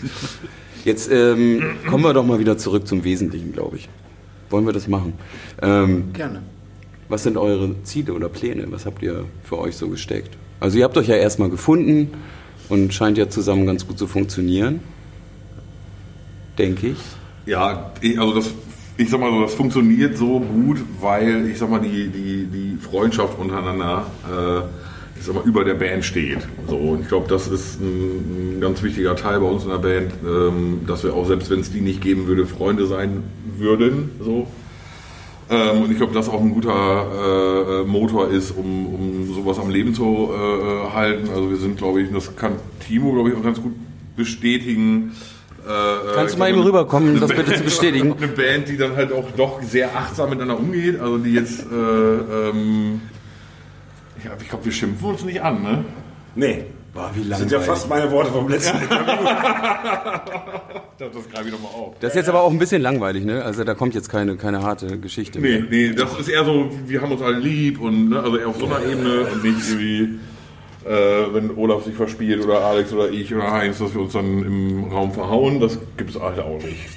Jetzt 0.84 1.10
ähm, 1.12 1.62
kommen 1.89 2.03
wir 2.03 2.14
doch 2.14 2.26
mal 2.26 2.39
wieder 2.39 2.58
zurück 2.58 2.88
zum 2.88 3.03
Wesentlichen, 3.03 3.53
glaube 3.53 3.78
ich. 3.78 3.88
Wollen 4.49 4.66
wir 4.66 4.74
das 4.74 4.88
machen? 4.88 5.14
Ähm, 5.62 6.12
Gerne. 6.14 6.41
was 7.08 7.24
sind 7.24 7.38
eure 7.38 7.82
Ziele 7.84 8.14
oder 8.14 8.28
Pläne? 8.28 8.66
Was 8.72 8.86
habt 8.86 9.03
ihr 9.03 9.26
für 9.43 9.60
euch 9.60 9.78
so 9.78 9.88
gesteckt? 9.89 10.38
Also 10.60 10.80
ihr 10.80 10.84
habt 10.86 10.97
euch 10.97 11.08
ja 11.08 11.16
erstmal 11.16 11.49
gefunden 11.49 12.12
und 12.68 12.93
scheint 12.93 13.18
ja 13.18 13.30
zusammen 13.30 13.66
ganz 13.66 13.88
gut 13.88 13.99
zu 13.99 14.08
funktionieren. 14.08 14.82
Denke 16.58 16.88
ich. 16.88 16.99
Ja, 17.45 17.91
also 18.18 18.34
das, 18.34 18.51
ich 18.98 19.10
sag 19.10 19.20
mal 19.20 19.32
so, 19.32 19.41
das 19.41 19.54
funktioniert 19.54 20.18
so 20.18 20.39
gut, 20.39 20.80
weil 21.00 21.48
ich 21.50 21.60
sag 21.60 21.70
mal, 21.70 21.80
die, 21.80 22.08
die, 22.08 22.45
die 22.45 22.78
Freundschaft 22.78 23.38
untereinander, 23.38 24.08
äh, 24.26 25.20
ich 25.20 25.26
sag 25.26 25.36
mal, 25.36 25.43
über 25.45 25.64
der 25.64 25.76
Band 25.76 26.04
steht. 26.04 26.39
So, 26.68 26.76
und 26.76 27.02
ich 27.02 27.08
glaube, 27.08 27.28
das 27.28 27.48
ist 27.48 27.80
ein, 27.80 28.58
ein 28.58 28.62
ganz 28.62 28.82
wichtiger 28.82 29.16
Teil 29.16 29.39
bei 29.39 29.45
uns 29.45 29.64
in 29.64 29.70
der 29.70 29.78
Band, 29.78 30.14
ähm, 30.26 30.82
dass 30.88 31.04
wir 31.04 31.14
auch, 31.14 31.28
selbst 31.28 31.50
wenn 31.52 31.60
es 31.60 31.72
die 31.72 31.82
nicht 31.82 32.02
geben 32.02 32.28
würde, 32.28 32.48
Freunde 32.48 32.88
sein 32.88 33.24
würden. 33.58 34.10
So. 34.20 34.48
Ähm, 35.50 35.84
und 35.84 35.91
ich 35.91 35.98
glaube, 35.98 36.14
das 36.14 36.28
auch 36.28 36.41
ein 36.41 36.54
guter 36.54 37.84
äh, 37.84 37.88
Motor 37.88 38.30
ist, 38.30 38.52
um, 38.52 38.88
um 38.88 39.34
sowas 39.34 39.60
am 39.60 39.70
Leben 39.70 39.93
zu 39.93 40.30
äh, 40.34 40.93
halten. 40.93 41.30
Also 41.30 41.52
wir 41.52 41.58
sind, 41.58 41.78
glaube 41.78 42.02
ich, 42.02 42.12
das 42.12 42.36
kann 42.36 42.54
Timo, 42.86 43.14
glaube 43.14 43.30
ich, 43.30 43.36
auch 43.36 43.43
ganz 43.43 43.62
gut 43.62 43.74
bestätigen. 44.16 45.12
Äh, 45.68 46.13
Kannst 46.15 46.34
du 46.34 46.38
äh, 46.38 46.39
mal 46.39 46.49
eben 46.49 46.61
rüberkommen, 46.61 47.20
das 47.20 47.30
bitte 47.30 47.43
Band- 47.43 47.57
zu 47.57 47.63
bestätigen? 47.65 48.15
Eine 48.18 48.28
Band, 48.28 48.70
die 48.70 48.78
dann 48.78 48.95
halt 48.95 49.11
auch 49.11 49.26
doch 49.36 49.61
sehr 49.61 49.95
achtsam 49.95 50.30
miteinander 50.30 50.57
umgeht. 50.59 50.99
Also 50.99 51.18
die 51.18 51.34
jetzt, 51.34 51.65
äh, 51.72 51.76
ähm, 51.76 53.01
ja, 54.24 54.32
ich 54.41 54.49
glaube, 54.49 54.65
wir 54.65 54.72
schimpfen 54.72 55.09
uns 55.09 55.24
nicht 55.26 55.41
an, 55.41 55.61
ne? 55.63 55.86
Nee. 56.36 56.65
Boah, 56.93 57.11
wie 57.13 57.28
Das 57.30 57.39
sind 57.39 57.51
ja 57.51 57.59
fast 57.59 57.88
meine 57.89 58.09
Worte 58.11 58.32
vom 58.32 58.47
letzten 58.49 58.78
Das, 60.99 61.11
das 61.13 61.30
greife 61.30 61.45
ich 61.47 61.51
nochmal 61.51 61.72
auf. 61.74 61.93
Das 61.99 62.11
ist 62.11 62.15
jetzt 62.15 62.30
aber 62.30 62.41
auch 62.41 62.49
ein 62.51 62.57
bisschen 62.57 62.82
langweilig, 62.82 63.24
ne? 63.24 63.43
Also 63.43 63.63
da 63.63 63.76
kommt 63.76 63.93
jetzt 63.93 64.09
keine, 64.09 64.36
keine 64.36 64.63
harte 64.63 64.97
Geschichte 64.97 65.39
Nee, 65.39 65.59
mehr. 65.59 65.63
nee, 65.70 65.93
das 65.93 66.18
ist 66.20 66.28
eher 66.28 66.43
so, 66.43 66.72
wir 66.88 67.01
haben 67.01 67.11
uns 67.11 67.22
alle 67.22 67.38
lieb 67.38 67.80
und 67.80 68.09
ne, 68.09 68.20
also 68.20 68.38
eher 68.38 68.47
auf 68.47 68.57
so 68.57 68.65
einer 68.65 68.84
Ebene 68.84 69.28
und 69.32 69.43
nicht 69.43 69.70
irgendwie, 69.70 70.20
äh, 70.88 71.33
wenn 71.33 71.55
Olaf 71.57 71.83
sich 71.83 71.95
verspielt 71.95 72.43
oder 72.43 72.61
Alex 72.61 72.93
oder 72.93 73.09
ich 73.09 73.33
oder 73.33 73.51
Heinz, 73.51 73.79
dass 73.79 73.93
wir 73.93 74.01
uns 74.01 74.13
dann 74.13 74.43
im 74.43 74.85
Raum 74.85 75.11
verhauen, 75.11 75.59
das 75.59 75.77
gibt 75.97 76.11
es 76.11 76.19
halt 76.19 76.39
auch 76.39 76.61
nicht. 76.61 76.88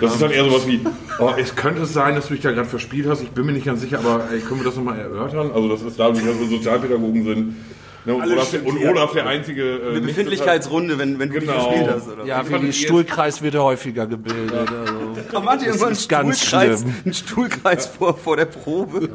Das 0.00 0.14
ist 0.14 0.22
dann 0.22 0.30
eher 0.30 0.44
sowas 0.44 0.66
wie, 0.66 0.80
oh, 1.18 1.30
es 1.36 1.54
könnte 1.54 1.84
sein, 1.86 2.14
dass 2.14 2.28
du 2.28 2.34
dich 2.34 2.42
da 2.42 2.52
gerade 2.52 2.68
verspielt 2.68 3.06
hast, 3.06 3.22
ich 3.22 3.30
bin 3.30 3.44
mir 3.46 3.52
nicht 3.52 3.66
ganz 3.66 3.80
sicher, 3.80 3.98
aber 3.98 4.28
ey, 4.30 4.40
können 4.40 4.60
wir 4.60 4.64
das 4.64 4.76
nochmal 4.76 4.98
erörtern? 4.98 5.50
Also 5.54 5.68
das 5.68 5.82
ist 5.82 5.98
dadurch, 5.98 6.24
dass 6.24 6.38
wir 6.38 6.46
Sozialpädagogen 6.46 7.24
sind. 7.24 7.56
Ne, 8.04 8.14
und, 8.14 8.22
Olaf, 8.22 8.48
stimmt, 8.48 8.66
und 8.66 8.80
ja. 8.80 8.90
Olaf 8.90 9.12
der 9.12 9.26
einzige... 9.26 9.62
Äh, 9.62 9.90
Eine 9.90 10.00
Befindlichkeitsrunde, 10.00 10.98
wenn, 10.98 11.18
wenn 11.20 11.30
du 11.30 11.38
Genau. 11.38 11.52
dich 11.52 11.62
verspielt 11.62 11.90
hast. 11.94 12.08
Oder? 12.08 12.24
Ja, 12.24 12.48
wie 12.48 12.58
die 12.58 12.72
Stuhlkreis 12.72 13.42
wird 13.42 13.54
häufiger 13.54 14.06
gebildet. 14.08 14.52
Also. 14.52 14.92
Komm, 15.30 15.48
hat 15.48 15.62
immer 15.62 15.82
einen 15.86 15.92
ist 15.92 16.08
ganz 16.08 16.40
Stuhlkreis, 16.42 16.80
schlimm. 16.80 16.94
einen 17.04 17.14
Stuhlkreis 17.14 17.86
vor, 17.86 18.16
vor 18.16 18.36
der 18.36 18.46
Probe? 18.46 19.08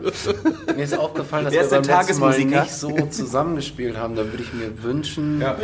Mir 0.76 0.84
ist 0.84 0.98
aufgefallen, 0.98 1.46
dass 1.46 1.54
wir 1.54 1.62
ist 1.62 1.70
beim 1.72 1.84
letzten 1.84 2.20
Mal 2.22 2.40
nicht 2.40 2.72
so 2.72 2.96
zusammengespielt 3.10 3.98
haben. 3.98 4.16
Da 4.16 4.24
würde 4.24 4.42
ich 4.42 4.54
mir 4.54 4.72
wünschen, 4.82 5.42
Ja. 5.42 5.58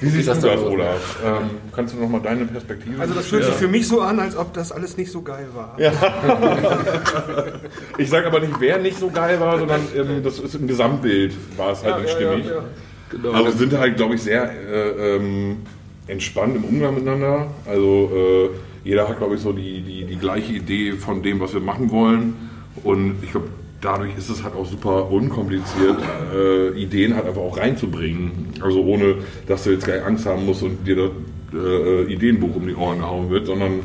Wie 0.00 0.08
siehst 0.10 0.28
das 0.28 0.40
du 0.40 0.48
das? 0.48 0.60
Olaf? 0.60 1.16
Ähm, 1.24 1.50
kannst 1.74 1.94
du 1.94 1.98
nochmal 2.00 2.20
deine 2.20 2.44
Perspektive... 2.44 3.00
Also 3.00 3.14
das 3.14 3.26
fühlt 3.28 3.44
sich 3.44 3.54
für 3.54 3.68
mich 3.68 3.88
so 3.88 4.02
an, 4.02 4.20
als 4.20 4.36
ob 4.36 4.52
das 4.52 4.72
alles 4.72 4.96
nicht 4.98 5.10
so 5.10 5.22
geil 5.22 5.48
war. 5.54 5.76
Ich 7.98 8.10
sage 8.10 8.26
aber 8.26 8.40
nicht, 8.40 8.52
wer 8.58 8.78
nicht 8.78 8.98
so 8.98 9.10
geil 9.10 9.38
war, 9.40 9.58
sondern 9.58 9.80
ähm, 9.96 10.22
das 10.22 10.38
ist 10.38 10.54
im 10.54 10.66
Gesamtbild 10.66 11.34
war 11.56 11.72
es 11.72 11.82
halt 11.84 11.94
Ja, 11.96 12.00
nicht 12.00 12.10
ja, 12.10 12.16
stimmig. 12.16 12.41
Ja, 12.46 13.22
ja. 13.22 13.30
Also 13.30 13.44
wir 13.46 13.52
sind 13.52 13.78
halt, 13.78 13.96
glaube 13.96 14.14
ich, 14.14 14.22
sehr 14.22 14.50
äh, 14.50 15.16
ähm, 15.16 15.58
entspannt 16.06 16.56
im 16.56 16.64
Umgang 16.64 16.94
miteinander. 16.94 17.48
Also 17.66 18.10
äh, 18.14 18.50
jeder 18.84 19.08
hat, 19.08 19.18
glaube 19.18 19.36
ich, 19.36 19.40
so 19.40 19.52
die, 19.52 19.82
die, 19.82 20.04
die 20.04 20.16
gleiche 20.16 20.52
Idee 20.52 20.92
von 20.92 21.22
dem, 21.22 21.40
was 21.40 21.54
wir 21.54 21.60
machen 21.60 21.90
wollen. 21.90 22.34
Und 22.82 23.16
ich 23.22 23.30
glaube, 23.30 23.48
dadurch 23.80 24.16
ist 24.16 24.28
es 24.30 24.42
halt 24.42 24.54
auch 24.54 24.66
super 24.66 25.10
unkompliziert, 25.10 25.98
äh, 26.34 26.68
Ideen 26.70 27.14
halt 27.14 27.26
einfach 27.26 27.42
auch 27.42 27.58
reinzubringen. 27.58 28.48
Also 28.60 28.82
ohne, 28.82 29.16
dass 29.46 29.64
du 29.64 29.70
jetzt 29.70 29.84
gleich 29.84 30.04
Angst 30.04 30.26
haben 30.26 30.46
musst 30.46 30.62
und 30.62 30.86
dir 30.86 30.96
das 30.96 31.10
äh, 31.54 32.12
Ideenbuch 32.12 32.56
um 32.56 32.66
die 32.66 32.74
Ohren 32.74 32.98
gehauen 32.98 33.30
wird, 33.30 33.46
sondern 33.46 33.80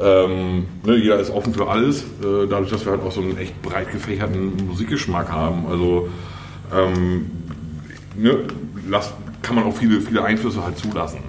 ähm, 0.00 0.66
ne, 0.84 0.96
jeder 0.96 1.20
ist 1.20 1.30
offen 1.30 1.52
für 1.52 1.68
alles, 1.68 2.02
äh, 2.02 2.46
dadurch, 2.48 2.70
dass 2.70 2.86
wir 2.86 2.92
halt 2.92 3.02
auch 3.02 3.12
so 3.12 3.20
einen 3.20 3.36
echt 3.36 3.60
breit 3.60 3.92
gefächerten 3.92 4.66
Musikgeschmack 4.66 5.30
haben. 5.30 5.66
Also 5.66 6.08
ähm, 6.74 7.30
ne, 8.16 8.38
lass, 8.88 9.12
kann 9.42 9.56
man 9.56 9.64
auch 9.64 9.76
viele, 9.76 10.00
viele 10.00 10.24
Einflüsse 10.24 10.64
halt 10.64 10.78
zulassen. 10.78 11.20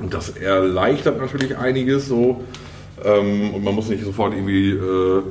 Und 0.00 0.14
das 0.14 0.30
erleichtert 0.30 1.20
natürlich 1.20 1.56
einiges 1.56 2.08
so. 2.08 2.42
Ähm, 3.04 3.54
und 3.54 3.64
man 3.64 3.74
muss 3.74 3.88
nicht 3.88 4.04
sofort 4.04 4.34
irgendwie, 4.34 4.70
äh, 4.70 5.22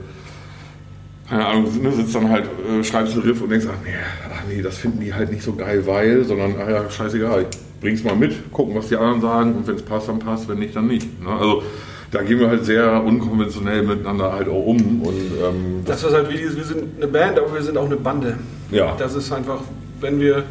keine 1.30 1.45
Ahnung, 1.45 1.82
ne, 1.82 1.91
sitzt 1.91 2.16
dann 2.16 2.30
halt, 2.30 2.45
äh, 2.45 2.84
schreibst 2.84 3.14
einen 3.14 3.24
Riff 3.24 3.41
und 3.41 3.49
denkst, 3.49 3.68
ach 3.70 3.78
nee, 3.84 3.91
ach 4.34 4.43
nee, 4.47 4.62
das 4.62 4.78
finden 4.78 4.99
die 5.01 5.14
halt 5.14 5.32
nicht 5.32 5.43
so 5.43 5.53
geil, 5.53 5.86
weil, 5.86 6.24
sondern, 6.24 6.55
ach 6.60 6.70
ja, 6.70 6.89
scheißegal, 6.89 7.45
ich 7.49 7.82
bring's 7.82 8.03
mal 8.03 8.16
mit, 8.16 8.51
gucken, 8.51 8.76
was 8.76 8.88
die 8.88 8.95
anderen 8.95 9.22
sagen 9.22 9.55
und 9.55 9.68
wenn 9.68 9.76
es 9.76 9.84
passt, 9.84 10.07
dann 10.07 10.20
passt, 10.20 10.49
wenn 10.49 10.60
nicht, 10.60 10.76
dann 10.76 10.88
nicht. 10.88 11.07
Ne? 11.24 11.30
Also 11.30 11.64
da 12.12 12.24
gehen 12.24 12.39
wir 12.39 12.49
halt 12.49 12.66
sehr 12.66 13.03
unkonventionell 13.03 13.84
miteinander 13.84 14.34
halt 14.34 14.47
auch 14.49 14.66
um 14.66 15.01
und 15.03 15.32
ähm, 15.43 15.82
Das 15.86 16.03
ist 16.03 16.12
halt 16.12 16.30
wie 16.30 16.38
dieses, 16.38 16.57
wir 16.57 16.64
sind 16.64 16.84
eine 16.97 17.07
Band, 17.07 17.38
aber 17.38 17.53
wir 17.53 17.62
sind 17.62 17.78
auch 17.78 17.86
eine 17.86 17.97
Bande. 17.97 18.38
Ja. 18.72 18.95
Das 18.97 19.14
ist 19.14 19.32
einfach, 19.32 19.62
wenn 20.02 20.20
wir 20.20 20.43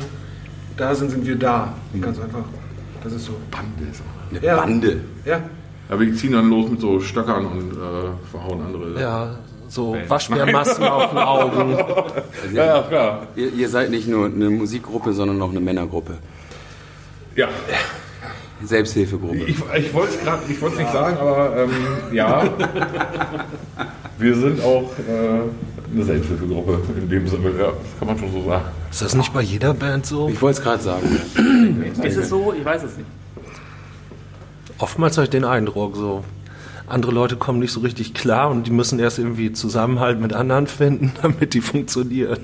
da 0.76 0.94
sind, 0.94 1.10
sind 1.10 1.26
wir 1.26 1.36
da. 1.36 1.74
Ganz 2.00 2.18
einfach. 2.20 2.44
Das 3.02 3.12
ist 3.12 3.24
so. 3.26 3.32
Bande 3.50 3.90
ist 3.90 4.00
auch. 4.02 4.30
Eine 4.36 4.44
Ja. 4.44 4.56
Bande. 4.56 5.00
Ja. 5.24 5.40
Ja, 5.90 5.98
wir 6.00 6.14
ziehen 6.14 6.32
dann 6.32 6.50
los 6.50 6.70
mit 6.70 6.80
so 6.80 7.00
Stöckern 7.00 7.46
und 7.46 7.72
äh, 7.72 8.28
verhauen 8.30 8.60
andere. 8.66 9.00
Ja, 9.00 9.38
so 9.68 9.92
Band. 9.92 10.10
Waschbärmasken 10.10 10.84
auf 10.86 11.08
den 11.10 11.18
Augen. 11.18 11.78
ja, 12.52 12.64
ja, 12.66 12.82
klar. 12.82 13.26
Ihr, 13.36 13.52
ihr 13.54 13.68
seid 13.68 13.90
nicht 13.90 14.06
nur 14.06 14.26
eine 14.26 14.50
Musikgruppe, 14.50 15.12
sondern 15.14 15.40
auch 15.40 15.50
eine 15.50 15.60
Männergruppe. 15.60 16.18
Ja, 17.36 17.48
Selbsthilfegruppe. 18.62 19.36
ich, 19.36 19.56
ich 19.76 19.94
wollte 19.94 20.14
es 20.14 20.20
gerade, 20.20 20.42
ich 20.48 20.60
wollte 20.60 20.76
es 20.76 20.80
nicht 20.82 20.92
sagen, 20.92 21.16
aber 21.18 21.56
ähm, 21.56 21.70
ja, 22.12 22.48
wir 24.18 24.34
sind 24.34 24.60
auch 24.62 24.90
äh, 24.98 25.94
eine 25.94 26.04
Selbsthilfegruppe 26.04 26.80
in 26.96 27.08
dem 27.08 27.28
Sinne. 27.28 27.50
Ja, 27.58 27.66
das 27.66 27.98
kann 27.98 28.08
man 28.08 28.18
schon 28.18 28.32
so 28.32 28.44
sagen. 28.44 28.64
Ist 28.90 29.02
das 29.02 29.14
nicht 29.14 29.32
bei 29.32 29.42
jeder 29.42 29.74
Band 29.74 30.06
so? 30.06 30.28
Ich 30.28 30.40
wollte 30.42 30.58
es 30.58 30.64
gerade 30.64 30.82
sagen. 30.82 31.20
Ist 32.02 32.16
es 32.16 32.28
so? 32.28 32.52
Ich 32.52 32.64
weiß 32.64 32.82
es 32.82 32.96
nicht. 32.96 33.08
Oftmals 34.78 35.16
habe 35.16 35.24
ich 35.24 35.30
den 35.30 35.44
Eindruck, 35.44 35.96
so 35.96 36.24
andere 36.88 37.12
Leute 37.12 37.36
kommen 37.36 37.58
nicht 37.58 37.72
so 37.72 37.80
richtig 37.80 38.14
klar 38.14 38.50
und 38.50 38.66
die 38.66 38.70
müssen 38.70 38.98
erst 38.98 39.18
irgendwie 39.18 39.52
Zusammenhalt 39.52 40.20
mit 40.20 40.32
anderen 40.32 40.66
finden, 40.66 41.12
damit 41.22 41.54
die 41.54 41.60
funktionieren. 41.60 42.38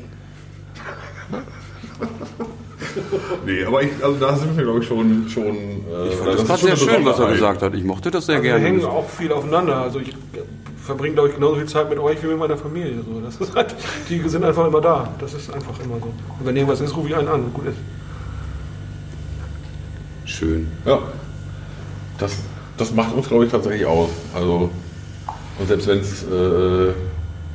Nee, 3.47 3.65
aber 3.65 3.83
ich, 3.83 3.91
also 4.03 4.17
da 4.19 4.37
sind 4.37 4.57
wir, 4.57 4.65
glaube 4.65 4.81
ich, 4.81 4.87
schon. 4.87 5.29
schon 5.29 5.47
äh, 5.57 6.09
Ich 6.09 6.15
fand 6.17 6.39
das 6.39 6.47
gerade 6.47 6.63
sehr 6.63 6.77
schön, 6.77 7.05
was 7.05 7.19
er 7.19 7.33
gesagt 7.33 7.63
hat. 7.63 7.75
Ich 7.75 7.85
mochte 7.85 8.11
das 8.11 8.27
sehr 8.27 8.37
Also 8.37 8.45
wir 8.45 8.53
gerne. 8.53 8.65
hängen 8.65 8.85
auch 8.85 9.09
viel 9.09 9.33
aufeinander. 9.33 9.77
Also 9.77 10.01
ich 10.01 10.15
verbringe, 10.85 11.15
glaube 11.15 11.29
ich, 11.31 11.35
genauso 11.35 11.57
viel 11.57 11.67
Zeit 11.67 11.89
mit 11.89 11.99
euch 11.99 12.23
wie 12.23 12.27
mit 12.29 12.39
meiner 12.39 12.57
Familie. 12.57 12.97
So. 13.07 13.21
Das 13.21 13.37
ist 13.37 13.55
halt, 13.57 13.75
die 14.09 14.21
sind 14.29 14.45
einfach 14.45 14.67
immer 14.67 14.81
da. 14.81 15.09
Das 15.19 15.35
ist 15.35 15.53
einfach 15.53 15.79
immer 15.83 15.97
so. 15.99 16.07
Und 16.07 16.47
wenn 16.47 16.57
irgendwas 16.57 16.81
ist, 16.81 16.95
rufe 16.97 17.09
ich 17.09 17.17
einen 17.17 17.29
an 17.29 17.45
und 17.45 17.55
gut 17.55 17.67
ist. 17.67 17.77
Schön. 20.25 20.69
Ja. 20.85 21.01
Das, 22.19 22.37
das 22.77 22.93
macht 22.95 23.15
uns, 23.15 23.29
glaube 23.29 23.45
ich, 23.45 23.51
tatsächlich 23.51 23.87
aus. 23.87 24.11
Also, 24.35 24.71
und 25.59 25.69
selbst 25.69 25.87
wenn 25.87 25.99
es, 25.99 26.23
äh, 26.25 26.93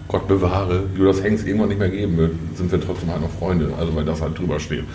Gott 0.07 0.27
bewahre, 0.27 0.83
Judas 0.97 1.21
Hengst 1.23 1.45
irgendwann 1.45 1.69
nicht 1.69 1.79
mehr 1.79 1.89
geben 1.89 2.17
wird, 2.17 2.31
sind 2.55 2.71
wir 2.71 2.81
trotzdem 2.81 3.11
halt 3.11 3.21
noch 3.21 3.31
Freunde. 3.31 3.71
Also, 3.79 3.95
weil 3.95 4.05
das 4.05 4.21
halt 4.21 4.37
drüber 4.37 4.59
steht. 4.59 4.85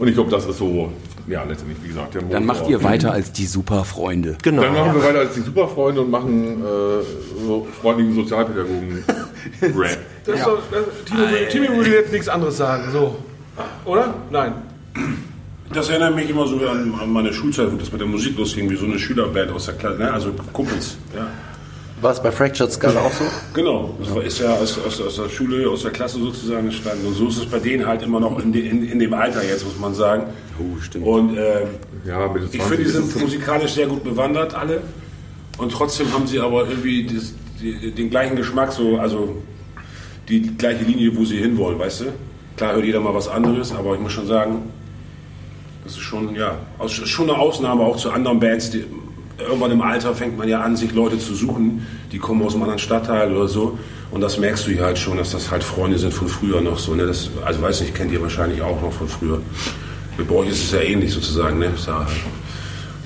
Und 0.00 0.08
ich 0.08 0.14
glaube, 0.14 0.30
das 0.30 0.46
ist 0.46 0.58
so, 0.58 0.90
ja, 1.28 1.44
letztendlich, 1.44 1.78
wie 1.82 1.88
gesagt, 1.88 2.14
der 2.14 2.22
Dann 2.22 2.46
macht 2.46 2.60
Motor. 2.62 2.70
ihr 2.72 2.82
weiter 2.82 3.12
als 3.12 3.30
die 3.32 3.44
Superfreunde. 3.46 4.38
Genau. 4.42 4.62
Dann 4.62 4.72
machen 4.74 4.94
wir 4.94 5.04
weiter 5.04 5.18
als 5.20 5.34
die 5.34 5.40
Superfreunde 5.42 6.00
und 6.00 6.10
machen 6.10 6.62
äh, 6.62 7.44
so 7.46 7.66
freundlichen 7.80 8.14
Sozialpädagogen-Rap. 8.14 9.98
Das 10.26 10.38
ist 10.38 10.46
doch, 10.46 10.58
das, 10.70 10.84
Timo, 11.06 11.20
will- 11.30 11.48
Timo 11.48 11.76
würde 11.76 11.90
jetzt 11.90 12.12
nichts 12.12 12.28
anderes 12.28 12.56
sagen. 12.58 12.84
So. 12.92 13.16
Oder? 13.86 14.14
Nein. 14.30 14.52
Das 15.72 15.88
erinnert 15.88 16.14
mich 16.14 16.28
immer 16.28 16.46
so 16.46 16.56
an, 16.66 16.92
an 17.00 17.10
meine 17.12 17.32
Schulzeit, 17.32 17.72
wo 17.72 17.76
das 17.76 17.90
mit 17.90 18.00
der 18.00 18.08
Musik 18.08 18.36
losging, 18.36 18.68
wie 18.70 18.76
so 18.76 18.84
eine 18.84 18.98
Schülerband 18.98 19.50
aus 19.52 19.66
der 19.66 19.74
Klasse, 19.74 19.98
ne? 19.98 20.12
also 20.12 20.32
Kumpels. 20.52 20.96
Ja. 21.16 21.26
War 22.00 22.12
es 22.12 22.22
bei 22.22 22.32
Fractured 22.32 22.72
Skull 22.72 22.96
auch 22.96 23.12
so? 23.12 23.24
Genau, 23.52 23.94
das 24.00 24.14
war- 24.14 24.22
ist 24.22 24.38
ja 24.40 24.54
aus, 24.54 24.78
aus, 24.86 25.00
aus 25.00 25.16
der 25.16 25.28
Schule, 25.28 25.68
aus 25.68 25.82
der 25.82 25.90
Klasse 25.90 26.18
sozusagen 26.18 26.66
entstanden. 26.66 27.06
Und 27.06 27.14
so 27.14 27.28
ist 27.28 27.36
es 27.38 27.46
bei 27.46 27.58
denen 27.58 27.86
halt 27.86 28.02
immer 28.02 28.20
noch 28.20 28.38
in, 28.42 28.52
de, 28.52 28.66
in, 28.66 28.84
in 28.88 28.98
dem 28.98 29.12
Alter 29.12 29.44
jetzt, 29.44 29.64
muss 29.64 29.78
man 29.78 29.92
sagen. 29.94 30.24
Oh, 30.58 30.80
stimmt. 30.80 31.06
Und 31.06 31.36
äh, 31.36 31.66
Ja, 32.06 32.26
Mitte 32.28 32.48
20 32.50 32.54
ich 32.54 32.62
finde, 32.62 32.84
die 32.84 32.90
sind 32.90 33.20
musikalisch 33.20 33.72
sehr 33.74 33.86
gut 33.86 34.02
bewandert, 34.02 34.54
alle. 34.54 34.80
Und 35.58 35.72
trotzdem 35.72 36.10
haben 36.14 36.26
sie 36.26 36.38
aber 36.40 36.66
irgendwie 36.68 37.04
das, 37.04 37.34
die, 37.60 37.90
den 37.92 38.08
gleichen 38.08 38.36
Geschmack, 38.36 38.72
so, 38.72 38.96
also 38.98 39.36
die 40.28 40.40
gleiche 40.56 40.84
Linie, 40.84 41.14
wo 41.16 41.24
sie 41.26 41.36
hinwollen, 41.38 41.78
weißt 41.78 42.00
du? 42.02 42.04
Klar 42.56 42.74
hört 42.74 42.84
jeder 42.84 43.00
mal 43.00 43.12
was 43.14 43.28
anderes, 43.28 43.72
aber 43.74 43.94
ich 43.94 44.00
muss 44.00 44.12
schon 44.12 44.26
sagen, 44.26 44.62
das 45.84 45.92
ist 45.94 46.00
schon, 46.00 46.34
ja, 46.34 46.56
aus- 46.78 46.92
schon 46.92 47.28
eine 47.28 47.38
Ausnahme 47.38 47.82
auch 47.82 47.96
zu 47.96 48.10
anderen 48.10 48.40
Bands. 48.40 48.70
Die, 48.70 48.84
irgendwann 49.40 49.70
im 49.70 49.82
Alter 49.82 50.14
fängt 50.14 50.36
man 50.36 50.48
ja 50.48 50.60
an, 50.60 50.76
sich 50.76 50.92
Leute 50.92 51.18
zu 51.18 51.34
suchen, 51.34 51.86
die 52.12 52.18
kommen 52.18 52.42
aus 52.42 52.54
einem 52.54 52.62
anderen 52.64 52.78
Stadtteil 52.78 53.34
oder 53.34 53.48
so. 53.48 53.78
Und 54.10 54.20
das 54.20 54.38
merkst 54.38 54.66
du 54.66 54.72
ja 54.72 54.84
halt 54.84 54.98
schon, 54.98 55.16
dass 55.16 55.30
das 55.30 55.50
halt 55.50 55.62
Freunde 55.62 55.98
sind 55.98 56.12
von 56.12 56.28
früher 56.28 56.60
noch 56.60 56.78
so. 56.78 56.94
Ne? 56.94 57.06
Das, 57.06 57.30
also 57.44 57.62
weiß 57.62 57.80
nicht, 57.82 57.94
kennt 57.94 58.12
ihr 58.12 58.20
wahrscheinlich 58.20 58.60
auch 58.62 58.80
noch 58.82 58.92
von 58.92 59.08
früher. 59.08 59.40
Bei 60.28 60.34
euch 60.34 60.48
ist 60.50 60.64
es 60.64 60.72
ja 60.72 60.80
ähnlich 60.80 61.12
sozusagen, 61.12 61.58
ne? 61.58 61.72
Ja, 61.86 62.06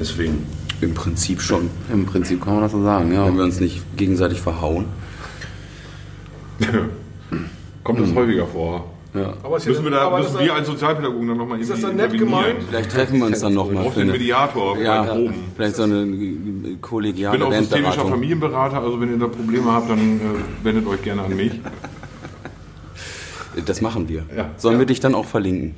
deswegen. 0.01 0.47
Im 0.81 0.93
Prinzip 0.93 1.41
schon. 1.41 1.71
Im 1.93 2.05
Prinzip 2.05 2.43
kann 2.43 2.55
man 2.55 2.63
das 2.63 2.73
so 2.73 2.83
sagen, 2.83 3.13
ja. 3.13 3.25
Wenn 3.27 3.37
wir 3.37 3.45
uns 3.45 3.61
nicht 3.61 3.97
gegenseitig 3.97 4.41
verhauen. 4.41 4.87
Kommt 7.85 8.01
das 8.01 8.15
häufiger 8.15 8.47
vor? 8.47 8.94
Ja. 9.15 9.33
Aber 9.45 9.57
ist, 9.59 9.67
Müssen 9.67 9.85
wir, 9.85 9.91
da, 9.93 10.01
aber 10.09 10.19
müssen 10.19 10.35
das 10.35 10.43
wir 10.43 10.55
als 10.55 10.67
Sozialpädagogen 10.67 11.29
dann 11.29 11.37
nochmal 11.37 11.61
ist 11.61 11.71
das 11.71 11.81
irgendwie 11.83 11.99
dann 11.99 12.11
nett 12.11 12.19
gemeint? 12.19 12.57
Vielleicht 12.69 12.91
treffen 12.91 13.19
wir 13.21 13.27
uns 13.27 13.41
dann 13.41 13.55
nochmal 13.55 13.87
Auf 13.87 13.95
für 13.95 14.01
den 14.01 14.11
Mediator, 14.11 14.77
ja, 14.79 15.03
bei 15.05 15.09
Proben. 15.11 15.35
vielleicht 15.55 15.77
so 15.77 15.83
eine 15.85 16.01
äh, 16.03 16.73
Ich 16.73 16.81
kollegiale 16.83 17.39
bin 17.39 17.47
auch 17.47 17.53
systemischer. 17.53 18.07
Familienberater, 18.07 18.81
also 18.81 19.01
wenn 19.01 19.11
ihr 19.13 19.19
da 19.19 19.29
Probleme 19.29 19.71
habt, 19.71 19.89
dann 19.89 19.99
äh, 19.99 20.65
wendet 20.65 20.87
euch 20.89 21.01
gerne 21.03 21.23
an 21.23 21.37
mich. 21.37 21.53
Das 23.67 23.81
machen 23.81 24.09
wir. 24.09 24.25
Ja. 24.37 24.51
Sollen 24.57 24.79
wir 24.81 24.87
dich 24.87 24.99
dann 24.99 25.15
auch 25.15 25.27
verlinken? 25.27 25.77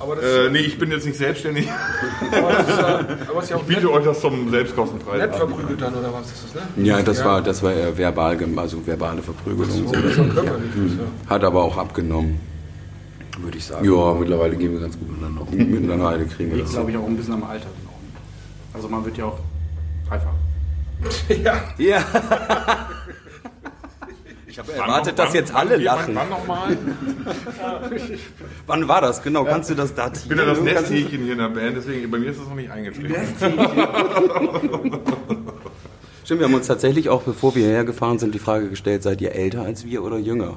Aber 0.00 0.14
das, 0.16 0.24
Äh, 0.24 0.50
nee, 0.50 0.58
ich 0.60 0.78
bin 0.78 0.90
jetzt 0.90 1.06
nicht 1.06 1.16
selbstständig. 1.18 1.66
aber 2.32 2.52
das 2.52 2.68
ist 2.68 2.78
ja, 2.78 2.98
aber 3.30 3.42
ist 3.42 3.50
ja 3.50 3.56
auch 3.56 3.60
Ich 3.62 3.66
biete 3.66 3.86
nett, 3.86 3.90
euch 3.94 4.04
das 4.04 4.20
zum 4.20 4.50
Selbstkostenpreis 4.50 5.18
nett 5.18 5.32
an. 5.32 5.38
verprügelt 5.38 5.80
dann, 5.80 5.94
oder 5.94 6.12
was 6.12 6.26
ist 6.26 6.44
das, 6.54 6.76
ne? 6.76 6.84
Ja, 6.86 7.02
das 7.02 7.24
war 7.24 7.42
das 7.42 7.62
war 7.62 7.72
eher 7.72 7.96
verbal, 7.96 8.38
also 8.56 8.86
verbale 8.86 9.22
Verprügelung. 9.22 9.70
So, 9.70 9.90
das 9.90 10.04
ist 10.04 10.14
schon. 10.14 10.28
Ja. 10.36 11.30
Hat 11.30 11.42
aber 11.42 11.64
auch 11.64 11.76
abgenommen, 11.78 12.38
würde 13.48 13.58
ich 13.58 13.64
sagen. 13.64 13.84
Ja, 13.84 14.14
mittlerweile 14.14 14.56
gehen 14.56 14.72
wir 14.72 14.80
ganz 14.80 14.98
gut 14.98 15.08
miteinander 15.08 15.40
um. 15.40 15.56
Miteinander 15.56 16.08
alle 16.08 16.26
kriegen 16.26 16.58
das. 16.58 16.70
glaube 16.70 16.90
ich, 16.90 16.96
auch 16.96 17.06
ein 17.06 17.16
bisschen 17.16 17.34
am 17.34 17.44
Alter. 17.44 17.66
auch. 17.66 18.74
Also 18.74 18.88
man 18.88 19.04
wird 19.04 19.16
ja 19.16 19.24
auch 19.24 19.38
reifer. 20.10 20.34
Ja. 21.78 22.04
Ich 24.50 24.58
habe 24.58 24.72
erwartet, 24.72 25.16
dass 25.16 25.34
jetzt 25.34 25.54
alle 25.54 25.76
lachen. 25.76 26.16
Wann, 26.16 26.30
wann 26.30 26.30
nochmal? 26.30 26.76
Wann 28.66 28.88
war 28.88 29.00
das? 29.02 29.22
Genau, 29.22 29.44
kannst 29.44 29.70
du 29.70 29.76
das 29.76 29.94
datieren? 29.94 30.22
Ich 30.22 30.28
bin 30.28 30.38
ja 30.38 30.46
das 30.46 30.60
Nesthäkchen 30.60 31.22
hier 31.22 31.32
in 31.34 31.38
der 31.38 31.48
Band, 31.50 31.76
deswegen 31.76 32.10
bei 32.10 32.18
mir 32.18 32.30
ist 32.30 32.40
das 32.40 32.48
noch 32.48 32.56
nicht 32.56 32.68
eingeschrieben. 32.68 33.14
Stimmt, 36.24 36.40
wir 36.40 36.46
haben 36.46 36.54
uns 36.54 36.66
tatsächlich 36.66 37.08
auch, 37.08 37.22
bevor 37.22 37.54
wir 37.54 37.66
hierher 37.66 37.84
gefahren 37.84 38.18
sind, 38.18 38.34
die 38.34 38.40
Frage 38.40 38.68
gestellt, 38.68 39.04
seid 39.04 39.20
ihr 39.20 39.32
älter 39.32 39.62
als 39.62 39.84
wir 39.84 40.02
oder 40.02 40.18
jünger? 40.18 40.56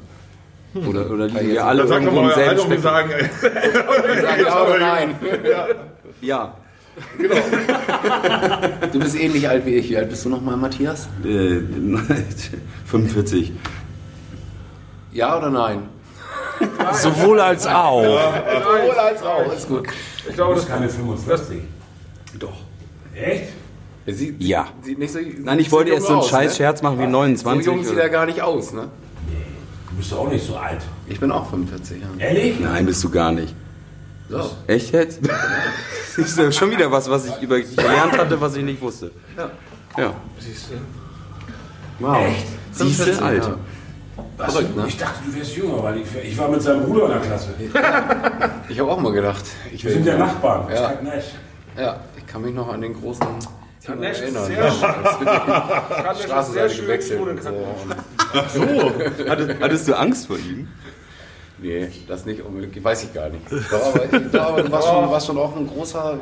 Oder, 0.74 1.10
oder 1.10 1.28
liegen 1.28 1.50
wir 1.50 1.66
alle 1.66 1.84
Dann 1.86 2.04
irgendwo 2.04 2.22
im 2.22 2.32
selben 2.32 2.60
Spektrum? 2.60 2.82
sagen, 2.82 3.10
Ja 4.44 4.64
oder 4.66 4.80
nein? 4.80 5.16
Ja. 6.22 6.54
Du 8.92 9.00
bist 9.00 9.20
ähnlich 9.20 9.50
alt 9.50 9.66
wie 9.66 9.76
ich. 9.76 9.90
Wie 9.90 9.98
alt 9.98 10.10
bist 10.10 10.24
du 10.26 10.30
nochmal, 10.30 10.56
Matthias? 10.58 11.08
Äh, 11.26 11.60
45. 12.86 13.52
Ja 15.12 15.38
oder 15.38 15.50
nein? 15.50 15.84
Sowohl 16.94 17.40
als 17.42 17.66
auch. 17.68 18.04
Sowohl 18.04 18.98
als 18.98 19.24
auch. 19.24 19.54
Ist 19.54 19.68
gut. 19.68 19.88
Ich 20.30 20.36
glaube, 20.36 20.56
das 20.56 20.68
Keine 20.68 20.88
45. 20.90 21.62
Doch. 22.40 22.54
Echt? 23.16 23.50
Er 24.06 24.14
sieht, 24.14 24.42
Ja. 24.42 24.68
sieht 24.82 25.00
nicht 25.00 25.12
so, 25.12 25.20
Nein, 25.40 25.60
ich 25.60 25.72
wollte 25.72 25.92
erst 25.92 26.08
so 26.08 26.14
einen 26.14 26.22
aus, 26.22 26.30
scheiß 26.30 26.52
ne? 26.52 26.56
Scherz 26.58 26.82
machen 26.82 27.00
wie 27.00 27.04
So 27.04 27.10
29. 27.10 27.66
jung 27.66 27.84
sieht 27.84 27.98
er 27.98 28.10
gar 28.10 28.26
nicht 28.26 28.42
aus, 28.42 28.74
ne? 28.74 28.88
Du 29.92 29.98
bist 29.98 30.12
doch 30.12 30.20
auch 30.20 30.30
nicht 30.30 30.46
so 30.46 30.56
alt. 30.56 30.82
Ich 31.08 31.20
bin 31.20 31.32
auch 31.32 31.50
45, 31.50 32.02
ja. 32.02 32.08
Ehrlich? 32.18 32.60
Nein, 32.60 32.86
bist 32.86 33.04
du 33.04 33.10
gar 33.10 33.32
nicht. 33.32 33.54
So. 34.30 34.50
Echt 34.68 34.94
jetzt? 34.94 35.20
Ist 36.18 36.38
ja 36.38 36.52
schon 36.52 36.72
wieder 36.72 36.92
was, 36.92 37.10
was 37.10 37.26
ich 37.26 37.42
über 37.42 37.60
gelernt 37.60 38.18
hatte, 38.18 38.40
was 38.40 38.56
ich 38.56 38.64
nicht 38.64 38.82
wusste. 38.82 39.12
Ja. 39.98 40.14
siehst 40.40 40.68
du. 40.70 40.76
Wow. 42.00 42.18
Siehst 42.72 43.02
45, 43.02 43.18
du, 43.18 43.26
Alter. 43.26 43.58
Was? 44.38 44.54
Verrückt, 44.54 44.76
ne? 44.76 44.86
Ich 44.88 44.98
dachte, 44.98 45.20
du 45.26 45.36
wärst 45.36 45.56
jünger, 45.56 45.84
weil 45.84 45.98
ich, 45.98 46.08
ich 46.24 46.38
war 46.38 46.50
mit 46.50 46.62
seinem 46.62 46.84
Bruder 46.84 47.06
in 47.06 47.12
der 47.12 47.20
Klasse. 47.20 47.50
Ich 48.70 48.80
habe 48.80 48.92
auch 48.92 49.00
mal 49.00 49.12
gedacht. 49.12 49.44
Ich 49.72 49.84
Wir 49.84 49.92
sind 49.92 50.06
ja 50.06 50.18
Nachbarn. 50.18 50.74
Ja. 50.74 50.94
Nash. 51.02 51.26
Ja, 51.78 52.00
ich 52.18 52.26
kann 52.26 52.42
mich 52.42 52.54
noch 52.54 52.70
an 52.70 52.82
den 52.82 52.94
großen 52.94 53.28
Nash 54.00 54.22
ist 54.22 54.36
erinnern. 54.36 54.46
sehr 54.46 54.64
das 56.28 56.48
ist 56.48 56.54
sehr 56.54 56.70
schön 56.70 57.20
wohnen 57.20 57.38
und 57.38 57.44
so. 57.44 57.52
Hattest, 59.28 59.60
hattest 59.60 59.88
du 59.88 59.98
Angst 59.98 60.28
vor 60.28 60.38
ihm? 60.38 60.68
Nee, 61.62 61.90
das 62.08 62.26
nicht 62.26 62.42
unmöglich, 62.42 62.84
weiß 62.84 63.04
ich 63.04 63.14
gar 63.14 63.30
nicht. 63.30 63.44
Doch, 63.50 63.94
aber, 63.94 64.04
ich 64.06 64.32
glaube, 64.32 64.40
aber 64.40 64.64
du 64.64 64.72
warst 64.72 64.88
schon, 64.88 65.12
warst 65.12 65.28
schon 65.28 65.38
auch 65.38 65.56
ein 65.56 65.68
großer, 65.68 66.20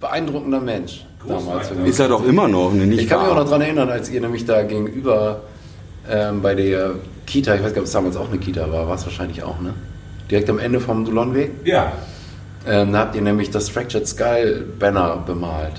beeindruckender 0.00 0.60
Mensch 0.60 1.04
damals. 1.26 1.70
Ist 1.70 2.00
er 2.00 2.08
doch 2.08 2.24
immer 2.24 2.48
noch, 2.48 2.72
ne? 2.72 2.86
Nicht 2.86 3.02
Ich 3.02 3.08
kann 3.08 3.20
mich 3.20 3.28
auch 3.28 3.36
noch 3.36 3.44
daran 3.44 3.62
erinnern, 3.62 3.88
als 3.88 4.08
ihr 4.10 4.20
nämlich 4.20 4.44
da 4.44 4.62
gegenüber 4.62 5.42
ähm, 6.08 6.42
bei 6.42 6.54
der 6.54 6.94
Kita, 7.26 7.54
ich 7.54 7.62
weiß 7.62 7.68
gar 7.68 7.68
nicht, 7.70 7.78
ob 7.78 7.84
es 7.84 7.92
damals 7.92 8.16
auch 8.16 8.28
eine 8.28 8.38
Kita 8.38 8.70
war, 8.70 8.88
war 8.88 8.94
es 8.94 9.04
wahrscheinlich 9.04 9.42
auch, 9.42 9.60
ne? 9.60 9.74
Direkt 10.30 10.50
am 10.50 10.58
Ende 10.58 10.80
vom 10.80 11.04
Dulonweg. 11.04 11.50
Ja. 11.64 11.92
Ähm, 12.66 12.92
da 12.92 13.00
habt 13.00 13.14
ihr 13.14 13.22
nämlich 13.22 13.50
das 13.50 13.68
Fractured 13.68 14.08
Skull 14.08 14.66
Banner 14.78 15.22
bemalt. 15.24 15.74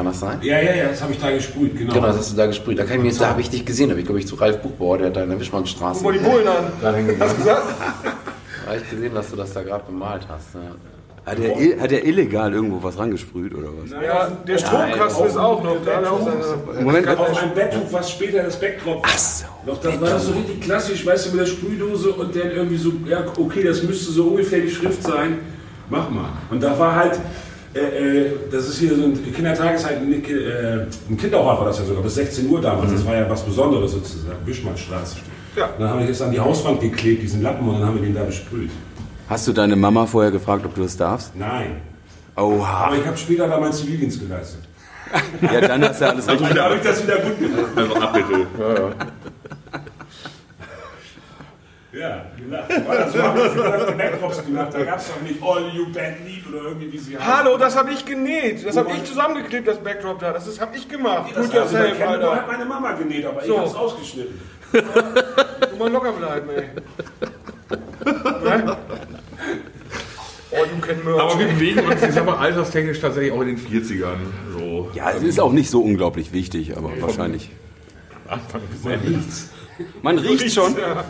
Kann 0.00 0.06
das 0.06 0.20
sein? 0.20 0.38
Ja, 0.40 0.58
ja, 0.58 0.74
ja, 0.74 0.88
das 0.88 1.02
habe 1.02 1.12
ich 1.12 1.20
da 1.20 1.30
gesprüht, 1.30 1.76
genau. 1.76 1.92
Genau, 1.92 2.06
das 2.06 2.16
hast 2.16 2.32
du 2.32 2.36
da 2.38 2.46
gesprüht. 2.46 2.78
Da, 2.78 2.84
kann 2.84 2.96
ich 2.96 3.02
mich, 3.02 3.18
da 3.18 3.28
habe 3.28 3.42
ich 3.42 3.50
dich 3.50 3.66
gesehen, 3.66 3.88
da 3.88 3.90
habe 3.90 4.00
ich, 4.00 4.06
glaube 4.06 4.18
ich, 4.18 4.26
zu 4.26 4.34
Ralf 4.34 4.62
Buchbauer, 4.62 4.96
der 4.96 5.08
hat 5.08 5.16
da 5.16 5.24
in 5.24 5.28
der 5.28 5.38
Wischmannstraße. 5.38 6.02
Guck 6.02 6.14
mal 6.14 6.18
die 6.18 6.24
Bullen 6.24 6.48
an. 6.48 6.72
Da 6.80 6.94
hängen 6.94 7.16
Hast 7.20 7.32
du 7.32 7.36
gesagt? 7.36 7.62
Da 8.64 8.70
habe 8.70 8.80
ich 8.82 8.90
gesehen, 8.90 9.14
dass 9.14 9.28
du 9.28 9.36
das 9.36 9.52
da 9.52 9.62
gerade 9.62 9.84
bemalt 9.84 10.26
hast. 10.26 10.54
Ja. 10.54 11.30
Hat 11.30 11.38
er, 11.38 11.82
hat 11.82 11.92
er 11.92 12.06
illegal 12.06 12.50
irgendwo 12.50 12.82
was 12.82 12.98
rangesprüht 12.98 13.54
oder 13.54 13.68
was? 13.76 13.90
Ja, 13.90 14.28
der 14.30 14.56
Stromkasten 14.56 15.26
ist 15.26 15.36
auch 15.36 15.62
noch 15.62 15.76
da. 15.84 16.00
Moment, 16.80 17.06
Auf 17.06 17.42
ein 17.42 17.52
Betttuch, 17.54 17.92
was 17.92 18.10
später 18.10 18.42
das 18.42 18.58
Backdrop 18.58 19.02
war. 19.02 19.10
Ach 19.12 19.18
so. 19.18 19.44
Doch, 19.66 19.82
das 19.82 20.00
war 20.00 20.08
das 20.08 20.24
so 20.24 20.32
richtig 20.32 20.62
klassisch, 20.62 21.04
weißt 21.04 21.26
du, 21.26 21.30
mit 21.32 21.40
der 21.40 21.46
Sprühdose 21.46 22.12
und 22.12 22.34
dann 22.34 22.52
irgendwie 22.52 22.78
so, 22.78 22.90
ja, 23.06 23.22
okay, 23.36 23.64
das 23.64 23.82
müsste 23.82 24.12
so 24.12 24.28
ungefähr 24.28 24.60
die 24.60 24.70
Schrift 24.70 25.02
sein. 25.02 25.40
Mach 25.90 26.08
mal. 26.08 26.30
Und 26.50 26.62
da 26.62 26.78
war 26.78 26.96
halt, 26.96 27.20
äh, 27.74 27.78
äh, 27.78 28.30
das 28.50 28.68
ist 28.68 28.78
hier 28.78 28.96
so 28.96 29.04
ein 29.04 29.32
Kindertagesheim, 29.32 30.12
äh, 30.12 30.86
ein 31.08 31.16
Kinderhort 31.16 31.60
war 31.60 31.66
das 31.66 31.78
ja 31.78 31.84
sogar, 31.84 32.02
bis 32.02 32.16
16 32.16 32.48
Uhr 32.48 32.60
damals. 32.60 32.92
Das 32.92 33.06
war 33.06 33.14
ja 33.14 33.28
was 33.30 33.44
Besonderes 33.44 33.92
sozusagen, 33.92 34.38
Wischmannstraße. 34.44 35.18
Ja. 35.56 35.68
Dann 35.78 35.88
haben 35.88 36.00
wir 36.00 36.06
jetzt 36.06 36.22
an 36.22 36.32
die 36.32 36.40
Hauswand 36.40 36.80
geklebt, 36.80 37.22
diesen 37.22 37.42
Lappen, 37.42 37.68
und 37.68 37.80
dann 37.80 37.88
haben 37.88 37.94
wir 37.96 38.02
den 38.02 38.14
da 38.14 38.24
besprüht. 38.24 38.70
hast 39.28 39.46
du 39.46 39.52
deine 39.52 39.76
Mama 39.76 40.06
vorher 40.06 40.30
gefragt, 40.32 40.64
ob 40.64 40.74
du 40.74 40.82
das 40.82 40.96
darfst? 40.96 41.36
Nein. 41.36 41.76
Oha. 42.36 42.86
Aber 42.86 42.96
ich 42.96 43.06
habe 43.06 43.16
später 43.16 43.46
da 43.48 43.58
meinen 43.58 43.72
Zivildienst 43.72 44.20
geleistet. 44.20 44.60
Ja, 45.42 45.60
dann 45.60 45.82
hast 45.82 46.00
du 46.00 46.08
alles 46.08 46.28
richtig 46.28 46.54
Da 46.54 46.64
habe 46.64 46.76
ich 46.76 46.82
das 46.82 47.02
wieder 47.02 47.16
gut 47.18 47.38
gemacht. 47.38 47.70
Also 47.76 47.94
Abbitte. 47.96 48.46
Ja, 48.58 48.74
ja. 48.74 48.90
Ja, 51.92 52.24
gelacht. 52.38 52.68
War 52.86 52.96
das 52.98 53.12
so, 53.12 53.20
haben 53.22 53.36
wir 53.36 53.50
für 53.50 53.92
Backdrops 53.96 54.44
gemacht. 54.46 54.68
Da 54.72 54.84
gab 54.84 54.98
es 55.00 55.08
doch 55.08 55.20
nicht 55.22 55.42
All 55.42 55.68
You 55.74 55.92
Band 55.92 56.24
Need 56.24 56.46
oder 56.48 56.68
irgendwie 56.68 56.92
wie 56.92 56.98
sie 56.98 57.18
heißen. 57.18 57.36
Hallo, 57.36 57.56
das 57.58 57.76
habe 57.76 57.92
ich 57.92 58.04
genäht. 58.04 58.64
Das 58.64 58.76
habe 58.76 58.92
ich 58.92 59.02
zusammengeklebt, 59.04 59.66
das 59.66 59.78
Backdrop 59.78 60.20
da. 60.20 60.32
Das 60.32 60.46
ist- 60.46 60.60
habe 60.60 60.76
ich 60.76 60.88
gemacht. 60.88 61.32
Das 61.34 61.46
Tut 61.46 61.58
also, 61.58 61.76
yourself, 61.76 62.00
hat 62.00 62.08
Alter. 62.08 62.44
meine 62.46 62.64
Mama 62.64 62.92
genäht, 62.92 63.26
aber 63.26 63.44
So. 63.44 63.54
ich 63.54 63.58
hab's 63.58 63.74
ausgeschnitten. 63.74 64.40
Du 64.72 64.78
mal 65.78 65.90
locker 65.90 66.12
bleiben, 66.12 66.48
ey. 66.50 66.68
Ne? 68.44 68.76
Oh, 70.52 70.56
du 70.68 70.80
kennst 70.84 71.04
Merch. 71.04 71.20
Aber 71.20 71.38
wir 71.38 71.46
bewegen 71.46 71.78
uns, 71.86 72.02
ich 72.02 72.12
sag 72.12 72.26
mal, 72.26 72.36
alterstechnisch 72.36 72.98
tatsächlich 73.00 73.32
auch 73.32 73.40
in 73.42 73.48
den 73.48 73.56
40ern. 73.58 74.16
So. 74.58 74.90
Ja, 74.94 75.12
es 75.12 75.22
ist 75.22 75.38
auch 75.38 75.52
nicht 75.52 75.70
so 75.70 75.80
unglaublich 75.80 76.32
wichtig, 76.32 76.76
aber 76.76 76.90
wahrscheinlich. 77.00 77.50
Anfang 78.26 78.60
bis 78.62 78.84
Ende. 78.84 79.20
Man 80.02 80.18
riecht 80.18 80.52
schon, 80.52 80.76
Ja. 80.76 81.04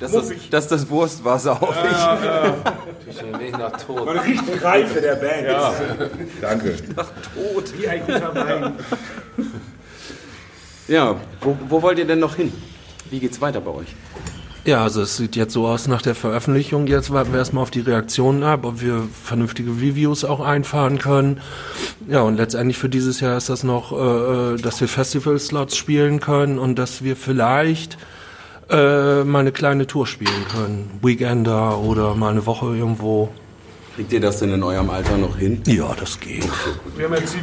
dass 0.00 0.12
das, 0.12 0.32
dass 0.50 0.68
das 0.68 0.88
Wurstwasser 0.88 1.52
aufriecht. 1.62 3.18
Schon 3.18 3.38
wenig 3.38 3.56
nach 3.56 3.72
Tod. 3.84 4.04
Man 4.06 4.18
riecht 4.18 4.42
die 4.48 4.58
Reife 4.58 5.00
der 5.00 5.16
Band. 5.16 5.46
Ja, 5.46 5.74
danke. 6.40 6.76
Wie 7.78 7.88
ein 7.88 8.00
guter 8.06 8.34
Wein. 8.34 8.72
Ja, 10.88 11.16
wo, 11.40 11.56
wo 11.68 11.82
wollt 11.82 11.98
ihr 11.98 12.04
denn 12.06 12.18
noch 12.20 12.36
hin? 12.36 12.52
Wie 13.10 13.18
geht's 13.20 13.40
weiter 13.40 13.60
bei 13.60 13.70
euch? 13.70 13.94
Ja, 14.66 14.82
also 14.82 15.02
es 15.02 15.18
sieht 15.18 15.36
jetzt 15.36 15.52
so 15.52 15.66
aus 15.66 15.88
nach 15.88 16.00
der 16.00 16.14
Veröffentlichung. 16.14 16.86
Jetzt 16.86 17.12
warten 17.12 17.32
wir 17.32 17.38
erstmal 17.38 17.62
auf 17.62 17.70
die 17.70 17.80
Reaktionen 17.80 18.42
ab, 18.42 18.64
ob 18.64 18.80
wir 18.80 19.06
vernünftige 19.22 19.70
Reviews 19.72 20.24
auch 20.24 20.40
einfahren 20.40 20.98
können. 20.98 21.42
Ja, 22.08 22.22
und 22.22 22.36
letztendlich 22.36 22.78
für 22.78 22.88
dieses 22.88 23.20
Jahr 23.20 23.36
ist 23.36 23.50
das 23.50 23.62
noch, 23.62 23.92
äh, 23.92 24.56
dass 24.56 24.80
wir 24.80 24.88
Festival-Slots 24.88 25.76
spielen 25.76 26.18
können 26.20 26.58
und 26.58 26.78
dass 26.78 27.04
wir 27.04 27.14
vielleicht 27.14 27.98
äh, 28.70 29.22
mal 29.24 29.40
eine 29.40 29.52
kleine 29.52 29.86
Tour 29.86 30.06
spielen 30.06 30.46
können. 30.50 30.90
Weekender 31.02 31.78
oder 31.80 32.14
mal 32.14 32.30
eine 32.30 32.46
Woche 32.46 32.74
irgendwo. 32.74 33.28
Kriegt 33.96 34.12
ihr 34.12 34.20
das 34.20 34.40
denn 34.40 34.52
in 34.52 34.62
eurem 34.62 34.90
Alter 34.90 35.16
noch 35.16 35.36
hin? 35.38 35.62
Ja, 35.66 35.94
das 35.98 36.18
geht. 36.18 36.48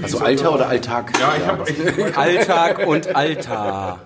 Also 0.03 0.19
Alter 0.19 0.53
oder 0.53 0.67
Alltag? 0.67 1.13
Ja, 1.17 1.33
ich 1.37 1.45
habe 1.45 1.63
ich, 1.69 2.17
Alltag 2.17 2.87
und 2.87 3.15
Alter. 3.15 3.99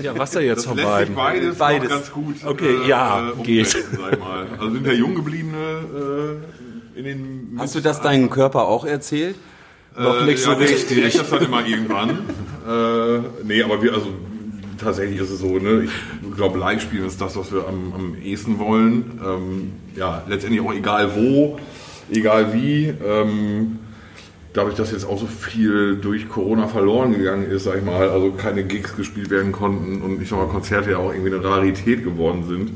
Ja, 0.00 0.16
was 0.16 0.30
da 0.30 0.40
jetzt 0.40 0.58
das 0.58 0.66
von 0.66 0.76
lässt 0.76 0.88
sich 0.88 0.96
beiden? 0.96 1.14
beides, 1.14 1.58
Beides. 1.58 1.88
Noch 1.88 1.96
ganz 1.96 2.12
gut 2.12 2.36
Okay, 2.44 2.86
ja, 2.86 3.30
umsetzen, 3.30 3.42
geht. 3.42 3.66
Ich. 3.66 4.60
Also 4.60 4.70
sind 4.72 4.86
ja 4.86 4.92
Junggebliebene 4.92 6.40
äh, 6.96 6.98
in 6.98 7.04
den... 7.04 7.56
Hast 7.58 7.74
du 7.74 7.80
das 7.80 8.00
deinem 8.00 8.30
Körper 8.30 8.68
auch 8.68 8.84
erzählt? 8.84 9.36
Noch 9.96 10.24
nicht 10.24 10.40
so 10.40 10.52
ja, 10.52 10.58
der 10.58 10.68
richtig. 10.68 11.02
kriegt 11.02 11.18
das 11.18 11.30
dann 11.30 11.44
immer 11.44 11.66
irgendwann. 11.66 12.10
äh, 12.68 13.20
nee, 13.44 13.62
aber 13.62 13.82
wir, 13.82 13.94
also 13.94 14.12
tatsächlich 14.78 15.20
ist 15.20 15.30
es 15.30 15.40
so, 15.40 15.58
ne? 15.58 15.84
Ich 15.84 16.36
glaube, 16.36 16.58
live 16.58 16.80
spielen 16.80 17.06
ist 17.06 17.20
das, 17.20 17.36
was 17.36 17.52
wir 17.52 17.66
am, 17.66 17.92
am 17.92 18.16
ehesten 18.22 18.60
wollen. 18.60 19.20
Ähm, 19.24 19.72
ja, 19.96 20.22
letztendlich 20.28 20.60
auch 20.60 20.72
egal 20.72 21.16
wo, 21.16 21.58
egal 22.10 22.52
wie. 22.54 22.92
Ähm, 23.06 23.78
dadurch, 24.52 24.74
dass 24.74 24.92
jetzt 24.92 25.04
auch 25.04 25.18
so 25.18 25.26
viel 25.26 25.96
durch 25.96 26.28
Corona 26.28 26.66
verloren 26.66 27.12
gegangen 27.12 27.50
ist, 27.50 27.64
sag 27.64 27.76
ich 27.76 27.84
mal, 27.84 28.08
also 28.08 28.32
keine 28.32 28.64
Gigs 28.64 28.96
gespielt 28.96 29.30
werden 29.30 29.52
konnten 29.52 30.02
und 30.02 30.20
ich 30.20 30.28
sag 30.28 30.38
mal, 30.38 30.46
Konzerte 30.46 30.92
ja 30.92 30.98
auch 30.98 31.12
irgendwie 31.12 31.34
eine 31.34 31.44
Rarität 31.44 32.02
geworden 32.02 32.44
sind, 32.48 32.72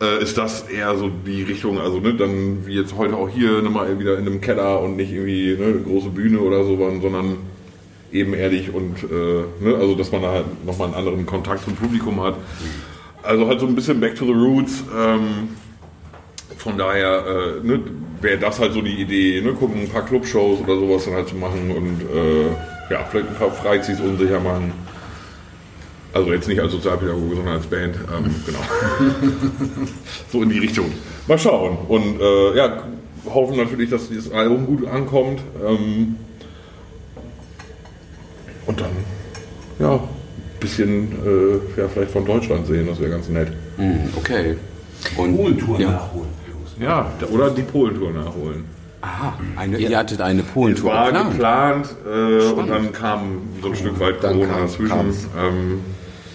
äh, 0.00 0.22
ist 0.22 0.38
das 0.38 0.68
eher 0.68 0.96
so 0.96 1.10
die 1.26 1.42
Richtung, 1.42 1.78
also 1.78 2.00
ne, 2.00 2.14
dann 2.14 2.66
wie 2.66 2.74
jetzt 2.74 2.96
heute 2.96 3.16
auch 3.16 3.28
hier 3.28 3.60
ne, 3.60 3.68
mal 3.70 3.98
wieder 3.98 4.18
in 4.18 4.26
einem 4.26 4.40
Keller 4.40 4.80
und 4.80 4.96
nicht 4.96 5.12
irgendwie 5.12 5.56
ne, 5.58 5.66
eine 5.66 5.80
große 5.80 6.10
Bühne 6.10 6.40
oder 6.40 6.64
so, 6.64 6.76
sondern 6.76 7.36
ebenerdig 8.12 8.72
und 8.72 9.02
äh, 9.04 9.64
ne, 9.64 9.74
also 9.74 9.94
dass 9.94 10.10
man 10.12 10.22
da 10.22 10.32
halt 10.32 10.64
nochmal 10.64 10.88
einen 10.88 10.96
anderen 10.96 11.26
Kontakt 11.26 11.64
zum 11.64 11.74
Publikum 11.74 12.22
hat. 12.22 12.36
Also 13.22 13.46
halt 13.46 13.60
so 13.60 13.66
ein 13.66 13.74
bisschen 13.74 14.00
back 14.00 14.14
to 14.14 14.24
the 14.24 14.32
roots. 14.32 14.82
Ähm, 14.96 15.50
von 16.60 16.76
daher 16.76 17.24
äh, 17.26 17.66
ne, 17.66 17.80
wäre 18.20 18.38
das 18.38 18.60
halt 18.60 18.74
so 18.74 18.82
die 18.82 19.00
Idee, 19.00 19.40
ne, 19.40 19.52
gucken 19.54 19.80
ein 19.80 19.88
paar 19.88 20.04
Clubshows 20.04 20.60
oder 20.60 20.76
sowas 20.76 21.06
dann 21.06 21.14
halt 21.14 21.28
zu 21.28 21.36
machen 21.36 21.70
und 21.70 22.02
äh, 22.14 22.48
ja, 22.92 23.04
vielleicht 23.10 23.28
ein 23.28 23.34
paar 23.34 23.50
Freiziehs 23.50 23.98
unsicher 23.98 24.40
machen. 24.40 24.72
Also 26.12 26.32
jetzt 26.32 26.48
nicht 26.48 26.60
als 26.60 26.72
Sozialpädagoge, 26.72 27.36
sondern 27.36 27.54
als 27.54 27.66
Band. 27.66 27.94
Ähm, 27.94 28.34
genau. 28.44 28.58
so 30.32 30.42
in 30.42 30.50
die 30.50 30.58
Richtung. 30.58 30.86
Mal 31.28 31.38
schauen. 31.38 31.78
Und 31.88 32.20
äh, 32.20 32.56
ja, 32.56 32.82
hoffen 33.26 33.56
natürlich, 33.56 33.90
dass 33.90 34.08
dieses 34.08 34.30
Album 34.32 34.66
gut 34.66 34.86
ankommt. 34.86 35.40
Ähm, 35.64 36.16
und 38.66 38.80
dann, 38.80 38.90
ja, 39.78 39.94
ein 39.94 40.00
bisschen 40.58 41.12
äh, 41.24 41.80
ja, 41.80 41.88
vielleicht 41.88 42.10
von 42.10 42.26
Deutschland 42.26 42.66
sehen, 42.66 42.86
das 42.86 43.00
wäre 43.00 43.10
ganz 43.10 43.28
nett. 43.28 43.48
Hm, 43.76 44.10
okay. 44.16 44.56
Und, 45.16 45.36
Polentour 45.36 45.80
ja. 45.80 45.92
nachholen. 45.92 46.39
Ja, 46.80 47.10
oder 47.30 47.50
die 47.50 47.62
Polentour 47.62 48.10
nachholen. 48.12 48.64
Aha, 49.02 49.34
eine, 49.56 49.78
ihr 49.78 49.96
hattet 49.96 50.20
eine 50.20 50.42
Polentour 50.42 50.90
war 50.92 51.12
geplant. 51.12 51.32
geplant 51.32 51.96
äh, 52.06 52.52
und 52.52 52.68
dann 52.68 52.92
kam 52.92 53.20
so 53.62 53.68
ein 53.68 53.76
Stück 53.76 53.98
weit 54.00 54.22
Dann 54.22 54.34
Corona 54.34 54.52
kam- 54.52 54.62
dazwischen. 54.62 55.28
Ähm, 55.38 55.80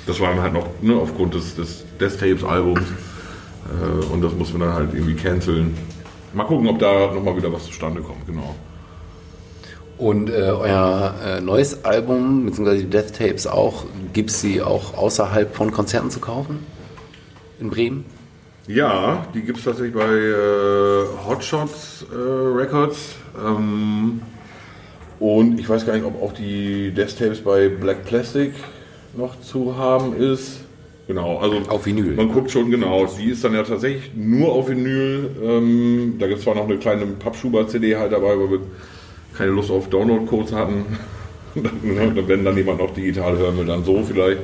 das 0.07 0.19
war 0.19 0.29
dann 0.33 0.41
halt 0.41 0.53
noch 0.53 0.67
ne, 0.81 0.95
aufgrund 0.95 1.33
des, 1.35 1.55
des 1.55 1.83
Death 1.99 2.19
Tapes 2.19 2.43
Albums 2.43 2.81
äh, 2.81 4.13
und 4.13 4.21
das 4.23 4.33
mussten 4.33 4.59
wir 4.59 4.65
dann 4.67 4.75
halt 4.75 4.93
irgendwie 4.93 5.15
canceln. 5.15 5.75
Mal 6.33 6.43
gucken, 6.45 6.67
ob 6.67 6.79
da 6.79 7.11
nochmal 7.13 7.37
wieder 7.37 7.51
was 7.53 7.65
zustande 7.65 8.01
kommt, 8.01 8.25
genau. 8.27 8.55
Und 9.97 10.29
äh, 10.29 10.33
euer 10.33 11.15
äh, 11.25 11.41
neues 11.41 11.85
Album, 11.85 12.45
beziehungsweise 12.45 12.81
die 12.83 12.89
Death 12.89 13.15
Tapes 13.17 13.47
auch, 13.47 13.85
gibt 14.11 14.29
es 14.31 14.41
sie 14.41 14.61
auch 14.61 14.95
außerhalb 14.97 15.55
von 15.55 15.71
Konzerten 15.71 16.09
zu 16.09 16.19
kaufen? 16.19 16.59
In 17.59 17.69
Bremen? 17.69 18.03
Ja, 18.67 19.27
die 19.33 19.41
gibt 19.41 19.59
es 19.59 19.63
tatsächlich 19.63 19.93
bei 19.93 20.07
äh, 20.07 21.05
Hotshots 21.27 22.05
äh, 22.11 22.15
Records. 22.15 23.15
Ähm, 23.39 24.21
und 25.19 25.59
ich 25.59 25.69
weiß 25.69 25.85
gar 25.85 25.93
nicht, 25.93 26.05
ob 26.05 26.21
auch 26.21 26.33
die 26.33 26.91
Death 26.91 27.17
Tapes 27.17 27.41
bei 27.41 27.69
Black 27.69 28.05
Plastic 28.05 28.53
noch 29.15 29.39
zu 29.39 29.77
haben 29.77 30.15
ist. 30.15 30.61
Genau, 31.07 31.37
also 31.37 31.57
Auf 31.69 31.85
Vinyl. 31.85 32.15
Man 32.15 32.33
guckt 32.33 32.49
schon 32.49 32.71
genau. 32.71 33.05
Die 33.05 33.29
ist 33.29 33.43
dann 33.43 33.53
ja 33.53 33.61
tatsächlich 33.61 34.11
nur 34.15 34.51
auf 34.51 34.67
Vinyl. 34.67 35.29
Ähm, 35.43 36.15
da 36.17 36.25
gibt 36.25 36.39
es 36.39 36.43
zwar 36.43 36.55
noch 36.55 36.63
eine 36.63 36.77
kleine 36.77 37.05
Pappschuber-CD 37.05 37.95
halt 37.95 38.11
dabei, 38.11 38.29
weil 38.29 38.49
wir 38.49 38.59
keine 39.37 39.51
Lust 39.51 39.69
auf 39.69 39.89
Download-Codes 39.89 40.53
hatten. 40.53 40.85
dann, 41.55 42.27
wenn 42.27 42.43
dann 42.43 42.57
jemand 42.57 42.79
noch 42.79 42.93
digital 42.95 43.37
hören 43.37 43.59
will, 43.59 43.65
dann 43.65 43.83
so 43.83 44.01
vielleicht. 44.03 44.41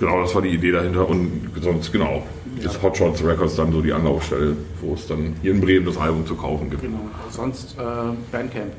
Genau, 0.00 0.20
das 0.20 0.34
war 0.34 0.42
die 0.42 0.48
Idee 0.48 0.72
dahinter. 0.72 1.08
Und 1.08 1.52
sonst, 1.60 1.92
genau, 1.92 2.24
ist 2.58 2.82
Hotshots 2.82 3.24
Records 3.24 3.56
dann 3.56 3.72
so 3.72 3.80
die 3.82 3.92
Anlaufstelle, 3.92 4.56
wo 4.80 4.94
es 4.94 5.06
dann 5.06 5.34
hier 5.42 5.52
in 5.52 5.60
Bremen 5.60 5.86
das 5.86 5.96
Album 5.96 6.26
zu 6.26 6.34
kaufen 6.34 6.70
gibt. 6.70 6.82
Genau. 6.82 7.00
Sonst 7.30 7.76
äh, 7.78 7.82
Bandcamp. 8.30 8.72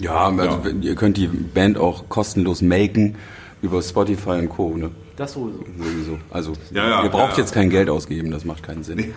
Ja, 0.00 0.26
also 0.28 0.42
Ja. 0.44 0.60
ihr 0.80 0.94
könnt 0.94 1.16
die 1.16 1.26
Band 1.26 1.78
auch 1.78 2.08
kostenlos 2.08 2.60
melken 2.62 3.16
Über 3.62 3.80
Spotify 3.82 4.30
und 4.38 4.48
Co. 4.50 4.76
Ne? 4.76 4.90
Das 5.16 5.32
sowieso. 5.32 5.60
Sowieso. 5.78 6.18
Also, 6.30 6.52
Ja, 6.72 6.88
ja, 6.88 7.02
ihr 7.04 7.08
braucht 7.10 7.32
ja. 7.32 7.38
jetzt 7.38 7.52
kein 7.54 7.70
Geld 7.70 7.88
ausgeben, 7.88 8.30
das 8.30 8.44
macht 8.44 8.62
keinen 8.62 8.84
Sinn. 8.84 9.14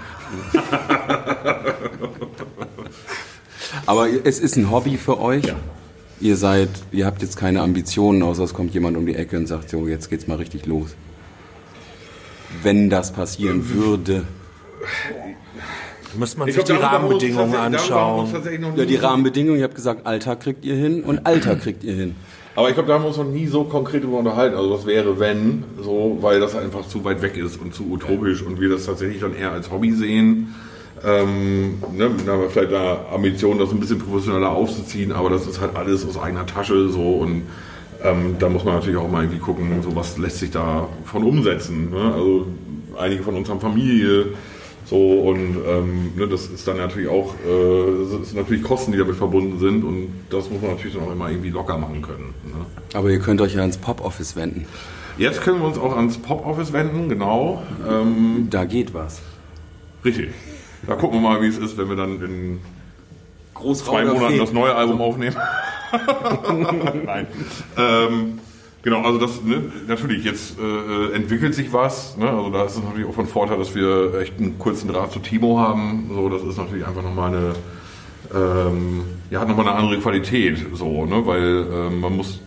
Aber 3.86 4.08
es 4.24 4.40
ist 4.40 4.56
ein 4.56 4.72
Hobby 4.72 4.98
für 4.98 5.20
euch. 5.20 5.44
Ihr 6.22 6.36
seid, 6.38 6.70
ihr 6.92 7.06
habt 7.06 7.22
jetzt 7.22 7.38
keine 7.38 7.62
Ambitionen, 7.62 8.24
außer 8.24 8.44
es 8.44 8.54
kommt 8.54 8.74
jemand 8.74 8.98
um 8.98 9.06
die 9.06 9.16
Ecke 9.16 9.38
und 9.38 9.48
sagt, 9.48 9.70
so, 9.70 9.88
jetzt 9.88 10.10
geht's 10.10 10.28
mal 10.28 10.36
richtig 10.38 10.66
los. 10.66 10.96
Wenn 12.64 12.90
das 12.90 13.12
passieren 13.14 13.70
würde. 13.70 14.26
Müsste 16.18 16.40
man 16.40 16.48
Ich 16.48 16.56
sich 16.56 16.66
glaub, 16.66 16.80
die 16.80 16.84
Rahmenbedingungen 16.84 17.56
anschauen. 17.56 18.28
Ja, 18.76 18.86
die 18.86 18.96
Rahmenbedingungen, 18.96 19.58
ich 19.58 19.64
habe 19.64 19.76
gesagt, 19.76 20.08
Alter 20.08 20.36
kriegt 20.36 20.66
ihr 20.66 20.76
hin 20.76 21.04
und 21.04 21.26
Alter 21.26 21.56
kriegt 21.58 21.84
ihr 21.84 21.94
hin. 21.94 22.16
Aber 22.56 22.68
ich 22.68 22.74
glaube, 22.74 22.90
da 22.90 22.96
haben 22.96 23.04
wir 23.04 23.10
uns 23.10 23.18
noch 23.18 23.26
nie 23.26 23.48
so 23.48 23.64
konkret 23.64 24.04
drüber 24.04 24.18
unterhalten. 24.18 24.56
Also 24.58 24.72
was 24.72 24.86
wäre, 24.86 25.20
wenn, 25.20 25.64
so, 25.82 26.18
weil 26.22 26.40
das 26.40 26.56
einfach 26.56 26.88
zu 26.88 27.04
weit 27.06 27.22
weg 27.22 27.38
ist 27.38 27.62
und 27.62 27.74
zu 27.74 27.90
utopisch 27.90 28.42
und 28.42 28.60
wir 28.60 28.70
das 28.70 28.86
tatsächlich 28.86 29.22
dann 29.22 29.36
eher 29.36 29.52
als 29.52 29.72
Hobby 29.72 29.92
sehen. 29.92 30.56
Ähm, 31.06 31.82
ne, 31.96 32.10
da 32.26 32.34
haben 32.34 32.42
wir 32.42 32.50
vielleicht 32.50 32.72
da 32.72 33.06
Ambitionen, 33.14 33.60
das 33.60 33.72
ein 33.72 33.80
bisschen 33.80 34.00
professioneller 34.00 34.50
aufzuziehen, 34.50 35.12
aber 35.12 35.30
das 35.30 35.48
ist 35.48 35.62
halt 35.62 35.76
alles 35.78 36.06
aus 36.06 36.18
eigener 36.18 36.46
Tasche 36.46 36.90
so 36.90 37.14
und 37.14 37.44
ähm, 38.04 38.36
da 38.40 38.50
muss 38.50 38.64
man 38.64 38.76
natürlich 38.76 38.98
auch 38.98 39.10
mal 39.10 39.24
irgendwie 39.24 39.40
gucken, 39.40 39.82
so 39.82 39.96
was 39.96 40.18
lässt 40.18 40.40
sich 40.40 40.52
da 40.52 40.88
von 41.06 41.24
umsetzen. 41.24 41.90
Ne? 41.92 42.14
Also 42.14 42.48
einige 42.98 43.24
von 43.24 43.36
uns 43.36 43.50
haben 43.50 43.60
Familie, 43.60 44.28
so 44.86 44.98
und 44.98 45.58
ähm, 45.68 46.14
ne, 46.16 46.28
das 46.28 46.48
ist 46.48 46.68
dann 46.68 46.78
natürlich 46.78 47.10
auch, 47.10 47.36
äh, 47.46 48.10
das 48.12 48.30
ist 48.30 48.36
natürlich 48.36 48.64
Kosten, 48.64 48.92
die 48.92 48.98
damit 48.98 49.16
verbunden 49.16 49.60
sind 49.60 49.84
und 49.84 50.08
das 50.30 50.50
muss 50.50 50.62
man 50.62 50.72
natürlich 50.72 50.96
dann 50.96 51.04
auch 51.08 51.12
immer 51.12 51.30
irgendwie 51.30 51.52
locker 51.52 51.78
machen 51.78 52.02
können. 52.02 52.34
Ne? 52.46 52.66
Aber 52.94 53.10
ihr 53.12 53.20
könnt 53.20 53.40
euch 53.42 53.54
ja 53.54 53.62
ans 53.62 53.78
Pop-Office 53.78 54.36
wenden. 54.36 54.66
Jetzt 55.18 55.42
können 55.42 55.60
wir 55.60 55.68
uns 55.68 55.78
auch 55.78 55.96
ans 55.96 56.18
Pop-Office 56.18 56.74
wenden, 56.74 57.10
genau. 57.10 57.62
Ähm, 57.88 58.48
Da 58.50 58.66
geht 58.66 58.94
was. 58.94 59.22
richtig. 60.04 60.30
Da 60.88 60.96
gucken 60.96 61.22
wir 61.22 61.30
mal, 61.30 61.42
wie 61.42 61.48
es 61.48 61.58
ist, 61.58 61.78
wenn 61.78 61.90
wir 61.90 61.98
dann 61.98 62.22
in 62.22 62.60
Großraum 63.60 63.96
zwei 63.96 64.06
Monaten 64.06 64.38
das 64.38 64.54
neue 64.54 64.76
Album 64.76 65.02
aufnehmen. 65.02 65.36
Nein. 67.06 67.28
Ähm, 67.78 68.40
genau, 68.84 69.02
also 69.02 69.20
das, 69.20 69.44
ne, 69.44 69.64
natürlich, 69.88 70.24
jetzt 70.24 70.58
äh, 70.60 71.16
entwickelt 71.16 71.56
sich 71.56 71.72
was. 71.74 72.18
Ne? 72.18 72.30
Also 72.30 72.50
da 72.50 72.66
ist 72.66 72.78
es 72.78 72.84
natürlich 72.84 73.08
auch 73.08 73.14
von 73.14 73.28
Vorteil, 73.28 73.58
dass 73.58 73.76
wir 73.76 74.20
echt 74.20 74.40
einen 74.40 74.60
kurzen 74.60 74.88
Draht 74.88 75.12
zu 75.12 75.20
Timo 75.20 75.60
haben. 75.60 76.10
So, 76.14 76.30
das 76.30 76.44
ist 76.44 76.58
natürlich 76.58 76.86
einfach 76.86 77.04
nochmal 77.04 77.30
eine, 77.30 77.54
ähm, 78.34 79.04
ja, 79.30 79.42
hat 79.42 79.48
nochmal 79.48 79.68
eine 79.68 79.78
andere 79.78 80.00
Qualität. 80.00 80.66
So, 80.74 81.06
ne? 81.06 81.26
Weil 81.26 81.66
ähm, 81.72 82.00
man 82.00 82.16
muss 82.16 82.40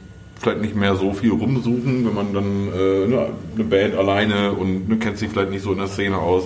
vielleicht 0.43 0.60
nicht 0.60 0.74
mehr 0.74 0.97
so 0.97 1.12
viel 1.12 1.30
rumsuchen, 1.30 2.05
wenn 2.05 2.14
man 2.14 2.34
dann 2.34 2.68
äh, 2.72 3.06
ne, 3.06 3.28
eine 3.55 3.64
Band 3.64 3.94
alleine 3.94 4.52
und 4.52 4.89
ne, 4.89 4.97
kennt 4.97 5.16
sich 5.16 5.28
vielleicht 5.28 5.51
nicht 5.51 5.62
so 5.62 5.72
in 5.72 5.78
der 5.78 5.86
Szene 5.86 6.18
aus. 6.18 6.44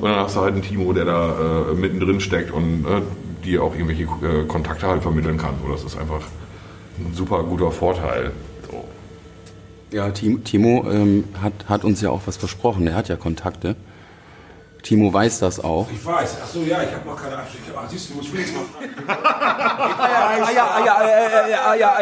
Und 0.00 0.08
dann 0.08 0.16
hast 0.16 0.36
du 0.36 0.40
halt 0.40 0.54
einen 0.54 0.62
Timo, 0.62 0.92
der 0.94 1.04
da 1.04 1.70
äh, 1.70 1.74
mittendrin 1.74 2.20
steckt 2.20 2.50
und 2.50 2.86
äh, 2.86 3.02
dir 3.44 3.62
auch 3.62 3.74
irgendwelche 3.74 4.04
äh, 4.04 4.44
Kontakte 4.46 4.86
halt 4.86 5.02
vermitteln 5.02 5.36
kann. 5.38 5.54
So, 5.64 5.70
das 5.72 5.84
ist 5.84 5.96
einfach 5.98 6.22
ein 6.98 7.12
super 7.14 7.42
guter 7.44 7.70
Vorteil. 7.70 8.32
So. 8.70 8.84
Ja, 9.90 10.10
Tim- 10.10 10.42
Timo 10.44 10.84
ähm, 10.90 11.24
hat, 11.40 11.52
hat 11.68 11.84
uns 11.84 12.00
ja 12.00 12.10
auch 12.10 12.22
was 12.26 12.36
versprochen. 12.36 12.86
Er 12.86 12.94
hat 12.96 13.08
ja 13.08 13.16
Kontakte. 13.16 13.76
Timo 14.84 15.10
weiß 15.10 15.38
das 15.38 15.64
auch. 15.64 15.88
Ich 15.90 16.04
weiß. 16.04 16.42
Achso, 16.42 16.60
ja, 16.60 16.82
ich 16.82 16.92
habe 16.92 17.08
noch 17.08 17.16
keine 17.20 17.38
Abschied. 17.38 17.60
Ach, 17.74 17.88
siehst 17.88 18.10
du, 18.10 18.16
muss 18.16 18.26
Felix 18.26 18.52
mal 18.52 18.64
fragen. 18.64 18.90
Ah 19.08 20.50
ja, 20.54 20.64
ah 20.66 20.84
ja, 20.84 21.58
ah 21.64 21.74
ja, 21.74 21.98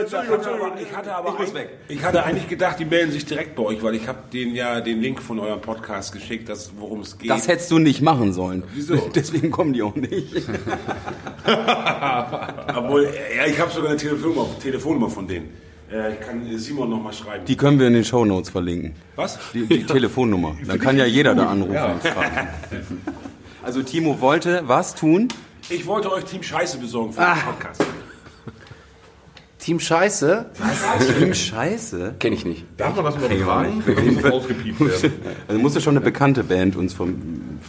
Entschuldigung, 0.00 0.36
Entschuldigung. 0.36 0.72
Ich 0.80 0.96
hatte 0.96 1.14
aber 1.14 1.36
ich, 1.44 1.52
weg. 1.52 1.68
ich 1.88 2.02
hatte 2.02 2.24
eigentlich 2.24 2.48
gedacht, 2.48 2.78
die 2.78 2.86
melden 2.86 3.12
sich 3.12 3.26
direkt 3.26 3.56
bei 3.56 3.62
euch, 3.64 3.82
weil 3.82 3.94
ich 3.94 4.08
habe 4.08 4.20
denen 4.32 4.54
ja 4.54 4.80
den 4.80 5.02
Link 5.02 5.20
von 5.20 5.38
eurem 5.38 5.60
Podcast 5.60 6.14
geschickt, 6.14 6.48
das, 6.48 6.72
worum 6.78 7.00
es 7.00 7.18
geht. 7.18 7.28
Das 7.28 7.46
hättest 7.46 7.70
du 7.70 7.78
nicht 7.78 8.00
machen 8.00 8.32
sollen. 8.32 8.64
Wieso? 8.72 8.96
Deswegen 9.14 9.50
kommen 9.50 9.74
die 9.74 9.82
auch 9.82 9.94
nicht. 9.94 10.34
Obwohl, 12.74 13.12
ja, 13.36 13.46
ich 13.46 13.60
habe 13.60 13.70
sogar 13.70 13.90
eine 13.90 13.98
Telefonnummer, 13.98 14.46
Telefonnummer 14.62 15.10
von 15.10 15.28
denen. 15.28 15.50
Äh, 15.92 16.14
ich 16.14 16.20
kann 16.20 16.40
Simon 16.58 16.88
noch 16.90 17.02
mal 17.02 17.12
schreiben. 17.12 17.44
Die 17.44 17.56
können 17.56 17.78
wir 17.78 17.86
in 17.88 17.92
den 17.94 18.04
Shownotes 18.04 18.50
verlinken. 18.50 18.94
Was? 19.16 19.38
Die, 19.52 19.66
die 19.66 19.84
Telefonnummer. 19.86 20.56
Dann 20.66 20.78
kann 20.78 20.96
ja 20.96 21.04
jeder 21.04 21.34
da 21.34 21.46
anrufen. 21.46 21.74
Ja. 21.74 21.92
und 21.92 22.02
fragen. 22.02 22.48
Also 23.64 23.80
Timo 23.80 24.20
wollte 24.20 24.62
was 24.66 24.96
tun? 24.96 25.28
Ich 25.70 25.86
wollte 25.86 26.10
euch 26.10 26.24
Team 26.24 26.42
Scheiße 26.42 26.78
besorgen 26.78 27.12
für 27.12 27.20
Ah. 27.20 27.34
den 27.34 27.44
Podcast. 27.44 27.84
Team 29.60 29.78
Scheiße? 29.78 30.46
Team 31.20 31.32
Scheiße? 31.32 32.16
Kenne 32.18 32.34
ich 32.34 32.44
nicht. 32.44 32.64
Darf 32.76 32.96
man 32.96 33.04
das 33.04 33.20
mal 33.20 33.30
fragen? 33.38 33.84
Ausgepiept 34.32 34.80
werden. 34.80 35.12
Also 35.46 35.60
musste 35.62 35.80
schon 35.80 35.92
eine 35.96 36.04
bekannte 36.04 36.42
Band 36.42 36.74
uns 36.74 36.92
verm 36.92 37.14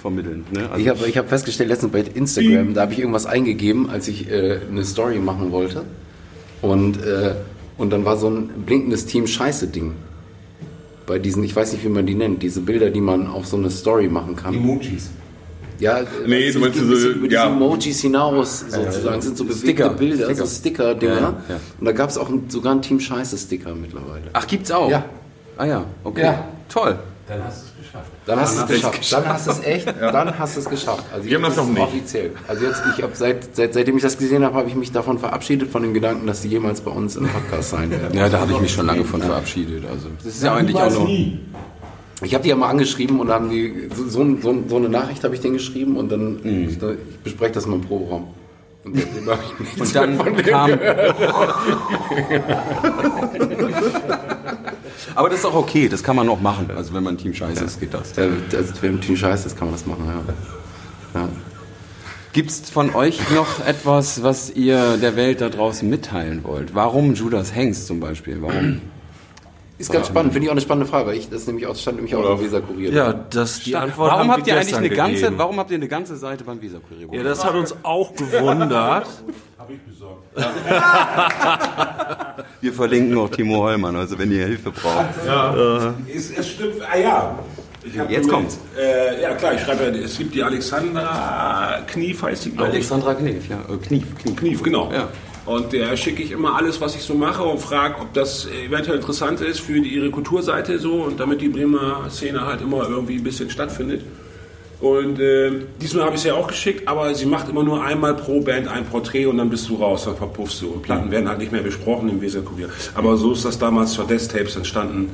vermitteln. 0.01 0.43
Ne? 0.51 0.67
Also 0.71 0.81
Ich 0.81 0.87
habe 0.89 1.07
ich 1.07 1.15
hab 1.19 1.29
festgestellt, 1.29 1.69
letztens 1.69 1.91
bei 1.91 1.99
Instagram, 1.99 2.73
da 2.73 2.81
habe 2.81 2.93
ich 2.93 2.99
irgendwas 2.99 3.27
eingegeben, 3.27 3.91
als 3.91 4.07
ich 4.07 4.27
äh, 4.31 4.61
eine 4.71 4.83
Story 4.85 5.19
machen 5.19 5.51
wollte. 5.51 5.83
Und, 6.63 7.03
äh, 7.03 7.35
und 7.77 7.91
dann 7.91 8.05
war 8.05 8.17
so 8.17 8.29
ein 8.29 8.49
blinkendes 8.65 9.05
Team 9.05 9.27
Scheiße-Ding. 9.27 9.93
Bei 11.05 11.19
diesen, 11.19 11.43
ich 11.43 11.55
weiß 11.55 11.73
nicht, 11.73 11.83
wie 11.83 11.89
man 11.89 12.05
die 12.05 12.15
nennt, 12.15 12.41
diese 12.41 12.61
Bilder, 12.61 12.89
die 12.89 13.01
man 13.01 13.27
auf 13.27 13.45
so 13.45 13.57
eine 13.57 13.69
Story 13.69 14.07
machen 14.07 14.35
kann. 14.35 14.53
Emojis. 14.53 15.09
Ja, 15.79 16.01
Nee, 16.25 16.45
also 16.45 16.59
du 16.59 16.65
meinst 16.65 16.79
ein 16.79 16.87
bisschen 16.87 17.15
über 17.15 17.29
ja. 17.29 17.45
diese 17.45 17.55
Emojis 17.55 18.01
hinaus 18.01 18.59
sozusagen, 18.69 19.21
sind 19.21 19.37
so 19.37 19.43
bewegte 19.43 19.67
Sticker. 19.67 19.89
Bilder, 19.89 20.25
Sticker. 20.25 20.45
so 20.45 20.55
Sticker-Dinger. 20.55 21.13
Ja, 21.13 21.21
ja, 21.21 21.55
ja. 21.55 21.59
Und 21.79 21.85
da 21.85 21.91
gab 21.91 22.09
es 22.09 22.17
auch 22.17 22.29
ein, 22.29 22.49
sogar 22.49 22.71
einen 22.71 22.81
Team 22.81 22.99
Scheiße-Sticker 22.99 23.75
mittlerweile. 23.75 24.23
Ach, 24.31 24.47
gibt's 24.47 24.71
auch? 24.71 24.89
Ja. 24.89 25.05
Ah 25.57 25.65
ja, 25.65 25.85
okay. 26.03 26.21
Ja. 26.21 26.47
Toll. 26.69 26.97
Dann 27.27 27.43
hast 27.43 27.63
du 27.63 27.65
es 27.67 27.72
geschafft. 27.93 28.11
Dann 28.25 28.39
hast 28.39 28.57
du 28.57 28.61
es 28.63 28.69
geschafft. 28.91 29.13
Dann 29.13 29.27
hast 29.27 29.47
du 29.47 29.51
es 29.51 29.63
echt, 29.63 29.87
dann 29.87 30.39
hast 30.39 30.55
du 30.55 30.59
es 30.61 30.69
geschafft. 30.69 31.03
Also 31.13 31.29
Wir 31.29 31.35
haben 31.35 31.43
das 31.43 31.57
noch 31.57 31.67
nicht. 31.67 31.79
Offiziell. 31.81 32.31
Also 32.47 32.65
jetzt, 32.65 32.81
ich 32.95 33.03
habe 33.03 33.15
seit, 33.15 33.55
seit, 33.55 33.73
seitdem 33.73 33.97
ich 33.97 34.03
das 34.03 34.17
gesehen 34.17 34.43
habe, 34.43 34.55
habe 34.55 34.69
ich 34.69 34.75
mich 34.75 34.91
davon 34.91 35.19
verabschiedet, 35.19 35.69
von 35.69 35.83
dem 35.83 35.93
Gedanken, 35.93 36.27
dass 36.27 36.41
die 36.41 36.49
jemals 36.49 36.81
bei 36.81 36.91
uns 36.91 37.15
im 37.15 37.27
Podcast 37.27 37.71
sein 37.71 37.91
werden. 37.91 38.17
Ja, 38.17 38.29
da 38.29 38.39
habe 38.39 38.51
ich 38.53 38.61
mich 38.61 38.73
schon 38.73 38.85
lange 38.85 39.03
von 39.05 39.21
verabschiedet. 39.21 39.83
Also 39.89 40.07
das 40.23 40.35
ist 40.35 40.43
ja 40.43 40.55
eigentlich 40.55 40.77
auch 40.77 40.91
noch. 40.91 41.07
nie. 41.07 41.39
Ich 42.21 42.33
habe 42.33 42.43
die 42.43 42.49
ja 42.49 42.55
mal 42.55 42.69
angeschrieben 42.69 43.19
und 43.19 43.29
haben 43.29 43.49
die, 43.49 43.89
so, 43.93 44.07
so, 44.07 44.37
so, 44.41 44.63
so 44.67 44.75
eine 44.77 44.89
Nachricht 44.89 45.23
habe 45.23 45.35
ich 45.35 45.41
denen 45.41 45.55
geschrieben 45.55 45.97
und 45.97 46.11
dann, 46.11 46.39
ich, 46.43 46.81
ich 46.81 47.19
bespreche 47.23 47.51
das 47.51 47.65
mal 47.65 47.75
im 47.75 47.81
Proberaum. 47.81 48.27
Und 48.85 48.95
Und 49.79 49.95
dann 49.95 50.17
kam. 50.43 50.71
Aber 55.15 55.29
das 55.29 55.39
ist 55.39 55.45
auch 55.45 55.55
okay, 55.55 55.89
das 55.89 56.03
kann 56.03 56.15
man 56.15 56.29
auch 56.29 56.39
machen. 56.39 56.69
Also 56.75 56.93
wenn 56.93 57.03
man 57.03 57.17
Team 57.17 57.33
Scheiße 57.33 57.63
ist, 57.63 57.79
geht 57.79 57.93
das. 57.93 58.15
Ja, 58.15 58.27
das, 58.49 58.81
wenn 58.81 58.99
Team 59.01 59.15
Scheiße 59.15 59.47
ist, 59.47 59.57
kann 59.57 59.67
man 59.67 59.75
das 59.75 59.85
machen, 59.85 60.05
ja. 60.05 61.21
ja. 61.21 61.29
Gibt's 62.33 62.69
von 62.69 62.95
euch 62.95 63.19
noch 63.31 63.65
etwas, 63.65 64.23
was 64.23 64.49
ihr 64.49 64.97
der 64.97 65.15
Welt 65.15 65.41
da 65.41 65.49
draußen 65.49 65.87
mitteilen 65.87 66.43
wollt? 66.43 66.73
Warum 66.73 67.13
Judas 67.13 67.53
Hengst 67.53 67.85
zum 67.85 67.99
Beispiel? 67.99 68.41
Warum? 68.41 68.81
Ist 69.83 69.91
ganz 69.91 70.07
spannend, 70.07 70.31
finde 70.33 70.45
ich 70.45 70.49
auch 70.49 70.53
eine 70.53 70.61
spannende 70.61 70.87
Frage. 70.89 71.07
weil 71.07 71.17
Ich, 71.17 71.29
das 71.29 71.45
nämlich 71.45 71.67
auch, 71.67 71.75
stand 71.75 71.97
nämlich 71.97 72.15
auch 72.15 72.37
im 72.39 72.39
Weser 72.45 72.61
Kurier. 72.61 72.91
Ja, 72.93 73.11
das 73.13 73.59
die 73.59 73.75
Antwort 73.75 74.11
Warum 74.11 74.31
habt 74.31 74.47
ihr 74.47 74.55
eigentlich 74.55 74.75
eine 74.75 74.89
ganze, 74.89 75.15
gegeben. 75.21 75.35
warum 75.37 75.57
habt 75.59 75.71
ihr 75.71 75.75
eine 75.77 75.87
ganze 75.89 76.15
Seite 76.15 76.43
beim 76.45 76.61
Visa 76.61 76.77
Kurier? 76.87 77.07
Ja, 77.11 77.23
das 77.23 77.43
hat 77.43 77.53
uns 77.53 77.75
auch 77.83 78.15
gewundert. 78.15 79.07
Habe 79.57 79.73
ich 79.73 79.81
besorgt. 79.81 80.23
Wir 82.61 82.73
verlinken 82.73 83.17
auch 83.17 83.29
Timo 83.29 83.61
Heumann, 83.63 83.95
also 83.95 84.17
wenn 84.17 84.31
ihr 84.31 84.45
Hilfe 84.45 84.71
braucht. 84.71 85.05
Es, 86.13 86.31
es 86.31 86.49
stimmt, 86.49 86.75
ah 86.91 86.97
ja. 86.97 87.39
Jetzt 88.09 88.25
mit- 88.25 88.29
kommt's. 88.33 88.57
Äh, 88.77 89.21
ja 89.21 89.33
klar, 89.35 89.53
ich 89.55 89.61
schreibe, 89.61 89.83
ja, 89.83 89.89
es 90.03 90.17
gibt 90.17 90.33
die 90.33 90.41
Alexandra 90.43 91.79
Knief, 91.87 92.23
heißt 92.23 92.45
die, 92.45 92.51
glaube 92.51 92.69
ich. 92.69 92.75
Alexandra 92.75 93.13
Knief, 93.15 93.49
ja. 93.49 93.57
Äh, 93.57 93.77
Knief, 93.85 94.05
Knief. 94.17 94.35
Knief, 94.37 94.63
genau. 94.63 94.89
Ja. 94.93 95.09
Und 95.45 95.73
der 95.73 95.97
schicke 95.97 96.23
ich 96.23 96.31
immer 96.31 96.55
alles, 96.55 96.79
was 96.79 96.95
ich 96.95 97.03
so 97.03 97.15
mache 97.15 97.43
und 97.43 97.59
frage, 97.59 97.99
ob 97.99 98.13
das 98.13 98.47
eventuell 98.47 98.97
interessant 98.97 99.41
ist 99.41 99.59
für 99.59 99.81
die, 99.81 99.89
ihre 99.89 100.09
Kulturseite 100.09 100.79
so 100.79 101.03
und 101.03 101.19
damit 101.19 101.41
die 101.41 101.49
Bremer 101.49 102.09
Szene 102.09 102.45
halt 102.45 102.61
immer 102.61 102.87
irgendwie 102.87 103.17
ein 103.17 103.23
bisschen 103.23 103.49
stattfindet. 103.49 104.01
Und 104.79 105.19
äh, 105.19 105.51
diesmal 105.81 106.05
habe 106.05 106.15
ich 106.15 106.21
sie 106.21 106.27
ja 106.29 106.33
auch 106.33 106.47
geschickt, 106.47 106.87
aber 106.87 107.13
sie 107.15 107.25
macht 107.25 107.47
immer 107.49 107.63
nur 107.63 107.83
einmal 107.83 108.15
pro 108.15 108.41
Band 108.41 108.67
ein 108.67 108.85
Porträt 108.85 109.25
und 109.27 109.37
dann 109.37 109.49
bist 109.49 109.69
du 109.69 109.75
raus, 109.75 110.05
dann 110.05 110.17
verpuffst 110.17 110.61
du. 110.61 110.67
Und 110.71 110.81
Platten 110.81 111.09
werden 111.09 111.27
halt 111.27 111.39
nicht 111.39 111.51
mehr 111.51 111.61
besprochen 111.61 112.09
im 112.09 112.21
Weserkurier. 112.21 112.69
Aber 112.95 113.15
so 113.15 113.33
ist 113.33 113.45
das 113.45 113.57
damals 113.57 113.93
zur 113.93 114.05
Death 114.05 114.29
Tapes 114.29 114.55
entstanden, 114.55 115.09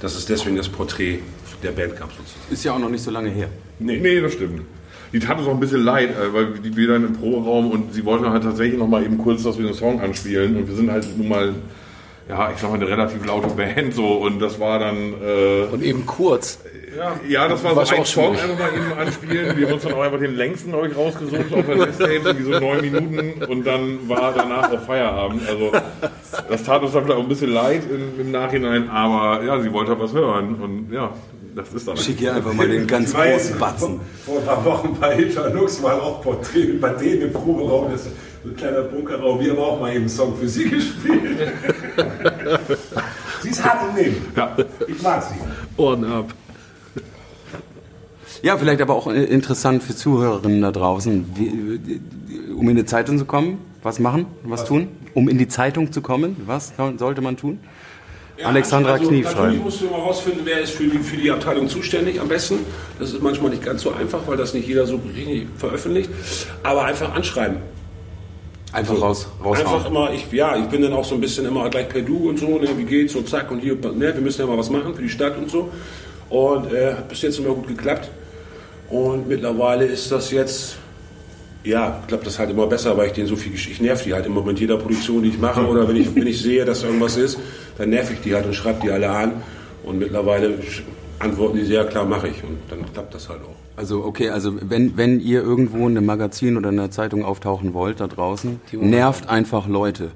dass 0.00 0.14
es 0.14 0.24
deswegen 0.24 0.56
das 0.56 0.68
Porträt 0.68 1.20
der 1.62 1.72
Band 1.72 1.96
gab 1.98 2.10
sozusagen. 2.12 2.50
Ist 2.50 2.64
ja 2.64 2.72
auch 2.72 2.78
noch 2.78 2.88
nicht 2.88 3.04
so 3.04 3.10
lange 3.10 3.28
her. 3.28 3.48
Nee, 3.78 4.20
das 4.20 4.32
stimmt. 4.32 4.62
Die 5.12 5.18
tat 5.18 5.38
uns 5.38 5.46
auch 5.48 5.52
ein 5.54 5.60
bisschen 5.60 5.84
leid, 5.84 6.10
äh, 6.10 6.32
weil 6.32 6.46
die- 6.62 6.76
wir 6.76 6.88
dann 6.88 7.04
im 7.04 7.12
Proberaum 7.14 7.70
und 7.70 7.92
sie 7.94 8.04
wollten 8.04 8.30
halt 8.30 8.42
tatsächlich 8.44 8.78
noch 8.78 8.86
mal 8.88 9.02
eben 9.04 9.18
kurz, 9.18 9.42
dass 9.42 9.58
wir 9.58 9.64
den 9.66 9.74
Song 9.74 10.00
anspielen 10.00 10.56
und 10.56 10.68
wir 10.68 10.74
sind 10.74 10.90
halt 10.90 11.06
nun 11.16 11.28
mal 11.28 11.54
ja, 12.28 12.48
ich 12.54 12.58
sag 12.60 12.70
mal, 12.70 12.76
eine 12.76 12.86
relativ 12.86 13.26
laute 13.26 13.48
Band 13.48 13.92
so 13.92 14.06
und 14.06 14.38
das 14.40 14.60
war 14.60 14.78
dann. 14.78 15.14
Äh, 15.20 15.64
Und 15.72 15.82
eben 15.82 16.06
kurz. 16.06 16.60
ja, 17.28 17.48
das 17.48 17.64
war 17.64 17.74
War 17.74 17.84
so 17.84 17.96
ein 17.96 18.04
Song 18.04 18.34
einfach 18.36 18.56
mal 18.56 18.68
eben 18.72 18.92
anspielen. 18.96 19.56
Wir 19.58 19.66
haben 19.66 19.74
uns 19.74 19.82
dann 19.82 19.94
auch 19.94 20.02
einfach 20.02 20.20
den 20.20 20.36
längsten, 20.36 20.70
glaube 20.70 20.86
ich, 20.88 20.96
rausgesucht 20.96 21.52
auf 21.52 21.66
der 21.66 21.76
Festtape, 21.88 22.12
irgendwie 22.24 22.52
so 22.52 22.60
neun 22.60 22.80
Minuten 22.82 23.42
und 23.48 23.66
dann 23.66 24.08
war 24.08 24.32
danach 24.32 24.70
auch 24.70 24.80
Feierabend. 24.82 25.42
Also 25.48 25.72
das 26.48 26.62
tat 26.62 26.82
uns 26.82 26.92
dann 26.92 27.02
vielleicht 27.04 27.18
auch 27.18 27.22
ein 27.24 27.28
bisschen 27.28 27.52
leid 27.52 27.82
im, 27.90 28.20
im 28.24 28.30
Nachhinein, 28.30 28.88
aber 28.90 29.42
ja, 29.44 29.60
sie 29.60 29.72
wollte 29.72 29.90
halt 29.90 30.00
was 30.00 30.12
hören 30.12 30.54
und 30.62 30.92
ja, 30.92 31.10
das 31.54 31.72
ist 31.72 31.88
dann. 31.88 31.96
Schick 31.96 32.20
ihr 32.20 32.34
einfach 32.34 32.52
mal 32.52 32.68
den 32.68 32.86
ganz 32.86 33.12
großen 33.12 33.58
Batzen. 33.58 34.00
Vor, 34.24 34.34
vor 34.34 34.38
ein 34.40 34.44
paar 34.46 34.64
Wochen 34.64 34.96
bei 35.00 35.16
Hinterlux 35.16 35.80
mal 35.80 35.98
auch 36.00 36.22
Porträt, 36.22 36.78
bei 36.80 36.90
denen 36.90 37.22
im 37.22 37.32
Proberaum, 37.32 37.90
das 37.90 38.06
ist 38.06 38.12
ein 38.44 38.56
kleiner 38.56 38.82
Bunkerraum, 38.82 39.40
wir 39.40 39.52
haben 39.52 39.58
auch 39.58 39.80
mal 39.80 39.90
eben 39.90 40.00
einen 40.00 40.08
Song 40.08 40.36
für 40.36 40.48
sie 40.48 40.64
gespielt. 40.70 41.52
sie 43.42 43.50
ist 43.50 43.64
hart 43.64 43.88
im 43.88 44.02
Nehmen. 44.02 44.26
Ja. 44.36 44.56
Ich 44.86 45.02
mag 45.02 45.22
sie. 45.22 45.34
Ohren 45.76 46.04
ab. 46.04 46.34
Ja, 48.42 48.56
vielleicht 48.56 48.80
aber 48.80 48.94
auch 48.94 49.06
äh, 49.08 49.24
interessant 49.24 49.82
für 49.82 49.94
Zuhörerinnen 49.94 50.62
da 50.62 50.72
draußen, 50.72 51.26
wie, 51.34 52.00
um 52.54 52.68
in 52.68 52.76
die 52.76 52.86
Zeitung 52.86 53.18
zu 53.18 53.26
kommen, 53.26 53.58
was 53.82 53.98
machen, 53.98 54.26
was 54.44 54.64
tun? 54.64 54.88
Um 55.12 55.28
in 55.28 55.36
die 55.36 55.48
Zeitung 55.48 55.92
zu 55.92 56.00
kommen, 56.00 56.36
was 56.46 56.72
sollte 56.98 57.20
man 57.20 57.36
tun? 57.36 57.58
Alexandra 58.44 58.92
also, 58.92 59.08
Knie 59.08 59.22
Natürlich 59.22 59.38
schreiben. 59.38 59.58
musst 59.64 59.80
du 59.80 59.86
mal 59.86 60.00
rausfinden, 60.00 60.42
wer 60.44 60.60
ist 60.60 60.72
für 60.72 60.84
die, 60.84 60.98
für 60.98 61.16
die 61.16 61.30
Abteilung 61.30 61.68
zuständig 61.68 62.20
am 62.20 62.28
besten. 62.28 62.60
Das 62.98 63.12
ist 63.12 63.22
manchmal 63.22 63.50
nicht 63.50 63.64
ganz 63.64 63.82
so 63.82 63.92
einfach, 63.92 64.20
weil 64.26 64.36
das 64.36 64.54
nicht 64.54 64.66
jeder 64.66 64.86
so 64.86 65.00
richtig 65.14 65.46
veröffentlicht. 65.56 66.10
Aber 66.62 66.84
einfach 66.84 67.14
anschreiben. 67.14 67.58
Einfach 68.72 69.00
raus, 69.00 69.28
Einfach 69.40 69.64
raushauen. 69.64 69.86
immer, 69.86 70.12
ich, 70.12 70.30
ja, 70.30 70.56
ich 70.56 70.66
bin 70.66 70.82
dann 70.82 70.92
auch 70.92 71.04
so 71.04 71.16
ein 71.16 71.20
bisschen 71.20 71.44
immer 71.44 71.68
gleich 71.70 71.88
per 71.88 72.02
Du 72.02 72.28
und 72.28 72.38
so, 72.38 72.58
ne, 72.58 72.68
wie 72.76 72.84
geht's 72.84 73.16
und 73.16 73.28
zack 73.28 73.50
und 73.50 73.58
hier, 73.58 73.74
ne, 73.74 74.14
wir 74.14 74.20
müssen 74.20 74.40
ja 74.40 74.46
mal 74.46 74.56
was 74.56 74.70
machen 74.70 74.94
für 74.94 75.02
die 75.02 75.08
Stadt 75.08 75.36
und 75.36 75.50
so. 75.50 75.70
Und 76.28 76.72
äh, 76.72 76.94
hat 76.94 77.08
bis 77.08 77.22
jetzt 77.22 77.38
immer 77.40 77.52
gut 77.54 77.66
geklappt. 77.66 78.08
Und 78.88 79.28
mittlerweile 79.28 79.86
ist 79.86 80.12
das 80.12 80.30
jetzt, 80.30 80.76
ja, 81.64 82.02
klappt 82.08 82.26
das 82.26 82.38
halt 82.38 82.50
immer 82.50 82.66
besser, 82.66 82.96
weil 82.96 83.08
ich 83.08 83.12
denen 83.12 83.26
so 83.28 83.36
viel 83.36 83.52
ich 83.54 83.80
nerv 83.80 84.02
die 84.02 84.14
halt 84.14 84.26
immer 84.26 84.42
mit 84.42 84.58
jeder 84.60 84.76
Produktion, 84.78 85.22
die 85.22 85.28
ich 85.30 85.38
mache 85.38 85.66
oder 85.66 85.86
wenn 85.88 85.96
ich, 85.96 86.14
wenn 86.14 86.26
ich 86.26 86.40
sehe, 86.40 86.64
dass 86.64 86.82
irgendwas 86.82 87.16
ist, 87.16 87.38
dann 87.78 87.90
nerv 87.90 88.10
ich 88.10 88.20
die 88.20 88.34
halt 88.34 88.46
und 88.46 88.54
schreibe 88.54 88.80
die 88.82 88.90
alle 88.90 89.10
an. 89.10 89.32
Und 89.82 89.98
mittlerweile 89.98 90.54
antworten 91.18 91.58
die 91.58 91.64
sehr 91.64 91.84
klar, 91.86 92.04
mache 92.04 92.28
ich. 92.28 92.42
Und 92.44 92.58
dann 92.68 92.90
klappt 92.92 93.14
das 93.14 93.28
halt 93.28 93.40
auch. 93.42 93.56
Also 93.76 94.04
okay, 94.04 94.28
also 94.30 94.52
wenn, 94.60 94.96
wenn 94.98 95.20
ihr 95.20 95.42
irgendwo 95.42 95.86
in 95.88 95.96
einem 95.96 96.04
Magazin 96.06 96.56
oder 96.58 96.68
in 96.68 96.78
einer 96.78 96.90
Zeitung 96.90 97.24
auftauchen 97.24 97.72
wollt 97.72 98.00
da 98.00 98.06
draußen, 98.08 98.60
nervt 98.72 99.28
einfach 99.28 99.66
Leute. 99.68 100.10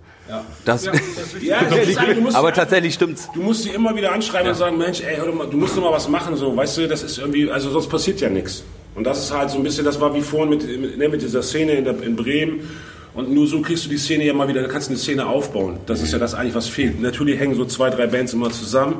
Das, 0.64 0.84
Ja, 1.40 1.62
das 1.68 1.88
ist 1.88 2.00
halt, 2.00 2.16
du 2.16 2.20
musst- 2.22 2.36
aber 2.36 2.52
tatsächlich 2.52 2.94
stimmt's. 2.94 3.28
Du 3.34 3.42
musst 3.42 3.62
sie 3.62 3.70
immer 3.70 3.94
wieder 3.94 4.12
anschreiben 4.12 4.48
und 4.50 4.56
sagen, 4.56 4.76
Mensch, 4.78 5.02
ey, 5.02 5.16
hör 5.16 5.26
doch 5.26 5.34
mal, 5.34 5.46
du 5.46 5.56
musst 5.56 5.76
doch 5.76 5.82
mal 5.82 5.92
was 5.92 6.08
machen, 6.08 6.36
so, 6.36 6.54
weißt 6.56 6.78
du, 6.78 6.88
das 6.88 7.02
ist 7.02 7.18
irgendwie, 7.18 7.50
also 7.50 7.70
sonst 7.70 7.88
passiert 7.88 8.20
ja 8.20 8.28
nichts. 8.30 8.64
Und 8.94 9.04
das 9.04 9.18
ist 9.18 9.32
halt 9.32 9.50
so 9.50 9.56
ein 9.56 9.62
bisschen, 9.62 9.84
das 9.84 10.00
war 10.00 10.14
wie 10.14 10.20
vorhin 10.20 10.50
mit, 10.50 10.98
ne, 10.98 11.08
mit 11.08 11.22
dieser 11.22 11.42
Szene 11.42 11.72
in, 11.72 11.84
der, 11.84 12.00
in 12.02 12.16
Bremen. 12.16 12.68
Und 13.14 13.32
nur 13.32 13.46
so 13.46 13.60
kriegst 13.60 13.84
du 13.84 13.88
die 13.88 13.96
Szene 13.96 14.24
ja 14.24 14.34
mal 14.34 14.48
wieder, 14.48 14.62
da 14.62 14.68
kannst 14.68 14.88
du 14.88 14.92
eine 14.92 14.98
Szene 14.98 15.26
aufbauen. 15.26 15.78
Das 15.86 16.02
ist 16.02 16.12
ja 16.12 16.18
das 16.18 16.34
eigentlich, 16.34 16.54
was 16.54 16.68
fehlt. 16.68 17.00
Natürlich 17.00 17.38
hängen 17.38 17.54
so 17.54 17.64
zwei, 17.64 17.90
drei 17.90 18.06
Bands 18.06 18.32
immer 18.32 18.50
zusammen, 18.50 18.96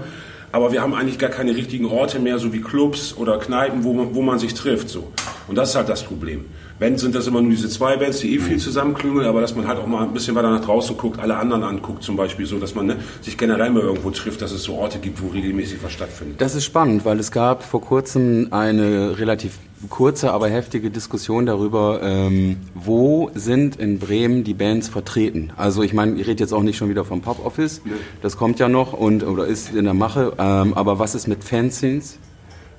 aber 0.53 0.71
wir 0.73 0.83
haben 0.83 0.95
eigentlich 0.95 1.19
gar 1.19 1.31
keine 1.31 1.57
richtigen 1.57 1.87
Orte 1.87 2.21
mehr, 2.21 2.39
so 2.39 2.53
wie 2.53 2.61
Clubs 2.61 3.17
oder 3.17 3.39
Kneipen, 3.39 3.83
wo 3.83 3.93
man, 3.93 4.15
wo 4.15 4.23
man 4.23 4.39
sich 4.39 4.55
trifft, 4.55 4.89
so. 4.89 5.13
Und 5.49 5.57
das 5.57 5.71
ist 5.71 5.75
halt 5.75 5.89
das 5.89 6.05
Problem. 6.05 6.45
Wenn 6.79 6.99
sind 6.99 7.15
das 7.15 7.27
immer 7.29 7.41
nur 7.41 7.51
diese 7.51 7.69
zwei 7.69 7.97
Bands, 7.97 8.19
die 8.19 8.35
eh 8.35 8.39
viel 8.41 8.59
zusammenklüngeln, 8.59 9.27
aber 9.27 9.41
dass 9.41 9.55
man 9.55 9.69
halt 9.69 9.79
auch 9.79 9.87
mal 9.87 10.03
ein 10.03 10.13
bisschen 10.13 10.35
weiter 10.35 10.51
nach 10.51 10.65
draußen 10.65 10.97
guckt, 10.97 11.21
alle 11.21 11.37
anderen 11.37 11.63
anguckt 11.63 12.03
zum 12.03 12.17
Beispiel, 12.17 12.47
so 12.47 12.59
dass 12.59 12.75
man 12.75 12.87
ne, 12.87 12.97
sich 13.21 13.39
generell 13.39 13.71
mal 13.71 13.83
irgendwo 13.83 14.11
trifft, 14.11 14.43
dass 14.43 14.51
es 14.51 14.65
so 14.65 14.75
Orte 14.75 14.99
gibt, 14.99 15.23
wo 15.23 15.29
regelmäßig 15.29 15.79
was 15.83 15.93
stattfindet. 15.93 16.41
Das 16.41 16.57
ist 16.57 16.65
spannend, 16.65 17.05
weil 17.05 17.21
es 17.21 17.31
gab 17.31 17.63
vor 17.63 17.81
kurzem 17.81 18.49
eine 18.51 19.19
relativ 19.19 19.59
kurze, 19.89 20.33
aber 20.33 20.49
heftige 20.49 20.91
Diskussion 20.91 21.47
darüber, 21.47 22.01
ähm, 22.03 22.57
wo 22.75 23.31
sind 23.35 23.77
in 23.77 23.99
Bremen 23.99 24.43
die 24.43 24.55
Bands 24.55 24.89
vertreten. 24.89 25.53
Also 25.57 25.83
ich 25.83 25.93
meine, 25.93 26.21
ich 26.21 26.27
rede 26.27 26.43
jetzt 26.43 26.53
auch 26.53 26.63
nicht 26.63 26.77
schon 26.77 26.89
wieder 26.89 27.05
vom 27.05 27.21
Pop 27.21 27.45
Office, 27.45 27.83
das 28.23 28.37
kommt 28.37 28.59
ja 28.59 28.69
noch 28.69 28.93
und 28.93 29.25
oder 29.25 29.47
ist 29.47 29.75
in 29.75 29.85
der 29.85 29.95
Mache. 29.95 30.33
Ähm, 30.39 30.75
aber 30.75 30.99
was 30.99 31.15
ist 31.15 31.29
mit 31.29 31.45
Fanzines? 31.45 32.19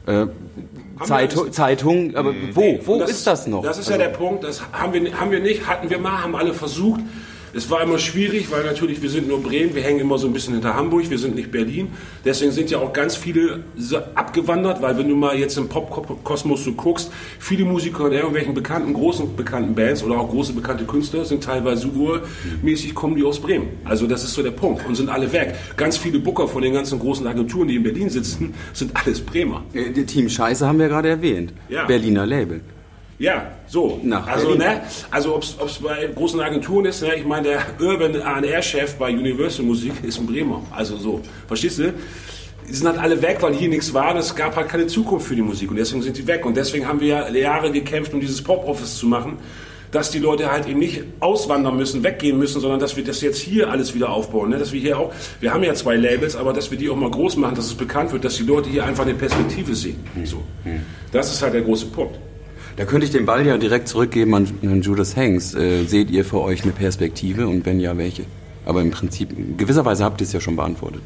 Äh, 0.05 0.27
Zeitung, 1.03 1.51
Zeitung, 1.51 2.15
aber 2.15 2.33
wo? 2.53 2.79
Wo 2.85 2.93
Und 2.93 3.09
ist 3.09 3.27
das 3.27 3.47
noch? 3.47 3.63
Das 3.63 3.77
ist 3.77 3.87
Also- 3.89 3.99
ja 3.99 4.07
der 4.09 4.15
Punkt, 4.15 4.43
das 4.43 4.61
haben 4.71 4.93
wir, 4.93 5.19
haben 5.19 5.31
wir 5.31 5.39
nicht, 5.39 5.67
hatten 5.67 5.89
wir 5.89 5.99
mal, 5.99 6.21
haben 6.23 6.35
alle 6.35 6.53
versucht. 6.53 7.01
Es 7.55 7.69
war 7.69 7.81
immer 7.81 7.97
schwierig, 7.99 8.51
weil 8.51 8.65
natürlich 8.65 9.01
wir 9.01 9.09
sind 9.09 9.29
nur 9.29 9.41
Bremen, 9.41 9.73
wir 9.73 9.81
hängen 9.81 10.01
immer 10.01 10.17
so 10.17 10.27
ein 10.27 10.33
bisschen 10.33 10.55
hinter 10.55 10.75
Hamburg, 10.75 11.09
wir 11.09 11.17
sind 11.17 11.35
nicht 11.35 11.51
Berlin. 11.51 11.87
Deswegen 12.25 12.51
sind 12.51 12.69
ja 12.69 12.79
auch 12.79 12.91
ganz 12.91 13.15
viele 13.15 13.63
abgewandert, 14.13 14.81
weil 14.81 14.97
wenn 14.97 15.07
du 15.07 15.15
mal 15.15 15.39
jetzt 15.39 15.57
im 15.57 15.69
Pop-Kosmos 15.69 16.65
so 16.65 16.73
guckst, 16.73 17.13
viele 17.39 17.63
Musiker 17.63 18.07
in 18.07 18.11
irgendwelchen 18.11 18.53
bekannten, 18.53 18.93
großen 18.93 19.37
bekannten 19.37 19.73
Bands 19.73 20.03
oder 20.03 20.19
auch 20.19 20.29
große 20.29 20.51
bekannte 20.51 20.83
Künstler 20.83 21.23
sind 21.23 21.45
teilweise 21.45 21.87
urmäßig 21.87 22.93
kommen 22.93 23.15
die 23.15 23.23
aus 23.23 23.39
Bremen. 23.39 23.69
Also 23.85 24.05
das 24.05 24.25
ist 24.25 24.33
so 24.33 24.43
der 24.43 24.51
Punkt 24.51 24.85
und 24.85 24.95
sind 24.95 25.07
alle 25.07 25.31
weg. 25.31 25.55
Ganz 25.77 25.95
viele 25.95 26.19
Booker 26.19 26.49
von 26.49 26.61
den 26.61 26.73
ganzen 26.73 26.99
großen 26.99 27.25
Agenturen, 27.25 27.69
die 27.69 27.77
in 27.77 27.83
Berlin 27.83 28.09
sitzen, 28.09 28.53
sind 28.73 28.91
alles 28.95 29.21
Bremer. 29.21 29.63
Äh, 29.73 29.91
die 29.91 30.05
Team 30.05 30.27
Scheiße 30.27 30.67
haben 30.67 30.79
wir 30.79 30.89
gerade 30.89 31.07
erwähnt. 31.07 31.53
Ja. 31.69 31.85
Berliner 31.85 32.25
Label. 32.25 32.59
Ja, 33.17 33.51
so. 33.67 33.99
Nach 34.03 34.27
also, 34.27 34.49
Berlin. 34.49 34.67
ne, 34.67 34.81
also 35.09 35.35
ob 35.35 35.43
es 35.43 35.79
bei 35.79 36.07
großen 36.13 36.39
Agenturen 36.39 36.85
ist, 36.85 37.01
ne, 37.01 37.15
ich 37.15 37.25
meine, 37.25 37.47
der 37.47 37.61
Urban 37.79 38.21
A&R-Chef 38.21 38.95
bei 38.95 39.09
Universal 39.09 39.65
Musik 39.65 39.93
ist 40.03 40.19
ein 40.19 40.25
Bremer. 40.25 40.61
Also 40.71 40.97
so, 40.97 41.21
verstehst 41.47 41.79
du? 41.79 41.93
Die 42.67 42.73
sind 42.73 42.87
halt 42.87 42.97
alle 42.97 43.21
weg, 43.21 43.37
weil 43.41 43.53
hier 43.53 43.69
nichts 43.69 43.93
war 43.93 44.11
und 44.11 44.17
es 44.17 44.35
gab 44.35 44.55
halt 44.55 44.67
keine 44.67 44.87
Zukunft 44.87 45.27
für 45.27 45.35
die 45.35 45.43
Musik 45.43 45.69
und 45.69 45.77
deswegen 45.77 46.01
sind 46.01 46.17
die 46.17 46.27
weg. 46.27 46.45
Und 46.45 46.57
deswegen 46.57 46.87
haben 46.87 46.99
wir 46.99 47.07
ja 47.07 47.29
Jahre 47.29 47.71
gekämpft, 47.71 48.13
um 48.13 48.19
dieses 48.19 48.41
Pop-Office 48.41 48.97
zu 48.97 49.05
machen, 49.05 49.37
dass 49.91 50.09
die 50.09 50.19
Leute 50.19 50.51
halt 50.51 50.67
eben 50.67 50.79
nicht 50.79 51.03
auswandern 51.19 51.77
müssen, 51.77 52.03
weggehen 52.03 52.37
müssen, 52.37 52.59
sondern 52.59 52.79
dass 52.79 52.97
wir 52.97 53.03
das 53.03 53.21
jetzt 53.21 53.39
hier 53.39 53.69
alles 53.69 53.93
wieder 53.93 54.09
aufbauen. 54.09 54.49
Ne? 54.49 54.57
Dass 54.57 54.73
wir 54.73 54.81
hier 54.81 54.99
auch, 54.99 55.13
wir 55.39 55.53
haben 55.53 55.63
ja 55.63 55.73
zwei 55.75 55.95
Labels, 55.95 56.35
aber 56.35 56.51
dass 56.51 56.69
wir 56.71 56.77
die 56.77 56.89
auch 56.89 56.97
mal 56.97 57.11
groß 57.11 57.37
machen, 57.37 57.55
dass 57.55 57.67
es 57.67 57.75
bekannt 57.75 58.11
wird, 58.11 58.25
dass 58.25 58.35
die 58.35 58.43
Leute 58.43 58.67
hier 58.69 58.83
einfach 58.83 59.05
eine 59.05 59.13
Perspektive 59.13 59.73
sehen. 59.73 60.03
So. 60.25 60.43
Das 61.11 61.31
ist 61.31 61.41
halt 61.41 61.53
der 61.53 61.61
große 61.61 61.85
Punkt. 61.85 62.17
Da 62.77 62.85
könnte 62.85 63.05
ich 63.05 63.11
den 63.11 63.25
Ball 63.25 63.45
ja 63.45 63.57
direkt 63.57 63.87
zurückgeben 63.87 64.35
an, 64.35 64.47
an 64.63 64.81
Judas 64.81 65.15
Hanks. 65.15 65.53
Äh, 65.55 65.85
seht 65.85 66.09
ihr 66.09 66.25
für 66.25 66.41
euch 66.41 66.63
eine 66.63 66.71
Perspektive 66.71 67.47
und 67.47 67.65
wenn 67.65 67.79
ja, 67.79 67.97
welche? 67.97 68.25
Aber 68.65 68.81
im 68.81 68.91
Prinzip, 68.91 69.37
in 69.37 69.57
gewisser 69.57 69.85
Weise 69.85 70.03
habt 70.03 70.21
ihr 70.21 70.25
es 70.27 70.33
ja 70.33 70.39
schon 70.39 70.55
beantwortet. 70.55 71.01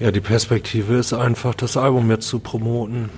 Ja, 0.00 0.10
die 0.10 0.20
Perspektive 0.20 0.94
ist 0.94 1.12
einfach, 1.12 1.54
das 1.54 1.76
Album 1.76 2.10
jetzt 2.10 2.26
zu 2.26 2.38
promoten. 2.38 3.10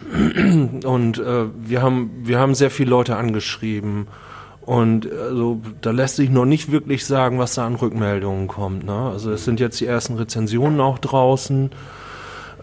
Und 0.85 1.19
äh, 1.19 1.45
wir 1.65 1.81
haben 1.81 2.11
wir 2.25 2.41
haben 2.41 2.57
sehr 2.57 2.71
viele 2.71 2.91
Leute 2.91 3.17
angeschrieben 3.17 4.09
und 4.65 5.11
also 5.11 5.61
da 5.81 5.91
lässt 5.91 6.17
sich 6.17 6.31
noch 6.31 6.45
nicht 6.45 6.71
wirklich 6.71 7.05
sagen, 7.05 7.39
was 7.39 7.55
da 7.55 7.67
an 7.67 7.75
Rückmeldungen 7.75 8.47
kommt. 8.47 8.85
Ne? 8.85 8.93
Also 8.93 9.33
es 9.33 9.45
sind 9.45 9.59
jetzt 9.59 9.81
die 9.81 9.87
ersten 9.87 10.15
Rezensionen 10.15 10.81
auch 10.81 10.99
draußen. 10.99 11.71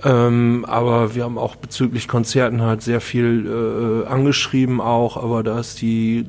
Ähm, 0.04 0.66
aber 0.68 1.14
wir 1.16 1.24
haben 1.24 1.38
auch 1.38 1.56
bezüglich 1.56 2.08
Konzerten 2.08 2.62
halt 2.62 2.82
sehr 2.82 3.02
viel 3.02 4.06
äh, 4.06 4.08
angeschrieben 4.08 4.80
auch, 4.80 5.18
aber 5.18 5.44
da 5.44 5.60
ist 5.60 5.82
die, 5.82 6.26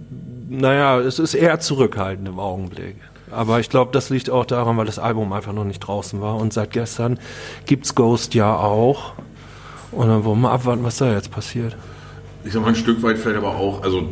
naja, 0.48 0.98
es 0.98 1.18
ist 1.18 1.34
eher 1.34 1.60
zurückhaltend 1.60 2.28
im 2.28 2.40
Augenblick. 2.40 2.96
Aber 3.30 3.60
ich 3.60 3.70
glaube, 3.70 3.92
das 3.92 4.10
liegt 4.10 4.28
auch 4.28 4.44
daran, 4.44 4.76
weil 4.76 4.86
das 4.86 4.98
Album 4.98 5.32
einfach 5.32 5.52
noch 5.52 5.64
nicht 5.64 5.80
draußen 5.80 6.20
war. 6.20 6.36
Und 6.36 6.52
seit 6.52 6.72
gestern 6.72 7.18
gibt's 7.66 7.94
Ghost 7.94 8.34
ja 8.34 8.56
auch. 8.56 9.12
Und 9.92 10.08
dann 10.08 10.24
wollen 10.24 10.40
wir 10.40 10.50
abwarten, 10.50 10.82
was 10.82 10.98
da 10.98 11.12
jetzt 11.12 11.30
passiert. 11.30 11.76
Ich 12.44 12.52
sag 12.52 12.62
mal, 12.62 12.68
ein 12.68 12.74
Stück 12.74 13.02
weit 13.02 13.18
vielleicht 13.18 13.38
aber 13.38 13.56
auch, 13.56 13.82
also, 13.82 14.08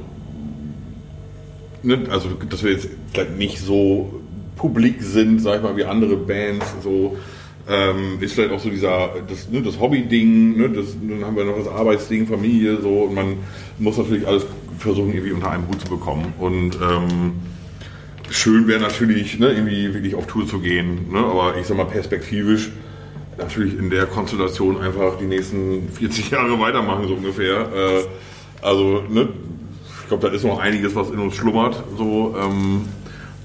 ne, 1.83 2.07
also 2.11 2.29
dass 2.49 2.63
wir 2.63 2.73
jetzt 2.73 2.89
nicht 3.37 3.59
so 3.59 4.21
publik 4.57 5.03
sind, 5.03 5.41
sag 5.41 5.57
ich 5.57 5.63
mal, 5.63 5.77
wie 5.77 5.85
andere 5.85 6.17
Bands, 6.17 6.67
so, 6.83 7.17
ähm, 7.69 8.19
ist 8.21 8.33
vielleicht 8.33 8.53
auch 8.53 8.61
so 8.61 8.71
dieser, 8.71 9.11
das, 9.29 9.49
ne, 9.51 9.63
das 9.63 9.79
Hobby-Ding, 9.79 10.57
ne, 10.57 10.71
dann 10.71 11.25
haben 11.25 11.37
wir 11.37 11.45
noch 11.45 11.59
das 11.59 11.69
Arbeitsding, 11.69 12.27
Familie, 12.27 12.81
so, 12.81 13.03
und 13.03 13.15
man 13.15 13.37
muss 13.79 13.99
natürlich 13.99 14.27
alles 14.27 14.47
versuchen, 14.79 15.13
irgendwie 15.13 15.33
unter 15.33 15.51
einem 15.51 15.69
Hut 15.69 15.81
zu 15.81 15.89
bekommen. 15.89 16.33
Und 16.39 16.77
ähm, 16.77 17.33
schön 18.31 18.67
wäre 18.67 18.81
natürlich, 18.81 19.39
ne, 19.39 19.51
irgendwie 19.51 19.93
wirklich 19.93 20.15
auf 20.15 20.27
Tour 20.27 20.47
zu 20.47 20.61
gehen, 20.61 21.13
ne, 21.13 21.19
aber 21.19 21.57
ich 21.59 21.67
sag 21.67 21.77
mal, 21.77 21.85
perspektivisch 21.85 22.71
natürlich 23.37 23.79
in 23.79 23.91
der 23.91 24.07
Konstellation 24.07 24.81
einfach 24.81 25.19
die 25.19 25.27
nächsten 25.27 25.89
40 25.93 26.31
Jahre 26.31 26.59
weitermachen, 26.59 27.07
so 27.07 27.15
ungefähr. 27.15 27.61
Äh, 27.61 28.05
also, 28.63 29.03
ne, 29.09 29.29
ich 30.03 30.09
glaube, 30.09 30.27
da 30.27 30.35
ist 30.35 30.45
noch 30.45 30.59
einiges, 30.59 30.95
was 30.95 31.11
in 31.11 31.19
uns 31.19 31.37
schlummert. 31.37 31.83
So, 31.99 32.35
ähm, 32.39 32.87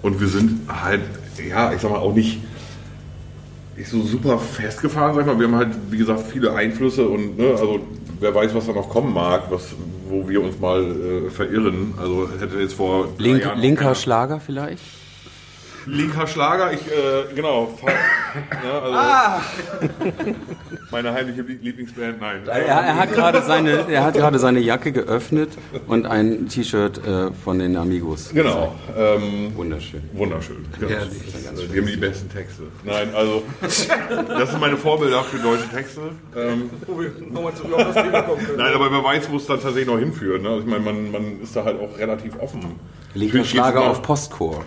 und 0.02 0.20
wir 0.22 0.28
sind 0.28 0.62
halt, 0.70 1.02
ja, 1.50 1.74
ich 1.74 1.82
sag 1.82 1.91
mal, 1.91 2.00
auch 2.00 2.16
nicht, 2.16 2.40
nicht 3.78 3.90
so 3.90 4.02
super 4.02 4.38
festgefahren, 4.38 5.14
sag 5.16 5.22
ich 5.22 5.28
mal. 5.28 5.40
Wir 5.40 5.48
haben 5.48 5.56
halt, 5.56 5.70
wie 5.90 5.98
gesagt, 5.98 6.22
viele 6.32 6.54
Einflüsse 6.54 7.08
und, 7.08 7.38
ne, 7.38 7.52
also, 7.52 7.80
wer 8.20 8.34
weiß, 8.34 8.54
was 8.54 8.66
da 8.68 8.74
noch 8.74 8.90
kommen 8.90 9.14
mag, 9.14 9.44
was, 9.50 9.74
wo 10.10 10.28
wir 10.28 10.41
uns 10.44 10.60
mal 10.60 10.82
äh, 10.84 11.30
verirren. 11.30 11.94
Also, 12.00 12.28
hätte 12.40 12.60
jetzt 12.60 12.74
vor 12.74 13.08
Link, 13.18 13.41
Jahren 13.44 13.60
linker 13.60 13.82
keiner- 13.84 13.95
Schlager 13.95 14.40
vielleicht? 14.40 14.84
Linker 15.85 16.27
Schlager, 16.27 16.72
ich, 16.73 16.81
äh, 16.88 17.34
genau. 17.35 17.77
Ja, 18.64 18.80
also, 18.80 18.95
Ah. 18.95 19.41
Meine 20.91 21.11
heimliche 21.14 21.41
Lie- 21.41 21.57
Lieblingsband, 21.61 22.22
nein. 22.22 22.41
Er, 22.45 22.55
er 22.65 22.95
hat 22.97 23.11
gerade 23.14 23.41
seine, 23.41 23.85
er 23.89 24.03
hat 24.03 24.14
gerade 24.14 24.38
seine 24.38 24.60
Jacke 24.60 24.91
geöffnet 24.91 25.49
und 25.88 26.05
ein 26.05 26.47
T-Shirt 26.47 26.99
äh, 27.05 27.31
von 27.43 27.57
den 27.60 27.76
Amigos. 27.77 28.30
Genau. 28.34 28.76
Ähm, 28.95 29.55
Wunderschön. 29.55 30.03
Wunderschön. 30.14 30.65
Ja. 30.81 30.88
Herrlich. 30.89 31.14
Also, 31.49 31.64
die 31.65 31.80
haben 31.80 31.88
die 31.88 31.97
besten 31.97 32.30
Texte. 32.30 32.64
Nein, 32.84 33.10
also, 33.15 33.41
das 33.61 34.51
sind 34.51 34.60
meine 34.60 34.77
Vorbilder 34.77 35.23
für 35.23 35.38
deutsche 35.38 35.68
Texte. 35.69 36.01
Ähm, 36.35 36.69
Wo 36.85 36.99
wir 36.99 37.11
nochmal 37.31 37.55
zurück 37.55 37.73
auf 37.73 37.93
das 37.93 38.03
Thema 38.03 38.22
kommen 38.22 38.45
können. 38.45 38.57
Nein, 38.57 38.73
aber 38.76 38.91
wer 38.91 39.03
weiß, 39.03 39.31
wo 39.31 39.38
es 39.38 39.47
dann 39.47 39.60
tatsächlich 39.60 39.88
noch 39.88 39.97
hinführt. 39.99 40.43
Ne? 40.43 40.49
Also 40.49 40.61
ich 40.61 40.68
meine, 40.68 40.84
man, 40.84 41.11
man 41.11 41.41
ist 41.41 41.55
da 41.55 41.64
halt 41.65 41.80
auch 41.80 41.97
relativ 41.97 42.39
offen. 42.39 42.80
Linker 43.15 43.43
Schlager 43.43 43.81
auf 43.89 44.01
Postcore. 44.01 44.61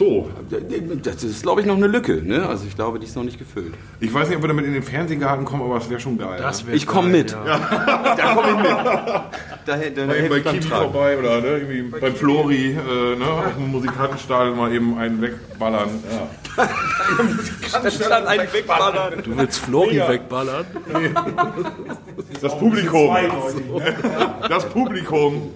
So. 0.00 0.30
Das 1.02 1.22
ist, 1.22 1.42
glaube 1.42 1.60
ich, 1.60 1.66
noch 1.66 1.76
eine 1.76 1.86
Lücke. 1.86 2.22
Ne? 2.22 2.48
Also 2.48 2.64
ich 2.66 2.74
glaube, 2.74 2.98
die 2.98 3.04
ist 3.04 3.16
noch 3.16 3.22
nicht 3.22 3.38
gefüllt. 3.38 3.74
Ich 4.00 4.14
weiß 4.14 4.28
nicht, 4.28 4.36
ob 4.38 4.42
wir 4.42 4.48
damit 4.48 4.64
in 4.64 4.72
den 4.72 4.82
Fernsehgarten 4.82 5.44
kommen, 5.44 5.62
aber 5.62 5.76
es 5.76 5.90
wäre 5.90 6.00
schon 6.00 6.16
geil. 6.16 6.38
Das 6.40 6.66
wär 6.66 6.72
Ich 6.72 6.86
komm 6.86 7.12
geil, 7.12 7.20
mit. 7.24 7.32
Ja. 7.32 8.14
Da 8.16 8.34
komm 8.34 8.44
ich 8.48 8.56
mit. 8.62 8.70
Da, 8.70 9.30
da, 9.66 9.76
da 9.76 9.76
Mal 9.76 9.84
eben 9.84 10.10
helfe 10.10 10.28
bei 10.30 10.40
Kiwi 10.40 10.60
Tragen. 10.60 10.90
vorbei 10.90 11.18
oder 11.18 11.40
ne, 11.42 11.46
irgendwie 11.48 11.82
beim 11.82 12.14
Flori 12.14 12.70
äh, 12.70 13.16
ne, 13.16 13.26
auf 13.26 13.54
dem 13.56 13.70
Musikantenstadion 13.72 14.56
mal 14.56 14.72
eben 14.72 14.96
einen 14.96 15.20
wegballern. 15.20 15.90
Ja. 16.10 16.68
Anstatt 17.82 18.26
einen 18.26 18.52
wegballern. 18.54 19.22
Du 19.22 19.36
willst 19.36 19.58
Flori 19.58 19.90
Mega. 19.96 20.08
wegballern? 20.08 20.64
Das 22.40 22.58
Publikum. 22.58 23.08
Zweideutig, 23.10 23.66
ne? 23.70 23.94
Das 24.48 24.66
Publikum. 24.66 25.50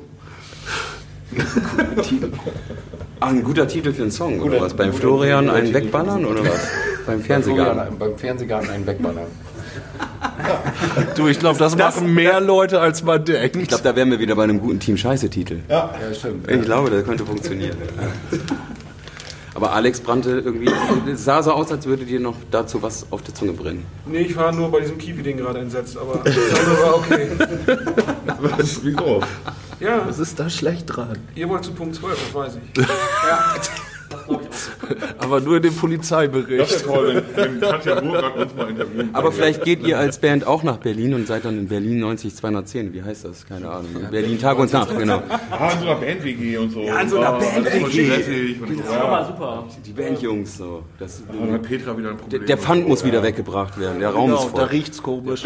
Ah, 3.20 3.28
ein 3.28 3.44
guter 3.44 3.66
Titel 3.68 3.92
für 3.92 4.02
einen 4.02 4.10
Song, 4.10 4.40
oder 4.40 4.60
was? 4.60 4.74
Beim 4.74 4.92
Florian 4.92 5.48
einen 5.48 5.72
wegballern, 5.72 6.24
oder 6.24 6.44
was? 6.44 6.68
Beim 7.06 7.20
Fernsehgarten. 7.20 7.74
Florian, 7.74 7.98
beim 7.98 8.18
Fernsehgarten 8.18 8.70
einen 8.70 8.86
wegballern. 8.86 9.26
Du, 11.16 11.28
ich 11.28 11.38
glaube, 11.38 11.58
das, 11.58 11.76
machen 11.76 12.12
mehr 12.12 12.40
Leute, 12.40 12.80
als 12.80 13.02
man 13.02 13.24
denkt. 13.24 13.56
Ich 13.56 13.68
glaube, 13.68 13.84
da 13.84 13.94
wären 13.96 14.10
wir 14.10 14.18
wieder 14.18 14.34
bei 14.34 14.44
einem 14.44 14.60
guten 14.60 14.80
Team 14.80 14.96
Scheiße-Titel. 14.96 15.60
Ja, 15.68 15.94
ja 16.00 16.14
stimmt. 16.14 16.50
Ich 16.50 16.62
glaube, 16.62 16.90
das 16.90 17.04
könnte 17.04 17.24
funktionieren. 17.24 17.76
Aber 19.54 19.72
Alex 19.72 20.00
brannte 20.00 20.40
irgendwie, 20.40 20.68
es 21.10 21.24
sah 21.24 21.42
so 21.42 21.52
aus, 21.52 21.70
als 21.70 21.86
würde 21.86 22.04
dir 22.04 22.18
noch 22.18 22.34
dazu 22.50 22.82
was 22.82 23.06
auf 23.10 23.22
der 23.22 23.34
Zunge 23.34 23.52
brennen. 23.52 23.86
Nee, 24.04 24.22
ich 24.22 24.36
war 24.36 24.50
nur 24.52 24.70
bei 24.70 24.80
diesem 24.80 24.98
Kiwi-Ding 24.98 25.36
gerade 25.36 25.60
entsetzt, 25.60 25.96
aber 25.96 26.20
das 26.24 26.36
andere 26.36 26.82
war 26.82 26.96
okay. 26.96 27.28
Was? 28.40 28.84
Wieso? 28.84 29.22
Ja, 29.80 30.06
Was 30.06 30.18
ist 30.18 30.40
da 30.40 30.50
schlecht 30.50 30.86
dran? 30.96 31.18
ihr 31.34 31.48
wollt 31.48 31.64
zu 31.64 31.72
Punkt 31.72 31.94
12, 31.94 32.18
das 32.26 32.34
weiß 32.34 32.52
ich. 32.56 32.82
Ja. 33.28 33.54
Aber 35.18 35.40
nur 35.40 35.56
in 35.56 35.62
dem 35.62 35.72
Das 35.72 35.80
Polizeibericht. 35.80 36.48
wäre 36.48 36.82
toll, 36.82 37.22
wenn, 37.34 37.60
wenn 37.60 37.70
Katja 37.70 38.00
Burkhardt 38.00 38.36
uns 38.36 38.54
mal 38.54 38.70
interviewen 38.70 39.10
Aber 39.12 39.32
vielleicht 39.32 39.62
geht 39.64 39.86
ihr 39.86 39.98
als 39.98 40.18
Band 40.18 40.46
auch 40.46 40.62
nach 40.62 40.76
Berlin 40.78 41.14
und 41.14 41.26
seid 41.26 41.44
dann 41.44 41.58
in 41.58 41.68
Berlin 41.68 41.98
90 42.00 42.34
210. 42.34 42.92
Wie 42.92 43.02
heißt 43.02 43.24
das? 43.24 43.46
Keine 43.46 43.68
Ahnung. 43.70 43.88
Berlin 44.10 44.38
Tag 44.40 44.58
und 44.58 44.72
Nacht, 44.72 44.96
genau. 44.96 45.22
Ah, 45.50 45.70
in 45.72 45.80
so 45.80 45.86
einer 45.86 45.94
Band-WG 46.00 46.56
und 46.58 46.70
so. 46.70 46.82
Ja, 46.82 47.00
in 47.00 47.08
so 47.08 47.18
einer 47.18 47.28
Ah, 47.28 47.38
Band-WG. 47.38 48.56
und 48.60 48.76
so. 48.84 48.92
Ja. 48.92 49.24
super. 49.26 49.64
Die 49.86 49.92
Bandjungs 49.92 50.56
so. 50.58 50.82
Das, 50.98 51.22
Ah, 51.28 51.32
dann 51.40 51.54
hat 51.54 51.62
Petra 51.62 51.96
wieder 51.96 52.10
ein 52.10 52.16
der, 52.16 52.22
Problem. 52.22 52.46
der 52.46 52.58
Pfand 52.58 52.88
muss 52.88 53.04
wieder 53.04 53.22
weggebracht 53.22 53.78
werden. 53.78 54.00
Der 54.00 54.10
Raum 54.10 54.32
ist 54.32 54.40
Genau, 54.40 54.50
da 54.52 54.58
voll. 54.60 54.68
riecht's 54.68 55.02
komisch. 55.02 55.44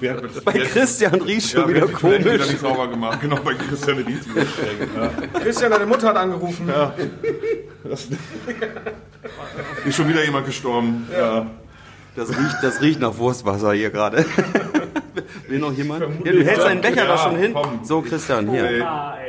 Wer 0.00 0.14
hat 0.14 0.22
mit- 0.22 0.44
Bei 0.44 0.52
Christian 0.52 1.14
riecht 1.22 1.50
schon 1.50 1.62
ja, 1.62 1.68
wieder 1.68 1.86
komisch. 1.88 2.20
wieder 2.20 2.32
nicht 2.38 2.60
sauber 2.60 2.88
gemacht. 2.88 3.20
Genau, 3.20 3.36
bei 3.44 3.54
Christian 3.54 3.98
riecht 3.98 4.20
es 4.20 4.28
wieder. 4.34 4.46
Ja. 5.34 5.40
Christian, 5.40 5.70
deine 5.70 5.86
Mutter 5.86 6.08
hat 6.08 6.16
angerufen. 6.16 6.68
Ja. 6.68 6.94
Ist 9.86 9.96
schon 9.96 10.08
wieder 10.08 10.24
jemand 10.24 10.46
gestorben. 10.46 11.06
Ja. 11.12 11.46
Das 12.16 12.28
riecht, 12.30 12.56
das 12.62 12.80
riecht 12.80 13.00
nach 13.00 13.16
Wurstwasser 13.18 13.72
hier 13.72 13.90
gerade. 13.90 14.24
Will 15.48 15.58
noch 15.58 15.72
jemand? 15.72 16.02
Ja, 16.24 16.32
du 16.32 16.44
hältst 16.44 16.64
deinen 16.64 16.80
Becher 16.80 16.96
Ja, 17.02 17.06
da 17.06 17.18
schon 17.18 17.36
hin. 17.36 17.52
komm. 17.54 17.80
So, 17.84 18.02
Christian, 18.02 18.48
hier. 18.50 18.62
Nee. 18.62 18.82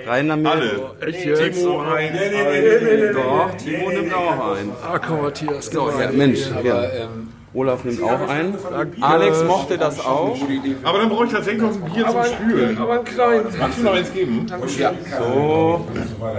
Rein 0.08 0.28
damit. 0.28 0.48
Alle. 0.48 0.92
Echt 1.02 1.26
jetzt? 1.26 1.60
Timo, 1.60 1.86
Heinz, 1.86 2.14
Nee, 2.14 2.30
nee, 2.30 2.44
nee, 2.44 2.62
nee, 2.62 2.96
nee, 2.98 3.08
nee. 3.08 3.14
Doch, 3.14 3.52
Timo 3.58 3.90
nimmt 3.92 4.14
auch 4.14 4.56
ein. 4.56 4.72
Ah, 4.84 5.00
komm, 5.00 5.22
Matthias. 5.22 5.68
So, 5.68 5.90
ja, 5.90 6.12
Mensch, 6.12 6.40
ja. 6.64 6.74
Aber 6.76 6.94
ähm, 6.94 7.30
Olaf 7.54 7.84
nimmt 7.84 8.02
auch 8.02 8.30
ein. 8.30 8.56
Alex 9.02 9.44
mochte 9.44 9.78
das 9.78 10.00
auch. 10.00 10.38
Aber 10.84 11.00
dann 11.00 11.10
brauche 11.10 11.26
ich 11.26 11.32
tatsächlich 11.32 11.62
noch 11.62 11.74
ein 11.74 11.92
Bier 11.94 12.08
zum 12.08 12.24
Spülen. 12.24 12.78
Aber 12.78 12.94
ein 12.94 13.04
kleines. 13.04 13.58
Kannst 13.58 13.80
du 13.80 13.84
noch 13.84 13.94
eins 13.94 14.14
geben? 14.14 14.46
ja. 14.78 14.94
So, 15.20 15.88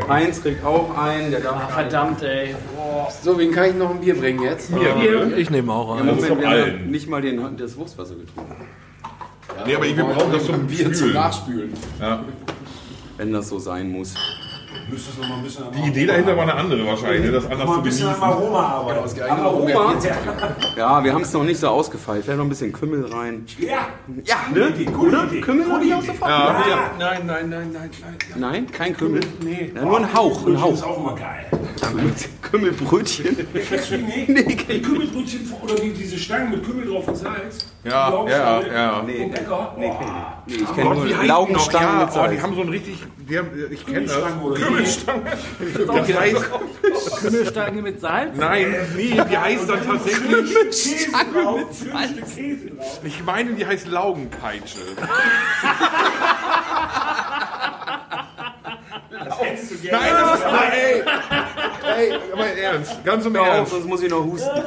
Heinz 0.09 0.43
kriegt 0.43 0.65
auch 0.65 0.97
ein. 0.97 1.31
Der 1.31 1.41
darf 1.41 1.71
Verdammt, 1.73 2.23
ey. 2.23 2.55
So, 3.23 3.39
wen 3.39 3.53
kann 3.53 3.71
ich 3.71 3.75
noch 3.75 3.91
ein 3.91 4.01
Bier 4.01 4.15
bringen 4.19 4.43
jetzt? 4.43 4.71
Ich 5.37 5.51
nehme 5.51 5.73
auch 5.73 5.97
einen. 5.97 6.07
Moment, 6.07 6.27
von 6.27 6.41
wir 6.41 6.49
haben 6.49 6.91
nicht 6.91 7.09
mal 7.09 7.21
den, 7.21 7.57
das 7.59 7.77
Wurstwasser 7.77 8.15
getrunken. 8.15 8.67
Nee, 9.67 9.75
aber 9.77 9.87
ich 9.87 9.97
wir 9.97 10.05
brauchen 10.05 10.33
das 10.33 10.47
zum 10.47 10.67
Bier 10.67 10.85
zum 10.85 10.95
Spülen. 10.95 11.15
Nachspülen. 11.15 11.73
Ja. 12.01 12.25
Wenn 13.19 13.33
das 13.33 13.49
so 13.49 13.59
sein 13.59 13.91
muss. 13.91 14.15
Müsstest 14.93 15.19
noch 15.21 15.29
mal 15.29 15.37
ein 15.39 15.43
bisschen 15.43 15.65
am 15.65 15.73
Die 15.73 15.89
Idee 15.89 16.05
dahinter 16.07 16.37
war 16.37 16.43
eine 16.43 16.55
andere 16.55 16.87
wahrscheinlich, 16.87 17.25
ne? 17.25 17.33
das 17.33 17.45
anders 17.47 17.67
mal 17.67 17.73
zu 17.73 17.79
ein 17.79 17.83
bisschen 17.83 18.09
am 18.09 18.13
genießen. 18.15 18.31
Aroma 18.31 18.61
arbeiten. 18.61 19.01
Das 19.03 19.15
zu 20.03 20.09
trinken. 20.09 20.77
Ja, 20.77 21.03
wir 21.05 21.15
haben 21.15 21.23
es 21.23 21.33
noch 21.33 21.45
nicht 21.45 21.59
so 21.61 21.69
ausgefeilt. 21.69 22.25
Vielleicht 22.25 22.37
noch 22.39 22.45
ein 22.45 22.49
bisschen 22.51 22.73
Kümmel 22.73 23.07
rein. 23.07 23.47
Ja, 23.59 23.87
Ja, 24.25 24.37
gute 24.51 24.69
Idee, 24.69 24.85
gute 24.85 25.17
Idee. 25.29 25.41
Kümmel 25.41 25.67
noch 25.67 25.79
nicht 25.81 25.95
ausgefeilt? 25.95 26.31
Ja, 26.31 26.91
Nein, 26.99 27.27
nein, 27.27 27.49
nein, 27.49 27.71
nein, 27.73 27.73
nein. 27.73 27.91
Nein, 28.37 28.71
kein 28.71 28.95
Kümmel. 28.95 29.21
Nee. 29.43 29.73
Ja, 29.75 29.83
nur 29.83 29.97
ein 29.99 30.13
Hauch, 30.13 30.47
ein 30.47 30.61
Hauch. 30.61 30.75
ist 30.75 30.85
auch 30.85 30.99
immer 30.99 31.15
geil. 31.15 31.47
Kümmelbrötchen. 32.43 33.47
Kennst 33.69 33.91
die 33.91 33.97
nicht? 33.99 34.29
Nee, 34.29 34.43
Die 34.43 34.83
Kümmelbrötchen 34.83 35.53
oder 35.63 35.75
die, 35.75 35.93
diese 35.93 36.19
Stangen 36.19 36.51
mit 36.51 36.65
Kümmel 36.65 36.87
drauf 36.87 37.09
und 37.09 37.17
Salz. 37.17 37.67
Ja, 37.85 38.25
ja, 38.29 38.61
ja. 38.63 38.97
vom 38.99 39.07
Bäcker. 39.07 39.75
nee, 39.77 39.89
Boah. 39.89 40.43
nee, 40.47 40.55
ich 40.55 40.75
kenne 40.75 40.89
Gott, 40.95 41.09
nur? 41.09 41.25
Laugenstangen 41.25 41.89
ja, 41.89 42.05
mit 42.05 42.09
oh, 42.11 42.15
Salz. 42.15 42.33
die 42.33 42.43
haben 42.43 42.55
so 42.55 42.61
ein 42.63 42.69
richtig, 42.69 42.99
die 43.29 43.39
haben, 43.39 43.49
ich 43.71 43.87
kenne 43.87 44.07
das. 44.07 44.17
Kümmelstangen. 44.55 45.23
Das 45.87 46.15
heißt, 46.15 46.51
Kümmelstange 47.23 47.83
mit 47.83 48.01
Salz? 48.01 48.37
nein, 48.37 48.75
nee, 48.97 49.21
die 49.31 49.39
heißt 49.39 49.69
dann 49.69 49.85
tatsächlich, 49.85 50.51
Stück 50.51 50.71
Käse 50.71 51.11
drauf. 51.33 51.61
ich 53.03 53.25
meine, 53.25 53.55
die 53.55 53.67
heißt 53.67 53.89
Laugenpeitsche. 53.89 54.79
Das 59.25 59.41
hättest 59.41 59.71
du 59.71 59.77
gerne. 59.79 59.99
Nein, 59.99 60.13
das 60.19 60.39
ist, 60.39 60.47
nein, 60.47 60.73
ey, 60.73 61.03
ey, 61.99 62.13
aber 62.33 62.47
ernst, 62.47 63.05
ganz 63.05 63.25
im 63.27 63.35
Ernst. 63.37 63.73
sonst 63.73 63.87
muss 63.87 64.03
ich 64.03 64.11
noch 64.11 64.25
husten. 64.25 64.63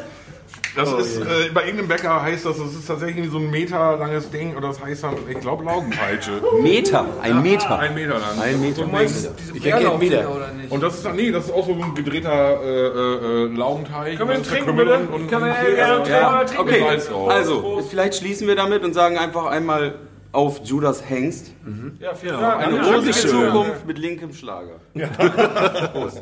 Das 0.76 0.91
ist, 0.91 1.22
äh, 1.22 1.49
bei 1.53 1.61
irgendeinem 1.61 1.88
Bäcker 1.88 2.22
heißt 2.22 2.45
das, 2.45 2.57
das 2.57 2.73
ist 2.73 2.85
tatsächlich 2.85 3.30
so 3.31 3.38
ein 3.38 3.49
Meter 3.49 3.95
langes 3.95 4.30
Ding, 4.30 4.57
oder 4.57 4.68
das 4.68 4.84
heißt 4.84 5.06
dann, 5.06 5.15
ich 5.30 5.39
glaube, 5.39 5.64
Laugenpeitsche. 5.64 6.41
Meter, 6.61 7.06
ein 7.22 7.41
Meter. 7.41 7.80
Ein 7.80 7.93
Meter 7.95 8.19
lang. 8.19 8.41
Ein 8.43 8.60
Meter. 8.60 8.81
Du 8.81 8.88
meinst 8.89 9.30
Ich 9.53 9.65
erkenne 9.65 9.84
Bärlauchdinger 9.84 10.11
wieder. 10.19 10.35
oder 10.35 10.52
nicht? 10.52 10.69
Und 10.72 10.84
das 10.84 10.95
ist 10.95 11.06
dann, 11.06 11.15
nee, 11.15 11.31
das 11.31 11.45
ist 11.45 11.53
auch 11.53 11.65
so 11.65 11.72
ein 11.72 11.95
gedrehter 11.95 12.61
äh, 12.61 12.88
äh, 12.88 13.45
äh, 13.45 13.56
Laugenteig. 13.56 14.18
Können 14.18 14.30
wir 14.31 14.43
trinken, 14.43 14.76
bitte? 14.76 14.95
Und, 15.14 15.30
Können 15.30 15.45
wir- 15.45 15.56
und, 15.72 15.77
ja, 15.77 15.95
und, 15.95 16.07
ja, 16.10 16.39
und 16.41 16.60
Okay, 16.60 16.84
also, 17.30 17.81
vielleicht 17.89 18.15
schließen 18.15 18.45
wir 18.45 18.57
damit 18.57 18.84
und 18.84 18.93
sagen 18.93 19.18
einfach 19.18 19.45
einmal 19.45 19.95
auf 20.34 20.60
Judas 20.65 21.10
Hengst. 21.10 21.53
Ja, 22.02 22.14
vielen 22.15 22.38
Dank. 22.38 22.68
Eine 22.68 22.76
Ja, 22.76 22.84
rosige 22.95 23.14
schön. 23.14 23.30
Zukunft 23.30 23.88
mit 23.88 23.97
linkem 23.97 24.34
Schlager. 24.34 24.81
Prost. 25.93 26.22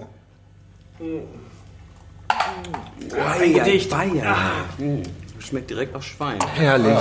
Ein 3.40 3.54
Gedicht. 3.54 3.90
Bayern. 3.90 4.36
Mm, 4.78 5.02
Schmeckt 5.40 5.70
direkt 5.70 5.94
nach 5.94 6.02
Schwein. 6.02 6.40
Herrlich. 6.56 6.98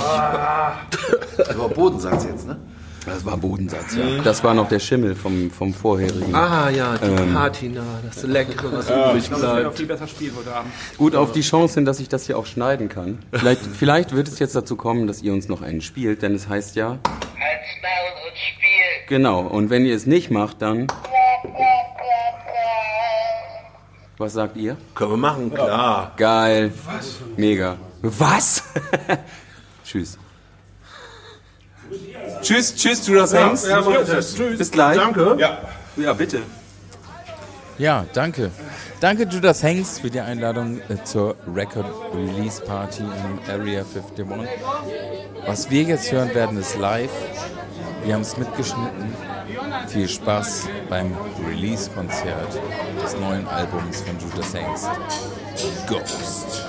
Das 1.37 1.57
war 1.57 1.69
Bodensatz 1.69 2.25
jetzt, 2.25 2.45
ne? 2.47 2.57
Das 3.05 3.25
war 3.25 3.35
Bodensatz, 3.37 3.95
ja. 3.95 4.21
Das 4.23 4.43
war 4.45 4.53
noch 4.53 4.69
der 4.69 4.79
Schimmel 4.79 5.13
vom, 5.15 5.51
vom 5.51 5.73
vorherigen. 5.73 6.33
Ah 6.33 6.69
ja, 6.69 6.97
die 6.97 7.05
Ähm. 7.05 7.33
Patina, 7.33 7.83
das 8.05 8.23
Leckere, 8.23 8.71
was 8.71 8.89
übrig 8.89 9.23
Ich 9.23 9.27
glaube, 9.27 9.41
das 9.41 9.41
wird 9.41 9.51
auch 9.51 9.59
bleibt. 9.61 9.77
viel 9.77 9.85
besser 9.87 10.07
spielen 10.07 10.33
heute 10.37 10.55
Abend. 10.55 10.71
Gut 10.97 11.15
auf 11.15 11.31
die 11.33 11.41
Chance 11.41 11.75
hin, 11.75 11.85
dass 11.85 11.99
ich 11.99 12.07
das 12.07 12.25
hier 12.27 12.37
auch 12.37 12.45
schneiden 12.45 12.87
kann. 12.87 13.19
Vielleicht, 13.33 13.61
vielleicht 13.65 14.15
wird 14.15 14.29
es 14.29 14.39
jetzt 14.39 14.55
dazu 14.55 14.77
kommen, 14.77 15.07
dass 15.07 15.21
ihr 15.21 15.33
uns 15.33 15.49
noch 15.49 15.61
einen 15.61 15.81
spielt, 15.81 16.21
denn 16.21 16.33
es 16.33 16.47
heißt 16.47 16.75
ja, 16.77 16.91
Halt's 16.91 17.01
Maul 17.81 18.29
und 18.29 18.37
spiel. 18.37 19.07
genau, 19.17 19.41
und 19.41 19.69
wenn 19.69 19.85
ihr 19.85 19.95
es 19.95 20.05
nicht 20.05 20.31
macht, 20.31 20.61
dann, 20.61 20.87
was 24.17 24.33
sagt 24.33 24.57
ihr? 24.57 24.77
Können 24.95 25.11
wir 25.11 25.17
machen, 25.17 25.53
klar. 25.53 26.13
Geil. 26.17 26.71
Was? 26.85 27.15
Mega. 27.35 27.77
Was? 28.01 28.63
tschüss. 29.85 30.17
Tschüss, 32.41 32.75
tschüss, 32.75 33.07
Judas 33.07 33.33
Hengst. 33.33 33.67
Bis 34.57 34.71
gleich. 34.71 34.97
Danke. 34.97 35.35
Ja. 35.39 35.61
Ja, 35.95 36.13
bitte. 36.13 36.41
Ja, 37.77 38.05
danke. 38.13 38.51
Danke, 38.99 39.23
Judas 39.23 39.63
Hengst, 39.63 40.01
für 40.01 40.09
die 40.09 40.19
Einladung 40.19 40.79
äh, 40.89 41.03
zur 41.03 41.35
Record 41.53 41.85
Release 42.13 42.61
Party 42.61 43.03
im 43.03 43.39
Area 43.51 43.81
51. 43.81 44.25
Was 45.45 45.69
wir 45.69 45.83
jetzt 45.83 46.11
hören 46.11 46.33
werden, 46.33 46.57
ist 46.57 46.77
live. 46.77 47.11
Wir 48.05 48.13
haben 48.13 48.21
es 48.21 48.37
mitgeschnitten. 48.37 49.13
Viel 49.87 50.07
Spaß 50.09 50.67
beim 50.89 51.15
Release-Konzert 51.47 52.59
des 53.03 53.15
neuen 53.19 53.47
Albums 53.47 54.01
von 54.01 54.17
Judas 54.19 54.53
Hengst. 54.53 54.89
Ghost. 55.87 56.65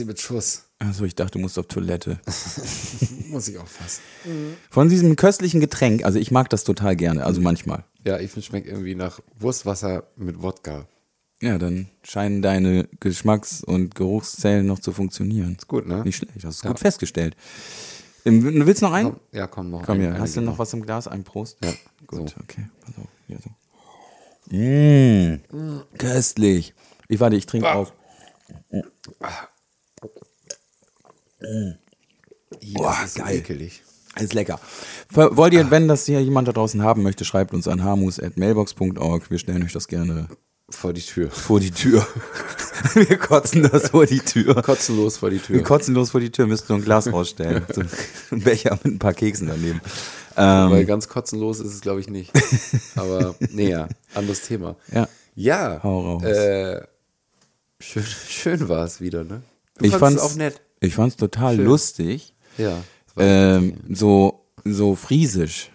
Ah, 0.00 0.02
Ossi 0.02 0.04
mit 0.06 0.20
Schuss. 0.20 0.64
Also 0.78 1.04
ich 1.04 1.14
dachte, 1.14 1.32
du 1.32 1.38
musst 1.40 1.58
auf 1.58 1.66
Toilette. 1.66 2.18
Muss 3.28 3.48
ich 3.48 3.58
auffassen. 3.58 4.00
Von 4.70 4.88
diesem 4.88 5.14
köstlichen 5.16 5.60
Getränk, 5.60 6.04
also 6.04 6.18
ich 6.18 6.30
mag 6.30 6.48
das 6.48 6.64
total 6.64 6.96
gerne, 6.96 7.24
also 7.26 7.40
manchmal. 7.40 7.84
Ja, 8.04 8.18
ich 8.18 8.30
finde, 8.30 8.46
schmeckt 8.46 8.66
irgendwie 8.66 8.94
nach 8.94 9.20
Wurstwasser 9.38 10.04
mit 10.16 10.40
Wodka. 10.42 10.86
Ja, 11.42 11.58
dann 11.58 11.88
scheinen 12.02 12.40
deine 12.42 12.88
Geschmacks- 13.00 13.62
und 13.62 13.94
Geruchszellen 13.94 14.66
noch 14.66 14.78
zu 14.78 14.92
funktionieren. 14.92 15.56
Ist 15.58 15.68
gut, 15.68 15.86
ne? 15.86 16.02
Nicht 16.04 16.16
schlecht, 16.16 16.44
hast 16.44 16.62
du 16.62 16.66
Ja. 16.66 16.72
gut 16.72 16.80
festgestellt. 16.80 17.36
Du 18.24 18.66
willst 18.66 18.82
noch 18.82 18.92
einen? 18.92 19.16
Ja, 19.32 19.46
komm, 19.46 19.70
noch 19.70 19.82
Komm 19.82 19.98
einen 20.00 20.18
hast 20.18 20.36
du 20.36 20.40
noch 20.42 20.58
was 20.58 20.72
im 20.74 20.82
Glas? 20.82 21.08
Ein 21.08 21.24
Prost? 21.24 21.56
Ja, 21.64 21.72
Gut, 22.06 22.30
so. 22.30 22.36
okay. 22.42 22.68
Pass 22.84 22.94
auf. 22.98 23.08
Hier 23.26 23.38
so. 23.38 23.50
Mmh, 24.56 25.40
köstlich. 25.98 26.74
Ich 27.08 27.20
warte, 27.20 27.36
ich 27.36 27.46
trinke 27.46 27.68
Ah. 27.68 27.74
auch. 27.74 27.92
Ih, 31.42 32.74
Boah, 32.74 32.96
das 33.00 33.10
ist 33.10 33.14
so 33.16 33.22
geil. 33.22 33.36
ekelig. 33.36 33.82
Ist 34.18 34.34
lecker. 34.34 34.58
Wollt 35.12 35.52
ihr, 35.54 35.70
wenn 35.70 35.86
das 35.88 36.04
hier 36.06 36.20
jemand 36.22 36.48
da 36.48 36.52
draußen 36.52 36.82
haben 36.82 37.02
möchte, 37.02 37.24
schreibt 37.24 37.54
uns 37.54 37.68
an 37.68 37.84
hamus.mailbox.org. 37.84 39.30
Wir 39.30 39.38
stellen 39.38 39.62
euch 39.62 39.72
das 39.72 39.86
gerne 39.86 40.26
Vor 40.68 40.92
die 40.92 41.00
Tür. 41.00 41.30
vor 41.30 41.60
die 41.60 41.70
Tür. 41.70 42.06
Wir 42.94 43.18
kotzen 43.18 43.62
das 43.70 43.90
vor 43.90 44.06
die 44.06 44.20
Tür. 44.20 44.54
Kotzenlos 44.62 45.18
vor 45.18 45.28
die 45.30 45.38
Tür. 45.38 45.56
Wir 45.56 45.62
kotzen 45.62 45.94
los 45.94 46.10
vor 46.10 46.20
die 46.20 46.30
Tür, 46.30 46.46
müsst 46.46 46.68
nur 46.70 46.78
ein 46.78 46.84
Glas 46.84 47.12
rausstellen. 47.12 47.64
So 47.74 47.82
ein 48.34 48.40
Becher 48.40 48.78
mit 48.82 48.94
ein 48.94 48.98
paar 48.98 49.12
Keksen 49.14 49.48
daneben. 49.48 49.80
Weil 50.34 50.80
Ähm, 50.80 50.86
ganz 50.86 51.06
kotzenlos 51.08 51.60
ist 51.60 51.74
es, 51.74 51.80
glaube 51.82 52.00
ich, 52.00 52.08
nicht. 52.08 52.32
Aber, 52.96 53.34
nee, 53.50 53.70
ja, 53.70 53.86
anderes 54.14 54.42
Thema. 54.42 54.76
ja. 54.92 55.08
Ja, 55.36 55.80
Hau 55.82 56.00
raus. 56.16 56.22
Äh, 56.24 56.82
schön, 57.80 58.02
schön 58.04 58.68
war 58.68 58.84
es 58.84 59.00
wieder, 59.00 59.22
ne? 59.24 59.42
Du 59.78 59.84
ich 59.86 59.94
fand's 59.94 60.22
es 60.22 60.30
auch 60.30 60.34
nett. 60.36 60.60
Ich 60.80 60.94
fand's 60.94 61.16
total 61.16 61.56
Schön. 61.56 61.64
lustig. 61.66 62.34
Ja. 62.56 62.78
es 63.16 63.22
Ähm, 63.22 63.74
so, 63.90 64.46
so 64.64 64.94
friesisch. 64.94 65.70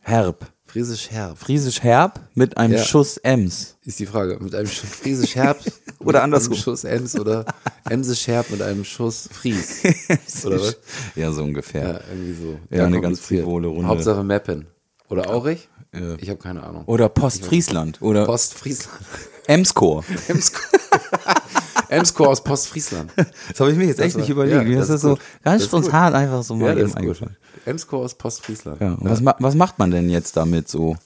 Herb. 0.00 0.46
Friesisch 0.66 1.10
herb. 1.10 1.38
Friesisch 1.38 1.82
herb 1.82 2.20
mit 2.34 2.56
einem 2.56 2.74
Ja. 2.74 2.82
Schuss 2.84 3.16
Ems. 3.18 3.76
Ist 3.84 4.00
die 4.00 4.06
Frage. 4.06 4.38
Mit 4.40 4.54
einem 4.54 4.66
Schuss 4.66 4.90
Friesisch 4.90 5.36
herb. 5.36 5.60
Oder 6.00 6.22
andersrum. 6.22 6.56
Schuss 6.56 6.84
Ems 6.84 7.16
oder 7.18 7.46
Emsisch 7.88 8.26
herb 8.26 8.50
mit 8.50 8.60
einem 8.60 8.84
Schuss 8.84 9.28
Fries. 9.32 9.82
Oder 10.44 10.60
was? 10.60 10.76
Ja, 11.14 11.30
so 11.32 11.44
ungefähr. 11.44 11.82
Ja, 11.94 12.00
irgendwie 12.10 12.34
so. 12.34 12.58
Ja, 12.70 12.86
eine 12.86 13.00
ganz 13.00 13.20
frivole 13.20 13.68
Runde. 13.68 13.86
Hauptsache 13.86 14.22
Meppen. 14.24 14.66
Oder 15.08 15.30
Aurich? 15.30 15.68
Ja. 15.94 16.16
Ich 16.18 16.28
habe 16.28 16.40
keine 16.40 16.62
Ahnung. 16.64 16.84
Oder 16.86 17.08
Postfriesland. 17.08 18.02
Oder 18.02 18.26
Postfriesland. 18.26 18.98
Emscore. 19.46 20.04
Emscore 21.94 22.28
aus 22.30 22.42
Postfriesland. 22.44 23.12
Das 23.48 23.60
habe 23.60 23.70
ich 23.72 23.76
mir 23.78 23.86
jetzt 23.86 23.98
Das 23.98 24.06
echt 24.06 24.14
war- 24.16 24.20
nicht 24.20 24.30
überlegt. 24.30 24.68
ja, 24.68 24.74
das 24.78 24.88
ist 24.88 24.88
das 24.90 24.96
ist 24.96 25.02
so 25.02 25.18
ganz 25.42 25.62
Das 25.62 25.70
gut. 25.70 25.80
spontan 25.84 26.14
einfach 26.14 26.42
so 26.42 26.54
mal 26.56 26.68
Ja, 26.68 26.74
das 26.82 26.90
eben 26.90 26.98
eingefallen. 27.00 27.36
Emscore 27.64 28.04
aus 28.04 28.14
Postfriesland. 28.14 28.80
Ja, 28.80 28.96
Was, 29.00 29.20
ma 29.20 29.34
was 29.38 29.54
macht 29.54 29.78
man 29.78 29.90
denn 29.90 30.10
jetzt 30.10 30.36
damit 30.36 30.68
so? 30.68 30.96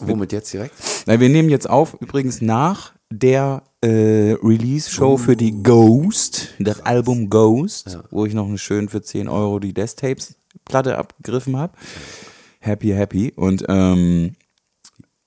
Womit 0.00 0.32
jetzt 0.32 0.52
direkt? 0.52 0.74
Na, 1.06 1.18
wir 1.18 1.28
nehmen 1.28 1.48
jetzt 1.50 1.68
auf, 1.68 1.96
übrigens 2.00 2.40
nach 2.40 2.92
der 3.10 3.62
äh, 3.82 4.36
Release-Show 4.42 5.16
für 5.16 5.34
die 5.36 5.62
Ghost, 5.62 6.48
das 6.60 6.80
Album 6.82 7.30
Ghost, 7.30 7.98
wo 8.10 8.24
ich 8.26 8.34
noch 8.34 8.46
eine 8.46 8.58
schön 8.58 8.88
für 8.88 9.02
10 9.02 9.28
Euro 9.28 9.58
die 9.58 9.72
Death 9.74 9.96
Tapes 9.96 10.34
Platte 10.64 10.98
abgegriffen 10.98 11.56
habe. 11.56 11.72
Happy, 12.60 12.88
happy. 12.90 13.32
Und 13.34 13.64
ähm, 13.68 14.36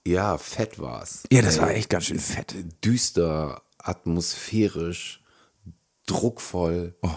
Ja, 0.08 0.38
fett 0.38 0.80
war's. 0.80 1.24
ja, 1.32 1.42
das 1.42 1.60
war 1.60 1.72
echt 1.72 1.90
ganz 1.90 2.06
schön 2.06 2.20
fett. 2.20 2.56
Düster, 2.86 3.62
atmosphärisch, 3.84 5.24
druckvoll. 6.06 6.96
Oh. 7.02 7.10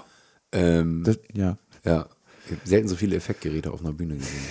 Ähm, 0.53 1.03
Das, 1.05 1.19
ja. 1.35 1.59
ja, 1.85 2.09
ich 2.47 2.53
habe 2.53 2.61
selten 2.65 2.89
so 2.89 2.97
viele 2.97 3.17
Effektgeräte 3.17 3.71
auf 3.73 3.81
einer 3.81 3.93
Bühne 3.93 4.17
gesehen. 4.17 4.45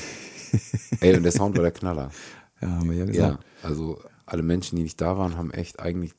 Ey, 0.99 1.15
und 1.15 1.23
der 1.23 1.31
Sound 1.31 1.55
war 1.55 1.63
der 1.63 1.71
Knaller. 1.71 2.11
ja, 2.61 2.69
haben 2.69 2.89
wir 2.89 2.97
ja 2.97 3.05
Ja, 3.05 3.11
gesagt. 3.11 3.45
also 3.63 4.01
alle 4.25 4.43
Menschen, 4.43 4.75
die 4.77 4.83
nicht 4.83 4.99
da 5.01 5.17
waren, 5.17 5.37
haben 5.37 5.51
echt 5.51 5.79
eigentlich 5.79 6.13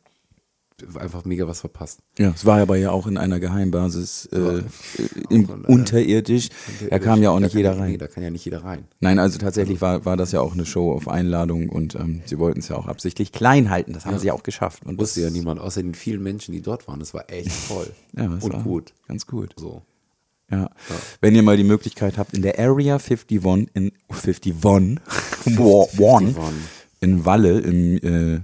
einfach 0.97 1.25
mega 1.25 1.47
was 1.47 1.61
verpasst. 1.61 2.01
Ja, 2.19 2.33
es 2.35 2.45
war 2.45 2.61
aber 2.61 2.77
ja 2.77 2.91
auch 2.91 3.07
in 3.07 3.17
einer 3.17 3.39
Geheimbasis 3.41 4.27
äh, 4.33 4.37
im, 4.37 4.45
Auch 4.47 5.31
in 5.31 5.51
einer- 5.51 5.69
unterirdisch. 5.69 6.49
Da 6.91 6.99
kam 6.99 7.23
ja 7.23 7.31
auch 7.31 7.39
nicht 7.39 7.55
Da 7.55 7.59
jeder 7.59 7.75
Nee, 7.75 7.81
rein. 7.81 7.99
da 7.99 8.09
kann 8.09 8.23
ja 8.25 8.31
nicht 8.31 8.45
jeder 8.45 8.65
rein. 8.65 8.85
Nein, 9.01 9.19
also 9.21 9.39
tatsächlich 9.39 9.81
war, 9.81 10.05
war 10.05 10.17
das 10.17 10.33
ja 10.33 10.41
auch 10.41 10.53
eine 10.55 10.67
Show 10.67 10.93
auf 10.93 11.07
Einladung 11.09 11.69
und 11.69 11.95
ähm, 11.95 12.23
sie 12.27 12.39
wollten 12.39 12.59
es 12.61 12.69
ja 12.69 12.77
auch 12.77 12.87
absichtlich 12.89 13.31
klein 13.31 13.71
halten. 13.71 13.93
Das 13.93 14.05
haben 14.05 14.19
sie 14.19 14.27
ja 14.27 14.33
auch 14.33 14.43
geschafft. 14.43 14.85
Und 14.85 14.99
Wusste 14.99 15.21
ja 15.21 15.31
niemand, 15.31 15.61
außer 15.61 15.81
den 15.83 15.95
vielen 15.95 16.23
Menschen, 16.23 16.53
die 16.53 16.61
dort 16.61 16.89
waren. 16.89 16.99
Das 16.99 17.15
war 17.15 17.31
echt 17.31 17.51
toll. 17.69 17.91
Ja, 18.17 18.27
das 18.29 18.43
und 18.45 18.53
war 18.53 18.63
gut. 18.63 18.93
Ganz 19.07 19.27
gut. 19.27 19.55
So. 19.57 19.83
Ja. 20.51 20.71
Wenn 21.21 21.35
ihr 21.37 21.43
mal 21.43 21.57
die 21.57 21.65
Möglichkeit 21.65 22.19
habt, 22.19 22.35
in 22.35 22.43
der 22.43 22.59
Area 22.59 22.97
51 22.99 23.41
in 23.75 23.93
51 24.09 24.55
Wa- 24.63 25.89
One, 25.99 26.35
in 27.01 27.25
Walle 27.25 27.61
im 27.61 27.97
äh, 27.99 28.41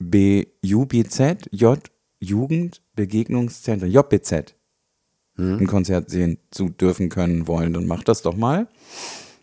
JBUBZ, 0.00 1.48
J 1.52 1.78
Jugend 2.18 2.82
Begegnungszentrum, 2.96 3.88
JBZ, 3.90 4.54
ein 5.38 5.66
Konzert 5.66 6.10
sehen 6.10 6.36
zu 6.50 6.68
dürfen 6.68 7.08
können 7.08 7.46
wollen, 7.48 7.72
dann 7.72 7.86
macht 7.86 8.08
das 8.08 8.20
doch 8.20 8.36
mal. 8.36 8.68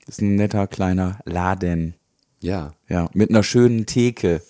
Das 0.06 0.16
ist 0.16 0.22
ein 0.22 0.36
netter 0.36 0.68
kleiner 0.68 1.20
Laden. 1.26 1.96
Ja. 2.40 2.74
Ja, 2.88 3.10
mit 3.14 3.32
einer 3.32 3.42
schönen 3.42 3.88
Theke, 3.88 4.42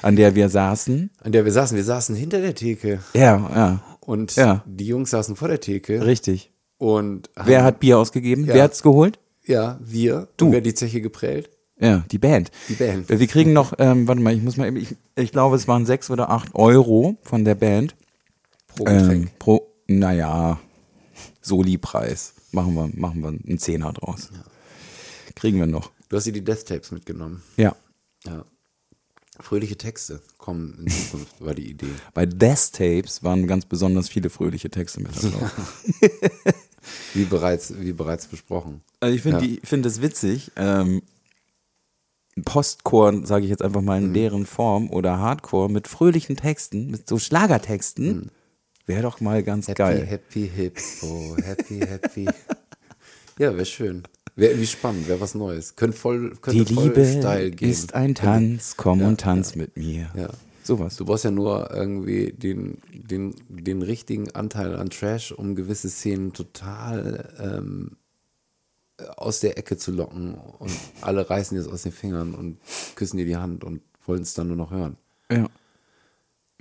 an 0.00 0.16
der 0.16 0.34
wir 0.34 0.48
saßen. 0.48 1.10
An 1.22 1.32
der 1.32 1.44
wir 1.44 1.52
saßen. 1.52 1.76
Wir 1.76 1.84
saßen 1.84 2.16
hinter 2.16 2.40
der 2.40 2.54
Theke. 2.54 3.00
Ja, 3.12 3.36
ja. 3.54 3.82
Und 4.00 4.36
Ja. 4.36 4.64
die 4.66 4.86
Jungs 4.86 5.10
saßen 5.10 5.36
vor 5.36 5.48
der 5.48 5.60
Theke. 5.60 6.04
Richtig. 6.06 6.50
Und 6.78 7.28
Wer 7.44 7.62
hat 7.62 7.78
Bier 7.80 7.98
ausgegeben? 7.98 8.46
Ja. 8.46 8.54
Wer 8.54 8.62
hat's 8.62 8.82
geholt? 8.82 9.18
Ja, 9.44 9.78
wir. 9.82 10.28
Du. 10.38 10.46
Und 10.46 10.52
wer 10.52 10.58
hat 10.58 10.66
die 10.66 10.74
Zeche 10.74 11.02
geprellt? 11.02 11.50
Ja, 11.80 12.04
die 12.10 12.18
Band. 12.18 12.50
Die 12.68 12.74
Band. 12.74 13.08
Wir 13.08 13.26
kriegen 13.26 13.52
noch, 13.52 13.72
ähm, 13.78 14.06
warte 14.06 14.20
mal, 14.20 14.34
ich 14.34 14.42
muss 14.42 14.56
mal, 14.56 14.68
eben- 14.68 14.76
ich, 14.76 14.96
ich 15.16 15.32
glaube, 15.32 15.56
es 15.56 15.66
waren 15.66 15.86
sechs 15.86 16.10
oder 16.10 16.30
acht 16.30 16.54
Euro 16.54 17.16
von 17.22 17.44
der 17.44 17.54
Band. 17.54 17.94
Pro 18.68 18.84
Getränk. 18.84 19.24
Ähm, 19.24 19.30
pro, 19.38 19.66
naja, 19.88 20.60
Soli-Preis. 21.42 22.34
Machen 22.52 22.74
wir, 22.74 22.90
machen 22.94 23.22
wir 23.22 23.28
einen 23.28 23.58
Zehner 23.58 23.92
draus. 23.92 24.30
Kriegen 25.34 25.58
wir 25.58 25.66
noch. 25.66 25.90
Du 26.08 26.16
hast 26.16 26.24
dir 26.24 26.32
die 26.32 26.44
Death 26.44 26.66
Tapes 26.66 26.90
mitgenommen. 26.90 27.42
Ja. 27.56 27.74
Ja. 28.26 28.44
Fröhliche 29.38 29.78
Texte 29.78 30.20
kommen 30.36 30.74
in 30.84 30.88
Zukunft, 30.88 31.40
war 31.42 31.54
die 31.54 31.70
Idee. 31.70 31.86
Bei 32.12 32.26
Death 32.26 32.72
Tapes 32.74 33.22
waren 33.22 33.46
ganz 33.46 33.64
besonders 33.64 34.08
viele 34.10 34.28
fröhliche 34.28 34.68
Texte 34.68 35.00
mit 35.00 35.12
dabei. 35.22 35.50
Wie 37.14 37.24
bereits, 37.24 37.74
wie 37.78 37.92
bereits 37.92 38.26
besprochen. 38.26 38.80
Also 39.00 39.14
ich 39.14 39.22
finde 39.22 39.38
Ja. 39.38 39.46
die- 39.46 39.60
finde 39.64 39.88
es 39.88 40.00
witzig. 40.02 40.50
Ähm, 40.56 41.02
Postcore, 42.44 43.26
sage 43.26 43.44
ich 43.44 43.50
jetzt 43.50 43.62
einfach 43.62 43.80
mal 43.82 44.00
Mhm. 44.00 44.06
in 44.08 44.14
deren 44.14 44.46
Form, 44.46 44.90
oder 44.90 45.18
Hardcore 45.18 45.70
mit 45.70 45.88
fröhlichen 45.88 46.36
Texten, 46.36 46.90
mit 46.90 47.08
so 47.08 47.18
Schlagertexten, 47.18 48.30
wäre 48.86 49.02
doch 49.02 49.20
mal 49.20 49.42
ganz 49.42 49.66
Mhm. 49.68 49.72
Happy, 49.72 49.78
geil. 49.78 50.06
happy, 50.06 50.48
hippo, 50.54 51.36
happy, 51.42 51.80
happy. 51.80 52.24
ja, 53.38 53.54
wäre 53.54 53.64
schön. 53.66 54.02
Wäre 54.36 54.52
irgendwie 54.52 54.66
spannend, 54.68 55.08
wäre 55.08 55.20
was 55.20 55.34
Neues. 55.34 55.76
Könnte 55.76 55.96
voll, 55.96 56.36
könnte 56.40 56.64
Die 56.64 56.74
voll 56.74 56.84
Liebe 56.84 57.04
Style 57.04 57.50
geben. 57.50 57.70
ist 57.70 57.94
ein 57.94 58.14
Tanz, 58.14 58.74
komm 58.76 59.00
Ja, 59.00 59.08
und 59.08 59.20
tanz 59.20 59.54
mit 59.56 59.76
mir. 59.76 60.08
Ja. 60.16 60.28
Sowas. 60.62 60.96
Du 60.96 61.04
brauchst 61.04 61.24
ja 61.24 61.30
nur 61.30 61.70
irgendwie 61.72 62.32
den, 62.32 62.78
den, 62.92 63.34
den 63.48 63.82
richtigen 63.82 64.30
Anteil 64.30 64.76
an 64.76 64.88
Trash, 64.90 65.32
um 65.32 65.56
gewisse 65.56 65.88
Szenen 65.90 66.32
total 66.32 67.28
ähm, 67.40 67.96
aus 69.16 69.40
der 69.40 69.58
Ecke 69.58 69.76
zu 69.76 69.90
locken 69.92 70.34
und 70.58 70.70
alle 71.00 71.28
reißen 71.28 71.56
jetzt 71.56 71.68
aus 71.70 71.82
den 71.82 71.92
Fingern 71.92 72.34
und 72.34 72.58
küssen 72.96 73.16
dir 73.18 73.26
die 73.26 73.36
Hand 73.36 73.64
und 73.64 73.80
wollen 74.06 74.22
es 74.22 74.34
dann 74.34 74.48
nur 74.48 74.56
noch 74.56 74.70
hören. 74.70 74.96
Ja. 75.30 75.46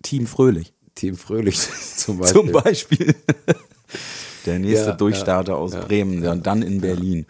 Team 0.01 0.27
Fröhlich. 0.27 0.73
Team 0.95 1.15
Fröhlich 1.17 1.59
zum 1.97 2.19
Beispiel. 2.19 2.41
Zum 2.41 2.51
Beispiel. 2.51 3.15
Der 4.45 4.59
nächste 4.59 4.89
Ja, 4.89 4.95
Durchstarter 4.95 5.53
ja, 5.53 5.57
aus 5.57 5.73
ja, 5.73 5.81
Bremen, 5.81 6.21
dann, 6.21 6.41
dann 6.43 6.61
in 6.61 6.79
Berlin. 6.81 7.25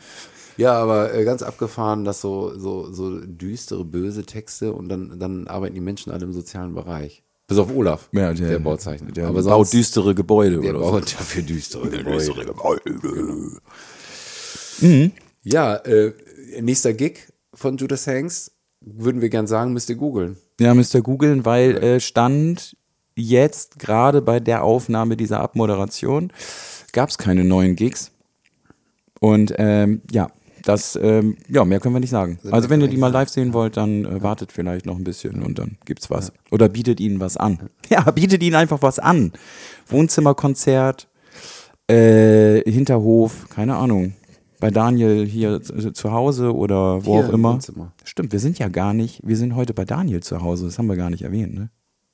Ja, 0.58 0.74
aber 0.74 1.14
äh, 1.14 1.24
ganz 1.24 1.42
abgefahren, 1.42 2.04
dass 2.06 2.22
so, 2.22 2.58
so, 2.58 2.92
so 2.92 3.20
düstere, 3.22 3.86
böse 3.86 4.24
Texte 4.26 4.74
und 4.74 4.90
dann, 4.90 5.20
dann 5.20 5.48
arbeiten 5.48 5.74
die 5.74 5.82
Menschen 5.82 6.12
alle 6.12 6.26
im 6.26 6.34
sozialen 6.34 6.74
Bereich. 6.76 7.24
Bis 7.48 7.58
auf 7.58 7.74
Olaf, 7.74 8.10
Ja, 8.12 8.34
der, 8.34 8.50
der- 8.50 8.60
Bauzeichner. 8.60 9.12
der 9.12 9.28
aber 9.28 9.42
baut 9.42 9.74
düstere 9.74 10.14
Gebäude 10.14 10.60
Der 10.60 10.76
oder 10.76 10.86
so. 10.86 10.92
baut 10.92 11.14
dafür 11.14 11.42
düstere 11.42 11.90
Gebäude. 12.46 12.84
Mhm. 14.82 15.12
Ja, 15.44 15.76
äh, 15.76 16.14
nächster 16.62 16.94
Gig 16.94 17.28
von 17.54 17.78
Judas 17.78 18.08
Hanks, 18.08 18.52
würden 18.82 19.22
wir 19.22 19.30
gern 19.30 19.48
sagen, 19.48 19.74
müsst 19.74 19.90
ihr 19.90 19.96
googeln. 19.96 20.38
Ja, 20.60 20.74
müsst 20.74 20.94
ihr 20.94 21.02
googeln, 21.02 21.46
weil 21.46 21.78
äh, 21.78 22.00
stand 22.00 22.76
jetzt 23.16 23.80
gerade 23.80 24.22
bei 24.22 24.40
der 24.40 24.64
Aufnahme 24.64 25.18
dieser 25.18 25.42
Abmoderation, 25.42 26.32
gab 26.94 27.10
es 27.10 27.18
keine 27.18 27.44
neuen 27.44 27.76
Gigs. 27.76 28.12
Und 29.20 29.54
ähm, 29.58 30.02
ja, 30.12 30.30
das, 30.64 30.98
ähm, 31.02 31.38
ja, 31.48 31.66
mehr 31.66 31.80
können 31.80 31.96
wir 31.96 32.00
nicht 32.00 32.10
sagen. 32.10 32.40
Also 32.52 32.70
wenn 32.70 32.82
ihr 32.82 32.88
die 32.88 32.98
mal 32.98 33.12
live 33.12 33.30
sehen 33.30 33.54
wollt, 33.54 33.78
dann 33.78 34.06
äh, 34.06 34.22
wartet 34.22 34.52
vielleicht 34.52 34.86
noch 34.86 34.98
ein 34.98 35.04
bisschen 35.04 35.42
und 35.44 35.60
dann 35.60 35.78
gibt's 35.86 36.10
was. 36.10 36.32
Oder 36.52 36.70
bietet 36.70 37.00
ihnen 37.00 37.20
was 37.20 37.38
an. 37.38 37.70
Ja, 37.90 38.04
bietet 38.12 38.44
ihnen 38.44 38.56
einfach 38.56 38.82
was 38.84 39.00
an. 39.00 39.34
Wohnzimmerkonzert, 39.88 41.08
äh, 41.90 42.62
Hinterhof, 42.70 43.50
keine 43.50 43.76
Ahnung. 43.76 44.14
Bei 44.60 44.72
Daniel 44.72 45.26
hier 45.26 45.62
zu 45.62 46.12
Hause 46.12 46.54
oder 46.54 47.06
wo 47.06 47.14
Hier 47.16 47.24
auch 47.26 47.30
im 47.30 47.36
immer. 47.36 47.54
Wohnzimmer. 47.54 47.94
Stimmt, 48.04 48.32
wir 48.34 48.40
sind 48.40 48.60
ja 48.60 48.68
gar 48.68 48.94
nicht, 48.94 49.22
wir 49.26 49.38
sind 49.38 49.56
heute 49.56 49.74
bei 49.74 49.86
Daniel 49.86 50.22
zu 50.22 50.42
Hause, 50.42 50.66
das 50.66 50.78
haben 50.78 50.88
wir 50.88 50.98
gar 50.98 51.10
nicht 51.10 51.22
erwähnt, 51.22 51.54
ne? 51.54 51.70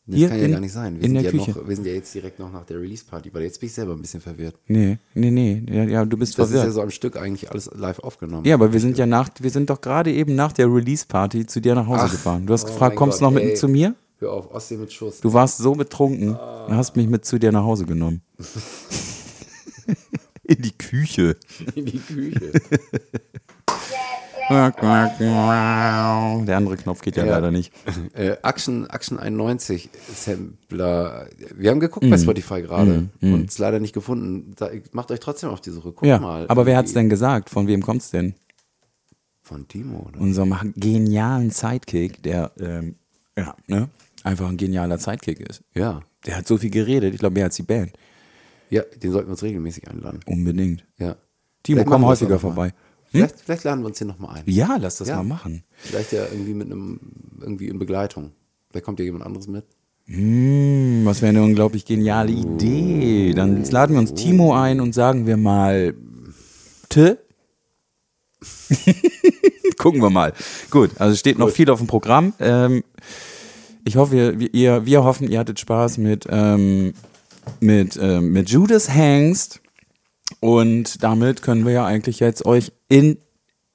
Das 0.08 0.18
Hier 0.18 0.30
kann 0.30 0.38
ja 0.38 0.46
in- 0.46 0.52
gar 0.52 0.60
nicht 0.60 0.72
sein. 0.72 0.94
Wir, 0.94 1.00
in 1.00 1.06
sind 1.08 1.14
der 1.16 1.24
ja 1.24 1.32
Küche. 1.32 1.52
Noch, 1.52 1.68
wir 1.68 1.76
sind 1.76 1.88
ja 1.88 1.94
jetzt 1.94 2.14
direkt 2.14 2.38
noch 2.38 2.52
nach 2.54 2.64
der 2.64 2.80
Release-Party, 2.80 3.34
weil 3.34 3.42
jetzt 3.42 3.60
bin 3.60 3.66
ich 3.66 3.74
selber 3.74 3.94
ein 3.94 4.02
bisschen 4.02 4.22
verwirrt. 4.22 4.56
Nee, 4.68 5.00
nee, 5.16 5.32
nee, 5.32 5.64
ja, 5.68 5.84
ja 5.86 6.06
du 6.06 6.16
bist 6.16 6.38
Das 6.38 6.46
ist 6.46 6.52
verwirrt. 6.52 6.68
ja 6.68 6.72
so 6.74 6.82
am 6.84 6.92
Stück 6.92 7.18
eigentlich 7.18 7.50
alles 7.50 7.72
live 7.74 7.98
aufgenommen. 7.98 8.46
Ja, 8.46 8.54
aber 8.54 8.72
wir 8.72 8.80
sind 8.80 9.00
ja 9.00 9.08
nach, 9.08 9.30
wir 9.40 9.50
sind 9.50 9.72
doch 9.72 9.82
gerade 9.82 10.14
eben 10.14 10.36
nach 10.36 10.54
der 10.54 10.72
Release-Party 10.72 11.48
zu 11.48 11.60
dir 11.60 11.74
nach 11.74 11.88
Hause 11.88 12.04
Ach, 12.06 12.12
gefahren. 12.12 12.46
Du 12.46 12.54
hast 12.54 12.66
oh 12.66 12.68
gefragt, 12.68 12.96
kommst 12.96 13.20
du 13.20 13.24
noch 13.26 13.32
mit 13.32 13.42
ey. 13.46 13.54
zu 13.56 13.68
mir? 13.68 13.96
Hör 14.20 14.32
auf, 14.34 14.54
Ostsee 14.54 14.78
mit 14.78 14.94
Schuss. 14.94 15.22
Du 15.22 15.34
warst 15.34 15.58
so 15.58 15.74
betrunken 15.74 16.30
und 16.36 16.76
hast 16.76 16.96
mich 16.96 17.08
mit 17.08 17.26
zu 17.26 17.40
dir 17.40 17.52
nach 17.52 17.64
Hause 17.64 17.86
genommen. 17.86 18.22
In 20.48 20.62
die 20.62 20.78
Küche. 20.78 21.36
in 21.76 21.86
die 21.86 22.00
Küche. 22.00 22.52
Der 26.48 26.58
andere 26.58 26.78
Knopf 26.78 27.02
geht 27.02 27.18
ja, 27.18 27.26
Ja. 27.26 27.36
leider 27.36 27.52
nicht. 27.52 27.74
äh, 28.14 28.36
Action, 28.44 28.88
Action 28.90 29.20
91 29.20 29.90
Sampler. 30.14 31.28
Wir 31.56 31.72
haben 31.72 31.80
geguckt 31.80 32.08
bei 32.10 32.18
Spotify 32.18 32.62
gerade 32.62 33.10
und 33.22 33.50
es 33.50 33.58
leider 33.58 33.80
nicht 33.80 33.94
gefunden. 33.94 34.54
Da, 34.56 34.70
macht 34.92 35.12
euch 35.12 35.20
trotzdem 35.20 35.50
auf 35.50 35.62
die 35.62 35.72
Suche. 35.72 35.92
Guckt 35.94 36.06
Ja, 36.06 36.20
mal. 36.20 36.46
aber 36.48 36.66
wer 36.66 36.78
hat's 36.78 36.92
Irgendwie- 36.92 37.00
denn 37.00 37.10
gesagt? 37.10 37.50
Von 37.50 37.68
wem 37.68 37.82
kommt's 37.82 38.12
denn? 38.12 38.36
Von 39.42 39.68
Timo, 39.68 40.08
oder? 40.10 40.20
Unserem 40.20 40.74
genialen 40.76 41.52
Sidekick, 41.52 42.22
der 42.24 42.52
ähm, 42.60 42.96
ja, 43.38 43.56
ne, 43.68 43.90
einfach 44.24 44.50
ein 44.50 44.58
genialer 44.58 44.98
Sidekick 44.98 45.40
ist. 45.40 45.62
Ja. 45.74 46.02
Der 46.26 46.38
hat 46.38 46.48
so 46.48 46.58
viel 46.58 46.72
geredet, 46.72 47.14
ich 47.14 47.20
glaube 47.20 47.36
mehr 47.36 47.46
als 47.46 47.56
die 47.56 47.64
Band. 47.64 47.94
Ja, 48.70 48.82
den 48.82 49.12
sollten 49.12 49.28
wir 49.28 49.32
uns 49.32 49.44
regelmäßig 49.44 49.88
einladen. 49.90 50.20
Unbedingt. 50.26 50.86
Ja. 50.98 51.16
Timo, 51.64 51.78
Vielleicht 51.78 51.88
komm 51.88 52.06
häufiger 52.06 52.40
vorbei. 52.40 52.68
Hm? 52.68 52.74
Vielleicht, 53.12 53.40
vielleicht 53.42 53.64
laden 53.64 53.82
wir 53.82 53.88
uns 53.88 53.98
hier 53.98 54.08
nochmal 54.08 54.38
ein. 54.38 54.44
Ja, 54.46 54.78
lass 54.80 54.98
das 54.98 55.08
Ja. 55.08 55.18
mal 55.18 55.24
machen. 55.24 55.64
Vielleicht 55.78 56.12
ja 56.12 56.26
irgendwie 56.32 56.54
mit 56.54 56.72
einem, 56.72 57.00
irgendwie 57.40 57.68
in 57.68 57.80
Begleitung. 57.80 58.32
Vielleicht 58.70 58.86
kommt 58.86 59.00
ja 59.00 59.06
jemand 59.06 59.26
anderes 59.26 59.48
mit. 59.48 59.66
Hm, 60.08 61.02
was 61.04 61.22
wäre 61.22 61.30
eine 61.30 61.44
unglaublich 61.44 61.86
geniale 61.86 62.32
Idee. 62.32 63.34
Dann 63.34 63.64
laden 63.64 63.94
wir 63.94 64.00
uns 64.00 64.14
Timo 64.14 64.54
ein 64.56 64.80
und 64.82 64.94
sagen 64.94 65.26
wir 65.26 65.38
mal 65.38 65.96
T. 66.90 67.16
Gucken 69.78 70.02
wir 70.02 70.10
mal. 70.10 70.34
Gut, 70.70 70.92
also 71.00 71.16
steht 71.16 71.38
noch 71.38 71.50
viel 71.50 71.70
auf 71.70 71.80
dem 71.80 71.88
Programm. 71.88 72.34
Ähm, 72.40 72.84
ich 73.84 73.96
hoffe, 73.98 74.16
ihr, 74.16 74.54
ihr, 74.54 74.86
wir 74.86 75.04
hoffen, 75.04 75.30
ihr 75.30 75.40
hattet 75.40 75.60
Spaß 75.60 75.98
mit, 75.98 76.26
ähm, 76.30 76.94
mit, 77.60 77.98
ähm, 78.02 78.32
mit 78.32 78.50
Judas 78.50 78.90
Hengst. 78.90 79.62
Und 80.40 81.04
damit 81.04 81.42
können 81.42 81.66
wir 81.66 81.74
ja 81.74 81.86
eigentlich 81.86 82.20
jetzt 82.20 82.46
euch 82.46 82.72
in, 82.90 83.18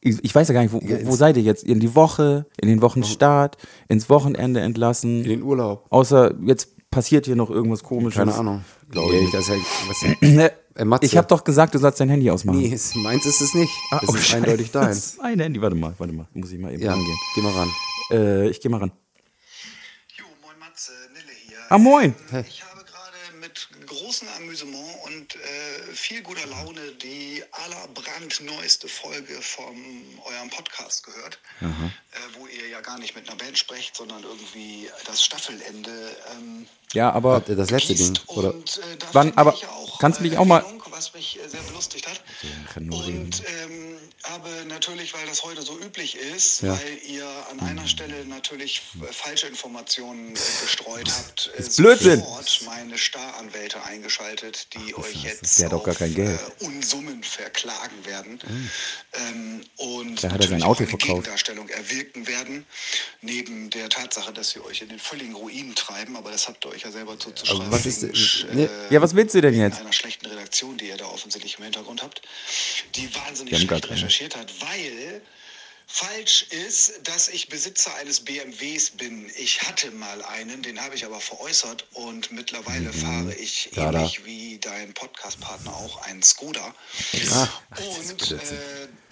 ich 0.00 0.34
weiß 0.34 0.48
ja 0.48 0.54
gar 0.54 0.62
nicht, 0.62 0.72
wo, 0.72 0.80
wo, 0.82 1.06
wo 1.06 1.16
seid 1.16 1.36
ihr 1.36 1.42
jetzt? 1.42 1.64
In 1.64 1.78
die 1.80 1.94
Woche, 1.94 2.46
in 2.60 2.68
den 2.68 2.82
Wochenstart, 2.82 3.56
ins 3.88 4.08
Wochenende 4.08 4.60
entlassen? 4.60 5.22
In 5.22 5.28
den 5.28 5.42
Urlaub. 5.42 5.86
Außer 5.90 6.34
jetzt 6.44 6.70
passiert 6.90 7.26
hier 7.26 7.36
noch 7.36 7.50
irgendwas 7.50 7.82
komisches. 7.84 8.18
Keine 8.18 8.34
Ahnung. 8.34 8.64
Glaube 8.90 9.14
ich. 9.16 9.30
das 9.30 9.48
ist 9.48 9.48
ja, 9.48 9.56
was, 9.88 10.50
Äh, 10.76 10.86
ich 11.02 11.16
habe 11.16 11.26
doch 11.26 11.44
gesagt, 11.44 11.74
du 11.74 11.78
sollst 11.78 12.00
dein 12.00 12.08
Handy 12.08 12.30
ausmachen. 12.30 12.58
nee, 12.60 12.72
es- 12.72 12.94
meins 12.94 13.26
ist 13.26 13.40
es 13.42 13.54
nicht. 13.54 13.72
Ah, 13.90 13.98
Das 14.00 14.08
oh, 14.08 14.14
ist 14.14 14.24
Scheiße. 14.26 14.36
eindeutig 14.44 14.70
Das 14.70 14.82
deins. 14.86 14.96
ist 14.98 15.18
Mein 15.22 15.38
Handy, 15.40 15.60
warte 15.60 15.74
mal, 15.76 15.92
warte 15.98 16.12
mal. 16.12 16.26
Muss 16.32 16.50
ich 16.52 16.58
mal 16.58 16.72
eben 16.72 16.80
Ja, 16.82 16.92
rangehen. 16.92 17.16
geh 17.34 17.42
mal 17.42 17.52
ran. 17.52 17.68
Äh, 18.12 18.48
ich 18.48 18.60
gehe 18.60 18.70
mal 18.70 18.78
ran. 18.78 18.92
Jo, 20.16 20.24
moin 20.42 20.58
Matze, 20.58 20.92
Nille 21.12 21.32
hier. 21.46 21.56
Ah, 21.68 21.76
moin. 21.76 22.14
Ich 22.48 22.60
gerade 22.60 22.69
mit 24.10 24.18
großem 24.18 24.28
Amüsement 24.36 24.96
und 25.04 25.36
äh, 25.36 25.92
viel 25.92 26.20
guter 26.22 26.44
Laune 26.46 26.92
die 27.02 27.44
aller 27.52 27.86
brandneueste 27.88 28.88
Folge 28.88 29.40
von 29.40 29.76
eurem 30.24 30.50
Podcast 30.50 31.04
gehört, 31.04 31.38
äh, 31.60 31.66
wo 32.32 32.46
ihr 32.48 32.68
ja 32.68 32.80
gar 32.80 32.98
nicht 32.98 33.14
mit 33.14 33.28
einer 33.28 33.36
Band 33.36 33.56
sprecht, 33.56 33.94
sondern 33.94 34.24
irgendwie 34.24 34.90
das 35.06 35.22
Staffelende 35.24 36.16
ähm, 36.32 36.66
Ja, 36.92 37.12
aber 37.12 37.40
Das 37.40 37.70
letzte 37.70 37.94
Ding. 37.94 38.18
Oder? 38.26 38.54
Und 38.54 38.78
äh, 38.78 38.96
da 38.98 39.06
Wann- 39.12 39.32
aber 39.36 39.54
ich 39.54 39.66
auch, 39.66 39.98
kannst 39.98 40.20
du 40.20 40.24
äh, 40.24 40.28
mich 40.28 40.38
auch 40.38 40.44
mal- 40.44 40.64
was 40.90 41.14
mich 41.14 41.38
äh, 41.42 41.48
sehr 41.48 41.62
belustigt 41.62 42.06
hat. 42.08 42.20
Und 42.76 43.42
ähm, 43.62 43.96
habe 44.24 44.50
natürlich, 44.68 45.14
weil 45.14 45.24
das 45.26 45.42
heute 45.44 45.62
so 45.62 45.78
üblich 45.78 46.14
ist, 46.16 46.60
Ja. 46.60 46.72
weil 46.78 46.98
ihr 47.08 47.26
an 47.50 47.60
einer 47.60 47.86
Stelle 47.86 48.26
natürlich 48.26 48.82
äh, 49.00 49.10
falsche 49.12 49.46
Informationen 49.46 50.34
äh, 50.34 50.38
gestreut 50.62 51.08
habt, 51.10 51.50
äh, 51.56 51.62
Blödsinn. 51.76 52.18
sofort 52.20 52.60
meine 52.66 52.98
Staranwälte 52.98 53.82
eingeschaltet, 53.84 54.66
die 54.74 54.94
euch 54.94 55.22
jetzt 55.22 55.58
Der 55.60 55.66
hat 55.66 55.74
auch 55.74 55.84
gar 55.84 55.94
kein 55.94 56.14
Geld. 56.14 56.38
Äh, 56.60 56.64
Unsummen 56.66 57.22
verklagen 57.22 58.04
werden 58.04 58.38
ähm, 59.14 59.62
und 59.76 60.22
Da 60.22 60.32
hat 60.32 60.42
er 60.42 60.48
sein 60.48 60.62
Auto 60.62 60.80
eine 60.80 60.88
verkauft. 60.90 61.06
Gegendarstellung 61.08 61.68
erwirken 61.70 62.26
werden, 62.26 62.66
neben 63.22 63.70
der 63.70 63.88
Tatsache, 63.88 64.32
dass 64.34 64.50
sie 64.50 64.60
euch 64.62 64.82
in 64.82 64.90
den 64.90 64.98
völligen 64.98 65.34
Ruin 65.34 65.74
treiben, 65.74 66.16
aber 66.16 66.30
das 66.30 66.46
habt 66.46 66.62
ihr 66.66 66.72
euch 66.72 66.79
ja 66.82 66.90
selber 66.90 67.18
zuzuschreiben. 67.18 67.62
Aber 67.66 67.72
was 67.76 67.86
ist 67.86 68.02
ne- 68.02 68.64
äh, 68.64 68.94
Ja, 68.94 69.00
was 69.02 69.14
willst 69.14 69.34
du 69.34 69.40
denn 69.40 69.54
jetzt? 69.58 69.78
einer 69.80 69.92
schlechten 69.92 70.26
Redaktion, 70.26 70.76
die 70.78 70.88
ihr 70.88 70.96
da 70.96 71.06
offensichtlich 71.06 71.56
im 71.58 71.64
Hintergrund 71.64 72.02
habt, 72.02 72.22
die 72.94 73.14
wahnsinnig 73.14 73.58
schlecht 73.60 73.90
recherchiert 73.90 74.36
hat, 74.36 74.52
weil 74.60 75.22
falsch 75.92 76.46
ist, 76.50 77.00
dass 77.02 77.28
ich 77.28 77.48
Besitzer 77.48 77.92
eines 77.96 78.20
BMWs 78.20 78.90
bin. 78.92 79.28
Ich 79.36 79.60
hatte 79.62 79.90
mal 79.90 80.22
einen, 80.22 80.62
den 80.62 80.80
habe 80.80 80.94
ich 80.94 81.04
aber 81.04 81.20
veräußert 81.20 81.84
und 81.94 82.30
mittlerweile 82.30 82.90
Mhm. 82.90 82.92
fahre 82.92 83.34
ich 83.34 83.70
da. 83.74 83.90
ähnlich 83.90 84.24
wie 84.24 84.58
dein 84.58 84.94
Podcast-Partner 84.94 85.74
auch 85.74 86.00
einen 86.02 86.22
Skoda. 86.22 86.74
und 87.76 88.30
äh, 88.32 88.36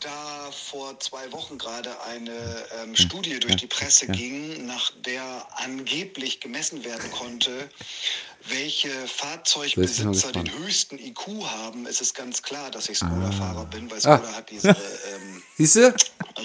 da 0.00 0.50
vor 0.52 0.98
zwei 1.00 1.30
Wochen 1.32 1.58
gerade 1.58 2.00
eine 2.02 2.66
ähm, 2.82 2.94
Studie 2.96 3.38
durch 3.40 3.56
die 3.56 3.66
Presse 3.66 4.06
ging, 4.06 4.66
nach 4.66 4.92
der 5.04 5.46
angeblich 5.56 6.40
gemessen 6.40 6.84
werden 6.84 7.10
konnte, 7.10 7.68
welche 8.48 8.90
Fahrzeugbesitzer 9.06 10.32
den 10.32 10.50
höchsten 10.58 10.98
IQ 10.98 11.26
haben, 11.44 11.86
ist 11.86 12.00
es 12.00 12.14
ganz 12.14 12.42
klar, 12.42 12.70
dass 12.70 12.88
ich 12.88 12.98
Skoda-Fahrer 12.98 13.66
bin, 13.66 13.90
weil 13.90 14.00
Skoda 14.00 14.32
hat 14.32 14.50
diese 14.50 14.68
ähm? 14.70 15.42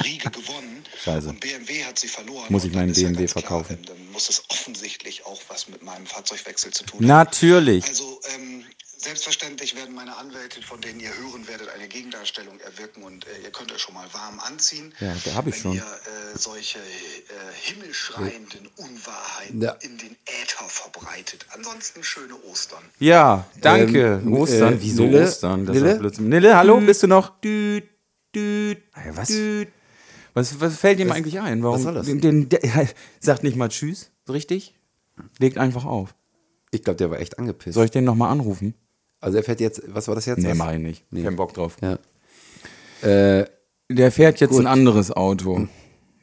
Riege 0.04 0.30
gewonnen 0.32 0.84
Scheiße. 1.04 1.30
und 1.30 1.40
BMW 1.40 1.84
hat 1.86 2.00
sie 2.00 2.08
verloren. 2.08 2.48
Muss 2.50 2.66
ich 2.66 2.74
meinen 2.74 2.94
ja 2.94 3.08
BMW 3.08 3.26
klar, 3.26 3.42
verkaufen. 3.42 3.78
Dann, 3.86 3.96
dann 3.96 4.12
muss 4.12 4.30
es 4.30 4.44
offensichtlich 4.50 5.26
auch 5.26 5.40
was 5.48 5.68
mit 5.68 5.84
meinem 5.84 6.06
Fahrzeugwechsel 6.06 6.72
zu 6.72 6.84
tun 6.84 7.00
haben. 7.00 7.08
Natürlich. 7.08 7.86
Also 7.86 8.20
ähm, 8.36 8.66
selbstverständlich 9.04 9.76
werden 9.76 9.94
meine 9.94 10.16
Anwälte, 10.18 10.62
von 10.62 10.80
denen 10.82 11.00
ihr 11.00 11.10
hören 11.10 11.48
werdet, 11.48 11.70
eine 11.70 11.88
Gegendarstellung 11.88 12.60
erwirken 12.62 13.04
und 13.04 13.26
äh, 13.28 13.44
ihr 13.44 13.52
könnt 13.52 13.72
euch 13.72 13.82
schon 13.82 13.94
mal 13.94 14.08
warm 14.14 14.40
anziehen. 14.40 14.94
Ja, 15.00 15.14
da 15.26 15.34
hab 15.36 15.48
ich 15.48 15.56
wenn 15.56 15.62
schon. 15.62 15.74
ihr 15.76 15.82
äh, 15.84 16.38
solche 16.38 16.80
äh, 16.80 16.82
himmelschreienden 17.62 18.68
Unwahrheiten 18.78 19.62
Ja. 19.62 19.72
in 19.82 19.98
den 19.98 20.16
Äther 20.26 20.66
verbreitet. 20.68 21.46
Ansonsten 21.54 22.04
schöne 22.04 22.36
Ostern. 22.50 22.84
Ja, 23.00 23.46
danke. 23.62 24.22
Ähm, 24.24 24.34
Ostern, 24.34 24.74
äh, 24.74 24.82
wieso 24.82 25.04
Nille? 25.04 25.24
Ostern? 25.24 25.66
Das 25.66 25.76
Nille? 25.76 26.12
Nille, 26.20 26.58
hallo, 26.58 26.80
bist 26.80 27.04
du 27.04 27.08
noch? 27.08 27.40
Düt, 27.42 27.84
düt, 28.36 28.78
Ja, 28.96 29.18
was? 29.18 29.28
düt. 29.28 29.68
Was, 30.34 30.60
was 30.60 30.78
fällt 30.78 31.00
ihm 31.00 31.12
eigentlich 31.12 31.40
ein? 31.40 31.62
Warum? 31.62 31.82
soll 31.82 31.94
das? 31.94 32.08
Den, 32.08 32.20
den, 32.20 32.50
der, 32.50 32.62
sagt 33.20 33.44
nicht 33.44 33.56
mal 33.56 33.70
Tschüss, 33.70 34.10
richtig? 34.28 34.74
Legt 35.38 35.58
einfach 35.60 35.86
auf. 35.86 36.16
Ich 36.72 36.84
glaube, 36.84 36.98
der 36.98 37.12
war 37.12 37.20
echt 37.20 37.38
angepisst. 37.38 37.76
Soll 37.76 37.86
ich 37.86 37.92
den 37.92 38.04
nochmal 38.04 38.32
anrufen? 38.32 38.74
Also 39.24 39.38
er 39.38 39.44
fährt 39.44 39.60
jetzt, 39.62 39.82
was 39.88 40.08
war 40.08 40.16
das 40.16 40.26
jetzt? 40.26 40.40
Nee, 40.40 40.50
Was? 40.50 40.58
mach 40.58 40.74
ich 40.74 40.80
nicht. 40.80 41.06
Nee. 41.12 41.24
Kein 41.24 41.36
Bock 41.36 41.54
drauf. 41.54 41.78
Ja. 41.82 41.98
Äh, 43.08 43.46
Der 43.90 44.12
fährt 44.12 44.40
jetzt 44.40 44.52
Gut. 44.52 44.62
ein 44.62 44.68
anderes 44.68 45.12
Auto. 45.12 45.68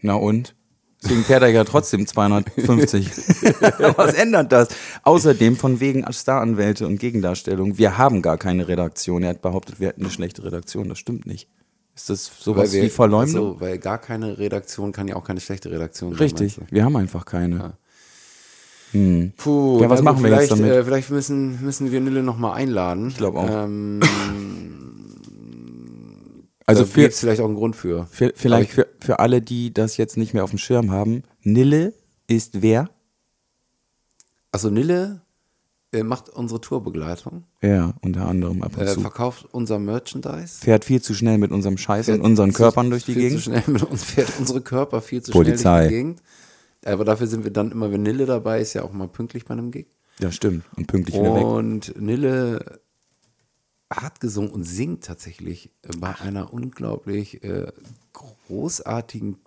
Na 0.03 0.15
und? 0.15 0.55
Deswegen 1.03 1.25
fährt 1.25 1.43
er 1.43 1.49
ja 1.49 1.65
trotzdem 1.65 2.07
250. 2.07 3.09
Was 3.97 4.13
ändert 4.15 4.53
das? 4.53 4.69
Außerdem 5.03 5.57
von 5.57 5.81
wegen 5.81 6.05
Staranwälte 6.13 6.87
und 6.87 6.99
Gegendarstellung. 7.01 7.79
Wir 7.79 7.97
haben 7.97 8.21
gar 8.21 8.37
keine 8.37 8.69
Redaktion. 8.69 9.23
Er 9.23 9.31
hat 9.31 9.41
behauptet, 9.41 9.81
wir 9.81 9.89
hätten 9.89 10.03
eine 10.03 10.11
schlechte 10.11 10.45
Redaktion. 10.45 10.91
Das 10.91 10.99
stimmt 10.99 11.25
nicht. 11.27 11.49
Ist 11.97 12.11
das 12.11 12.31
sowas 12.41 12.73
wir- 12.73 12.83
wie 12.83 12.91
Verleumdung? 12.91 13.53
ach 13.55 13.55
so, 13.55 13.61
weil 13.61 13.79
gar 13.79 13.99
keine 13.99 14.37
Redaktion 14.39 14.93
kann 14.93 15.09
ja 15.09 15.17
auch 15.17 15.25
keine 15.25 15.41
schlechte 15.41 15.71
Redaktion 15.71 16.11
sein. 16.13 16.19
Richtig. 16.19 16.61
Wir 16.71 16.85
haben 16.85 16.97
einfach 16.97 17.25
keine. 17.25 17.75
Du? 18.93 19.33
Puh, 19.37 19.81
Ja, 19.81 19.91
was 19.91 20.03
machen 20.03 20.23
wir 20.23 20.31
jetzt 20.31 20.47
vielleicht, 20.49 20.53
damit? 20.53 20.71
Äh, 20.73 20.85
vielleicht 20.85 21.11
müssen, 21.11 21.63
müssen 21.63 21.91
wir 21.93 22.01
Nille 22.01 22.23
nochmal 22.23 22.55
einladen. 22.57 23.09
Ich 23.09 23.17
glaub 23.17 23.37
auch. 23.37 23.49
Ähm, 23.65 24.01
Also 26.67 26.83
da 26.83 26.89
für, 26.89 27.01
gibt's 27.03 27.21
vielleicht 27.21 27.41
auch 27.41 27.47
einen 27.47 27.57
Grund 27.57 27.75
für. 27.77 28.07
für 28.11 28.33
vielleicht 28.37 28.71
für, 28.73 28.87
für 29.01 29.19
alle, 29.19 29.43
die 29.43 29.75
das 29.75 29.97
jetzt 29.97 30.17
nicht 30.17 30.35
mehr 30.35 30.45
auf 30.45 30.51
dem 30.51 30.59
Schirm 30.59 30.91
haben. 30.93 31.25
Nille 31.43 31.93
ist 32.29 32.63
wer? 32.63 32.89
Also 34.53 34.71
Nille 34.71 35.23
äh, 35.93 36.05
macht 36.05 36.29
unsere 36.29 36.61
Tourbegleitung, 36.61 37.43
Ja, 37.63 37.95
unter 38.03 38.27
anderem 38.29 38.63
ab 38.63 38.77
und 38.77 38.83
äh, 38.83 38.87
zu. 38.95 39.01
verkauft 39.01 39.47
unser 39.51 39.81
Merchandise. 39.81 40.59
Fährt 40.61 40.85
viel 40.85 41.03
zu 41.03 41.15
schnell 41.15 41.39
mit 41.39 41.51
unserem 41.51 41.77
Scheiß 41.77 42.09
und 42.09 42.15
fährt 42.15 42.25
unseren 42.25 42.51
zu- 42.53 42.57
Körpern 42.59 42.91
durch 42.91 43.05
die 43.05 43.15
viel 43.15 43.23
Gegend. 43.23 43.39
Zu 43.43 43.51
schnell 43.51 43.63
mit 43.67 43.83
uns 43.83 44.05
fährt 44.05 44.33
unsere 44.39 44.61
Körper 44.61 45.01
viel 45.01 45.23
zu 45.23 45.33
Polizei. 45.33 45.59
schnell 45.59 45.79
durch 45.81 45.89
die 45.89 45.95
Gegend. 45.97 46.23
Aber 46.85 47.05
dafür 47.05 47.27
sind 47.27 47.45
wir 47.45 47.51
dann 47.51 47.73
immer, 47.73 47.93
wenn 47.93 48.03
Nille 48.03 48.27
dabei 48.27 48.61
ist, 48.61 48.75
ja 48.75 48.83
auch 48.83 48.93
mal 48.93 49.09
pünktlich 49.09 49.45
bei 49.45 49.53
einem 49.53 49.71
Gig. 49.71 49.87
Ja, 50.19 50.33
stimmt. 50.33 50.65
Und 50.77 50.87
pünktlich 50.87 51.17
wieder 51.17 51.35
weg. 51.35 51.45
Und 51.45 52.01
Nille 52.01 52.81
hat 53.93 54.21
gesungen 54.21 54.51
und 54.51 54.65
singt 54.65 55.05
tatsächlich 55.05 55.71
äh, 55.83 55.97
bei 55.99 56.15
einer 56.21 56.53
unglaublich 56.53 57.43
äh, 57.43 57.73
großartigen 58.13 59.39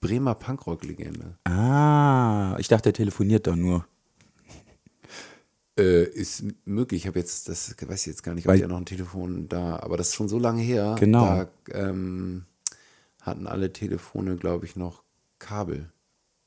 Bremer 0.00 0.34
Punkrock-Legende. 0.34 1.36
Ah, 1.44 2.56
ich 2.58 2.68
dachte, 2.68 2.90
er 2.90 2.92
telefoniert 2.92 3.46
da 3.46 3.56
nur. 3.56 3.86
Äh, 5.78 6.04
ist 6.04 6.44
möglich. 6.64 7.02
Ich 7.02 7.06
habe 7.06 7.18
jetzt, 7.18 7.48
das 7.48 7.74
weiß 7.80 8.00
ich 8.00 8.06
jetzt 8.06 8.22
gar 8.22 8.34
nicht, 8.34 8.46
ob 8.46 8.52
Weil- 8.52 8.58
der 8.58 8.68
noch 8.68 8.78
ein 8.78 8.84
Telefon 8.84 9.48
da, 9.48 9.78
aber 9.78 9.96
das 9.96 10.08
ist 10.08 10.14
schon 10.14 10.28
so 10.28 10.38
lange 10.38 10.62
her. 10.62 10.96
Genau. 10.98 11.24
Da 11.24 11.48
ähm, 11.70 12.44
hatten 13.22 13.46
alle 13.46 13.72
Telefone, 13.72 14.36
glaube 14.36 14.66
ich, 14.66 14.76
noch 14.76 15.02
Kabel. 15.38 15.90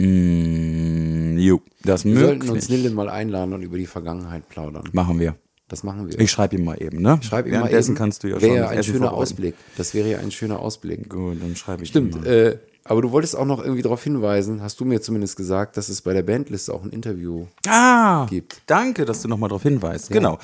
Mm, 0.01 1.37
jo, 1.37 1.61
das 1.83 2.05
Wir 2.05 2.19
sollten 2.19 2.41
uns 2.49 2.69
möglich. 2.69 2.69
Nille 2.83 2.89
mal 2.95 3.09
einladen 3.09 3.53
und 3.53 3.61
über 3.61 3.77
die 3.77 3.85
Vergangenheit 3.85 4.47
plaudern. 4.49 4.83
Machen 4.93 5.19
wir. 5.19 5.35
Das 5.67 5.83
machen 5.83 6.09
wir. 6.09 6.19
Ich 6.19 6.29
schreibe 6.31 6.57
ihm 6.57 6.65
mal 6.65 6.81
eben, 6.81 7.01
ne? 7.01 7.19
Schreib 7.21 7.47
ihm 7.47 7.53
mal 7.59 7.73
eben. 7.73 7.95
kannst 7.95 8.23
du 8.23 8.27
ja 8.27 8.41
Wäre 8.41 8.55
ja 8.57 8.67
ein 8.69 8.77
Essen 8.79 8.93
schöner. 8.93 9.13
Ausblick. 9.13 9.55
Das 9.77 9.93
wäre 9.93 10.09
ja 10.11 10.17
ein 10.19 10.31
schöner 10.31 10.59
Ausblick. 10.59 11.09
Gut, 11.09 11.41
dann 11.41 11.55
schreibe 11.55 11.83
ich 11.83 11.89
Stimmt. 11.89 12.15
ihm 12.15 12.21
mal. 12.21 12.27
Äh, 12.27 12.57
aber 12.83 13.01
du 13.01 13.11
wolltest 13.11 13.37
auch 13.37 13.45
noch 13.45 13.63
irgendwie 13.63 13.81
darauf 13.83 14.03
hinweisen, 14.03 14.61
hast 14.61 14.79
du 14.81 14.85
mir 14.85 15.01
zumindest 15.01 15.37
gesagt, 15.37 15.77
dass 15.77 15.87
es 15.87 16.01
bei 16.01 16.13
der 16.13 16.23
Bandliste 16.23 16.73
auch 16.73 16.83
ein 16.83 16.89
Interview 16.89 17.45
Ah, 17.67 18.25
gibt. 18.29 18.61
danke, 18.65 19.05
dass 19.05 19.21
du 19.21 19.27
nochmal 19.29 19.49
darauf 19.49 19.63
hinweist. 19.63 20.09
Genau. 20.09 20.39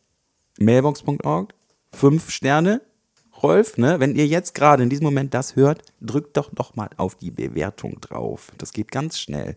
mailbox.org. 0.58 1.54
Fünf 1.92 2.30
Sterne. 2.30 2.80
Rolf, 3.42 3.78
ne, 3.78 4.00
wenn 4.00 4.16
ihr 4.16 4.26
jetzt 4.26 4.54
gerade 4.54 4.82
in 4.82 4.90
diesem 4.90 5.04
Moment 5.04 5.32
das 5.32 5.54
hört, 5.54 5.84
drückt 6.00 6.36
doch 6.36 6.52
noch 6.54 6.74
mal 6.74 6.90
auf 6.96 7.14
die 7.14 7.30
Bewertung 7.30 8.00
drauf. 8.00 8.50
Das 8.58 8.72
geht 8.72 8.90
ganz 8.90 9.20
schnell. 9.20 9.54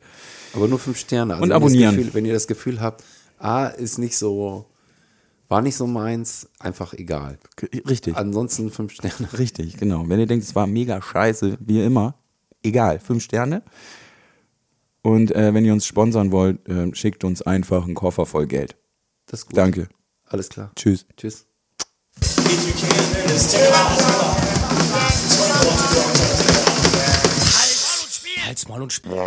Aber 0.53 0.67
nur 0.67 0.77
fünf 0.77 0.99
Sterne. 0.99 1.33
Also 1.33 1.43
Und 1.43 1.49
wenn 1.49 1.53
ihr 1.53 1.55
abonnieren. 1.55 1.95
Gefühl, 1.95 2.13
wenn 2.13 2.25
ihr 2.25 2.33
das 2.33 2.45
Gefühl 2.45 2.79
habt, 2.79 3.03
A 3.39 3.65
ist 3.65 3.97
nicht 3.97 4.17
so, 4.17 4.67
war 5.51 5.61
nicht 5.61 5.75
so 5.75 5.85
meins, 5.85 6.47
einfach 6.59 6.93
egal. 6.93 7.37
Richtig. 7.87 8.15
Ansonsten 8.15 8.71
fünf 8.71 8.93
Sterne. 8.93 9.27
Richtig, 9.37 9.75
genau. 9.75 10.07
Wenn 10.07 10.19
ihr 10.19 10.25
denkt, 10.25 10.45
es 10.45 10.55
war 10.55 10.65
mega 10.65 11.01
scheiße, 11.01 11.57
wie 11.59 11.83
immer, 11.83 12.15
egal, 12.63 12.99
fünf 12.99 13.21
Sterne. 13.21 13.61
Und 15.01 15.35
äh, 15.35 15.53
wenn 15.53 15.65
ihr 15.65 15.73
uns 15.73 15.85
sponsern 15.85 16.31
wollt, 16.31 16.65
äh, 16.69 16.95
schickt 16.95 17.25
uns 17.25 17.41
einfach 17.41 17.83
einen 17.83 17.95
Koffer 17.95 18.25
voll 18.25 18.47
Geld. 18.47 18.77
Das 19.25 19.41
ist 19.41 19.47
gut. 19.47 19.57
Danke. 19.57 19.89
Alles 20.25 20.47
klar. 20.47 20.71
Tschüss. 20.77 21.05
Tschüss. 21.17 21.45
Halt's 28.45 28.67
Maul 28.69 28.81
und 28.83 28.93
Spiel. 28.93 29.17